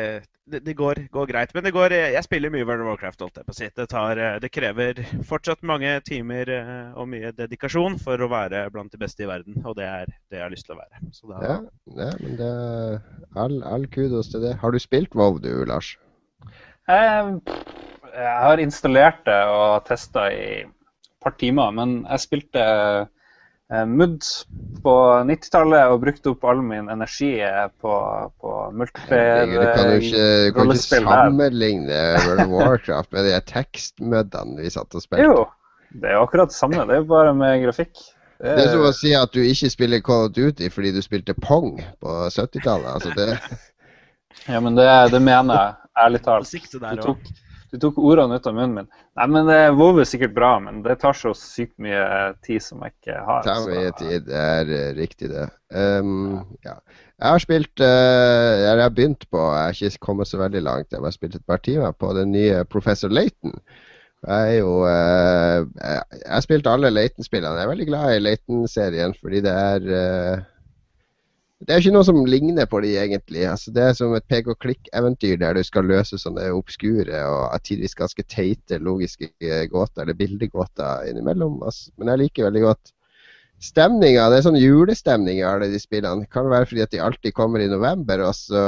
det, 0.49 0.61
det 0.67 0.75
går, 0.75 1.01
går, 1.15 1.27
greit. 1.31 1.53
Men 1.55 1.65
det 1.65 1.73
går 1.77 1.95
Jeg 1.95 2.23
spiller 2.27 2.51
mye 2.51 2.67
World 2.67 2.83
of 2.83 2.91
Warcraft, 2.91 3.23
holdt 3.23 3.41
jeg 3.41 3.47
på 3.47 3.55
å 3.55 3.59
si. 3.59 3.69
Det, 3.79 3.87
tar, 3.93 4.21
det 4.43 4.51
krever 4.51 5.03
fortsatt 5.29 5.63
mange 5.67 5.93
timer 6.07 6.51
og 6.99 7.11
mye 7.13 7.31
dedikasjon 7.37 7.99
for 8.03 8.21
å 8.21 8.31
være 8.33 8.65
blant 8.75 8.95
de 8.95 9.01
beste 9.01 9.23
i 9.23 9.31
verden. 9.31 9.61
Og 9.65 9.77
det 9.79 9.87
er 9.87 10.11
det 10.11 10.41
jeg 10.41 10.45
har 10.47 10.55
lyst 10.55 10.67
til 10.67 10.77
å 10.77 10.81
være. 10.81 11.03
Da... 11.19 11.43
Ja, 11.45 11.59
ja, 12.01 12.11
men 12.25 12.39
det 12.41 12.53
all, 13.39 13.61
all 13.63 13.87
kudos 13.95 14.33
til 14.33 14.43
det. 14.47 14.57
Har 14.63 14.75
du 14.75 14.83
spilt 14.83 15.15
WoW 15.15 15.39
du, 15.43 15.53
Lars? 15.69 15.95
Jeg, 16.89 17.39
jeg 18.17 18.35
har 18.49 18.65
installert 18.65 19.23
det 19.29 19.39
og 19.53 19.87
testa 19.87 20.27
i 20.33 20.49
et 20.65 20.75
par 21.23 21.37
timer, 21.39 21.71
men 21.77 22.01
jeg 22.09 22.25
spilte 22.25 22.67
Eh, 22.99 23.07
Mudd 23.69 24.25
på 24.81 24.93
90-tallet 25.29 25.91
og 25.93 26.01
brukte 26.01 26.31
opp 26.33 26.47
all 26.49 26.63
min 26.65 26.87
energi 26.89 27.35
på, 27.83 27.97
på 28.41 28.53
multiplayer 28.73 29.51
Du 29.51 29.59
kan 29.77 29.91
jo 29.93 29.99
ikke, 30.01 30.77
sammenligne 30.81 31.99
World 32.23 32.45
of 32.47 32.55
Warcraft 32.55 33.13
med 33.13 33.29
de 33.29 33.35
tekstmuddene 33.51 34.63
vi 34.63 34.73
satt 34.73 34.97
og 34.97 35.05
spilte. 35.05 35.27
Jo, 35.29 35.45
det 35.93 36.09
er 36.09 36.17
jo 36.17 36.23
akkurat 36.25 36.55
det 36.55 36.57
samme. 36.57 36.87
Det 36.89 36.97
er 36.97 37.03
jo 37.03 37.11
bare 37.11 37.35
med 37.37 37.61
grafikk. 37.67 37.93
Det 38.39 38.55
det 38.55 38.65
er 38.65 38.73
som 38.73 38.87
å 38.87 38.95
si 38.95 39.13
at 39.19 39.35
du 39.35 39.43
ikke 39.43 39.69
spiller 39.73 40.01
Call 40.07 40.29
of 40.29 40.35
Duty 40.37 40.71
fordi 40.73 40.95
du 40.95 41.03
spilte 41.03 41.35
Pong 41.37 41.75
på 42.01 42.15
70-tallet. 42.31 42.95
Altså 42.95 43.13
det... 43.17 43.35
Ja, 44.49 44.61
men 44.65 44.77
det, 44.79 44.87
det 45.13 45.19
mener 45.21 45.57
jeg, 45.59 45.73
ærlig 45.99 46.21
talt. 46.25 46.53
Du 46.73 47.01
tok, 47.03 47.31
du 47.71 47.77
tok 47.83 47.99
ordene 48.01 48.39
ut 48.39 48.47
av 48.49 48.55
munnen 48.57 48.75
min. 48.79 48.87
Nei, 49.19 49.27
men 49.35 49.49
det 49.49 49.59
WoW 49.77 50.01
er 50.01 50.09
sikkert 50.09 50.35
bra, 50.37 50.55
men 50.63 50.81
det 50.85 50.99
tar 51.03 51.17
så 51.17 51.35
sykt 51.37 51.75
mye 51.83 52.01
tid 52.47 52.65
som 52.65 52.85
jeg 52.85 52.95
ikke 52.95 53.19
har. 53.27 53.43
Det 53.45 53.51
tar 53.51 53.67
mye 53.69 53.93
tid, 53.99 54.29
det 54.29 54.39
er 54.45 54.73
uh, 54.73 54.87
riktig 54.97 55.31
det. 55.33 55.45
Um, 55.75 56.41
ja. 56.65 56.79
Jeg 57.19 57.35
har 57.35 57.43
spilt 57.43 57.83
uh, 57.83 58.55
Jeg 58.57 58.81
har 58.81 58.93
begynt 58.95 59.27
på 59.29 59.41
Jeg 59.43 59.65
har 59.67 59.81
ikke 59.91 60.07
kommet 60.07 60.31
så 60.31 60.41
veldig 60.41 60.63
langt. 60.65 60.93
Jeg 60.95 61.05
har 61.05 61.13
spilt 61.13 61.37
et 61.37 61.45
par 61.51 61.61
timer 61.61 61.93
på 61.93 62.15
den 62.17 62.33
nye 62.33 62.63
Professor 62.73 63.13
Laton. 63.13 63.59
Jeg 64.25 64.55
er 64.55 64.61
jo 64.63 64.79
uh, 64.87 65.67
Jeg 65.77 66.25
har 66.25 66.47
spilt 66.47 66.71
alle 66.71 66.95
Laton-spillene. 66.95 67.59
Jeg 67.59 67.69
er 67.69 67.75
veldig 67.75 67.91
glad 67.91 68.15
i 68.15 68.23
Laton-serien 68.25 69.17
fordi 69.21 69.45
det 69.45 69.53
er 69.53 70.47
det 71.67 71.75
er 71.75 71.81
ikke 71.83 71.95
noe 71.97 72.07
som 72.07 72.21
ligner 72.31 72.69
på 72.71 72.79
de 72.85 72.93
egentlig. 73.01 73.43
Altså, 73.51 73.73
det 73.75 73.83
er 73.83 73.97
som 73.99 74.13
et 74.15 74.27
pek 74.31 74.47
og 74.53 74.61
klikk-eventyr 74.63 75.41
der 75.41 75.59
du 75.59 75.65
skal 75.67 75.89
løse 75.91 76.21
sånne 76.21 76.47
obskure 76.55 77.23
og 77.27 77.57
tidvis 77.67 77.99
ganske 77.99 78.23
teite 78.31 78.79
logiske 78.79 79.33
gåter, 79.73 80.05
eller 80.05 80.19
bildegåter 80.19 81.09
innimellom. 81.11 81.59
Altså. 81.67 81.91
Men 81.99 82.13
jeg 82.13 82.23
liker 82.23 82.47
veldig 82.47 82.63
godt 82.63 82.93
stemninga. 83.65 84.29
Det 84.31 84.39
er 84.39 84.47
sånn 84.47 84.61
julestemning 84.61 85.41
i 85.41 85.47
alle 85.47 85.71
de 85.73 85.83
spillene. 85.83 86.23
Det 86.23 86.33
kan 86.35 86.47
være 86.51 86.71
fordi 86.71 86.85
at 86.87 86.95
de 86.95 87.03
alltid 87.03 87.35
kommer 87.35 87.65
i 87.65 87.71
november, 87.71 88.23
og 88.29 88.39
så 88.39 88.65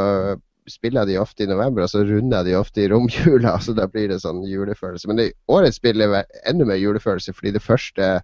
spiller 0.70 1.07
de 1.07 1.18
ofte 1.22 1.47
i 1.47 1.51
november, 1.51 1.86
og 1.86 1.93
så 1.93 2.03
runder 2.07 2.47
de 2.47 2.59
ofte 2.59 2.82
i 2.82 2.91
romjula, 2.91 3.55
så 3.64 3.74
da 3.76 3.86
blir 3.91 4.11
det 4.11 4.18
sånn 4.24 4.43
julefølelse. 4.51 5.11
Men 5.11 5.22
det, 5.22 5.32
årets 5.51 5.78
spill 5.78 6.03
er 6.03 6.24
enda 6.43 6.66
mer 6.66 6.82
julefølelse, 6.82 7.38
fordi 7.38 7.55
det 7.59 7.66
første 7.66 8.16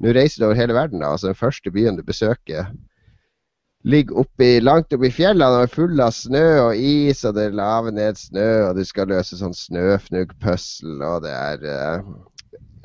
Nå 0.00 0.14
reiser 0.16 0.40
du 0.40 0.44
over 0.46 0.56
hele 0.56 0.72
verden, 0.72 1.02
da. 1.02 1.10
Altså 1.12 1.28
den 1.28 1.36
første 1.36 1.68
byen 1.74 1.98
du 1.98 2.00
besøker 2.08 2.70
ligger 3.82 4.18
oppi, 4.22 4.50
langt 4.60 4.92
oppi 4.92 5.10
fjellene 5.14 5.56
og 5.60 5.64
er 5.64 5.72
full 5.72 6.02
av 6.04 6.12
snø 6.12 6.46
og 6.66 6.76
is, 6.76 7.22
og 7.24 7.36
det 7.38 7.50
laver 7.56 7.94
ned 7.96 8.18
snø, 8.18 8.48
og 8.68 8.76
du 8.76 8.84
skal 8.84 9.08
løse 9.12 9.38
sånn 9.40 9.56
snøfnugg-puzzle, 9.56 11.00
og 11.00 11.24
det 11.24 11.32
er 11.32 11.64
uh, 11.64 12.10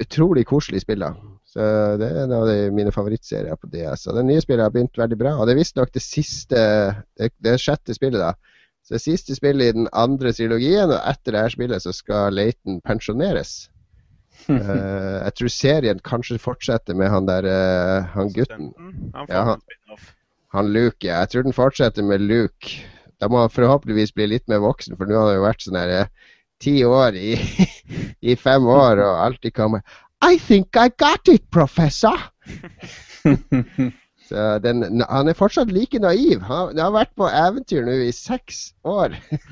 utrolig 0.01 0.45
koselig 0.47 0.85
spill. 0.85 1.03
da. 1.03 1.11
Så 1.55 1.67
Det 1.99 2.07
er 2.07 2.23
en 2.23 2.35
av 2.35 2.47
de, 2.49 2.57
mine 2.75 2.91
favorittserier 2.95 3.59
på 3.59 3.69
DS. 3.71 4.07
Og 4.09 4.17
Det 4.19 4.25
nye 4.27 4.43
spillet 4.43 4.63
har 4.63 4.73
begynt 4.73 4.97
veldig 4.99 5.19
bra. 5.19 5.37
Og 5.39 5.47
det 5.47 5.55
er 5.55 5.61
visstnok 5.61 5.93
det 5.95 6.03
siste 6.03 6.57
det, 7.19 7.31
det 7.43 7.59
sjette 7.63 7.95
spillet, 7.95 8.19
da. 8.19 8.33
Så 8.85 8.97
det 8.97 9.05
siste 9.05 9.35
spillet 9.37 9.71
i 9.71 9.77
den 9.77 9.87
andre 9.97 10.33
trilogien, 10.35 10.91
og 10.91 10.99
etter 10.99 11.33
det 11.33 11.45
her 11.45 11.55
spillet 11.55 11.83
så 11.83 11.95
skal 11.95 12.35
Leighton 12.35 12.81
pensjoneres. 12.85 13.55
uh, 14.47 14.59
jeg 15.25 15.31
tror 15.39 15.51
serien 15.51 16.03
kanskje 16.05 16.39
fortsetter 16.39 16.95
med 16.95 17.11
han 17.11 17.27
der 17.27 17.47
uh, 17.47 18.11
han 18.15 18.35
gutten. 18.35 18.69
Han 19.15 19.31
ja, 19.31 19.47
han, 19.51 19.63
han 20.55 20.71
Luke. 20.75 21.07
Jeg 21.07 21.31
tror 21.31 21.45
den 21.45 21.55
fortsetter 21.55 22.05
med 22.05 22.23
Luke. 22.23 22.77
Da 23.21 23.29
må 23.31 23.41
han 23.43 23.53
forhåpentligvis 23.53 24.15
bli 24.15 24.27
litt 24.33 24.47
mer 24.51 24.63
voksen, 24.63 24.97
for 24.97 25.07
nå 25.07 25.17
har 25.17 25.29
han 25.31 25.37
jo 25.37 25.45
vært 25.45 25.65
sånn 25.65 25.79
her 25.79 25.93
eh, 25.93 26.31
ti 26.63 26.75
år 26.87 27.15
i, 27.19 27.35
i, 28.29 28.35
fem 28.39 28.67
år 28.71 29.01
og 29.03 29.21
alltid 29.27 29.55
kommer 29.55 29.83
I 30.23 30.39
think 30.39 30.75
I 30.79 30.89
got 30.89 31.27
it, 31.31 31.45
professor! 31.51 32.17
Så 34.25 34.57
den, 34.63 35.03
han 35.05 35.29
er 35.29 35.37
fortsatt 35.37 35.69
like 35.69 35.99
naiv. 36.01 36.41
Han, 36.47 36.71
han 36.73 36.81
har 36.81 36.95
vært 36.95 37.13
på 37.19 37.27
eventyr 37.29 37.85
nå 37.85 37.99
i 38.07 38.13
seks 38.15 38.71
år. 38.81 39.13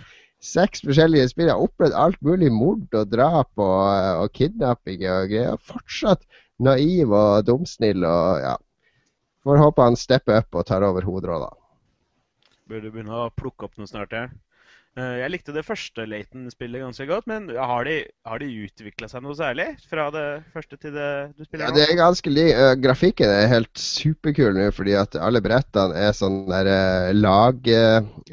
Seks 0.43 0.81
forskjellige 0.83 1.29
spill. 1.29 1.51
Har 1.53 1.61
opplevd 1.61 1.93
alt 1.95 2.17
mulig 2.25 2.49
mord 2.51 2.97
og 2.97 3.11
drap 3.11 3.51
og, 3.61 4.23
og 4.23 4.33
kidnapping 4.33 5.05
og 5.05 5.29
greier. 5.29 5.61
Fortsatt 5.61 6.25
naiv 6.63 7.13
og 7.13 7.45
dumsnill 7.47 8.01
og 8.07 8.41
ja. 8.41 8.55
Får 9.43 9.59
håpe 9.59 9.85
han 9.85 9.99
stepper 9.99 10.39
opp 10.41 10.55
og 10.55 10.65
tar 10.69 10.85
over 10.87 11.05
hovedrolla. 11.07 11.51
Burde 12.69 12.91
begynne 12.93 13.25
å 13.25 13.29
plukke 13.35 13.67
opp 13.67 13.79
noe 13.79 13.89
snart, 13.89 14.15
jeg. 14.15 14.31
Eh, 14.93 15.15
jeg 15.19 15.31
likte 15.33 15.55
det 15.55 15.65
første 15.65 16.05
Laton-spillet 16.05 16.83
ganske 16.83 17.07
godt, 17.09 17.25
men 17.27 17.49
har 17.49 17.87
de, 17.87 17.97
har 18.29 18.39
de 18.39 18.49
utvikla 18.67 19.09
seg 19.11 19.25
noe 19.25 19.35
særlig 19.35 19.65
fra 19.89 20.05
det 20.13 20.27
første 20.53 20.77
til 20.77 20.93
det 20.95 21.09
du 21.33 21.43
spiller 21.47 21.65
nå? 21.65 21.71
Ja, 21.71 21.75
det 21.75 21.87
er 21.87 21.99
ganske 21.99 22.31
li 22.31 22.45
Grafikken 22.83 23.33
er 23.33 23.49
helt 23.51 23.73
superkul 23.79 24.53
nå, 24.55 24.69
fordi 24.75 24.95
at 24.99 25.17
alle 25.17 25.41
brettene 25.43 25.97
er 25.97 26.13
sånn 26.15 26.43
der 26.51 26.69
lag 27.17 27.73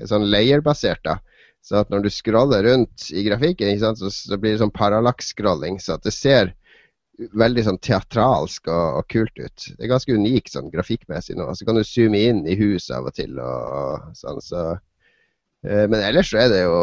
Sånn 0.06 0.28
layerbasert, 0.30 1.02
da. 1.08 1.18
Så 1.64 1.80
at 1.82 1.90
når 1.92 2.06
du 2.06 2.12
scroller 2.12 2.64
rundt 2.64 3.10
i 3.12 3.24
grafikken, 3.26 3.72
sant, 3.80 4.00
så, 4.00 4.08
så, 4.12 4.38
blir 4.40 4.54
det 4.54 4.62
sånn 4.62 4.72
parallax-scrolling. 4.74 5.76
Så 5.82 5.98
at 5.98 6.06
det 6.06 6.14
ser 6.16 6.54
veldig 7.42 7.64
sånn 7.66 7.78
teatralsk 7.84 8.68
og, 8.70 8.98
og, 9.00 9.06
kult 9.12 9.36
ut. 9.38 9.66
Det 9.76 9.84
er 9.84 9.92
ganske 9.92 10.16
unikt 10.16 10.52
sånn 10.54 10.70
grafikkmessig 10.72 11.36
nå. 11.38 11.48
Så 11.54 11.66
kan 11.68 11.78
du 11.78 11.84
zoome 11.86 12.20
inn 12.30 12.44
i 12.48 12.56
huset 12.58 12.96
av 12.96 13.08
og 13.10 13.16
til 13.16 13.38
og, 13.38 13.78
og 13.80 14.18
sånn. 14.18 14.42
Så, 14.44 14.66
eh, 15.66 15.86
men 15.86 16.00
ellers 16.00 16.32
så 16.32 16.44
er 16.44 16.52
det 16.52 16.62
jo 16.64 16.76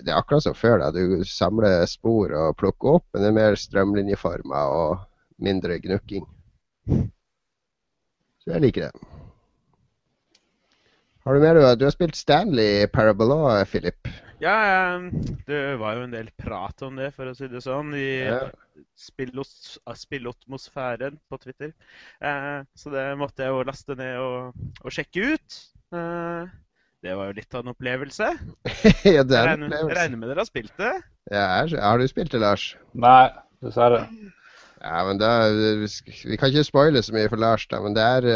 det 0.00 0.12
er 0.12 0.18
akkurat 0.18 0.44
som 0.44 0.56
før. 0.56 0.78
da, 0.80 0.90
Du 0.94 1.24
samler 1.28 1.84
spor 1.90 2.32
og 2.32 2.56
plukker 2.60 2.96
opp, 2.98 3.06
men 3.12 3.24
det 3.24 3.30
er 3.30 3.38
mer 3.38 3.58
strømlinjeforma 3.58 4.64
og 4.72 5.06
mindre 5.40 5.80
gnukking. 5.82 6.26
Så 8.40 8.54
jeg 8.54 8.64
liker 8.64 8.88
det. 8.88 9.08
Har 11.26 11.36
du 11.36 11.42
mer 11.42 11.58
du, 11.58 11.64
du 11.76 11.84
har 11.84 11.92
spilt 11.92 12.16
Stanley 12.16 12.86
Parabolo, 12.88 13.42
Philip? 13.68 14.08
Ja, 14.40 14.56
det 15.46 15.60
var 15.80 15.98
jo 15.98 16.06
en 16.06 16.14
del 16.14 16.30
prat 16.40 16.82
om 16.86 16.96
det, 16.96 17.10
for 17.16 17.28
å 17.28 17.36
si 17.36 17.48
det 17.52 17.60
sånn. 17.64 17.92
I, 17.96 18.10
ja 18.24 18.44
spillotmosfæren 19.94 21.18
på 21.28 21.36
Twitter. 21.36 21.72
Eh, 22.20 22.64
så 22.76 22.90
det 22.90 23.04
måtte 23.18 23.44
jeg 23.44 23.54
jo 23.54 23.62
laste 23.66 23.96
ned 23.98 24.18
og, 24.22 24.58
og 24.84 24.94
sjekke 24.94 25.34
ut. 25.34 25.60
Eh, 25.94 26.50
det 27.00 27.16
var 27.16 27.30
jo 27.30 27.36
litt 27.38 27.54
av 27.54 27.64
en 27.64 27.72
opplevelse. 27.72 28.28
ja, 29.16 29.24
det 29.24 29.38
er 29.38 29.54
en 29.54 29.64
opplevelse. 29.68 29.88
Jeg 29.88 29.98
regner 30.02 30.20
med 30.20 30.32
dere 30.32 30.44
har 30.44 30.50
spilt 30.50 30.76
det? 30.80 30.92
Ja, 31.32 31.46
har 31.64 32.00
du 32.00 32.06
spilt 32.10 32.32
det, 32.34 32.42
Lars? 32.42 32.74
Nei, 32.92 33.30
dessverre. 33.64 34.04
Ja, 34.80 35.00
men 35.04 35.20
da, 35.20 35.30
Vi 35.52 36.36
kan 36.40 36.48
ikke 36.48 36.64
spoile 36.64 37.02
så 37.04 37.12
mye 37.16 37.28
for 37.28 37.40
Lars, 37.40 37.66
da, 37.68 37.82
men 37.84 37.96
det 37.96 38.04
er 38.04 38.28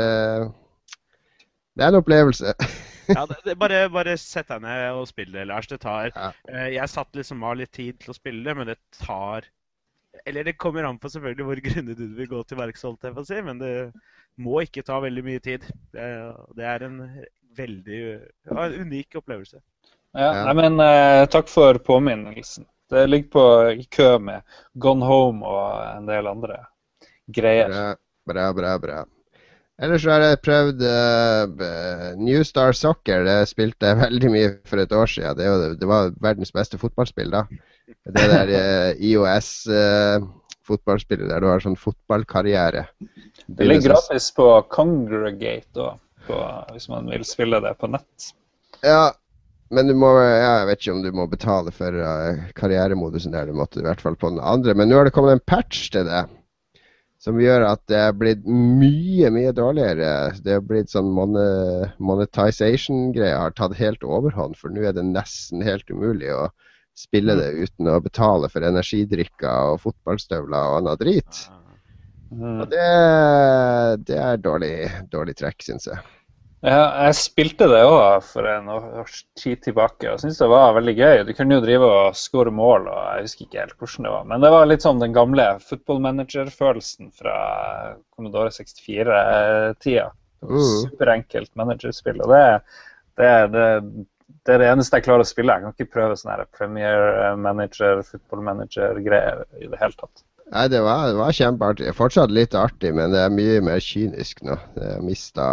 Det 1.74 1.84
er 1.84 1.88
en 1.88 2.02
opplevelse. 2.02 2.56
ja, 3.08 3.26
det, 3.30 3.40
det, 3.44 3.56
bare, 3.60 3.84
bare 3.92 4.16
sett 4.20 4.48
deg 4.52 4.64
ned 4.64 4.86
og 4.98 5.08
spill 5.10 5.32
det, 5.34 5.46
Lars. 5.50 5.68
Det 5.70 5.80
tar 5.82 6.10
ja. 6.10 6.30
uh, 6.50 6.68
Jeg 6.72 6.92
satt 6.92 7.18
liksom 7.18 7.44
av 7.46 7.58
litt 7.60 7.72
tid 7.74 8.00
til 8.02 8.14
å 8.14 8.16
spille 8.16 8.44
det, 8.46 8.56
men 8.58 8.72
det 8.72 8.78
tar 9.00 9.48
eller 10.24 10.46
det 10.46 10.54
kommer 10.56 10.86
an 10.86 10.98
på 10.98 11.10
selvfølgelig 11.10 11.46
hvor 11.48 11.60
grundig 11.60 11.96
du 11.98 12.04
vil 12.16 12.28
gå 12.30 12.42
til 12.46 12.58
verks, 12.60 12.84
si, 13.26 13.40
men 13.44 13.58
det 13.60 13.72
må 14.40 14.60
ikke 14.62 14.84
ta 14.86 15.00
veldig 15.02 15.24
mye 15.26 15.42
tid. 15.42 15.66
Det, 15.92 16.06
det 16.56 16.68
er 16.70 16.84
en 16.86 17.00
veldig 17.58 17.98
ja, 18.00 18.66
en 18.66 18.76
unik 18.86 19.18
opplevelse. 19.20 19.60
Ja, 20.14 20.30
nei, 20.46 20.54
men 20.54 20.78
uh, 20.78 21.24
Takk 21.30 21.50
for 21.50 21.78
påminnelsen. 21.82 22.68
Det 22.90 23.06
ligger 23.08 23.28
på 23.34 23.44
i 23.82 23.84
kø 23.90 24.18
med 24.22 24.44
Gone 24.78 25.06
Home 25.08 25.48
og 25.48 25.66
en 25.88 26.06
del 26.06 26.28
andre 26.30 26.60
greier. 27.26 27.72
Bra, 27.72 27.96
bra, 28.30 28.52
bra. 28.54 28.78
bra. 28.78 29.02
Ellers 29.82 30.04
har 30.06 30.22
jeg 30.22 30.38
prøvd 30.44 30.84
uh, 30.86 32.12
New 32.20 32.44
Star 32.46 32.76
Soccer. 32.78 33.24
Det 33.26 33.40
spilte 33.50 33.90
jeg 33.90 34.00
veldig 34.06 34.30
mye 34.30 34.52
for 34.70 34.82
et 34.82 34.94
år 34.94 35.10
siden. 35.10 35.40
Det, 35.40 35.80
det 35.80 35.90
var 35.90 36.14
verdens 36.22 36.54
beste 36.54 36.78
fotballspill 36.78 37.34
da. 37.34 37.42
Det 38.06 38.28
der 38.30 38.52
uh, 38.54 39.02
IOS 39.02 39.50
uh, 39.66 40.22
fotballspiller 40.64 41.28
der 41.32 41.42
du 41.42 41.50
har 41.50 41.64
sånn 41.64 41.76
fotballkarriere. 41.78 42.86
Det 43.50 43.66
ligger 43.66 43.96
gratis 43.96 44.30
på 44.36 44.46
Congregate 44.72 45.82
òg, 45.82 45.98
hvis 46.72 46.88
man 46.88 47.10
vil 47.10 47.26
spille 47.26 47.58
det 47.60 47.74
på 47.80 47.90
nett. 47.90 48.30
Ja, 48.86 49.10
men 49.74 49.90
du 49.90 49.96
må, 49.98 50.12
jeg 50.22 50.70
vet 50.70 50.80
ikke 50.80 50.94
om 50.94 51.02
du 51.02 51.10
må 51.18 51.26
betale 51.28 51.74
for 51.74 51.98
uh, 51.98 52.46
karrieremodusen 52.54 53.34
der. 53.34 53.50
Du 53.50 53.58
måtte 53.58 53.82
i 53.82 53.88
hvert 53.88 54.00
fall 54.00 54.14
på 54.16 54.30
den 54.30 54.40
andre. 54.40 54.78
Men 54.78 54.92
nå 54.92 55.02
har 55.02 55.10
det 55.10 55.16
kommet 55.18 55.34
en 55.34 55.46
patch 55.50 55.90
til 55.90 56.06
det 56.06 56.22
som 57.24 57.38
gjør 57.40 57.62
at 57.70 57.80
det 57.88 57.96
er 57.96 58.12
blitt 58.20 58.42
mye, 58.44 59.30
mye 59.32 59.52
dårligere. 59.56 60.34
Det 60.44 60.58
er 60.58 60.64
blitt 60.64 60.90
sånn 60.92 61.08
monetization-greia 61.14 63.38
har 63.46 63.54
tatt 63.56 63.72
helt 63.78 64.04
overhånd, 64.04 64.58
for 64.60 64.68
nå 64.74 64.82
er 64.84 64.92
det 64.96 65.06
nesten 65.08 65.64
helt 65.64 65.88
umulig 65.88 66.28
å 66.36 66.50
spille 66.94 67.34
det 67.38 67.50
uten 67.56 67.88
å 67.90 68.00
betale 68.04 68.48
for 68.52 68.62
energidrikker 68.66 69.72
og 69.72 69.80
fotballstøvler 69.86 70.68
og 70.68 70.76
annet 70.82 71.00
drit. 71.00 71.34
Mm. 72.34 72.60
Og 72.60 72.66
det, 72.70 72.90
det 74.10 74.18
er 74.20 74.36
dårlig, 74.44 74.74
dårlig 75.10 75.34
trekk, 75.40 75.58
syns 75.64 75.86
jeg. 75.90 75.98
Ja, 76.64 76.84
jeg 77.04 77.16
spilte 77.18 77.66
det 77.68 77.82
òg 77.84 78.22
for 78.24 78.46
en 78.48 78.70
års 78.72 79.18
tid 79.36 79.60
tilbake 79.66 80.08
og 80.08 80.22
syntes 80.22 80.38
det 80.40 80.46
var 80.48 80.72
veldig 80.78 80.94
gøy. 80.96 81.18
Du 81.28 81.34
kunne 81.36 81.58
jo 81.58 81.64
drive 81.64 81.90
og 81.92 82.16
skåre 82.16 82.52
mål, 82.56 82.88
og 82.88 83.02
jeg 83.18 83.26
husker 83.26 83.44
ikke 83.44 83.60
helt 83.60 83.76
hvordan 83.82 84.08
det 84.08 84.12
var. 84.14 84.24
Men 84.30 84.46
det 84.46 84.52
var 84.54 84.70
litt 84.70 84.86
sånn 84.86 85.02
den 85.02 85.16
gamle 85.16 85.46
football 85.60 86.00
manager-følelsen 86.06 87.12
fra 87.20 87.36
Commodore 88.16 88.54
64-tida. 88.56 90.08
Mm. 90.44 90.64
Superenkelt 90.86 91.52
managerspill. 91.60 92.24
Og 92.24 92.32
det, 92.32 92.42
det, 93.20 93.30
det, 93.52 93.68
det 94.48 94.56
er 94.56 94.64
det 94.64 94.72
eneste 94.72 95.02
jeg 95.02 95.08
klarer 95.10 95.28
å 95.28 95.28
spille. 95.28 95.58
Jeg 95.58 95.66
kan 95.66 95.76
ikke 95.76 95.98
prøve 95.98 96.16
sånn 96.16 96.32
her 96.32 96.48
Premier 96.56 97.36
Manager, 97.44 98.00
football 98.08 98.40
manager-greier 98.48 99.44
i 99.60 99.68
det 99.68 99.84
hele 99.84 100.00
tatt. 100.00 100.24
Nei, 100.48 100.64
det 100.72 100.80
var, 100.84 101.10
det 101.12 101.20
var 101.20 101.36
kjempeartig. 101.44 101.92
Fortsatt 101.96 102.32
litt 102.32 102.56
artig, 102.56 102.96
men 102.96 103.12
det 103.12 103.20
er 103.20 103.32
mye 103.36 103.60
mer 103.64 103.84
kynisk 103.84 104.40
nå. 104.48 104.56
Det 104.76 104.94
er 104.96 105.04
mista 105.04 105.46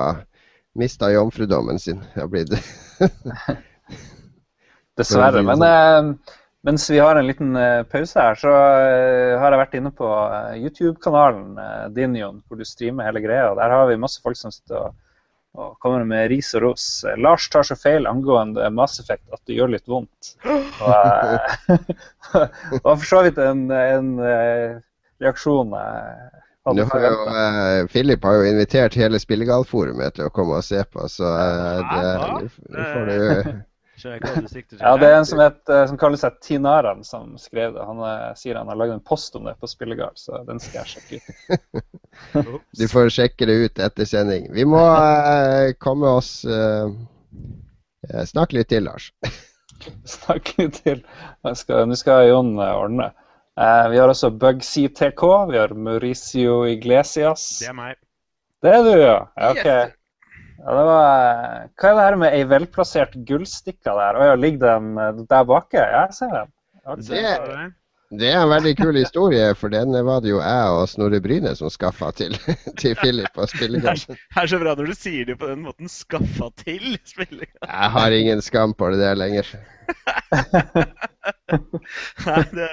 mista 0.77 1.11
jomfrudommen 1.11 1.79
sin. 1.79 2.03
Ja, 2.15 2.27
blitt 2.27 2.51
Dessverre. 4.97 5.41
Men 5.43 5.61
eh, 5.65 6.35
mens 6.63 6.89
vi 6.89 6.99
har 6.99 7.15
en 7.15 7.27
liten 7.27 7.55
eh, 7.55 7.83
pause 7.83 8.19
her, 8.21 8.35
så 8.37 8.49
eh, 8.53 9.39
har 9.41 9.49
jeg 9.53 9.61
vært 9.63 9.77
inne 9.79 9.91
på 9.97 10.07
eh, 10.07 10.59
YouTube-kanalen 10.61 11.55
din, 11.95 12.13
Jon, 12.19 12.43
hvor 12.45 12.59
du 12.59 12.67
streamer 12.67 13.07
hele 13.09 13.23
greia. 13.23 13.55
Der 13.57 13.73
har 13.73 13.87
vi 13.89 13.97
masse 13.97 14.21
folk 14.21 14.37
som 14.37 14.53
sitter 14.53 14.77
og, 14.77 14.99
og 15.57 15.71
kommer 15.81 16.05
med 16.05 16.29
ris 16.29 16.51
og 16.59 16.67
ros. 16.67 16.85
Lars 17.17 17.49
tar 17.49 17.65
så 17.65 17.77
feil 17.79 18.05
angående 18.09 18.69
Mass 18.77 19.01
Effect 19.01 19.25
at 19.33 19.41
det 19.49 19.57
gjør 19.57 19.73
litt 19.73 19.89
vondt. 19.89 20.35
Og, 20.45 21.73
og 22.85 22.91
for 22.91 23.07
så 23.09 23.23
vidt 23.25 23.41
en, 23.41 23.65
en 23.73 24.13
reaksjon 24.21 25.73
jeg 25.73 26.29
nå 26.65 26.83
har 26.83 27.01
jo, 27.01 27.25
eh, 27.27 27.87
Philip 27.87 28.23
har 28.23 28.33
jo 28.33 28.45
invitert 28.45 28.95
hele 28.95 29.19
Spillegalforumet 29.19 30.15
til 30.17 30.27
å 30.27 30.33
komme 30.33 30.59
og 30.59 30.65
se 30.65 30.83
på, 30.85 31.07
så 31.09 31.31
eh, 31.33 31.81
det, 31.89 32.47
nå 32.69 32.87
får 32.93 33.11
du 33.11 33.51
Ja, 34.01 34.95
det 34.97 35.11
er 35.11 35.19
en 35.19 35.27
som, 35.29 35.37
het, 35.37 35.59
som 35.69 35.97
kaller 36.01 36.17
seg 36.17 36.39
Tinaran, 36.41 37.03
som 37.05 37.35
skrev 37.37 37.75
det. 37.75 37.83
Han 37.85 37.99
uh, 38.01 38.31
sier 38.33 38.57
han 38.57 38.71
har 38.71 38.79
lagd 38.79 38.95
en 38.95 39.03
post 39.05 39.35
om 39.37 39.45
det 39.45 39.53
på 39.61 39.69
Spillegard, 39.69 40.17
så 40.17 40.39
den 40.47 40.57
skal 40.57 40.79
jeg 40.79 40.95
sjekke 40.95 41.19
ut. 41.19 42.55
du 42.79 42.87
får 42.89 43.11
sjekke 43.13 43.45
det 43.45 43.59
ut 43.61 43.83
etter 43.85 44.09
sending. 44.09 44.47
Vi 44.57 44.65
må 44.65 44.81
komme 45.85 46.15
oss 46.17 46.31
Snakke 48.25 48.57
litt 48.57 48.71
til, 48.73 48.89
Lars. 48.89 49.11
Snakke 50.17 50.63
litt 50.63 50.81
til. 50.81 51.05
Nå 51.45 51.53
skal, 51.61 51.93
skal 51.99 52.25
Jon 52.31 52.55
ordne. 52.57 53.11
Eh, 53.59 53.89
vi 53.91 53.99
har 53.99 54.11
også 54.11 54.29
Bugsy 54.31 54.87
TK. 54.87 55.23
Vi 55.51 55.57
har 55.59 55.73
Mauricio 55.75 56.61
Iglesias. 56.69 57.43
Det 57.59 57.71
er 57.71 57.75
meg. 57.75 57.99
Det 58.61 58.71
er 58.77 58.85
du, 58.85 58.93
ja. 58.99 59.17
ok. 59.49 59.65
Ja, 60.61 60.73
det 60.77 60.85
var, 60.85 61.61
hva 61.81 61.89
er 61.89 61.95
det 61.97 62.05
her 62.05 62.17
med 62.21 62.35
ei 62.37 62.41
velplassert 62.45 63.15
gullstikke 63.25 63.95
der? 63.97 64.19
Å 64.19 64.27
ja, 64.29 64.35
ligger 64.37 64.61
den 64.67 64.91
eh, 65.01 65.23
der 65.31 65.47
bake? 65.49 65.81
Ja, 65.81 66.05
jeg 66.05 66.17
ser 66.19 66.35
den. 66.35 66.51
Det, 67.01 67.23
det, 68.19 68.29
er 68.31 68.41
en 68.41 68.51
veldig 68.51 68.73
kul 68.79 68.97
historie, 68.99 69.45
for 69.55 69.73
den 69.73 69.95
var 70.07 70.23
det 70.23 70.33
jo 70.33 70.41
jeg 70.41 70.73
og 70.77 70.89
Snorre 70.91 71.21
Bryne 71.23 71.53
som 71.57 71.71
skaffa 71.71 72.11
til, 72.17 72.35
til 72.81 72.95
Philip 72.99 73.37
og 73.39 73.49
spillegassen. 73.51 74.17
Det 74.17 74.43
er 74.43 74.51
så 74.51 74.59
bra 74.61 74.75
når 74.79 74.91
du 74.91 74.95
sier 74.97 75.29
det 75.29 75.37
på 75.39 75.47
den 75.51 75.63
måten. 75.67 75.91
Skaffa 75.91 76.51
til 76.63 76.97
spillegassen. 77.07 77.69
Jeg 77.69 77.89
har 77.95 78.17
ingen 78.17 78.43
skam 78.43 78.75
på 78.75 78.91
det 78.91 78.99
der 79.03 79.15
lenger. 79.19 79.47
Nei, 82.25 82.43
det 82.51 82.69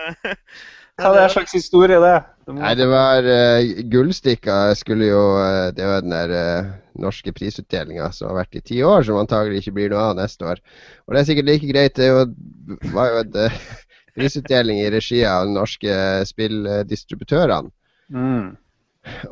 hva 0.98 1.12
er 1.14 1.28
det 1.28 1.30
slags 1.30 1.54
historie, 1.54 1.98
det? 2.02 2.14
det 2.42 2.54
må... 2.54 2.58
Nei, 2.58 2.72
det 2.74 2.86
var 2.90 3.22
uh, 3.22 3.82
Gullstikka 3.92 4.56
skulle 4.78 5.06
jo 5.12 5.20
uh, 5.38 5.68
Det 5.74 5.86
var 5.86 6.02
den 6.02 6.14
der 6.14 6.32
uh, 6.34 6.72
norske 6.98 7.30
prisutdelinga 7.36 8.08
som 8.14 8.32
har 8.32 8.40
vært 8.40 8.58
i 8.58 8.64
ti 8.72 8.80
år, 8.82 9.06
som 9.06 9.20
antagelig 9.20 9.62
ikke 9.62 9.76
blir 9.76 9.92
noe 9.92 10.08
av 10.08 10.16
neste 10.18 10.48
år. 10.50 10.62
Og 11.06 11.14
det 11.14 11.20
er 11.20 11.28
sikkert 11.28 11.50
like 11.52 11.70
greit. 11.70 11.94
Det 12.00 12.10
var 12.96 13.12
jo 13.12 13.20
et 13.22 13.38
uh, 13.38 13.60
prisutdeling 14.18 14.80
i 14.82 14.90
regi 14.92 15.24
av 15.26 15.46
de 15.46 15.54
norske 15.56 15.98
spilldistributørene. 16.28 17.70
Mm. 18.12 18.56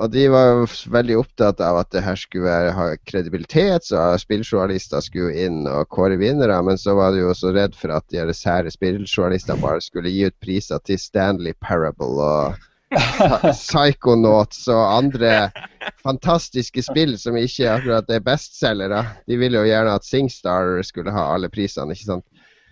Og 0.00 0.10
de 0.12 0.26
var 0.32 0.46
jo 0.48 0.68
veldig 0.92 1.16
opptatt 1.20 1.60
av 1.64 1.80
at 1.82 1.90
det 1.92 2.02
her 2.04 2.18
skulle 2.18 2.52
ha 2.76 2.86
kredibilitet, 3.08 3.84
så 3.88 4.08
spilljournalister 4.20 5.02
skulle 5.04 5.34
inn 5.46 5.66
og 5.68 5.88
kåre 5.92 6.16
vinnere. 6.20 6.56
Men 6.64 6.80
så 6.80 6.96
var 6.98 7.12
de 7.12 7.24
jo 7.24 7.34
så 7.36 7.52
redd 7.56 7.76
for 7.76 7.92
at 7.96 8.06
de 8.12 8.24
sære 8.36 8.72
spilljournalistene 8.72 9.60
bare 9.62 9.82
skulle 9.84 10.12
gi 10.12 10.26
ut 10.30 10.38
priser 10.42 10.80
til 10.86 11.00
Stanley 11.02 11.56
Parable 11.60 12.14
og 12.16 12.64
Psychonauts 13.50 14.68
og 14.70 14.82
andre 15.02 15.50
fantastiske 16.06 16.84
spill 16.86 17.16
som 17.18 17.36
ikke 17.38 17.72
akkurat 17.72 18.12
er 18.14 18.22
bestselgere. 18.24 19.02
De 19.26 19.38
ville 19.40 19.58
jo 19.58 19.66
gjerne 19.66 19.96
at 19.98 20.06
Singstar 20.06 20.78
skulle 20.86 21.14
ha 21.14 21.26
alle 21.34 21.50
prisene, 21.52 21.96
ikke 21.96 22.12
sant. 22.12 22.26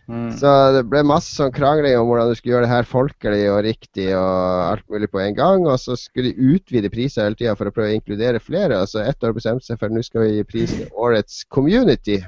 Mm. 0.04 0.28
Så 0.36 0.50
det 0.76 0.82
ble 0.92 1.00
masse 1.06 1.32
sånn 1.32 1.52
krangling 1.54 1.96
om 1.96 2.08
hvordan 2.10 2.28
du 2.28 2.36
skulle 2.36 2.56
gjøre 2.56 2.66
det 2.66 2.74
her 2.74 2.88
folkelig 2.88 3.42
og 3.52 3.60
riktig 3.64 4.08
og 4.18 4.64
alt 4.66 4.84
mulig 4.92 5.08
på 5.12 5.22
en 5.22 5.36
gang. 5.38 5.66
Og 5.68 5.78
så 5.80 5.96
skulle 5.98 6.32
de 6.32 6.54
utvide 6.54 6.92
priser 6.92 7.24
hele 7.24 7.38
tida 7.40 7.56
for 7.58 7.70
å 7.70 7.74
prøve 7.74 7.92
å 7.92 7.98
inkludere 7.98 8.42
flere. 8.42 8.82
Og 8.82 8.92
så 8.92 9.04
ett 9.04 9.24
år 9.24 9.36
bestemte 9.36 9.66
seg 9.68 9.80
for 9.80 9.92
nå 9.92 10.04
skal 10.04 10.26
vi 10.26 10.38
gi 10.38 10.48
pris 10.48 10.74
til 10.74 10.88
årets 11.06 11.42
community. 11.48 12.20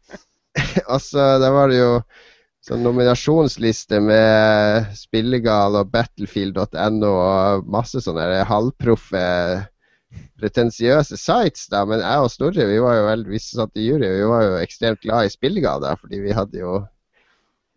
og 0.92 1.00
så 1.02 1.32
da 1.42 1.50
var 1.54 1.72
det 1.72 1.80
jo 1.80 1.92
sånn 2.66 2.84
nominasjonsliste 2.84 3.98
med 4.04 4.90
Spillegal 4.98 5.78
og 5.80 5.90
Battlefield.no 5.94 7.12
og 7.16 7.70
masse 7.72 8.02
sånne 8.04 8.44
halvproffe 8.46 9.26
pretensiøse 10.40 11.18
sites, 11.20 11.68
da, 11.70 11.84
men 11.86 12.02
jeg 12.02 12.24
og 12.24 12.30
Snorre 12.32 12.66
vi 12.66 12.78
var 12.82 12.96
jo 12.98 13.04
vel, 13.06 13.26
vi 13.30 13.40
satt 13.42 13.78
i 13.78 13.86
jury, 13.86 14.08
vi 14.16 14.30
var 14.30 14.46
jo 14.46 14.56
ekstremt 14.60 15.02
glad 15.04 15.28
i 15.28 15.32
Spillegal 15.32 15.82
da, 15.84 15.94
fordi 16.00 16.22
vi 16.24 16.34
hadde 16.36 16.62
jo 16.62 16.78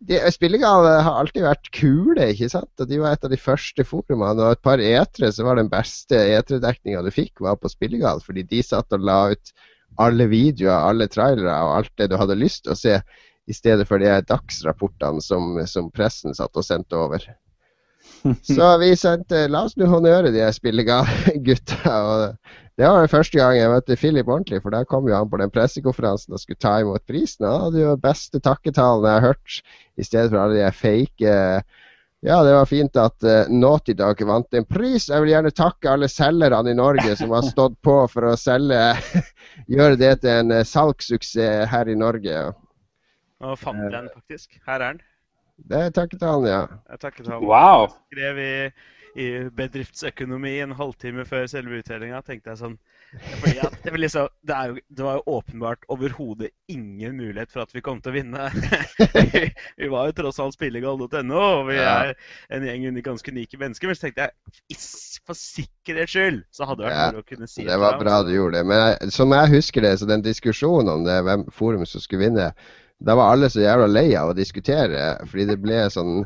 de, 0.08 0.18
Spillegal 0.34 0.86
har 0.86 1.18
alltid 1.20 1.44
vært 1.46 1.70
kule, 1.74 2.30
ikke 2.32 2.50
sant? 2.52 2.70
Og 2.80 2.88
De 2.90 2.98
var 3.02 3.14
et 3.16 3.26
av 3.26 3.32
de 3.32 3.40
første 3.40 3.86
forumene. 3.88 4.36
Og 4.40 4.56
et 4.56 4.64
par 4.64 4.82
etere 4.82 5.30
så 5.32 5.46
var 5.46 5.60
den 5.60 5.70
beste 5.72 6.18
eterdekninga 6.38 7.04
du 7.04 7.10
fikk, 7.14 7.40
var 7.44 7.58
på 7.60 7.70
Spillegave. 7.72 8.24
Fordi 8.24 8.44
de 8.50 8.62
satt 8.64 8.92
og 8.96 9.06
la 9.06 9.20
ut 9.34 9.54
alle 10.02 10.26
videoer, 10.30 10.88
alle 10.90 11.08
trailere 11.10 11.54
og 11.64 11.76
alt 11.78 11.94
det 12.00 12.10
du 12.10 12.18
hadde 12.18 12.38
lyst 12.38 12.64
til 12.64 12.74
å 12.74 12.78
se, 12.78 12.98
i 13.44 13.54
stedet 13.54 13.84
for 13.88 14.00
de 14.00 14.10
dagsrapportene 14.24 15.20
som, 15.20 15.58
som 15.68 15.90
pressen 15.92 16.34
satt 16.36 16.56
og 16.56 16.64
sendte 16.64 16.96
over. 16.96 17.26
Så 18.54 18.68
vi 18.80 18.94
sendte 18.96 19.46
La 19.52 19.64
oss 19.68 19.76
nå 19.76 19.88
honnøre 19.90 20.32
de 20.34 20.44
spillegutta. 20.56 21.96
Og 22.08 22.63
det 22.78 22.88
var 22.88 23.04
den 23.04 23.12
første 23.12 23.38
gang 23.38 23.56
jeg 23.58 23.70
møtte 23.70 23.96
Philip 24.00 24.28
ordentlig, 24.28 24.58
for 24.64 24.74
der 24.74 24.86
kom 24.90 25.06
jo 25.08 25.14
han 25.14 25.30
på 25.30 25.38
den 25.38 25.52
pressekonferansen 25.54 26.34
og 26.34 26.42
skulle 26.42 26.58
ta 26.58 26.80
imot 26.82 27.04
prisen. 27.06 27.46
Han 27.46 27.68
hadde 27.68 27.84
jo 27.84 27.96
beste 28.02 28.42
takketalen 28.42 29.06
jeg 29.06 29.20
har 29.20 29.28
hørt, 29.28 29.58
i 29.94 30.06
stedet 30.06 30.32
for 30.32 30.42
alle 30.42 30.58
de 30.58 30.72
fake 30.74 31.34
ja, 32.24 32.38
det 32.40 32.54
var 32.56 32.64
fint 32.64 32.96
at 32.96 33.24
uh, 33.28 33.50
Naughty 33.52 33.92
Dog 33.92 34.20
vant 34.24 34.56
en 34.56 34.64
pris. 34.64 35.10
Jeg 35.10 35.20
vil 35.20 35.34
gjerne 35.34 35.50
takke 35.52 35.90
alle 35.92 36.08
selgerne 36.08 36.72
i 36.72 36.76
Norge 36.78 37.16
som 37.20 37.34
har 37.36 37.44
stått 37.44 37.74
på 37.84 37.98
for 38.08 38.30
å 38.30 38.36
selge 38.40 38.78
gjøre 39.74 39.98
det 40.00 40.14
til 40.22 40.32
en 40.32 40.54
uh, 40.54 40.62
salgssuksess 40.64 41.68
her 41.68 41.90
i 41.92 41.96
Norge. 42.00 42.38
Og 43.44 43.58
fant 43.60 43.84
den 43.92 44.08
faktisk. 44.14 44.56
Her 44.64 44.78
er 44.78 44.86
den. 44.94 45.02
Det 45.68 45.82
er 45.84 45.92
takketalen, 46.00 46.48
ja. 46.48 46.62
Jeg 46.94 47.02
takketalen. 47.04 47.44
Wow. 47.44 47.90
Skrev 48.08 48.40
i, 48.40 48.54
i, 49.14 49.26
bedriftsøkonomi 49.54 50.56
en 50.64 50.74
halvtime 50.78 51.24
før 51.28 51.46
selve 51.50 51.80
uttellinga. 51.80 52.20
tenkte 52.26 52.52
jeg 52.52 52.60
sånn 52.60 52.76
det, 53.84 53.92
liksom, 53.94 54.26
det, 54.42 54.56
jo, 54.68 54.76
det, 54.88 55.02
var 55.06 55.18
jo 55.20 55.36
åpenbart 55.36 55.84
overhodet 55.92 56.50
ingen 56.66 57.16
mulighet 57.16 57.52
for 57.52 57.62
at 57.62 57.74
vi 57.74 57.82
kom 57.84 58.00
til 58.02 58.10
å 58.10 58.14
vinne. 58.16 58.48
vi, 59.14 59.44
vi 59.84 59.90
var 59.92 60.08
jo 60.08 60.16
tross 60.18 60.40
alt 60.42 60.56
spillegal.no, 60.56 61.38
og 61.38 61.68
vi 61.68 61.78
er 61.78 62.14
en 62.50 62.66
gjeng 62.66 62.88
under 62.90 63.06
ganske 63.06 63.34
unike 63.34 63.60
mennesker. 63.60 63.90
Men 63.90 63.98
så 63.98 64.08
tenkte 64.08 64.26
jeg 64.26 64.80
for 65.24 65.38
sikkerhets 65.38 66.16
skyld 66.16 66.40
så 66.54 66.66
hadde 66.68 66.82
det 66.82 66.90
vært 66.90 67.04
moro 67.04 67.22
ja, 67.22 67.26
å 67.26 67.28
kunne 67.28 67.50
si 67.50 67.66
det. 67.68 67.82
var 67.84 68.00
bra 68.02 68.22
du 68.26 68.32
gjorde 68.34 68.58
det. 68.58 68.68
Men 68.72 68.82
jeg, 68.82 69.12
som 69.14 69.36
jeg 69.38 69.52
husker 69.54 69.86
det, 69.86 69.98
så 70.00 70.10
den 70.10 70.26
diskusjonen 70.26 70.96
om 70.96 71.06
det, 71.06 71.20
hvem 71.28 71.46
forum 71.54 71.86
som 71.86 72.02
skulle 72.02 72.26
vinne 72.26 72.50
da 73.04 73.16
var 73.18 73.34
alle 73.34 73.50
så 73.50 73.60
jævla 73.60 73.86
lei 73.90 74.08
av 74.16 74.30
å 74.30 74.36
diskutere, 74.36 75.14
fordi 75.28 75.48
det 75.50 75.58
ble 75.60 75.80
sånn 75.92 76.22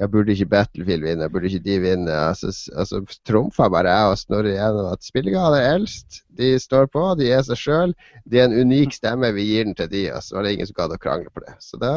ja, 0.00 0.08
burde 0.08 0.32
ikke 0.32 0.48
Battlefield 0.54 1.04
vinne, 1.04 1.28
burde 1.32 1.50
ikke 1.50 1.64
de 1.66 1.76
vinne? 1.82 2.14
Altså, 2.30 2.52
altså 2.72 3.02
Trumfa 3.28 3.68
bare 3.72 3.92
jeg 3.92 4.12
og 4.14 4.18
Snorre 4.20 4.54
gjennom 4.54 4.88
at 4.94 5.04
spillegale 5.04 5.60
er 5.60 5.74
eldst. 5.74 6.22
De 6.38 6.54
står 6.62 6.88
på, 6.94 7.02
de 7.20 7.28
er 7.36 7.44
seg 7.44 7.60
sjøl. 7.60 7.92
De 8.24 8.40
er 8.40 8.48
en 8.48 8.56
unik 8.64 8.96
stemme, 8.96 9.32
vi 9.36 9.44
gir 9.50 9.68
den 9.68 9.76
til 9.76 9.90
de, 9.92 10.06
og 10.14 10.24
så 10.24 10.38
var 10.38 10.48
det 10.48 10.56
ingen 10.56 10.70
som 10.70 10.78
gadd 10.80 10.96
å 10.96 11.00
krangle 11.02 11.28
på 11.34 11.44
det. 11.44 11.52
Så 11.60 11.80
da, 11.82 11.92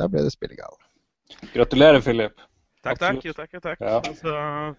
da 0.00 0.10
ble 0.10 0.26
det 0.26 0.34
spillegale. 0.34 0.78
Gratulerer, 1.54 2.02
Philip. 2.02 2.34
Takk, 2.86 3.00
takk. 3.02 3.24
Jo, 3.26 3.34
takk, 3.34 3.54
jo, 3.56 3.60
takk. 3.64 3.80
Ja. 3.82 3.96
Så 4.14 4.34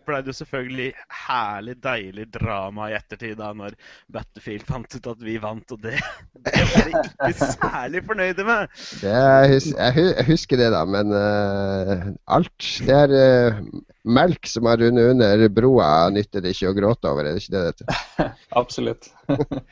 ble 0.07 0.19
det 0.23 0.31
jo 0.31 0.37
selvfølgelig 0.37 0.87
herlig, 1.25 1.75
deilig 1.83 2.27
drama 2.33 2.87
i 2.91 2.95
ettertid 2.97 3.35
da 3.39 3.51
når 3.57 3.75
Battlefield 4.13 4.67
fant 4.69 4.95
ut 4.95 5.09
at 5.11 5.25
vi 5.25 5.35
vant, 5.43 5.75
og 5.75 5.83
det, 5.83 5.97
det 6.47 6.63
var 6.71 6.87
de 6.87 7.01
ikke 7.33 7.49
særlig 7.57 8.03
fornøyde 8.07 8.47
med. 8.47 8.77
Det, 9.01 9.11
jeg, 9.11 9.51
hus 9.53 9.69
jeg, 9.73 10.27
husker 10.29 10.61
det, 10.61 10.69
da, 10.75 10.83
men 10.87 11.11
uh, 11.11 12.07
alt 12.37 12.69
Det 12.87 13.01
er 13.01 13.17
uh, 13.17 13.59
melk 14.07 14.47
som 14.47 14.69
har 14.69 14.79
rundet 14.81 15.11
under 15.11 15.49
broa, 15.51 15.91
nytter 16.13 16.45
det 16.45 16.55
ikke 16.55 16.71
å 16.71 16.77
gråte 16.77 17.11
over, 17.11 17.27
er 17.27 17.35
det 17.35 17.43
ikke 17.43 17.57
det 17.57 17.65
det 17.65 17.73
heter? 17.73 18.31
Absolutt. 18.63 19.11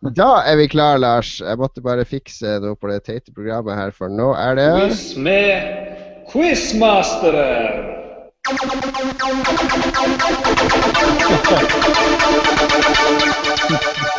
Da 0.00 0.38
er 0.48 0.56
vi 0.56 0.64
klar, 0.72 0.96
Lars. 0.96 1.42
Jeg 1.44 1.60
måtte 1.60 1.82
bare 1.84 2.06
fikse 2.08 2.54
noe 2.64 2.72
på 2.80 2.88
det 2.88 3.02
teite 3.04 3.34
programmet 3.36 3.76
her, 3.76 3.90
for 3.92 4.08
nå 4.08 4.30
er 4.32 4.56
det 4.56 4.68
Quiz 4.78 5.02
med 5.20 5.99
quizmasteren. 6.32 7.86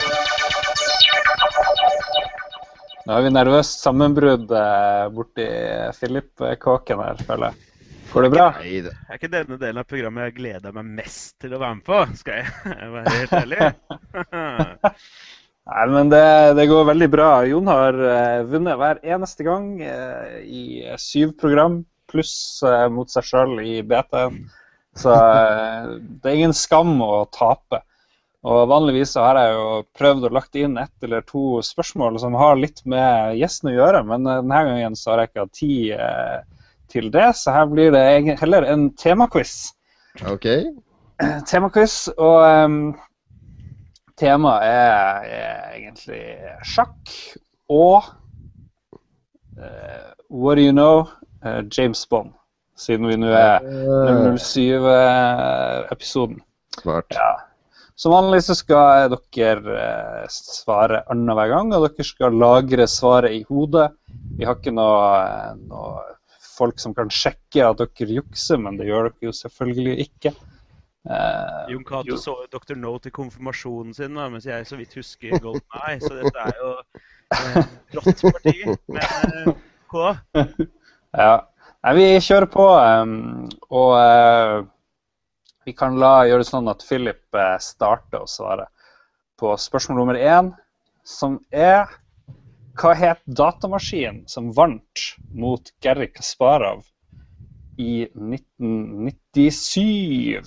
Nå 3.02 3.18
har 3.18 3.24
vi 3.26 3.32
nervøst 3.34 3.82
sammenbrudd 3.82 4.52
eh, 4.54 5.08
borti 5.12 5.46
Philip-kåken 5.98 7.00
her, 7.02 7.18
føler 7.26 7.50
jeg. 7.50 7.56
Går 8.12 8.26
det 8.28 8.30
bra? 8.34 8.46
Nei. 8.60 8.82
Det 8.86 8.92
er 8.94 9.18
ikke 9.18 9.30
denne 9.32 9.58
delen 9.60 9.80
av 9.82 9.88
programmet 9.90 10.28
jeg 10.28 10.36
gleder 10.38 10.72
meg 10.76 10.86
mest 11.00 11.34
til 11.42 11.52
å 11.56 11.62
være 11.62 11.76
med 11.80 11.86
på, 11.88 11.98
skal 12.20 12.34
jeg 12.42 12.48
være 12.96 13.14
helt 13.16 13.34
ærlig. 13.42 13.60
Nei, 15.72 15.86
men 15.94 16.06
det, 16.12 16.28
det 16.60 16.66
går 16.72 16.84
veldig 16.92 17.10
bra. 17.14 17.30
Jon 17.48 17.68
har 17.72 17.94
eh, 18.12 18.44
vunnet 18.52 18.80
hver 18.82 18.98
eneste 19.16 19.42
gang 19.48 19.66
eh, 19.86 20.32
i 20.44 20.64
syv 21.02 21.28
program, 21.42 21.76
pluss 22.12 22.34
eh, 22.68 22.88
mot 22.94 23.10
seg 23.12 23.26
sjøl 23.28 23.56
i 23.64 23.80
BT-en. 23.88 24.44
Så 25.00 25.14
eh, 25.16 25.96
det 26.22 26.30
er 26.30 26.38
ingen 26.38 26.56
skam 26.58 26.94
å 27.04 27.24
tape. 27.32 27.82
Og 28.42 28.64
Vanligvis 28.72 29.14
så 29.14 29.24
har 29.28 29.38
jeg 29.38 29.54
jo 29.54 29.66
prøvd 29.98 30.28
å 30.28 30.34
lagt 30.34 30.58
inn 30.58 30.80
ett 30.82 31.06
eller 31.06 31.22
to 31.30 31.60
spørsmål 31.66 32.18
som 32.24 32.38
har 32.40 32.58
litt 32.58 32.82
med 32.90 33.38
gjesten 33.38 33.70
å 33.72 33.76
gjøre, 33.76 34.02
men 34.10 34.26
eh, 34.26 34.42
denne 34.42 34.64
gangen 34.70 34.98
så 34.98 35.14
har 35.14 35.24
jeg 35.24 35.32
ikke 35.32 35.46
hatt 35.46 35.60
tid 35.60 36.50
til 36.92 37.12
det, 37.14 37.30
så 37.40 37.54
her 37.56 37.70
blir 37.72 37.94
det 37.94 38.36
heller 38.42 38.66
en 38.68 38.90
temaquiz. 39.00 39.72
OK. 40.28 40.48
Temaquiz, 41.50 42.10
og 42.18 42.42
um, 42.42 42.80
temaet 44.20 44.66
er, 44.66 45.30
er 45.38 45.78
egentlig 45.78 46.24
sjakk 46.68 47.14
og 47.72 48.10
uh, 49.62 50.12
What 50.30 50.56
do 50.56 50.62
you 50.62 50.72
know? 50.72 51.08
Eh, 51.46 51.62
James 51.78 52.10
Bond, 52.10 52.32
siden 52.78 53.08
vi 53.10 53.16
nå 53.20 53.28
er 53.32 53.60
Eh, 53.62 54.36
007-episoden. 54.38 56.42
smart. 56.82 57.06
Ja. 57.10 57.40
Som 57.96 58.12
vanlig 58.16 58.44
så 58.48 58.56
skal 58.58 59.10
dere 59.36 59.78
eh, 59.78 60.28
svare 60.32 61.04
annenhver 61.12 61.48
gang, 61.52 61.74
og 61.76 61.82
dere 61.86 62.04
skal 62.08 62.34
lagre 62.34 62.88
svaret 62.90 63.32
i 63.36 63.46
hodet. 63.50 63.92
Vi 64.38 64.46
har 64.48 64.56
ikke 64.58 64.74
noe, 64.74 65.22
eh, 65.22 65.54
noe 65.70 66.02
folk 66.56 66.80
som 66.82 66.94
kan 66.98 67.10
sjekke 67.14 67.62
at 67.68 67.78
dere 67.82 68.12
jukser, 68.22 68.58
men 68.58 68.78
det 68.80 68.88
gjør 68.90 69.04
dere 69.12 69.26
jo 69.30 69.34
selvfølgelig 69.36 69.96
ikke. 70.08 70.32
Uh, 71.10 71.72
Jon 71.72 71.84
Cato 71.84 72.18
så 72.18 72.46
Dr. 72.54 72.76
No 72.78 72.98
til 73.02 73.12
konfirmasjonen 73.12 73.94
sin, 73.98 74.14
da, 74.14 74.28
mens 74.30 74.46
jeg 74.46 74.68
så 74.70 74.78
vidt 74.78 74.94
husker 74.94 75.34
Golden 75.42 75.66
Eye, 75.80 75.98
så 76.02 76.14
dette 76.14 76.40
er 76.46 76.52
jo 76.60 76.70
eh, 77.34 77.58
rått 77.98 78.22
parti. 78.22 78.54
Men 78.86 79.02
eh, 79.40 79.50
K, 79.90 79.94
Ja. 81.18 81.48
Nei, 81.82 81.96
vi 81.98 82.06
kjører 82.22 82.46
på, 82.52 82.66
Um, 82.78 83.48
og 83.74 83.96
uh, 83.98 84.62
vi 85.66 85.74
kan 85.78 86.00
la 86.00 86.26
gjøre 86.30 86.40
det 86.44 86.50
sånn 86.50 86.70
at 86.72 86.84
Philip 86.86 87.24
uh, 87.34 87.58
starter 87.62 88.22
å 88.22 88.28
svare 88.30 88.66
på 89.42 89.58
spørsmål 89.58 89.98
nummer 90.02 90.18
én, 90.20 90.52
som 91.04 91.40
er 91.50 91.86
Hva 92.78 92.94
het 92.96 93.20
datamaskinen 93.28 94.28
som 94.32 94.54
vant 94.56 95.00
mot 95.36 95.72
Gerry 95.84 96.08
Kasparov 96.14 96.86
i 97.82 98.08
1997? 98.14 100.46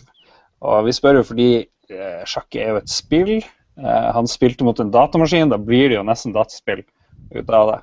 Og 0.65 0.85
vi 0.87 0.93
spør 0.97 1.15
jo 1.19 1.25
fordi 1.33 1.51
uh, 1.93 2.23
sjakk 2.31 2.51
er 2.57 2.69
jo 2.73 2.81
et 2.81 2.91
spill. 2.95 3.35
Han 3.75 4.27
spilte 4.31 4.63
mot 4.63 4.79
en 4.79 4.95
datamaskin, 4.95 5.51
da 5.51 5.59
blir 5.59 5.91
det 5.91 5.99
jo 5.99 6.07
nesten 6.07 6.31
dataspill 6.33 6.87
ut 7.35 7.49
av 7.51 7.67
det. 7.73 7.81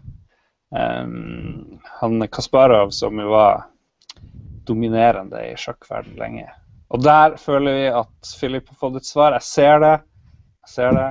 Um, 0.72 1.80
han 1.99 2.27
Kasparov, 2.31 2.93
som 2.95 3.19
jo 3.19 3.30
var 3.34 3.65
dominerende 4.68 5.41
i 5.52 5.56
sjakkverden 5.60 6.15
lenge. 6.19 6.48
Og 6.91 7.03
der 7.03 7.35
føler 7.39 7.76
vi 7.76 7.85
at 7.91 8.34
Philip 8.39 8.68
har 8.72 8.80
fått 8.80 8.99
et 9.02 9.07
svar. 9.07 9.35
Jeg 9.35 9.48
ser 9.48 9.80
det. 9.84 9.93
Jeg 10.64 10.73
ser 10.76 10.98
det. 10.98 11.10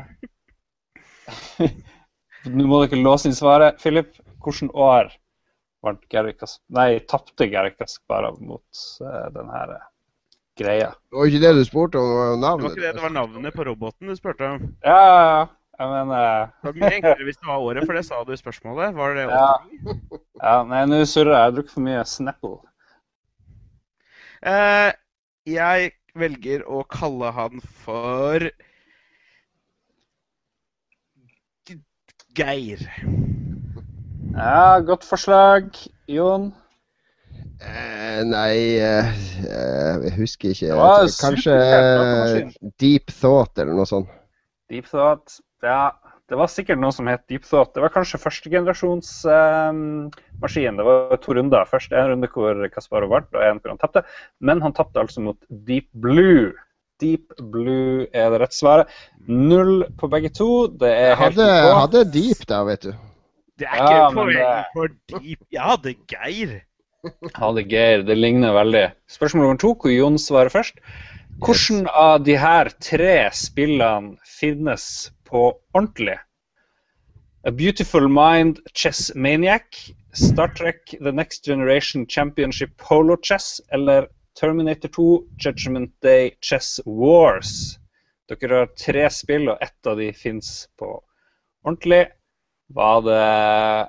Nå 2.51 2.67
må 2.69 2.83
dere 2.85 3.01
låse 3.05 3.29
inn 3.29 3.37
svaret. 3.37 3.81
Philip, 3.83 4.17
hvilket 4.41 4.73
år 4.73 5.13
vant 5.85 6.03
Gary 6.13 6.35
Kas 6.37 6.59
Nei, 6.73 7.01
tapte 7.09 7.49
Gary 7.53 7.73
Kasparov 7.77 8.41
mot 8.45 8.85
uh, 9.05 9.29
den 9.33 9.49
her 9.53 9.77
eh, 9.77 9.87
greia? 10.61 10.91
Det 11.09 11.17
var 11.17 11.31
ikke 11.31 11.43
det 11.45 11.55
du 11.57 11.63
spurte 11.69 12.01
om, 12.01 12.11
det 12.11 12.19
var 12.19 12.29
jo 12.29 12.37
det 12.37 12.51
var 12.51 12.75
ikke 12.75 12.85
det, 12.85 12.93
det 12.97 13.05
var 13.07 13.17
navnet 13.17 13.57
på 13.57 13.67
roboten 13.69 14.13
du 14.13 14.17
spurte 14.19 14.53
om. 14.57 14.69
Ja, 14.85 14.99
ja, 15.01 15.23
ja. 15.31 15.41
Jeg 15.81 16.09
uh... 16.13 16.51
Det 16.67 16.75
mye 16.77 16.97
enklere 16.99 17.25
hvis 17.25 17.39
det 17.41 17.49
var 17.49 17.63
året, 17.65 17.87
for 17.89 17.97
det 17.97 18.03
sa 18.05 18.19
du 18.27 18.35
i 18.35 18.41
spørsmålet. 18.41 18.97
Var 18.97 19.15
det 19.17 19.23
Ja. 19.31 19.47
89? 19.87 20.19
ja, 20.43 20.57
Nei, 20.69 20.83
nå 20.91 20.99
surrer 21.09 21.33
jeg. 21.33 21.39
Jeg 21.39 21.47
har 21.47 21.55
drukket 21.57 21.77
for 21.77 21.87
mye 21.87 22.03
Snapple. 22.05 22.59
Uh, 24.41 24.91
jeg 25.49 25.93
velger 26.21 26.67
å 26.69 26.83
kalle 26.89 27.33
han 27.37 27.65
for 27.85 28.51
Geir. 32.37 32.83
Ja, 34.37 34.79
godt 34.87 35.05
forslag. 35.05 35.73
Jon? 36.09 36.53
Eh, 37.61 38.21
nei, 38.25 38.79
eh, 38.81 39.11
jeg 39.51 40.13
husker 40.17 40.55
ikke. 40.55 40.77
Kanskje 41.21 41.57
eh. 41.57 42.53
Deep 42.81 43.13
Thought 43.13 43.59
eller 43.59 43.77
noe 43.77 43.89
sånt. 43.89 44.13
Deep 44.71 44.89
Thought. 44.89 45.41
Ja, 45.63 45.93
det 46.31 46.39
var 46.39 46.47
sikkert 46.49 46.79
noe 46.81 46.93
som 46.95 47.09
het 47.11 47.25
Deep 47.29 47.45
Thought. 47.45 47.75
Det 47.75 47.83
var 47.83 47.93
kanskje 47.95 48.21
førstegenerasjons 48.23 49.11
eh, 49.27 49.81
maskin. 50.41 50.79
Det 50.79 50.87
var 50.87 51.17
to 51.21 51.35
runder. 51.37 51.67
Først 51.69 51.93
en 51.93 52.13
runde 52.15 52.31
hvor 52.33 52.63
Kasparov 52.73 53.11
vant, 53.13 53.31
og 53.35 53.45
en 53.45 53.61
hvor 53.61 53.75
han 53.75 53.81
tapte. 53.83 54.05
Men 54.41 54.63
han 54.65 54.73
tapte 54.77 55.03
altså 55.03 55.25
mot 55.25 55.39
Deep 55.51 55.89
Blue. 55.93 56.53
Deep 57.01 57.33
Blue 57.53 58.07
er 58.13 58.31
det 58.33 58.41
rette 58.45 58.57
svaret. 58.57 58.91
Null 59.27 59.87
på 59.99 60.09
begge 60.13 60.31
to. 60.37 60.69
Det 60.69 60.89
er 60.93 61.15
Jeg 61.15 61.21
helt 61.25 61.41
hadde, 61.41 61.77
hadde 61.83 62.05
Deep 62.15 62.47
da, 62.49 62.63
vet 62.69 62.89
du. 62.89 62.93
Det 63.61 63.69
er 63.69 63.77
ikke 63.77 63.97
ja, 63.99 64.11
poeng 64.17 64.33
det- 64.33 64.67
for 64.73 64.89
deep. 65.13 65.41
Jeg 65.53 65.61
hadde 65.67 65.95
Geir. 66.09 66.53
Ha 67.37 67.49
det, 67.57 67.65
Geir. 67.69 68.03
Det 68.09 68.17
ligner 68.17 68.53
veldig. 68.57 68.87
Spørsmål 69.09 69.43
nummer 69.45 69.59
to, 69.61 69.75
hvor 69.75 69.93
Jon 69.93 70.17
svarer 70.21 70.49
først. 70.53 70.81
Hvordan 71.41 71.87
av 71.93 72.25
de 72.25 72.37
her 72.41 72.69
tre 72.81 73.15
spillene 73.37 74.17
finnes 74.25 75.11
på 75.31 75.45
ordentlig? 75.73 76.19
A 77.43 77.51
Beautiful 77.51 78.09
Mind 78.09 78.59
Chess 78.75 79.15
Maniac, 79.15 79.93
Star 80.13 80.49
Trek 80.49 80.95
The 81.01 81.13
Next 81.13 81.45
Generation 81.45 82.07
Championship 82.07 82.77
Polo 82.77 83.17
Chess 83.23 83.61
eller 83.73 84.09
Terminator 84.41 84.89
2 84.89 85.25
Judgment 85.45 86.01
Day 86.03 86.31
Chess 86.41 86.81
Wars? 86.87 87.79
Dere 88.29 88.55
har 88.55 88.69
tre 88.79 89.09
spill, 89.11 89.49
og 89.49 89.59
ett 89.63 89.87
av 89.87 89.97
de 89.99 90.13
fins 90.13 90.69
på 90.79 91.01
ordentlig. 91.65 92.07
Var 92.75 93.01
det 93.03 93.23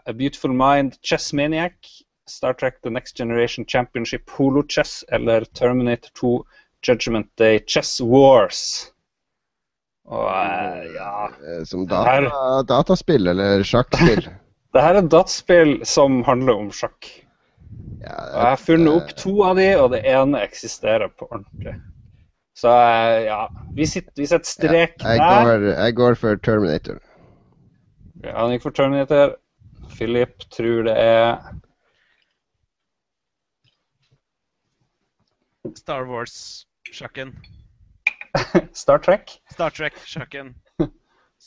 A 0.06 0.14
Beautiful 0.14 0.54
Mind 0.54 0.96
Chess 1.04 1.34
Maniac, 1.34 1.76
Star 2.28 2.54
Trek 2.54 2.82
The 2.82 2.90
Next 2.90 3.18
Generation 3.18 3.66
Championship 3.66 4.26
Polo 4.26 4.64
Chess 4.68 5.04
eller 5.12 5.46
Terminator 5.46 6.10
2 6.22 6.46
Judgment 6.88 7.30
Day 7.38 7.60
Chess 7.68 8.02
Wars? 8.02 8.92
Og 10.10 10.28
eh, 10.32 10.88
ja 10.96 11.10
Eh, 11.42 11.64
Som 11.66 11.86
data, 11.88 12.64
dataspill 12.68 13.28
eller 13.28 13.64
sjakkspill. 13.64 14.26
Det 14.74 14.80
her 14.82 14.96
er 14.96 15.02
et 15.04 15.12
dataspill 15.12 15.74
som 15.86 16.22
handler 16.24 16.56
om 16.62 16.70
sjakk. 16.72 17.10
Ja, 18.02 18.16
Og 18.16 18.38
jeg 18.40 18.46
har 18.48 18.60
funnet 18.62 18.94
opp 18.94 19.10
to 19.20 19.34
av 19.44 19.58
de, 19.60 19.66
og 19.76 19.90
det 19.92 20.00
ene 20.08 20.40
eksisterer 20.46 21.12
på 21.12 21.28
ordentlig. 21.28 21.74
Så 22.56 22.72
eh, 22.72 23.26
ja, 23.28 23.42
vi, 23.76 23.86
sitter, 23.88 24.14
vi 24.16 24.28
setter 24.32 24.48
strek 24.48 24.96
jeg, 25.04 25.20
der. 25.20 25.44
går, 25.50 25.66
jeg 25.76 25.96
går 26.00 26.16
for 26.22 26.40
Terminator. 26.48 27.02
Ja, 28.24 28.38
han 28.38 28.54
gikk 28.56 28.64
for 28.70 28.76
Terminator. 28.80 29.36
Philip 29.92 30.48
tror 30.56 30.88
det 30.88 30.96
er 30.96 31.36
Star 35.78 36.08
Wars-sjakken. 36.10 37.36
Star 38.74 38.98
Trek. 38.98 39.42
Star 39.54 39.70
Trek-sjakken. 39.70 40.56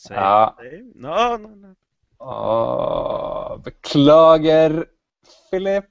Ja. 0.09 0.57
No, 0.95 1.37
no, 1.37 1.47
no. 1.47 1.75
Åh, 2.19 3.61
beklager, 3.63 4.85
Philip. 5.49 5.85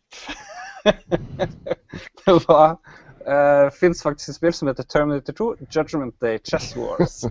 det 2.25 2.49
var 2.49 2.77
uh, 3.25 3.71
Fins 3.73 4.03
faktisk 4.03 4.29
et 4.29 4.37
spill 4.37 4.53
som 4.53 4.69
heter 4.69 4.85
Terminator 4.85 5.33
2, 5.33 5.49
Judgment 5.73 6.21
Day 6.21 6.39
Chess 6.45 6.77
Wars. 6.77 7.25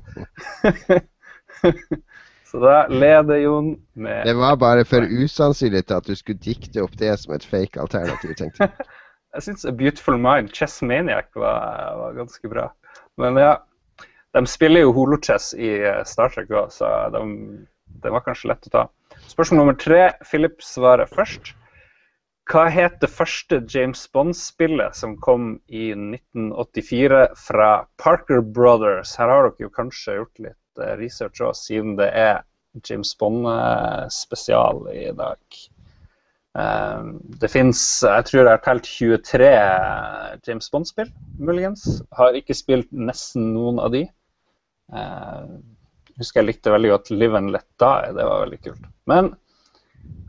Så 2.54 2.60
da 2.60 2.88
leder 2.90 3.36
Jon 3.36 3.76
med 3.94 4.26
Det 4.26 4.34
var 4.34 4.56
bare 4.56 4.86
for 4.86 5.02
usannsynlig 5.02 5.86
at 5.92 6.06
du 6.06 6.16
skulle 6.16 6.42
dikte 6.42 6.84
opp 6.84 6.98
det 6.98 7.16
som 7.22 7.34
et 7.34 7.46
fake 7.46 7.82
alternativ, 7.82 8.34
tenkte 8.38 8.68
jeg. 8.68 8.90
Jeg 9.34 9.46
syns 9.48 9.66
A 9.66 9.72
Beautiful 9.74 10.20
Mind, 10.22 10.52
Chess 10.54 10.82
Maniac, 10.82 11.32
var, 11.34 11.96
var 11.98 12.14
ganske 12.18 12.50
bra. 12.50 12.68
Men 13.22 13.38
ja, 13.38 13.54
de 14.34 14.46
spiller 14.50 14.86
jo 14.86 14.94
holochess 14.96 15.54
i 15.54 15.76
eh, 15.80 16.04
Star 16.10 16.32
Trek 16.34 16.52
òg, 16.52 16.72
så 16.74 16.90
de, 17.14 17.24
det 18.04 18.14
var 18.14 18.24
kanskje 18.26 18.50
lett 18.54 18.70
å 18.70 18.74
ta. 18.74 18.86
Spørsmål 19.30 19.62
nummer 19.62 19.78
tre. 19.80 20.08
Philip 20.26 20.64
svarer 20.66 21.10
først. 21.10 21.54
Hva 22.52 22.66
het 22.68 22.98
det 23.00 23.08
første 23.08 23.62
James 23.72 24.02
Bond-spillet 24.12 24.98
som 25.00 25.14
kom 25.24 25.54
i 25.72 25.94
1984 25.96 27.22
fra 27.40 27.70
Parker 28.02 28.42
Brothers? 28.44 29.14
Her 29.16 29.32
har 29.32 29.48
dere 29.48 29.70
jo 29.70 29.72
kanskje 29.78 30.18
gjort 30.18 30.42
litt 30.48 30.82
eh, 30.82 30.98
research 31.00 31.40
òg, 31.46 31.54
siden 31.56 31.96
det 32.02 32.10
er 32.12 32.42
James 32.84 33.14
Bond-spesial 33.22 34.84
i 34.92 35.06
dag. 35.16 35.40
Eh, 36.60 37.04
Det 37.42 37.50
fins 37.50 37.80
Jeg 38.06 38.26
tror 38.30 38.44
jeg 38.44 38.52
har 38.52 38.64
telt 38.66 38.90
23 38.90 39.52
James 40.48 40.70
Bond-spill, 40.70 41.12
muligens. 41.40 42.02
Har 42.18 42.38
ikke 42.38 42.56
spilt 42.58 42.92
nesten 42.92 43.54
noen 43.56 43.80
av 43.82 43.94
de. 43.96 44.06
Jeg 44.94 46.20
husker 46.20 46.42
jeg 46.42 46.52
likte 46.52 46.74
veldig 46.74 46.92
godt 46.92 47.10
Live 47.16 47.38
and 47.38 47.54
Let 47.56 47.66
Die. 47.82 48.14
Det 48.14 48.26
var 48.28 48.44
veldig 48.46 48.60
kult. 48.68 48.86
Men 49.10 49.32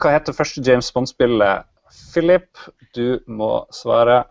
hva 0.01 0.15
heter 0.15 0.37
første 0.37 0.63
James 0.65 0.91
Bond-spillet? 0.95 1.67
Philip, 2.15 2.59
du 2.97 3.21
må 3.31 3.67
svare. 3.75 4.23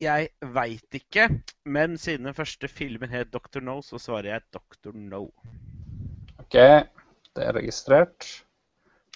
Jeg 0.00 0.30
veit 0.54 0.96
ikke, 0.96 1.26
men 1.68 1.98
siden 2.00 2.28
den 2.30 2.36
første 2.36 2.68
filmen 2.72 3.10
het 3.12 3.32
Dr. 3.34 3.60
No, 3.60 3.80
så 3.84 3.98
svarer 4.00 4.30
jeg 4.30 4.46
Dr. 4.54 4.94
No. 4.96 5.26
OK, 6.40 6.56
det 7.36 7.44
er 7.44 7.52
registrert. 7.58 8.28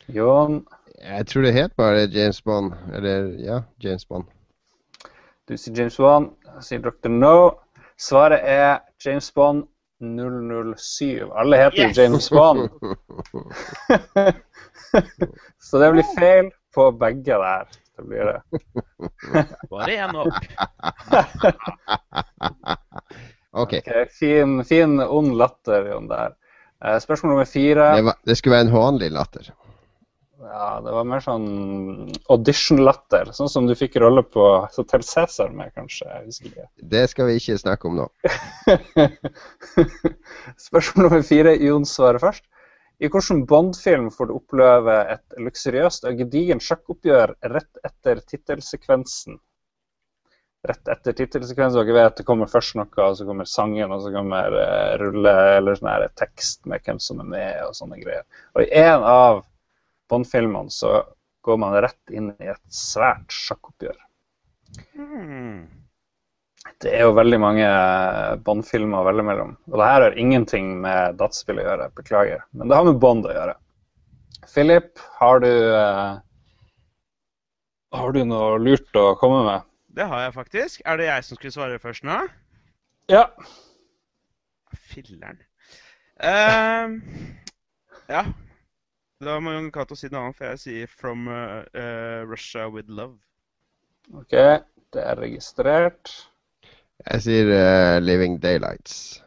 Jon, 0.09 0.66
Jeg 1.05 1.26
tror 1.26 1.43
det 1.43 1.52
het 1.52 1.72
bare 1.76 2.09
James 2.12 2.43
Bond. 2.43 2.72
Eller 2.93 3.35
ja, 3.39 3.60
James 3.85 4.05
Bond. 4.05 4.24
du 5.48 5.56
sier 5.56 5.76
James 5.76 5.97
Bond. 5.97 6.31
Jeg 6.55 6.62
sier 6.64 6.78
Dr. 6.85 7.09
No. 7.09 7.51
Svaret 8.01 8.40
er 8.43 8.78
James 9.05 9.31
Bond 9.32 9.64
007. 10.01 11.31
Alle 11.36 11.56
heter 11.56 11.82
jo 11.82 11.89
Yes! 11.89 11.98
James 11.98 12.31
Bond. 12.31 12.68
Så 15.59 15.78
det 15.78 15.93
blir 15.93 16.06
feil 16.18 16.51
på 16.74 16.90
begge 16.98 17.39
der. 17.43 17.68
Det 17.97 18.06
blir 18.09 18.24
det. 18.24 18.40
Bare 19.70 19.90
én 19.94 20.16
opp. 20.18 20.35
OK. 23.55 23.72
okay. 23.72 24.06
fin, 24.18 24.64
fin 24.64 25.01
ond 25.01 25.36
latter, 25.39 25.86
Jon, 25.93 26.09
der. 26.10 26.35
Eh, 26.85 26.98
spørsmål 27.01 27.31
nummer 27.31 27.44
fire. 27.44 27.97
Det, 27.97 28.05
var, 28.05 28.18
det 28.26 28.36
skulle 28.36 28.56
være 28.56 28.66
en 28.66 28.74
hånlig 28.74 29.10
latter. 29.14 29.52
Ja, 30.45 30.81
det 30.85 30.93
var 30.93 31.07
mer 31.09 31.23
sånn 31.25 32.11
audition-latter. 32.33 33.31
Sånn 33.37 33.51
som 33.51 33.69
du 33.69 33.75
fikk 33.79 33.97
rolle 34.03 34.25
på 34.27 34.45
Hotel 34.77 35.05
Cæsar 35.07 35.55
med, 35.57 35.73
kanskje. 35.77 36.09
Jeg 36.11 36.27
husker 36.27 36.51
ikke. 36.51 36.66
Det 36.95 37.05
skal 37.12 37.31
vi 37.31 37.37
ikke 37.41 37.61
snakke 37.62 37.89
om 37.89 38.01
nå. 38.03 38.09
Spørsmål 40.66 41.09
nummer 41.09 41.25
fire. 41.25 41.55
Jon 41.62 41.89
svarer 41.89 42.21
først. 42.23 42.45
I 43.03 43.09
hvilken 43.11 43.43
Bond-film 43.51 44.11
får 44.15 44.29
du 44.31 44.37
oppleve 44.37 44.99
et 45.16 45.41
luksuriøst 45.43 46.07
og 46.09 46.21
gedigent 46.21 46.62
sjakkoppgjør 46.62 47.35
rett 47.55 47.81
etter 47.87 48.21
tittelsekvensen? 48.23 49.41
Rett 50.69 50.93
etter 50.93 51.16
tittelsekvensen. 51.19 51.81
Dere 51.81 51.97
vet 51.97 52.21
det 52.21 52.29
kommer 52.29 52.49
først 52.51 52.77
noe, 52.79 52.93
og 53.03 53.16
så 53.19 53.27
kommer 53.27 53.49
sangen, 53.51 53.93
og 53.93 54.05
så 54.05 54.12
kommer 54.15 54.55
uh, 54.61 54.93
rulle 55.01 55.35
eller 55.57 55.81
sånn 55.81 55.91
her 55.91 56.07
tekst 56.21 56.62
med 56.71 56.85
hvem 56.87 57.03
som 57.03 57.25
er 57.25 57.29
med, 57.33 57.59
og 57.66 57.75
sånne 57.81 57.99
greier. 58.01 58.25
Og 58.55 58.62
i 58.62 58.71
en 58.85 59.09
av 59.09 59.43
Bond-filmene 60.10 60.72
så 60.72 60.98
går 61.44 61.60
man 61.60 61.76
rett 61.85 62.12
inn 62.12 62.32
i 62.40 62.51
et 62.52 62.62
svært 62.72 63.32
sjakkoppgjør. 63.32 63.97
Hmm. 64.97 65.64
Det 66.81 66.93
er 66.97 67.05
jo 67.05 67.16
veldig 67.16 67.39
mange 67.40 67.66
Bond-filmer 68.44 69.02
å 69.02 69.09
velge 69.09 69.24
mellom. 69.26 69.52
Og 69.70 69.76
det 69.81 69.89
her 69.90 70.06
har 70.06 70.16
ingenting 70.20 70.70
med 70.85 71.18
dataspill 71.20 71.60
å 71.60 71.66
gjøre, 71.66 71.90
beklager. 71.98 72.44
Men 72.56 72.70
det 72.70 72.78
har 72.78 72.89
med 72.89 73.01
Bond 73.02 73.28
å 73.28 73.35
gjøre. 73.35 73.56
Philip, 74.48 75.01
har 75.18 75.40
du 75.44 75.51
uh, 75.51 76.20
Har 77.94 78.12
du 78.12 78.24
noe 78.28 78.59
lurt 78.60 78.97
å 78.98 79.12
komme 79.20 79.44
med? 79.47 79.68
Det 79.94 80.09
har 80.10 80.24
jeg 80.24 80.35
faktisk. 80.35 80.82
Er 80.89 80.98
det 80.98 81.06
jeg 81.06 81.26
som 81.26 81.39
skulle 81.39 81.55
svare 81.55 81.82
først 81.82 82.06
nå? 82.09 82.16
Ja. 83.12 83.28
Filler'n. 84.90 85.39
Uh, 86.18 86.97
ja. 88.09 88.24
Da 89.24 89.38
må 89.40 89.55
Jon 89.55 89.70
Cato 89.72 89.96
si 89.96 90.10
noe 90.12 90.26
annet, 90.26 90.36
for 90.38 90.51
jeg 90.52 90.60
sier 90.60 90.90
'From 91.01 91.28
uh, 91.28 91.64
uh, 91.72 92.20
Russia 92.28 92.68
with 92.68 92.90
Love'. 92.92 93.20
OK, 94.12 94.34
det 94.92 95.01
er 95.01 95.20
registrert. 95.20 96.12
Jeg 97.09 97.24
sier 97.24 97.52
uh, 97.55 97.98
'Living 98.05 98.36
Daylights'. 98.42 99.22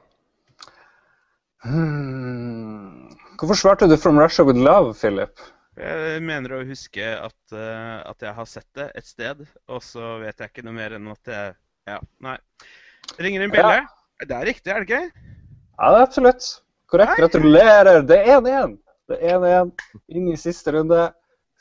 Hmm. 1.66 3.10
Hvorfor 3.40 3.58
svarte 3.58 3.90
du 3.90 3.98
'From 3.98 4.22
Russia 4.22 4.46
with 4.46 4.60
Love', 4.60 4.94
Philip? 4.94 5.42
Jeg 5.78 6.22
mener 6.26 6.58
å 6.58 6.64
huske 6.66 7.06
at, 7.06 7.42
uh, 7.54 8.02
at 8.10 8.22
jeg 8.22 8.34
har 8.34 8.50
sett 8.50 8.70
det 8.78 8.92
et 8.98 9.06
sted, 9.06 9.46
og 9.70 9.84
så 9.86 10.18
vet 10.24 10.40
jeg 10.42 10.54
ikke 10.54 10.66
noe 10.66 10.78
mer 10.78 10.98
enn 10.98 11.14
at 11.14 11.34
jeg 11.34 11.56
Ja, 11.88 12.02
nei. 12.20 12.36
Ringer 13.16 13.46
en 13.46 13.52
bjelle. 13.54 13.86
Det 14.20 14.36
er 14.36 14.46
riktig, 14.46 14.72
er 14.74 14.84
det 14.84 14.90
ikke? 14.90 15.28
Ja, 15.78 15.92
det 15.94 16.00
er 16.02 16.04
absolutt. 16.04 16.48
Korrekt. 16.92 17.16
Gratulerer. 17.22 18.02
Det 18.04 18.18
er 18.18 18.42
1-1. 18.42 18.76
Det 19.08 19.18
er 19.24 19.40
1-1 19.40 19.72
inn 20.20 20.28
i 20.34 20.38
siste 20.40 20.74
runde. 20.76 21.08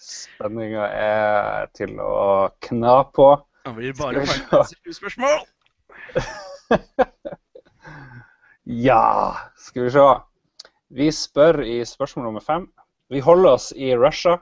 Spenninga 0.03 0.87
er 0.93 1.69
til 1.79 1.95
å 2.03 2.51
kna 2.67 2.97
på. 3.15 3.29
Det 3.67 3.75
blir 3.77 3.95
bare 3.99 4.25
spørsmål 4.27 5.45
Ja, 8.89 9.37
skal 9.63 9.87
vi 9.87 9.95
se. 9.95 10.07
Vi 10.99 11.07
spør 11.15 11.63
i 11.63 11.79
spørsmål 11.87 12.29
nummer 12.29 12.43
fem. 12.43 12.67
Vi 13.15 13.23
holder 13.23 13.55
oss 13.55 13.71
i 13.73 13.95
Russia, 13.95 14.41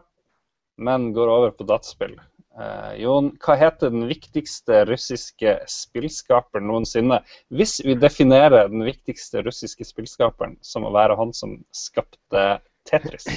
men 0.81 1.13
går 1.13 1.29
over 1.29 1.53
på 1.53 1.69
dataspill. 1.69 2.17
Eh, 2.57 2.93
Jon, 3.03 3.33
hva 3.45 3.57
heter 3.61 3.93
den 3.93 4.07
viktigste 4.09 4.85
russiske 4.89 5.59
spillskaperen 5.69 6.69
noensinne? 6.71 7.21
Hvis 7.53 7.81
vi 7.85 7.97
definerer 8.01 8.71
den 8.73 8.85
viktigste 8.87 9.45
russiske 9.45 9.85
spillskaperen 9.89 10.57
som 10.65 10.87
å 10.89 10.93
være 10.95 11.19
han 11.21 11.35
som 11.37 11.59
skapte 11.75 12.47
Tetris. 12.91 13.31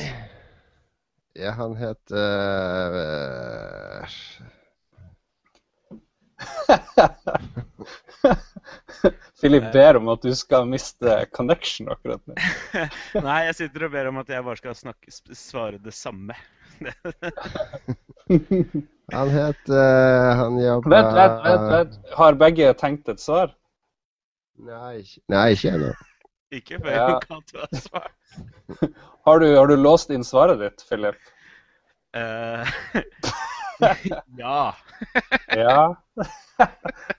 Ja, 1.37 1.51
han 1.53 1.75
het 1.77 2.11
uh... 2.11 2.17
Philip 9.41 9.73
ber 9.73 9.97
om 9.99 10.07
at 10.09 10.21
du 10.25 10.33
skal 10.35 10.65
miste 10.65 11.25
connection 11.37 11.89
akkurat 11.93 12.21
nå. 12.25 12.33
Nei, 13.27 13.39
jeg 13.51 13.55
sitter 13.59 13.85
og 13.85 13.91
ber 13.93 14.09
om 14.09 14.17
at 14.23 14.29
jeg 14.33 14.45
bare 14.49 14.57
skal 14.57 14.73
snakke, 14.79 15.13
svare 15.37 15.77
det 15.77 15.93
samme. 15.93 16.33
Han 19.13 19.29
het 19.31 19.69
uh, 19.71 20.35
Han 20.41 20.57
jobba 20.59 20.89
Vent, 20.91 21.13
vent, 21.15 21.39
vent. 21.71 21.93
Har 22.17 22.33
begge 22.41 22.73
tenkt 22.81 23.07
et 23.13 23.21
svar? 23.21 23.53
Nei, 24.57 25.05
ikke 25.53 25.69
ennå. 25.77 25.93
Ikke 26.51 26.79
før 26.79 26.91
Ja. 26.93 27.19
du 27.19 27.57
har 27.59 27.81
svar. 27.81 28.11
Har 29.27 29.39
du, 29.43 29.45
har 29.57 29.67
du 29.67 29.75
låst 29.75 30.09
inn 30.15 30.23
svaret 30.23 30.59
ditt, 30.61 30.83
Philip? 30.87 31.15
Uh, 32.15 32.63
ja. 34.39 34.71
Ja. 35.57 35.81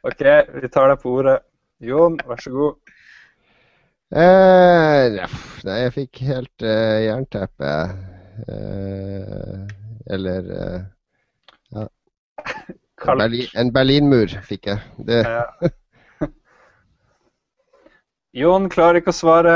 OK, 0.09 0.23
vi 0.55 0.69
tar 0.73 0.89
deg 0.89 1.03
på 1.03 1.13
ordet. 1.21 1.37
Jon, 1.85 2.17
vær 2.27 2.41
så 2.43 2.51
god. 2.55 2.95
Uh, 4.09 5.21
nei, 5.69 5.77
jeg 5.85 5.93
fikk 5.99 6.23
helt 6.31 6.65
uh, 6.65 6.97
jernteppe. 7.05 7.73
Uh, 8.49 9.69
eller 10.17 10.49
Kaldt. 12.99 13.21
Berlin, 13.21 13.53
En 13.61 13.73
Berlinmur 13.77 14.33
fikk 14.49 14.73
jeg. 14.73 14.81
Det, 15.07 15.21
Ja. 15.29 15.45
Jon 18.39 18.69
klarer 18.70 19.01
ikke 19.01 19.10
å 19.10 19.16
svare. 19.19 19.55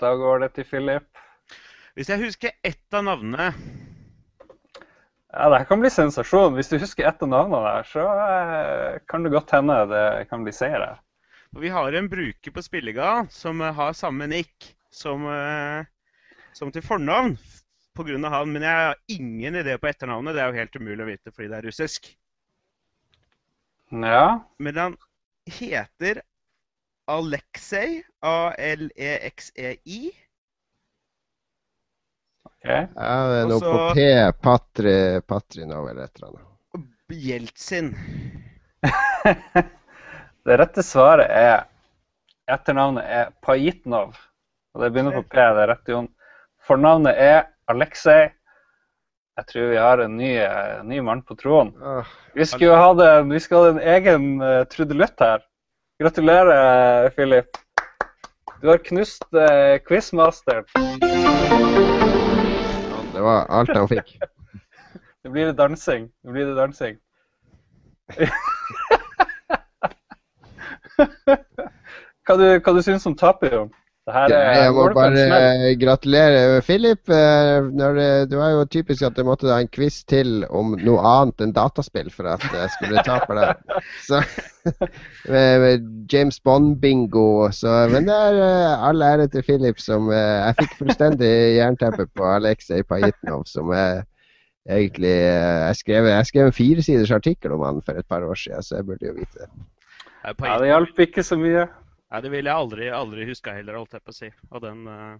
Da 0.00 0.14
går 0.16 0.44
det 0.44 0.54
til 0.56 0.64
Philip. 0.68 1.08
Hvis 1.94 2.08
jeg 2.08 2.22
husker 2.22 2.54
ett 2.64 2.96
av 2.96 3.04
navnene 3.06 3.50
Ja, 5.34 5.50
det 5.50 5.58
her 5.60 5.68
kan 5.68 5.82
bli 5.82 5.90
sensasjon. 5.92 6.56
Hvis 6.56 6.70
du 6.72 6.78
husker 6.80 7.04
ett 7.10 7.20
av 7.22 7.28
navnene 7.28 7.60
der, 7.66 7.88
så 7.90 8.06
eh, 8.06 8.96
kan 9.10 9.26
det 9.26 9.34
godt 9.34 9.52
hende 9.52 9.76
det 9.90 10.04
kan 10.30 10.46
bli 10.46 10.54
seier 10.56 10.80
her. 10.80 10.98
Vi 11.58 11.70
har 11.74 11.92
en 11.92 12.08
bruker 12.10 12.54
på 12.54 12.64
Spillega 12.64 13.26
som 13.34 13.60
eh, 13.60 13.74
har 13.76 13.92
samme 13.98 14.30
nikk 14.30 14.72
som, 14.94 15.26
eh, 15.28 15.84
som 16.56 16.72
til 16.72 16.86
fornavn 16.86 17.36
pga. 17.98 18.18
han. 18.30 18.52
Men 18.52 18.62
jeg 18.62 18.84
har 18.88 19.00
ingen 19.18 19.60
idé 19.60 19.76
på 19.78 19.90
etternavnet. 19.90 20.34
Det 20.34 20.42
er 20.42 20.48
jo 20.48 20.62
helt 20.62 20.76
umulig 20.80 21.04
å 21.04 21.10
vite 21.12 21.34
fordi 21.34 21.50
det 21.50 21.60
er 21.60 21.68
russisk. 21.68 22.14
Ja. 23.92 24.28
Men 24.58 24.80
han 24.80 24.96
heter 25.44 26.24
Aleksej. 27.06 28.02
A-l-e-x-e-i. 28.20 30.02
ok. 32.64 32.70
Ja, 32.96 33.14
det 33.28 33.38
er 33.42 33.48
noe 33.50 33.60
på 33.60 33.78
P. 33.94 34.06
Patri, 34.42 34.96
Patrinov 35.28 35.88
eller 35.90 36.08
et 36.08 36.16
eller 36.16 36.28
annet. 36.32 36.50
Jeltsin. 37.12 37.94
Det 40.44 40.56
rette 40.60 40.82
svaret 40.84 41.30
er 41.32 41.62
Etternavnet 42.52 43.04
er 43.08 43.30
Pajitnov. 43.40 44.16
Og 44.74 44.82
det 44.82 44.90
begynner 44.92 45.14
på 45.16 45.22
P. 45.32 45.36
Det 45.40 45.62
er 45.62 45.70
rett, 45.70 45.88
Jon. 45.88 46.08
Fornavnet 46.68 47.16
er 47.16 47.46
Aleksej. 47.72 48.26
Jeg 49.38 49.48
tror 49.48 49.70
vi 49.72 49.78
har 49.80 50.02
en 50.04 50.16
ny, 50.18 50.34
eh, 50.44 50.82
ny 50.84 51.00
mann 51.00 51.22
på 51.24 51.36
troen. 51.40 51.72
Vi 52.36 52.44
skulle 52.44 52.76
ha 52.76 52.90
en, 52.92 53.32
ha 53.32 53.62
en 53.70 53.80
egen 53.94 54.28
uh, 54.42 54.62
trudelutt 54.68 55.24
her. 55.24 55.42
Gratulerer, 56.04 57.10
Philip. 57.10 57.46
Du 58.60 58.68
har 58.68 58.76
knust 58.76 59.24
uh, 59.32 59.78
quizmasteren. 59.88 60.64
det 63.14 63.22
var 63.22 63.46
alt 63.48 63.68
jeg 63.72 63.88
fikk. 63.88 64.18
Det 65.24 65.30
blir 65.32 65.46
det 65.46 65.56
dansing. 65.56 66.12
Det 66.22 66.32
blir 66.32 66.46
det 66.46 66.56
dansing. 66.58 66.98
hva 72.28 72.36
du, 72.36 72.60
hva 72.60 72.72
du 72.76 72.82
syns 72.84 73.06
om 73.08 73.16
tapet, 73.16 73.52
Jon? 73.56 73.72
Det 74.04 74.12
her 74.12 74.32
er 74.36 74.58
jeg 74.58 74.72
må 74.76 74.82
det 74.90 74.96
bare 74.98 75.16
smell? 75.16 75.44
eh, 75.64 75.74
gratulere 75.80 76.60
Philip. 76.66 77.08
eh, 77.08 77.68
Når 77.72 77.94
det, 77.96 78.08
det 78.30 78.36
var 78.38 78.50
jo 78.52 78.64
typisk 78.68 79.02
at 79.06 79.16
jeg 79.16 79.24
måtte 79.24 79.48
ha 79.48 79.60
en 79.62 79.70
quiz 79.72 80.02
til 80.04 80.42
om 80.50 80.74
noe 80.76 81.00
annet 81.08 81.40
enn 81.40 81.54
dataspill 81.56 82.10
for 82.12 82.28
at 82.28 82.44
jeg 82.52 82.72
skulle 82.74 83.04
tape 83.06 83.36
det. 83.38 83.46
Så 84.08 84.20
med, 85.24 85.60
med 85.64 85.86
James 86.12 86.36
Bond-bingo. 86.44 87.48
Men 87.94 88.10
det 88.10 88.16
er 88.28 88.40
eh, 88.44 88.88
all 88.90 89.00
ære 89.02 89.28
til 89.32 89.46
Philip 89.46 89.80
som 89.80 90.10
eh, 90.12 90.18
Jeg 90.50 90.58
fikk 90.60 90.74
fullstendig 90.82 91.30
jernteppe 91.56 92.04
på 92.12 92.28
Aleksej 92.34 92.84
Pajitnov, 92.88 93.46
som 93.48 93.72
jeg 93.72 94.02
egentlig 94.68 95.14
eh, 95.14 95.62
Jeg 95.70 95.76
skrev, 95.80 96.10
jeg 96.12 96.26
skrev 96.26 96.50
en 96.50 96.58
firesiders 96.60 97.10
artikkel 97.16 97.56
om 97.56 97.64
han 97.64 97.80
for 97.86 97.96
et 97.96 98.08
par 98.08 98.20
år 98.28 98.36
siden, 98.36 98.62
så 98.62 98.76
jeg 98.82 98.86
burde 98.90 99.08
jo 99.08 99.16
vite 99.16 99.46
det. 99.46 99.48
Ja, 100.24 100.58
det 100.60 100.68
hjalp 100.70 101.02
ikke 101.08 101.22
så 101.24 101.36
mye. 101.40 101.64
Nei, 102.14 102.20
det 102.22 102.30
ville 102.30 102.46
jeg 102.46 102.62
aldri, 102.62 102.84
aldri 102.94 103.24
huska 103.26 103.56
heller, 103.56 103.74
holdt 103.74 103.96
jeg 103.96 104.02
på 104.06 104.12
å 104.12 104.14
si. 104.14 104.28
Og 104.54 104.60
den 104.62 104.84
uh, 104.86 105.16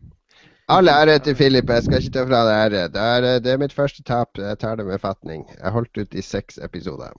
All 0.71 0.87
ære 0.87 1.16
til 1.27 1.35
Philip. 1.35 1.66
Jeg 1.66 1.83
skal 1.89 2.05
ikke 2.05 2.12
ta 2.15 2.23
fra 2.29 2.43
deg 2.47 2.59
ære. 2.69 2.83
Det 2.95 3.07
er, 3.15 3.27
eh, 3.27 3.41
det 3.43 3.51
er 3.51 3.59
mitt 3.59 3.75
første 3.75 4.05
tap. 4.07 4.39
Jeg 4.39 4.61
tar 4.62 4.79
det 4.79 4.87
med 4.87 5.03
fatning. 5.03 5.43
Jeg 5.57 5.73
holdt 5.75 5.99
ut 5.99 6.15
i 6.15 6.23
seks 6.23 6.62
episoder. 6.62 7.11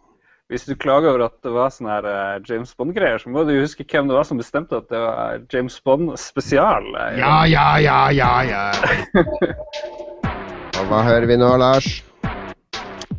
Hvis 0.47 0.63
du 0.63 0.77
klager 0.79 1.11
over 1.11 1.25
at 1.27 1.35
det 1.43 1.51
var 1.51 1.75
sånne 1.75 1.91
her 1.91 2.07
eh, 2.13 2.39
James 2.47 2.71
Bond-greier, 2.71 3.19
så 3.19 3.35
må 3.35 3.43
du 3.43 3.51
huske 3.57 3.83
hvem 3.83 4.07
det 4.07 4.15
var 4.15 4.29
som 4.31 4.39
bestemte 4.39 4.79
at 4.79 4.87
det 4.95 5.03
var 5.03 5.43
James 5.51 5.75
Bond 5.83 6.15
spesial. 6.23 6.87
Ja, 7.19 7.43
ja, 7.43 7.67
ja, 7.83 7.99
ja, 8.15 8.31
ja. 8.47 8.65
Og 10.79 10.87
hva 10.87 11.03
hører 11.03 11.27
vi 11.27 11.41
nå, 11.43 11.51
Lars? 11.59 11.99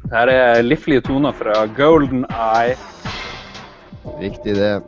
Her 0.09 0.33
er 0.33 0.65
liflige 0.65 1.05
toner 1.05 1.37
fra 1.37 1.67
Golden 1.77 2.25
Eye. 2.33 2.81
Riktig 4.25 4.57
det. 4.57 4.79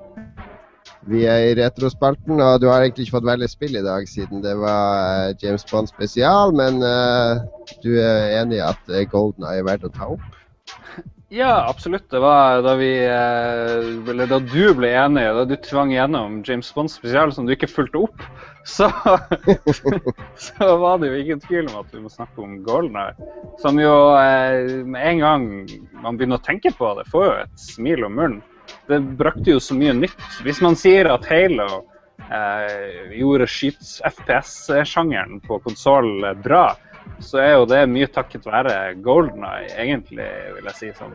Vi 1.09 1.25
er 1.25 1.47
i 1.47 1.55
retrospalten, 1.57 2.41
og 2.45 2.61
du 2.61 2.67
har 2.69 2.85
egentlig 2.85 3.07
ikke 3.07 3.17
fått 3.17 3.29
velge 3.29 3.49
spill 3.49 3.79
i 3.81 3.85
dag 3.85 4.09
siden 4.11 4.43
det 4.45 4.55
var 4.61 5.29
eh, 5.29 5.37
James 5.43 5.65
Bond 5.71 5.89
spesial, 5.89 6.53
men 6.57 6.83
uh, 6.85 7.41
du 7.85 7.95
er 7.97 8.43
enig 8.43 8.59
i 8.59 8.67
at 8.67 8.93
eh, 8.93 9.07
Golden 9.09 9.47
er 9.49 9.65
verdt 9.65 9.89
å 9.89 9.95
ta 9.95 10.13
opp? 10.17 10.27
Ja, 11.29 11.69
absolutt. 11.69 12.11
Det 12.11 12.21
var 12.25 12.63
da 12.65 12.73
vi 12.81 12.89
eh, 13.05 13.89
Eller 14.09 14.31
da 14.31 14.39
du 14.41 14.71
ble 14.73 14.89
enig, 14.97 15.27
da 15.37 15.45
du 15.45 15.57
tvang 15.61 15.93
gjennom 15.93 16.39
James 16.47 16.71
Bond 16.73 16.89
spesial 16.89 17.35
som 17.37 17.45
du 17.45 17.53
ikke 17.53 17.69
fulgte 17.69 18.01
opp, 18.07 18.23
så, 18.77 18.89
så 20.47 20.71
var 20.81 21.03
det 21.03 21.11
jo 21.11 21.19
ingen 21.21 21.43
tvil 21.45 21.69
om 21.69 21.83
at 21.83 21.93
vi 21.93 22.01
må 22.01 22.13
snakke 22.13 22.41
om 22.41 22.63
Golden 22.65 22.97
Eye. 22.97 23.29
Som 23.61 23.81
jo 23.81 23.93
eh, 24.17 24.81
med 24.89 25.05
en 25.05 25.21
gang 25.21 25.45
man 26.01 26.17
begynner 26.17 26.41
å 26.41 26.47
tenke 26.49 26.73
på 26.73 26.95
det, 26.97 27.05
får 27.13 27.29
jo 27.29 27.35
et 27.43 27.67
smil 27.67 28.09
om 28.09 28.17
munnen. 28.17 28.41
Det 28.89 28.99
brakte 29.21 29.53
jo 29.53 29.61
så 29.61 29.77
mye 29.77 29.93
nytt. 29.97 30.21
Hvis 30.47 30.63
man 30.65 30.77
sier 30.79 31.11
at 31.13 31.27
Halo 31.29 31.69
eh, 32.29 33.15
gjorde 33.19 33.49
skyts-FPS-sjangeren 33.53 35.43
på 35.45 35.61
konsoll 35.65 36.25
bra, 36.45 36.71
så 37.25 37.43
er 37.43 37.53
jo 37.57 37.69
det 37.69 37.83
mye 37.91 38.09
takket 38.13 38.47
være 38.49 38.95
Golden 39.05 39.45
Eye, 39.49 39.69
egentlig, 39.77 40.29
vil 40.57 40.71
jeg 40.71 40.79
si. 40.81 40.91
Som 40.99 41.15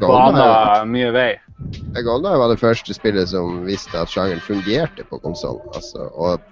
bana 0.00 0.84
mye 0.86 1.10
vei. 1.14 1.30
Golden 1.98 2.30
Eye 2.30 2.40
var 2.40 2.52
det 2.52 2.62
første 2.62 2.96
spillet 2.96 3.30
som 3.30 3.64
visste 3.66 3.98
at 3.98 4.12
sjangeren 4.12 4.42
fungerte 4.44 5.06
på 5.10 5.20
konsoll. 5.22 5.60
Altså, 5.74 6.08
og 6.14 6.42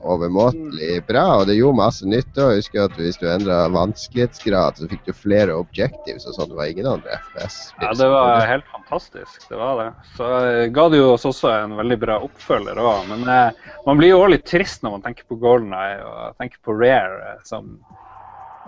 overmåtelig 0.00 1.02
bra, 1.08 1.24
og 1.40 1.46
det 1.48 1.56
gjorde 1.58 1.78
masse 1.80 2.08
nytte. 2.08 2.40
Og 2.42 2.54
jeg 2.54 2.62
husker 2.62 2.82
at 2.86 2.96
hvis 2.98 3.18
du 3.20 3.26
endra 3.30 3.62
vanskelighetsgrad, 3.74 4.80
så 4.80 4.88
fikk 4.90 5.06
du 5.06 5.12
flere 5.16 5.56
objectives 5.56 6.26
og 6.28 6.36
sånn. 6.36 6.50
Det 6.52 6.58
var 6.58 6.72
ingen 6.72 6.90
andre 6.94 7.18
FPS-spill. 7.18 7.86
Ja, 7.86 7.94
det 8.00 8.10
var 8.14 8.44
helt 8.50 8.68
fantastisk. 8.72 9.48
Det 9.50 9.60
var 9.60 9.80
det. 9.82 9.88
Så 10.16 10.30
eh, 10.40 10.66
ga 10.74 10.88
det 10.92 11.00
jo 11.02 11.12
oss 11.14 11.28
også 11.28 11.52
en 11.54 11.78
veldig 11.80 12.00
bra 12.04 12.20
oppfølger 12.26 12.82
òg. 12.82 13.08
Men 13.12 13.26
eh, 13.28 13.72
man 13.86 14.00
blir 14.00 14.14
jo 14.14 14.22
også 14.22 14.34
litt 14.36 14.46
trist 14.48 14.86
når 14.86 14.96
man 14.96 15.08
tenker 15.08 15.28
på 15.28 15.40
Golden 15.42 15.74
Eye 15.76 16.00
og 16.04 16.38
tenker 16.40 16.62
på 16.64 16.76
Rare, 16.80 17.34
eh, 17.34 17.42
som 17.48 17.74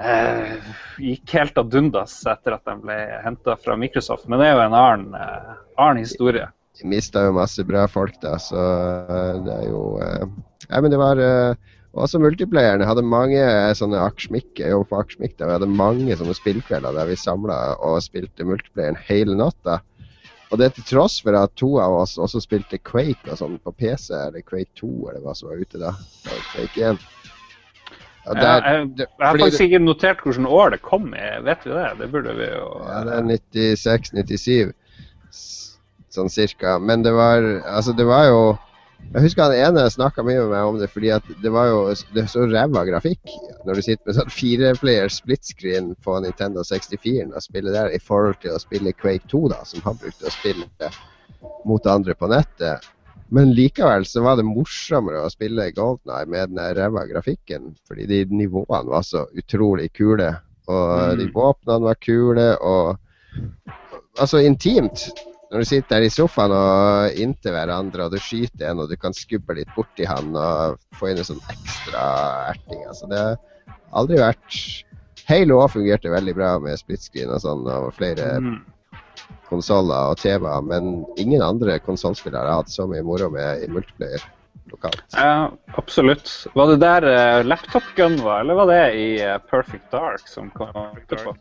eh, 0.02 0.56
gikk 0.98 1.36
helt 1.38 1.58
ad 1.58 1.74
undas 1.74 2.16
etter 2.28 2.56
at 2.56 2.64
de 2.68 2.76
ble 2.82 2.98
henta 3.24 3.56
fra 3.60 3.76
Microsoft. 3.78 4.28
Men 4.28 4.42
det 4.42 4.50
er 4.50 4.56
jo 4.56 4.66
en 4.66 4.80
annen, 4.82 5.14
eh, 5.16 5.54
annen 5.76 6.02
historie. 6.04 6.48
De 6.80 6.88
mista 6.88 7.26
jo 7.26 7.34
masse 7.36 7.62
bra 7.68 7.84
folk 7.90 8.14
da, 8.22 8.38
så 8.40 8.56
eh, 8.56 9.38
det 9.44 9.58
er 9.60 9.68
jo 9.68 9.82
eh, 10.02 10.24
Nei, 10.70 10.80
men 10.80 10.92
det 10.94 10.98
var 11.00 11.20
eh, 11.20 11.54
også 11.92 12.20
multiplayerne 12.22 12.86
hadde 12.88 13.02
mange 13.04 13.42
sånne 13.76 13.98
aksjmikk. 14.00 14.54
Jeg 14.62 14.72
på 14.88 14.96
aksjmikk 15.02 15.34
da. 15.36 15.50
Vi 15.50 15.56
hadde 15.58 15.68
mange 15.68 16.16
sånne 16.16 16.36
spillkvelder 16.38 16.94
der 16.96 17.10
vi 17.10 17.16
samla 17.20 17.58
og 17.84 17.98
spilte 18.04 18.46
multiplayeren 18.48 18.96
hele 19.10 19.36
natta. 19.36 19.80
Og 20.52 20.60
det 20.60 20.70
til 20.76 20.84
tross 20.84 21.18
for 21.24 21.36
at 21.36 21.52
to 21.56 21.74
av 21.80 21.94
oss 22.02 22.18
også 22.20 22.40
spilte 22.44 22.80
Quake 22.84 23.28
og 23.32 23.38
sånn 23.40 23.58
på 23.64 23.72
PC, 23.76 24.12
eller 24.28 24.44
Quake 24.44 24.68
2 24.80 24.88
eller 25.10 25.20
hva 25.24 25.32
som 25.36 25.48
var 25.48 25.60
ute 25.64 25.80
da. 25.80 25.92
Quake 26.54 26.92
1. 26.94 27.04
Ja, 28.22 28.32
Ja, 28.32 28.34
der, 28.38 28.66
jeg, 28.68 28.88
det- 28.96 29.06
jeg 29.08 29.26
har 29.26 29.38
faktisk 29.40 29.64
ikke 29.66 29.78
notert 29.82 30.20
hvilket 30.22 30.46
år 30.46 30.70
det 30.70 30.82
kom 30.86 31.08
i. 31.18 31.28
Vet 31.42 31.64
vi 31.66 31.72
det? 31.74 31.86
Det 31.98 32.10
burde 32.12 32.34
vi 32.38 32.44
jo 32.52 32.66
Ja, 32.86 33.00
det 33.08 33.16
er 33.16 33.24
96-97, 33.72 34.72
sånn 36.14 36.30
cirka. 36.32 36.78
Men 36.78 37.02
det 37.02 37.12
var 37.16 37.42
Altså, 37.64 37.92
det 37.96 38.06
var 38.06 38.26
jo 38.28 38.42
Jeg 39.12 39.22
husker 39.24 39.42
han 39.50 39.56
ene 39.76 39.88
snakka 39.90 40.22
mye 40.22 40.38
med 40.44 40.50
meg 40.52 40.62
om 40.68 40.76
det, 40.78 40.86
fordi 40.92 41.10
at 41.10 41.24
det 41.42 41.50
var 41.50 41.66
jo 41.66 41.78
det 42.14 42.22
er 42.22 42.28
så 42.30 42.44
ræva 42.46 42.84
grafikk 42.86 43.32
når 43.66 43.74
du 43.74 43.82
sitter 43.82 44.06
med 44.06 44.14
sånn 44.20 44.30
fireplayer 44.30 45.10
split 45.10 45.44
screen 45.44 45.88
på 46.06 46.20
Nintendo 46.22 46.62
64 46.62 47.32
og 47.34 47.42
spiller 47.42 47.72
der, 47.74 47.90
i 47.90 47.98
forhold 47.98 48.38
til 48.42 48.54
å 48.54 48.60
spille 48.62 48.92
Quake 48.94 49.26
2, 49.30 49.40
da, 49.50 49.58
som 49.66 49.82
han 49.82 49.98
brukte 49.98 50.26
å 50.30 50.34
spille 50.34 50.66
mot 51.66 51.86
andre 51.90 52.14
på 52.14 52.30
nettet. 52.30 52.86
Men 53.34 53.54
likevel 53.56 54.04
så 54.06 54.22
var 54.22 54.36
det 54.38 54.44
morsommere 54.46 55.24
å 55.24 55.30
spille 55.32 55.70
Golden 55.74 56.12
Eye 56.14 56.26
med 56.30 56.52
den 56.54 56.74
ræva 56.78 57.06
grafikken, 57.10 57.72
fordi 57.88 58.06
de 58.06 58.24
nivåene 58.30 58.90
var 58.92 59.02
så 59.02 59.24
utrolig 59.34 59.90
kule. 59.98 60.30
Og 60.68 61.16
de 61.18 61.26
Mm. 61.26 61.32
våpnene 61.34 61.82
var 61.88 61.94
kule, 61.98 62.48
og 62.60 62.98
altså 64.20 64.38
intimt. 64.38 65.08
Når 65.52 65.60
du 65.60 65.68
sitter 65.68 66.00
i 66.00 66.08
sofaen 66.08 66.52
og 66.56 67.18
inntil 67.20 67.52
hverandre, 67.52 68.06
og 68.06 68.14
du 68.14 68.20
skyter 68.22 68.70
en, 68.70 68.78
og 68.80 68.88
du 68.88 68.96
kan 68.96 69.12
skubbe 69.12 69.52
litt 69.58 69.68
borti 69.76 70.06
han 70.08 70.30
og 70.32 70.78
få 70.96 71.10
inn 71.12 71.20
en 71.20 71.28
sånn 71.28 71.42
ekstra 71.52 72.04
erting. 72.54 72.80
Altså, 72.88 73.08
det 73.10 73.20
har 73.20 73.36
aldri 74.00 74.16
vært 74.22 74.60
Halo 75.28 75.60
òg 75.62 75.70
fungerte 75.76 76.10
veldig 76.10 76.32
bra 76.34 76.54
med 76.58 76.80
split 76.80 77.04
screen 77.04 77.30
og 77.30 77.42
sånn, 77.44 77.66
og 77.68 77.92
flere 77.94 78.38
Mm. 78.40 78.62
konsoller 79.52 80.10
og 80.10 80.16
TV-er, 80.18 80.62
men 80.64 81.04
ingen 81.20 81.42
andre 81.44 81.76
konsollspillere 81.84 82.48
har 82.48 82.62
hatt 82.62 82.72
så 82.72 82.86
mye 82.88 83.04
moro 83.04 83.28
med 83.30 83.62
i 83.62 83.68
multiplayer 83.68 84.24
lokalt. 84.72 85.04
Ja, 85.12 85.50
absolutt. 85.76 86.30
Var 86.56 86.66
det 86.72 86.80
der 86.80 87.04
uh, 87.12 87.44
laptop 87.44 87.84
gun 87.96 88.16
var, 88.24 88.40
eller 88.40 88.54
var 88.54 88.66
det 88.72 88.82
i 88.96 89.06
uh, 89.22 89.36
Perfect 89.50 89.90
Dark 89.92 90.24
som 90.26 90.48
kom 90.56 90.72
etterpå? 90.96 91.36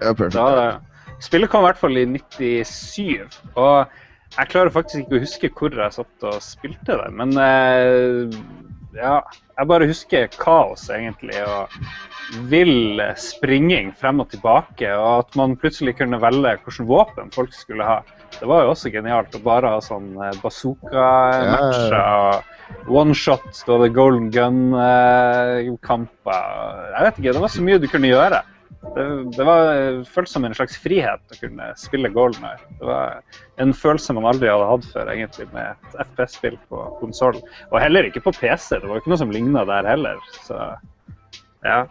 Ja, 0.00 0.12
perfect. 0.14 0.34
Da, 0.38 0.46
det- 0.54 0.95
spillet 1.24 1.50
kom 1.52 1.64
i 1.64 1.68
hvert 1.70 1.80
fall 1.80 1.96
i 2.00 2.06
97, 2.10 3.40
og 3.56 3.96
jeg 4.36 4.50
klarer 4.52 4.74
faktisk 4.74 5.04
ikke 5.04 5.18
å 5.18 5.24
huske 5.24 5.52
hvor 5.56 5.76
jeg 5.80 5.96
satt 5.96 6.28
og 6.28 6.44
spilte 6.44 6.98
det, 7.00 7.10
men 7.16 7.36
eh, 7.40 8.38
ja, 8.96 9.20
jeg 9.56 9.70
bare 9.70 9.88
husker 9.88 10.28
kaos, 10.40 10.90
egentlig. 10.92 11.38
og 11.44 11.68
vill 12.50 13.00
springing 13.20 13.92
frem 13.94 14.20
og 14.20 14.30
tilbake, 14.32 14.90
og 14.98 15.18
at 15.22 15.36
man 15.38 15.56
plutselig 15.60 15.96
kunne 16.00 16.18
velge 16.22 16.56
hvilket 16.56 16.88
våpen 16.88 17.30
folk 17.34 17.52
skulle 17.54 17.84
ha. 17.86 18.00
Det 18.36 18.46
var 18.50 18.64
jo 18.64 18.70
også 18.74 18.90
genialt 18.92 19.34
å 19.38 19.44
bare 19.44 19.70
ha 19.76 19.80
sånn 19.84 20.08
eh, 20.18 20.38
bazooka-matcher. 20.42 21.94
og 21.94 22.90
One 22.90 23.14
shot, 23.14 23.46
da 23.68 23.78
det 23.78 23.94
golden 23.94 24.30
gun-kamper. 24.34 25.70
Jeg 26.96 27.02
vet 27.06 27.16
ikke, 27.20 27.34
det 27.36 27.44
var 27.44 27.52
så 27.54 27.62
mye 27.62 27.82
du 27.82 27.88
kunne 27.92 28.10
gjøre. 28.10 28.38
Det, 28.96 29.04
det 29.36 29.44
var 29.44 29.70
føltes 30.08 30.32
som 30.36 30.46
en 30.46 30.54
slags 30.56 30.76
frihet 30.80 31.34
å 31.34 31.38
kunne 31.40 31.68
spille 31.80 32.10
golden 32.14 32.46
her. 32.46 32.62
Det 32.78 32.88
var 32.88 33.20
en 33.62 33.74
følelse 33.76 34.14
man 34.16 34.28
aldri 34.30 34.48
hadde 34.50 34.68
hatt 34.70 34.88
før, 34.92 35.10
egentlig, 35.12 35.48
med 35.52 35.74
et 35.74 35.98
FPS-spill 36.06 36.56
på 36.70 36.84
konsoll. 37.00 37.40
Og 37.72 37.78
heller 37.82 38.08
ikke 38.08 38.24
på 38.24 38.34
PC. 38.36 38.78
Det 38.80 38.88
var 38.88 39.00
ikke 39.00 39.12
noe 39.12 39.20
som 39.20 39.34
ligna 39.34 39.66
der 39.68 39.88
heller. 39.90 40.20
Så 40.46 40.58
ja. 41.66 41.84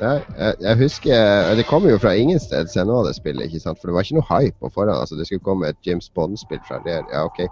Ja, 0.00 0.14
jeg, 0.38 0.54
jeg 0.60 0.76
husker 0.80 1.54
Det 1.54 1.66
kommer 1.68 1.92
jo 1.92 2.00
fra 2.02 2.16
ingensteds 2.18 2.74
nå 2.76 2.96
det 3.06 3.14
spillet. 3.14 3.46
ikke 3.46 3.62
sant? 3.62 3.78
For 3.80 3.90
det 3.90 3.94
var 3.96 4.06
ikke 4.06 4.18
noe 4.18 4.30
hype 4.30 4.58
på 4.60 4.72
forhånd. 4.74 4.96
altså 4.98 5.18
Det 5.18 5.28
skulle 5.28 5.46
komme 5.46 5.70
et 5.70 5.86
James 5.86 6.10
Bond-spill 6.10 6.62
fra 6.68 6.80
der. 6.86 7.04
Ja, 7.12 7.26
OK. 7.28 7.44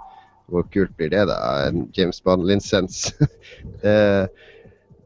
Hvor 0.53 0.67
kult 0.75 0.97
blir 0.99 1.13
det, 1.13 1.27
da? 1.31 1.37
En 1.69 1.87
James 1.97 2.21
Bond-lisens. 2.21 3.13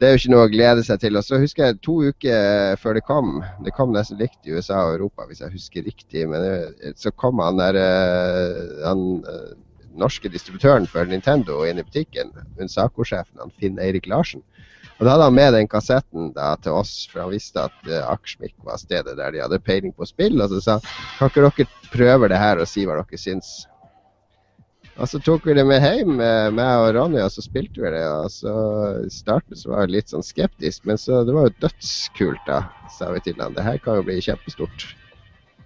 det, 0.00 0.06
er 0.06 0.14
jo 0.14 0.20
ikke 0.20 0.32
noe 0.34 0.46
å 0.46 0.52
glede 0.52 0.82
seg 0.86 1.02
til. 1.02 1.16
Og 1.18 1.24
så 1.24 1.40
husker 1.40 1.68
jeg 1.68 1.78
to 1.84 1.98
uker 2.10 2.76
før 2.82 2.98
det 2.98 3.04
kom 3.08 3.38
Det 3.64 3.72
kom 3.76 3.94
nesten 3.94 4.20
likt 4.20 4.44
i 4.44 4.52
USA 4.56 4.82
og 4.86 4.98
Europa, 4.98 5.28
hvis 5.28 5.40
jeg 5.44 5.54
husker 5.54 5.86
riktig. 5.86 6.26
Men 6.28 6.44
det, 6.44 6.92
så 7.00 7.12
kom 7.14 7.40
han 7.44 7.62
der 7.62 7.80
han 8.84 9.06
norske 9.96 10.28
distributøren 10.32 10.86
for 10.90 11.08
Nintendo 11.08 11.62
inn 11.66 11.80
i 11.80 11.84
butikken. 11.86 12.32
Unsako-sjefen, 12.60 13.40
han 13.40 13.54
Finn 13.60 13.80
Eirik 13.82 14.08
Larsen. 14.10 14.44
Og 14.96 15.04
Da 15.04 15.12
hadde 15.12 15.28
han 15.28 15.36
med 15.36 15.52
den 15.52 15.68
kassetten 15.68 16.30
da, 16.36 16.54
til 16.64 16.72
oss, 16.72 17.04
for 17.12 17.26
han 17.26 17.34
visste 17.34 17.66
at 17.68 17.88
uh, 17.88 18.06
Akersmik 18.08 18.54
var 18.64 18.80
stedet 18.80 19.18
der 19.18 19.34
de 19.34 19.42
hadde 19.44 19.60
peiling 19.60 19.92
på 19.92 20.08
spill. 20.08 20.40
Og 20.40 20.52
så 20.54 20.62
sa 20.64 20.78
han 21.18 21.32
kan 21.32 21.48
ikke 21.50 21.66
dere 21.66 21.90
prøve 21.92 22.30
det 22.32 22.40
her 22.40 22.62
og 22.62 22.70
si 22.70 22.86
hva 22.88 22.96
dere 23.02 23.20
syns. 23.20 23.66
Og 24.96 25.08
så 25.10 25.18
tok 25.20 25.44
vi 25.44 25.52
det 25.58 25.64
med 25.68 25.82
hjem, 25.84 26.14
meg 26.56 26.78
og 26.80 26.94
Ronny, 26.96 27.18
og 27.20 27.28
så 27.34 27.42
spilte 27.44 27.82
vi 27.82 27.90
det. 27.92 28.04
Og 28.08 28.30
så 28.32 28.52
I 29.04 29.10
starten 29.12 29.58
så 29.58 29.74
var 29.74 29.84
jeg 29.84 29.92
litt 29.92 30.12
sånn 30.12 30.24
skeptisk, 30.24 30.86
men 30.88 30.96
så 31.00 31.20
det 31.28 31.34
var 31.36 31.50
jo 31.50 31.58
dødskult, 31.66 32.40
da, 32.48 32.62
sa 32.94 33.10
vi 33.12 33.20
til 33.26 33.36
han. 33.42 33.52
Det 33.56 33.66
her 33.66 33.76
kan 33.84 33.98
jo 34.00 34.06
bli 34.06 34.16
kjempestort. 34.24 34.86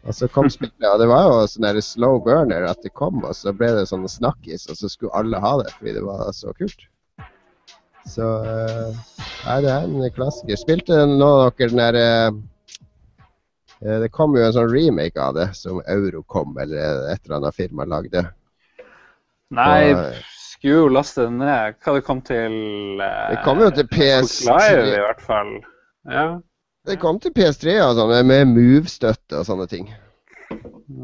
Og 0.02 0.16
så 0.16 0.27
kom 0.35 0.51
spillet, 0.57 0.89
og 0.89 0.98
det 1.02 1.07
var 1.12 1.28
jo 1.28 1.47
sånn 1.52 1.69
der 1.69 1.78
slow 1.85 2.19
burner 2.27 2.66
at 2.66 2.82
det 2.82 2.90
kom, 2.98 3.23
og 3.23 3.36
så 3.39 3.55
ble 3.55 3.70
det 3.78 3.86
sånn 3.93 4.09
snakkis, 4.11 4.66
og 4.66 4.81
så 4.81 4.90
skulle 4.90 5.15
alle 5.20 5.43
ha 5.44 5.52
det 5.62 5.70
fordi 5.77 5.94
det 6.01 6.05
var 6.09 6.35
så 6.35 6.57
kult. 6.59 6.89
Så 8.11 8.27
Nei, 9.44 9.61
det 9.62 9.70
er 9.70 9.86
en 9.86 10.11
klassiker. 10.16 10.59
Spilte 10.59 10.97
noen 11.07 11.23
av 11.23 11.52
dere 11.55 11.70
den 11.70 11.81
derre 11.81 12.09
Det 14.02 14.11
kom 14.12 14.35
jo 14.36 14.43
en 14.44 14.57
sånn 14.57 14.73
remake 14.73 15.20
av 15.23 15.39
det, 15.39 15.47
som 15.57 15.78
Eurocom 15.86 16.59
eller 16.61 17.07
et 17.12 17.23
eller 17.23 17.39
annet 17.39 17.57
firma 17.57 17.86
lagde. 17.89 18.27
Nei, 19.57 19.95
skulle 20.27 20.77
jo 20.77 20.93
laste 20.93 21.27
det 21.27 21.35
ned. 21.41 21.81
Hva 21.83 21.97
det 21.97 22.05
kom 22.07 22.21
til 22.27 22.55
Det 23.01 23.41
kom 23.47 23.63
jo 23.65 23.71
til 23.75 23.89
PS3. 23.91 24.47
Live, 24.51 24.87
i 24.95 25.03
hvert 25.03 25.25
fall. 25.25 25.57
Ja. 26.11 26.29
Det 26.87 26.97
kom 27.03 27.19
til 27.21 27.35
PS3 27.37 27.77
og 27.85 28.15
med 28.27 28.55
Move-støtte 28.55 29.41
og 29.41 29.47
sånne 29.49 29.67
ting. 29.71 29.91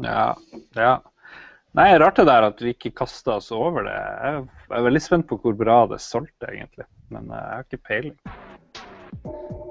Ja. 0.03 0.33
ja. 0.75 0.95
Nei, 1.77 1.91
rart 2.01 2.17
det 2.17 2.25
der 2.25 2.47
at 2.47 2.61
vi 2.63 2.73
ikke 2.73 2.95
kasta 3.03 3.35
oss 3.37 3.51
over 3.53 3.85
det. 3.85 3.93
Jeg 3.93 4.79
er 4.79 4.87
veldig 4.87 5.03
spent 5.03 5.27
på 5.29 5.37
hvor 5.43 5.53
bra 5.57 5.83
det 5.91 5.99
solgte, 6.01 6.49
egentlig. 6.49 6.87
Men 7.13 7.29
jeg 7.29 7.43
har 7.51 7.67
ikke 7.67 7.83
peiling. 7.85 8.15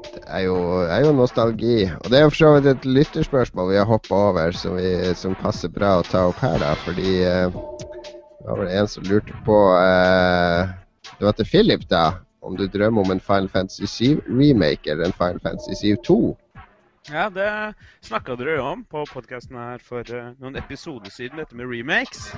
Det 0.07 0.23
er 0.31 0.45
jo, 0.47 0.57
er 0.87 1.03
jo 1.03 1.17
nostalgi. 1.17 1.89
Og 2.05 2.07
det 2.13 2.21
er 2.21 2.31
for 2.31 2.39
så 2.39 2.53
vidt 2.55 2.71
et 2.71 2.87
lytterspørsmål 2.87 3.73
vi 3.73 3.81
har 3.81 3.91
hoppa 3.91 4.21
over, 4.31 4.55
som, 4.55 4.79
vi, 4.79 4.95
som, 5.19 5.35
passer 5.43 5.73
bra 5.73 5.99
å 5.99 6.07
ta 6.07 6.29
opp 6.31 6.39
her, 6.45 6.61
da. 6.63 6.73
Fordi 6.87 7.19
eh, 7.27 7.59
det 8.47 8.53
var 8.53 8.59
vel 8.63 8.77
en 8.79 8.89
som 8.89 9.03
lurte 9.03 9.35
på 9.45 9.55
eh, 9.75 10.69
Det 11.19 11.25
var 11.27 11.33
til 11.35 11.49
Philip, 11.51 11.89
da. 11.91 12.13
Om 12.47 12.55
du 12.57 12.69
drømmer 12.71 13.03
om 13.03 13.11
en 13.11 13.21
Final 13.21 13.49
Fantasy 13.51 13.87
7 13.91 14.21
remake 14.29 14.91
eller 14.91 15.09
en 15.09 15.17
Final 15.19 15.41
Fantasy 15.43 15.75
7 15.83 15.97
2. 16.07 16.19
Ja, 17.11 17.27
det 17.31 17.75
snakka 18.07 18.37
dere 18.39 18.55
jo 18.61 18.69
om 18.71 18.85
på 18.87 19.03
podkasten 19.11 19.59
her 19.59 19.83
for 19.83 20.07
uh, 20.15 20.31
noen 20.39 20.61
episoder 20.63 21.11
siden, 21.11 21.43
dette 21.43 21.59
med 21.59 21.67
remakes. 21.67 22.29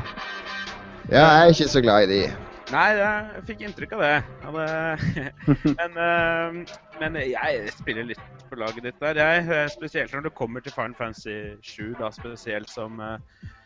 Ja, 1.12 1.26
jeg 1.28 1.42
er 1.42 1.52
ikke 1.52 1.68
så 1.76 1.84
glad 1.84 2.08
i 2.08 2.14
de. 2.14 2.22
Nei, 2.68 2.88
jeg 2.98 3.42
fikk 3.48 3.62
inntrykk 3.64 3.94
av 3.96 4.02
det. 4.04 4.16
Det 4.44 5.28
men, 5.78 5.94
uh, 5.96 6.80
men, 7.00 7.14
jeg 7.24 7.70
spiller 7.72 8.04
litt 8.10 8.42
på 8.50 8.58
laget 8.60 8.84
ditt 8.84 8.98
der, 9.00 9.20
jeg. 9.22 9.70
Spesielt 9.72 10.12
når 10.12 10.26
det 10.26 10.34
kommer 10.36 10.64
til 10.64 10.74
Final 10.74 10.96
Fantasy 10.98 11.38
7, 11.64 11.94
da 12.00 12.10
spesielt 12.12 12.68
som, 12.68 13.00
uh, 13.00 13.16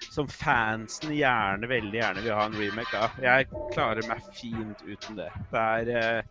som 0.07 0.31
fansen 0.31 1.17
gjerne, 1.17 1.71
veldig 1.71 1.99
gjerne 1.99 2.23
vil 2.23 2.37
ha 2.39 2.47
en 2.47 2.61
remake 2.61 3.03
av. 3.03 3.19
Jeg 3.23 3.51
klarer 3.75 4.07
meg 4.07 4.23
fint 4.39 4.87
uten 4.87 5.19
det. 5.19 5.33
Det 5.51 5.67
er 5.99 6.23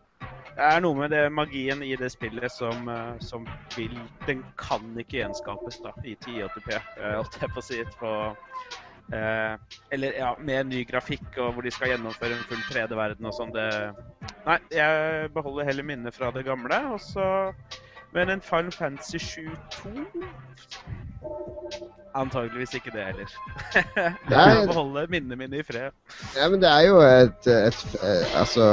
det 0.51 0.63
er 0.67 0.81
noe 0.83 0.95
med 0.97 1.09
det 1.13 1.21
magien 1.33 1.79
i 1.83 1.95
det 1.97 2.11
spillet 2.11 2.51
som, 2.51 2.89
som 3.23 3.45
vil 3.73 3.93
Den 4.27 4.43
kan 4.59 4.83
ikke 4.99 5.21
gjenskapes 5.21 5.79
da, 5.81 5.93
i 6.05 6.13
1080P, 6.19 6.75
holdt 6.99 7.37
jeg 7.41 7.53
på 7.55 7.61
å 7.61 7.65
si. 7.65 7.79
På, 7.97 8.11
eh, 8.29 8.80
eller 9.11 10.17
ja, 10.17 10.31
med 10.39 10.69
ny 10.71 10.85
grafikk 10.87 11.37
og 11.37 11.55
hvor 11.55 11.65
de 11.65 11.71
skal 11.73 11.91
gjennomføre 11.93 12.37
en 12.37 12.45
full 12.49 12.61
3D-verden 12.69 13.27
og 13.27 13.35
sånn. 13.35 13.53
Nei, 14.45 14.57
jeg 14.73 15.31
beholder 15.35 15.67
heller 15.67 15.87
minnet 15.87 16.15
fra 16.15 16.31
det 16.35 16.45
gamle. 16.47 16.79
Og 16.93 17.01
så 17.03 17.25
Men 18.11 18.29
en 18.29 18.41
Final 18.43 18.71
Fantasy 18.75 19.17
7-2 19.17 20.05
Antageligvis 22.15 22.73
ikke 22.75 22.91
det 22.91 23.05
heller. 23.05 23.29
Jeg 24.29 24.55
må 24.57 24.65
beholde 24.67 25.05
minnene 25.13 25.37
mine 25.39 25.61
i 25.61 25.63
fred. 25.63 25.93
Ja, 26.35 26.49
men 26.51 26.59
det 26.59 26.67
er 26.67 26.87
jo 26.89 26.97
et, 26.99 27.47
et, 27.47 27.85
et 28.03 28.33
Altså, 28.35 28.65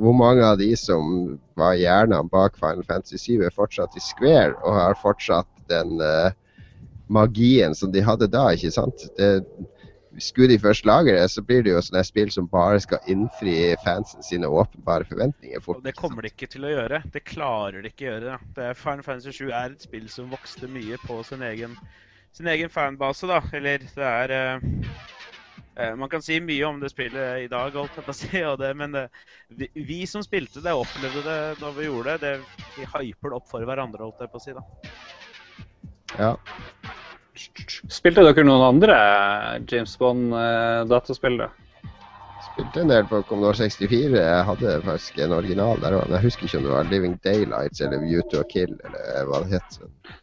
hvor 0.00 0.16
mange 0.16 0.44
av 0.46 0.56
de 0.60 0.70
som 0.76 1.34
var 1.60 1.76
hjernene 1.76 2.30
bak 2.32 2.56
Final 2.60 2.84
Fantasy 2.88 3.20
7, 3.20 3.44
er 3.44 3.52
fortsatt 3.56 3.96
i 3.96 4.04
Square 4.04 4.56
og 4.62 4.78
har 4.78 4.96
fortsatt 5.02 5.50
den 5.68 6.00
uh, 6.00 6.32
magien 7.12 7.76
som 7.78 7.92
de 7.92 8.02
hadde 8.04 8.30
da, 8.32 8.48
ikke 8.56 8.72
sant? 8.74 9.06
Det, 9.18 9.30
skulle 10.20 10.52
de 10.52 10.58
først 10.60 10.84
lage 10.84 11.14
det, 11.16 11.24
så 11.30 11.42
blir 11.42 11.62
det 11.64 11.72
jo 11.72 11.80
sånne 11.80 12.02
spill 12.04 12.30
som 12.32 12.48
bare 12.52 12.80
skal 12.84 13.00
innfri 13.08 13.72
fansen 13.84 14.24
sine 14.26 14.48
åpenbare 14.48 15.06
forventninger. 15.08 15.62
Fort, 15.64 15.80
og 15.80 15.86
det 15.86 15.96
kommer 15.96 16.24
de 16.24 16.32
ikke 16.32 16.50
til 16.52 16.66
å 16.68 16.72
gjøre. 16.72 17.02
Det 17.14 17.24
klarer 17.24 17.80
de 17.80 17.92
ikke 17.92 18.06
å 18.06 18.10
gjøre. 18.10 18.38
Det. 18.56 18.68
Final 18.80 19.06
Fantasy 19.06 19.32
7 19.38 19.46
er 19.48 19.72
et 19.72 19.86
spill 19.88 20.08
som 20.12 20.32
vokste 20.32 20.68
mye 20.68 21.00
på 21.06 21.22
sin 21.28 21.44
egen 21.48 21.78
sin 22.32 22.48
egen 22.48 22.70
fanbase, 22.72 23.28
da. 23.28 23.42
Eller 23.52 23.84
det 23.94 24.08
er 24.08 24.34
uh, 24.36 25.94
Man 25.96 26.08
kan 26.12 26.22
si 26.24 26.40
mye 26.40 26.64
om 26.68 26.80
det 26.80 26.92
spillet 26.92 27.46
i 27.46 27.48
dag, 27.48 27.76
si, 28.12 28.28
det, 28.60 28.74
men 28.76 28.92
det, 28.92 29.06
vi, 29.48 29.70
vi, 29.74 30.02
som 30.06 30.24
spilte 30.24 30.60
det, 30.60 30.72
opplevde 30.76 31.24
det 31.24 31.38
når 31.60 31.78
vi 31.78 31.88
gjorde 31.88 32.18
det. 32.18 32.34
det 32.36 32.66
vi 32.76 32.88
hyper 32.88 33.32
det 33.32 33.40
opp 33.40 33.48
for 33.48 33.64
hverandre, 33.64 34.04
holdt 34.04 34.20
jeg 34.20 34.32
på 34.32 34.40
å 34.40 34.44
si. 34.44 34.56
da. 34.56 34.66
Ja. 36.18 36.34
Spilte 37.34 38.24
dere 38.26 38.44
noen 38.44 38.62
andre 38.66 38.96
James 39.70 39.94
Bond-dataspill, 40.00 41.38
da? 41.40 41.48
Spilte 42.52 42.82
en 42.82 42.90
del 42.90 43.06
på 43.08 43.22
Commodore 43.28 43.56
64. 43.56 44.18
Jeg 44.18 44.44
hadde 44.48 44.72
faktisk 44.84 45.20
en 45.24 45.32
original 45.38 45.80
der 45.80 45.96
òg. 45.96 46.10
Jeg 46.12 46.26
husker 46.26 46.48
ikke 46.48 46.58
om 46.60 46.66
det 46.66 46.74
var 46.74 46.90
Living 46.90 47.14
Daylights 47.24 47.80
eller 47.80 48.02
View 48.02 48.24
to 48.28 48.42
a 48.42 48.48
Kill 48.50 48.74
eller 48.84 49.28
hva 49.30 49.40
det 49.44 49.54
het. 49.56 49.78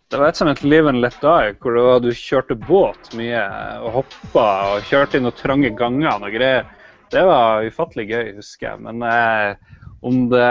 Det 0.09 0.19
var 0.19 0.29
et 0.29 0.37
som 0.37 0.51
het 0.51 0.61
Live 0.65 0.91
and 0.91 1.01
Let 1.01 1.17
Die, 1.23 1.55
hvor 1.63 1.77
det 1.77 1.85
var, 1.87 2.03
du 2.03 2.11
kjørte 2.13 2.59
båt 2.67 3.09
mye 3.17 3.41
og 3.81 3.89
hoppa 4.01 4.45
og 4.75 4.85
kjørte 4.89 5.17
i 5.17 5.23
noen 5.25 5.37
trange 5.39 5.73
ganger 5.79 6.27
og 6.27 6.35
greier. 6.35 6.69
Det 7.09 7.25
var 7.25 7.65
ufattelig 7.65 8.05
gøy, 8.11 8.31
husker 8.37 8.67
jeg. 8.69 8.83
Men 8.85 9.01
eh, 9.09 9.78
om 10.05 10.29
det 10.31 10.49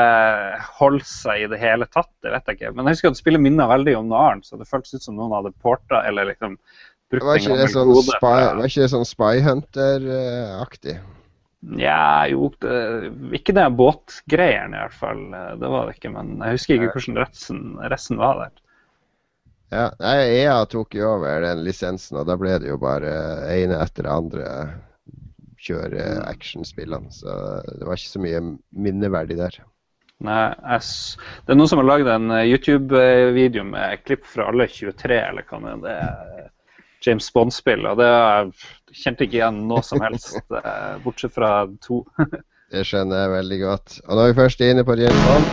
holdt 0.78 1.08
seg 1.08 1.44
i 1.44 1.50
det 1.50 1.60
hele 1.62 1.86
tatt, 1.88 2.10
det 2.24 2.32
vet 2.34 2.50
jeg 2.50 2.58
ikke. 2.58 2.72
Men 2.76 2.88
jeg 2.88 2.98
husker 2.98 3.12
at 3.12 3.20
spillet 3.20 3.42
minna 3.42 3.68
veldig 3.70 3.96
om 4.00 4.10
noe 4.10 4.24
annet, 4.26 4.48
så 4.48 4.60
det 4.60 4.68
føltes 4.68 4.98
ut 4.98 5.06
som 5.06 5.16
noen 5.16 5.34
hadde 5.38 5.54
porta 5.64 6.02
eller 6.08 6.28
liksom 6.32 6.58
brukt 7.08 7.24
var 7.24 7.40
ikke 7.40 7.56
det 7.56 7.70
sånn 7.72 7.94
spy, 8.04 8.18
Var 8.28 8.66
ikke 8.66 8.84
det 8.84 8.90
sånn 8.92 9.08
Spy 9.08 9.44
Hunter-aktig? 9.46 10.98
Ja, 11.80 12.26
jo 12.30 12.52
det, 12.62 12.74
Ikke 13.34 13.54
det 13.56 13.64
båtgreiene, 13.74 14.76
i 14.76 14.82
hvert 14.84 14.98
fall. 14.98 15.22
Det 15.58 15.70
var 15.72 15.88
det 15.88 15.96
ikke. 15.96 16.12
Men 16.14 16.36
jeg 16.44 16.58
husker 16.58 16.76
ikke 16.76 16.92
hvordan 16.94 17.22
resten, 17.24 17.62
resten 17.90 18.20
var 18.20 18.42
der. 18.44 18.52
Ja, 19.68 19.88
EA 20.00 20.60
tok 20.70 20.94
jo 20.96 21.10
over 21.16 21.42
den 21.44 21.64
lisensen, 21.66 22.16
og 22.20 22.28
da 22.28 22.38
ble 22.40 22.54
det 22.62 22.70
jo 22.70 22.78
bare 22.80 23.10
ene 23.52 23.80
etter 23.82 24.06
det 24.06 24.14
andre 24.14 24.52
kjøre 25.68 26.04
actionspillene. 26.26 27.12
Så 27.14 27.34
det 27.68 27.86
var 27.86 28.00
ikke 28.00 28.16
så 28.16 28.22
mye 28.24 28.44
minneverdig 28.72 29.38
der. 29.40 29.60
Nei, 30.26 30.48
det 30.58 31.52
er 31.52 31.58
noen 31.58 31.70
som 31.70 31.78
har 31.78 31.86
lagd 31.86 32.08
en 32.10 32.32
eh, 32.34 32.48
YouTube-video 32.50 33.62
med 33.68 34.02
klipp 34.02 34.26
fra 34.26 34.48
alle 34.50 34.66
23, 34.66 35.14
eller 35.14 35.46
hva 35.46 35.76
det 35.84 35.94
er. 35.94 36.48
James 37.06 37.28
Bond-spill, 37.30 37.86
og 37.86 38.00
det 38.00 38.10
kjente 38.90 39.26
ikke 39.26 39.38
igjen 39.38 39.60
noe 39.70 39.84
som 39.86 40.02
helst, 40.02 40.40
eh, 40.58 40.96
bortsett 41.04 41.34
fra 41.36 41.52
to. 41.84 42.02
det 42.74 42.82
skjønner 42.88 43.22
jeg 43.22 43.34
veldig 43.36 43.60
godt. 43.62 44.00
Og 44.08 44.18
når 44.18 44.32
vi 44.32 44.38
først 44.40 44.64
er 44.64 44.74
inne 44.74 44.86
på 44.88 44.98
James 44.98 45.26
Bond 45.28 45.46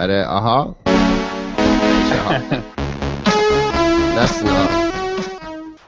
Er 0.00 0.06
det 0.08 0.20
a-ha? 0.24 0.58
Ikke 2.04 2.20
a-ha. 2.20 2.60
Nesten 4.20 4.48
a-ha. 4.48 4.89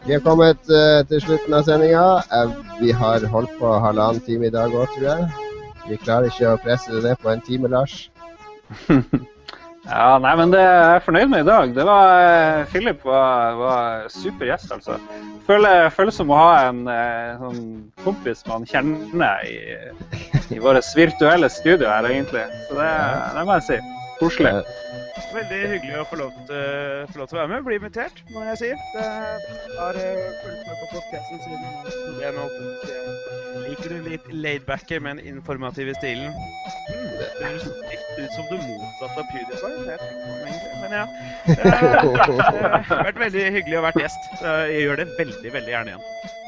Vi 0.03 0.17
er 0.17 0.23
kommet 0.23 0.59
uh, 0.67 1.05
til 1.07 1.21
slutten 1.23 1.55
av 1.55 1.67
sendinga. 1.67 2.07
Uh, 2.33 2.55
vi 2.81 2.91
har 2.91 3.23
holdt 3.31 3.53
på 3.61 3.69
halvannen 3.85 4.23
time 4.27 4.49
i 4.49 4.55
dag 4.55 4.73
òg, 4.75 4.89
tror 4.97 5.05
jeg. 5.07 5.29
Vi 5.87 5.99
klarer 6.03 6.27
ikke 6.27 6.55
å 6.57 6.63
presse 6.63 6.91
det 6.91 7.05
ned 7.05 7.21
på 7.23 7.31
en 7.31 7.45
time, 7.47 7.71
Lars. 7.71 8.09
ja, 8.91 10.09
nei, 10.25 10.33
men 10.41 10.55
det 10.55 10.59
er 10.59 10.97
jeg 10.97 11.05
fornøyd 11.07 11.31
med 11.31 11.45
i 11.45 11.49
dag. 11.53 11.75
Det 11.77 11.87
var 11.87 12.15
uh, 12.19 12.65
Philip 12.73 13.07
var, 13.07 13.55
var 13.61 14.11
super 14.11 14.51
gjest, 14.51 14.75
altså. 14.75 14.99
Føler, 15.47 15.87
føler 15.95 16.19
som 16.19 16.35
å 16.35 16.41
ha 16.41 16.51
en 16.69 16.83
sånn 17.39 17.63
kompis 18.03 18.43
man 18.51 18.67
kjenner 18.67 19.47
i, 19.47 19.57
i 20.55 20.59
vårt 20.63 20.87
virtuelle 20.99 21.51
studio 21.51 21.91
her, 21.91 22.11
egentlig. 22.11 22.49
Så 22.67 22.79
det, 22.79 22.91
det 23.39 23.47
må 23.47 23.61
jeg 23.61 23.69
si. 23.71 23.81
Koselig. 24.19 24.59
Veldig 25.33 25.59
hyggelig 25.71 25.99
å 26.01 26.05
få 26.11 26.19
lov, 26.21 26.33
til, 26.49 27.07
få 27.13 27.21
lov 27.21 27.29
til 27.31 27.37
å 27.37 27.41
være 27.41 27.51
med. 27.53 27.65
Bli 27.67 27.79
invitert, 27.79 28.23
må 28.35 28.43
jeg 28.51 28.59
si. 28.61 28.71
Det 28.95 29.05
har 29.79 29.99
uh, 29.99 30.27
fulgt 30.43 30.67
med 30.69 30.83
på 30.83 30.89
podkasten 30.97 31.43
siden 31.45 32.21
jeg 32.23 32.35
nå 32.37 32.49
Liker 33.63 33.95
du 33.95 34.09
litt 34.11 34.27
laidbacke, 34.35 34.99
men 35.05 35.21
informative 35.23 35.95
stilen? 36.01 36.35
Mm, 36.93 37.09
det 37.21 37.31
høres 37.39 37.67
litt 37.89 38.13
ut 38.19 38.37
som 38.37 38.51
det 38.51 38.61
motsatte 38.67 39.23
av 39.23 39.33
PewDiePie. 39.33 39.97
Men 40.83 40.99
ja. 40.99 41.07
Det 41.47 41.73
har 42.91 43.09
vært 43.09 43.25
veldig 43.27 43.49
hyggelig 43.57 43.81
å 43.81 43.87
være 43.89 44.07
gjest. 44.07 44.31
Jeg 44.43 44.87
gjør 44.87 45.05
det 45.05 45.11
veldig, 45.19 45.57
veldig 45.59 45.77
gjerne 45.77 45.95
igjen. 45.95 46.41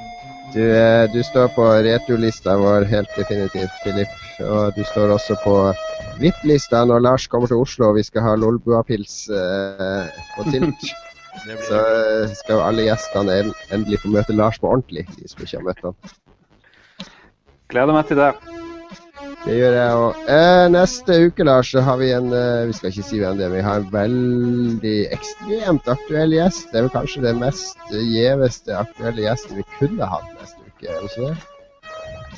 Du, 0.54 0.62
eh, 0.76 1.10
du 1.10 1.22
står 1.22 1.48
på 1.56 1.64
returlista 1.82 2.56
vår 2.56 2.84
helt 2.86 3.10
definitivt, 3.18 3.74
Filip. 3.82 4.12
Og 4.40 4.76
du 4.76 4.84
står 4.86 5.10
også 5.16 5.34
på 5.42 5.54
VIP-lista 6.20 6.84
når 6.86 7.02
Lars 7.02 7.26
kommer 7.26 7.50
til 7.50 7.58
Oslo 7.58 7.88
og 7.88 7.98
vi 7.98 8.04
skal 8.06 8.22
ha 8.22 8.36
Lolbua-pils 8.38 9.16
eh, 9.34 10.20
på 10.36 10.46
Tilt. 10.52 10.86
Så 11.66 11.80
eh, 11.80 12.36
skal 12.38 12.62
alle 12.62 12.86
gjestene 12.86 13.40
endelig 13.74 13.98
få 14.04 14.14
møte 14.14 14.36
Lars 14.38 14.60
på 14.62 14.70
ordentlig, 14.70 15.08
de 15.18 15.26
som 15.26 15.42
ikke 15.42 15.58
har 15.58 15.66
møtt 15.66 15.82
han. 15.88 15.98
Gleder 17.74 17.98
meg 17.98 18.06
til 18.12 18.22
det. 18.22 18.30
Det 19.44 19.56
gjør 19.58 19.74
jeg 19.76 19.96
òg. 20.00 20.20
Eh, 20.34 20.66
neste 20.72 21.16
uke 21.26 21.46
Lars, 21.46 21.72
så 21.74 21.82
har 21.84 21.98
vi 22.00 22.10
en 22.16 22.30
eh, 22.32 22.66
Vi 22.68 22.76
skal 22.78 22.92
ikke 22.92 23.06
si 23.08 23.18
hvem 23.20 23.40
det 23.40 23.46
er, 23.46 23.52
men 23.52 23.60
vi 23.60 23.66
har 23.68 23.82
en 23.82 23.90
veldig 23.92 24.98
ekstremt 25.16 25.90
aktuell 25.96 26.36
gjest. 26.36 26.70
Det 26.70 26.80
er 26.80 26.86
vel 26.86 26.94
kanskje 26.94 27.24
det 27.26 27.34
mest 27.40 27.90
gjeveste 27.92 28.78
aktuelle 28.78 29.26
gjesten 29.26 29.60
vi 29.60 29.66
kunne 29.78 30.12
hatt 30.14 30.30
neste 30.38 30.62
uke. 30.64 30.86
er 30.88 31.02
det 31.02 31.10
ikke 31.10 31.32
det? 31.32 31.50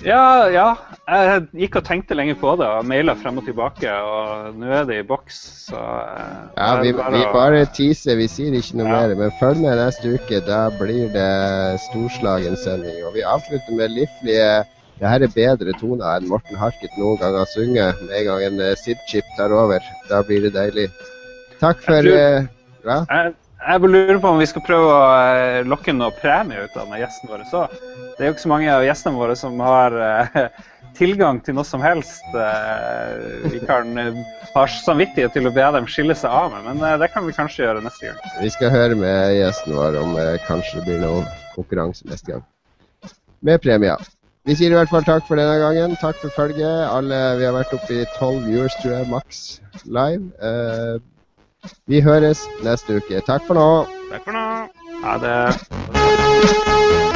Ja, 0.05 0.49
ja. 0.53 0.67
Jeg 1.07 1.45
gikk 1.63 1.79
og 1.81 1.87
tenkte 1.87 2.17
lenge 2.19 2.35
på 2.39 2.57
det 2.59 2.67
og 2.67 2.87
maila 2.89 3.15
frem 3.17 3.39
og 3.41 3.47
tilbake, 3.47 3.89
og 3.89 4.57
nå 4.59 4.69
er 4.75 4.87
det 4.89 4.99
i 5.01 5.07
boks, 5.07 5.39
så 5.69 5.79
eh, 5.79 6.41
Ja, 6.59 6.71
vi, 6.83 6.93
vi 6.93 7.23
bare 7.33 7.65
teaser, 7.77 8.19
vi 8.19 8.27
sier 8.31 8.57
ikke 8.57 8.81
noe 8.81 8.91
ja. 8.91 8.97
mer. 8.99 9.15
Men 9.21 9.37
følg 9.41 9.63
med 9.65 9.79
neste 9.81 10.17
uke, 10.17 10.43
da 10.49 10.67
blir 10.81 11.13
det 11.15 11.31
storslagen 11.89 12.59
sending. 12.61 12.99
Og 13.07 13.15
vi 13.17 13.25
avslutter 13.27 13.79
med 13.79 13.95
livlige 13.95 14.51
det 14.97 15.09
her 15.11 15.25
er 15.27 15.33
bedre 15.33 15.73
toner 15.77 16.07
enn 16.17 16.29
Morten 16.31 16.57
Harket 16.57 16.95
noen 16.97 17.19
gang 17.21 17.35
har 17.37 17.49
sunget. 17.53 17.99
Med 18.07 18.15
en 18.21 18.29
gang 18.31 18.45
en 18.47 18.63
uh, 18.65 18.77
SID-chip 18.81 19.27
tar 19.37 19.53
over. 19.53 19.83
Da 20.09 20.23
blir 20.25 20.47
det 20.47 20.55
deilig. 20.55 20.87
Takk 21.61 21.83
for 21.85 22.01
jeg, 22.01 22.47
tror, 22.81 22.95
uh, 22.95 23.11
jeg, 23.11 23.35
jeg 23.61 23.91
lurer 23.93 24.23
på 24.23 24.33
om 24.33 24.41
vi 24.41 24.49
skal 24.49 24.65
prøve 24.65 24.95
å 24.95 25.03
uh, 25.03 25.59
lokke 25.69 25.93
noe 25.93 26.15
premie 26.17 26.65
ut 26.65 26.81
av 26.81 26.97
gjesten 26.97 27.33
vår. 27.33 27.45
Så 27.51 27.67
det 28.17 28.25
er 28.25 28.31
jo 28.31 28.39
ikke 28.39 28.47
så 28.47 28.55
mange 28.55 28.73
av 28.73 28.87
gjestene 28.87 29.21
våre 29.21 29.37
som 29.37 29.61
har 29.67 29.99
uh, 30.01 30.41
tilgang 31.01 31.43
til 31.45 31.59
noe 31.59 31.69
som 31.69 31.85
helst 31.85 32.25
vi 32.33 33.59
kan 33.69 33.91
ha 34.55 34.63
samvittighet 34.81 35.35
til 35.37 35.45
å 35.45 35.53
be 35.53 35.67
dem 35.77 35.85
skille 35.93 36.17
seg 36.17 36.33
av 36.33 36.55
med, 36.55 36.71
men 36.71 37.03
det 37.03 37.11
kan 37.13 37.27
vi 37.29 37.37
kanskje 37.37 37.67
gjøre 37.67 37.85
neste 37.85 38.09
gang. 38.09 38.23
Vi 38.41 38.49
skal 38.55 38.73
høre 38.73 38.97
med 38.97 39.35
gjesten 39.37 39.77
vår 39.77 40.01
om 40.01 40.17
kanskje 40.49 40.79
det 40.79 40.87
blir 40.89 41.05
noe 41.05 41.27
konkurranse 41.53 42.09
neste 42.09 42.33
gang. 42.33 42.47
Med 43.45 43.61
premier. 43.61 44.01
Vi 44.47 44.55
sier 44.55 44.71
i 44.71 44.77
hvert 44.79 44.91
fall 44.93 45.03
takk 45.07 45.25
for 45.27 45.35
denne 45.41 45.57
gangen. 45.59 45.97
Takk 45.99 46.21
for 46.23 46.31
følget. 46.37 46.87
Alle, 46.87 47.19
vi 47.41 47.45
har 47.49 47.57
vært 47.57 47.75
oppe 47.75 47.99
i 47.99 48.07
tolv 48.15 48.47
viewers, 48.47 48.77
tror 48.83 48.95
jeg, 48.95 49.11
maks 49.11 49.43
live. 49.85 50.31
Uh, 50.39 51.03
vi 51.91 52.01
høres 52.07 52.47
neste 52.63 53.01
uke. 53.01 53.25
Takk 53.27 53.43
for 53.51 53.59
nå. 53.59 53.69
Takk 54.13 54.23
for 54.31 54.39
nå. 54.39 54.47
Ha 55.03 55.19
det. 55.27 57.16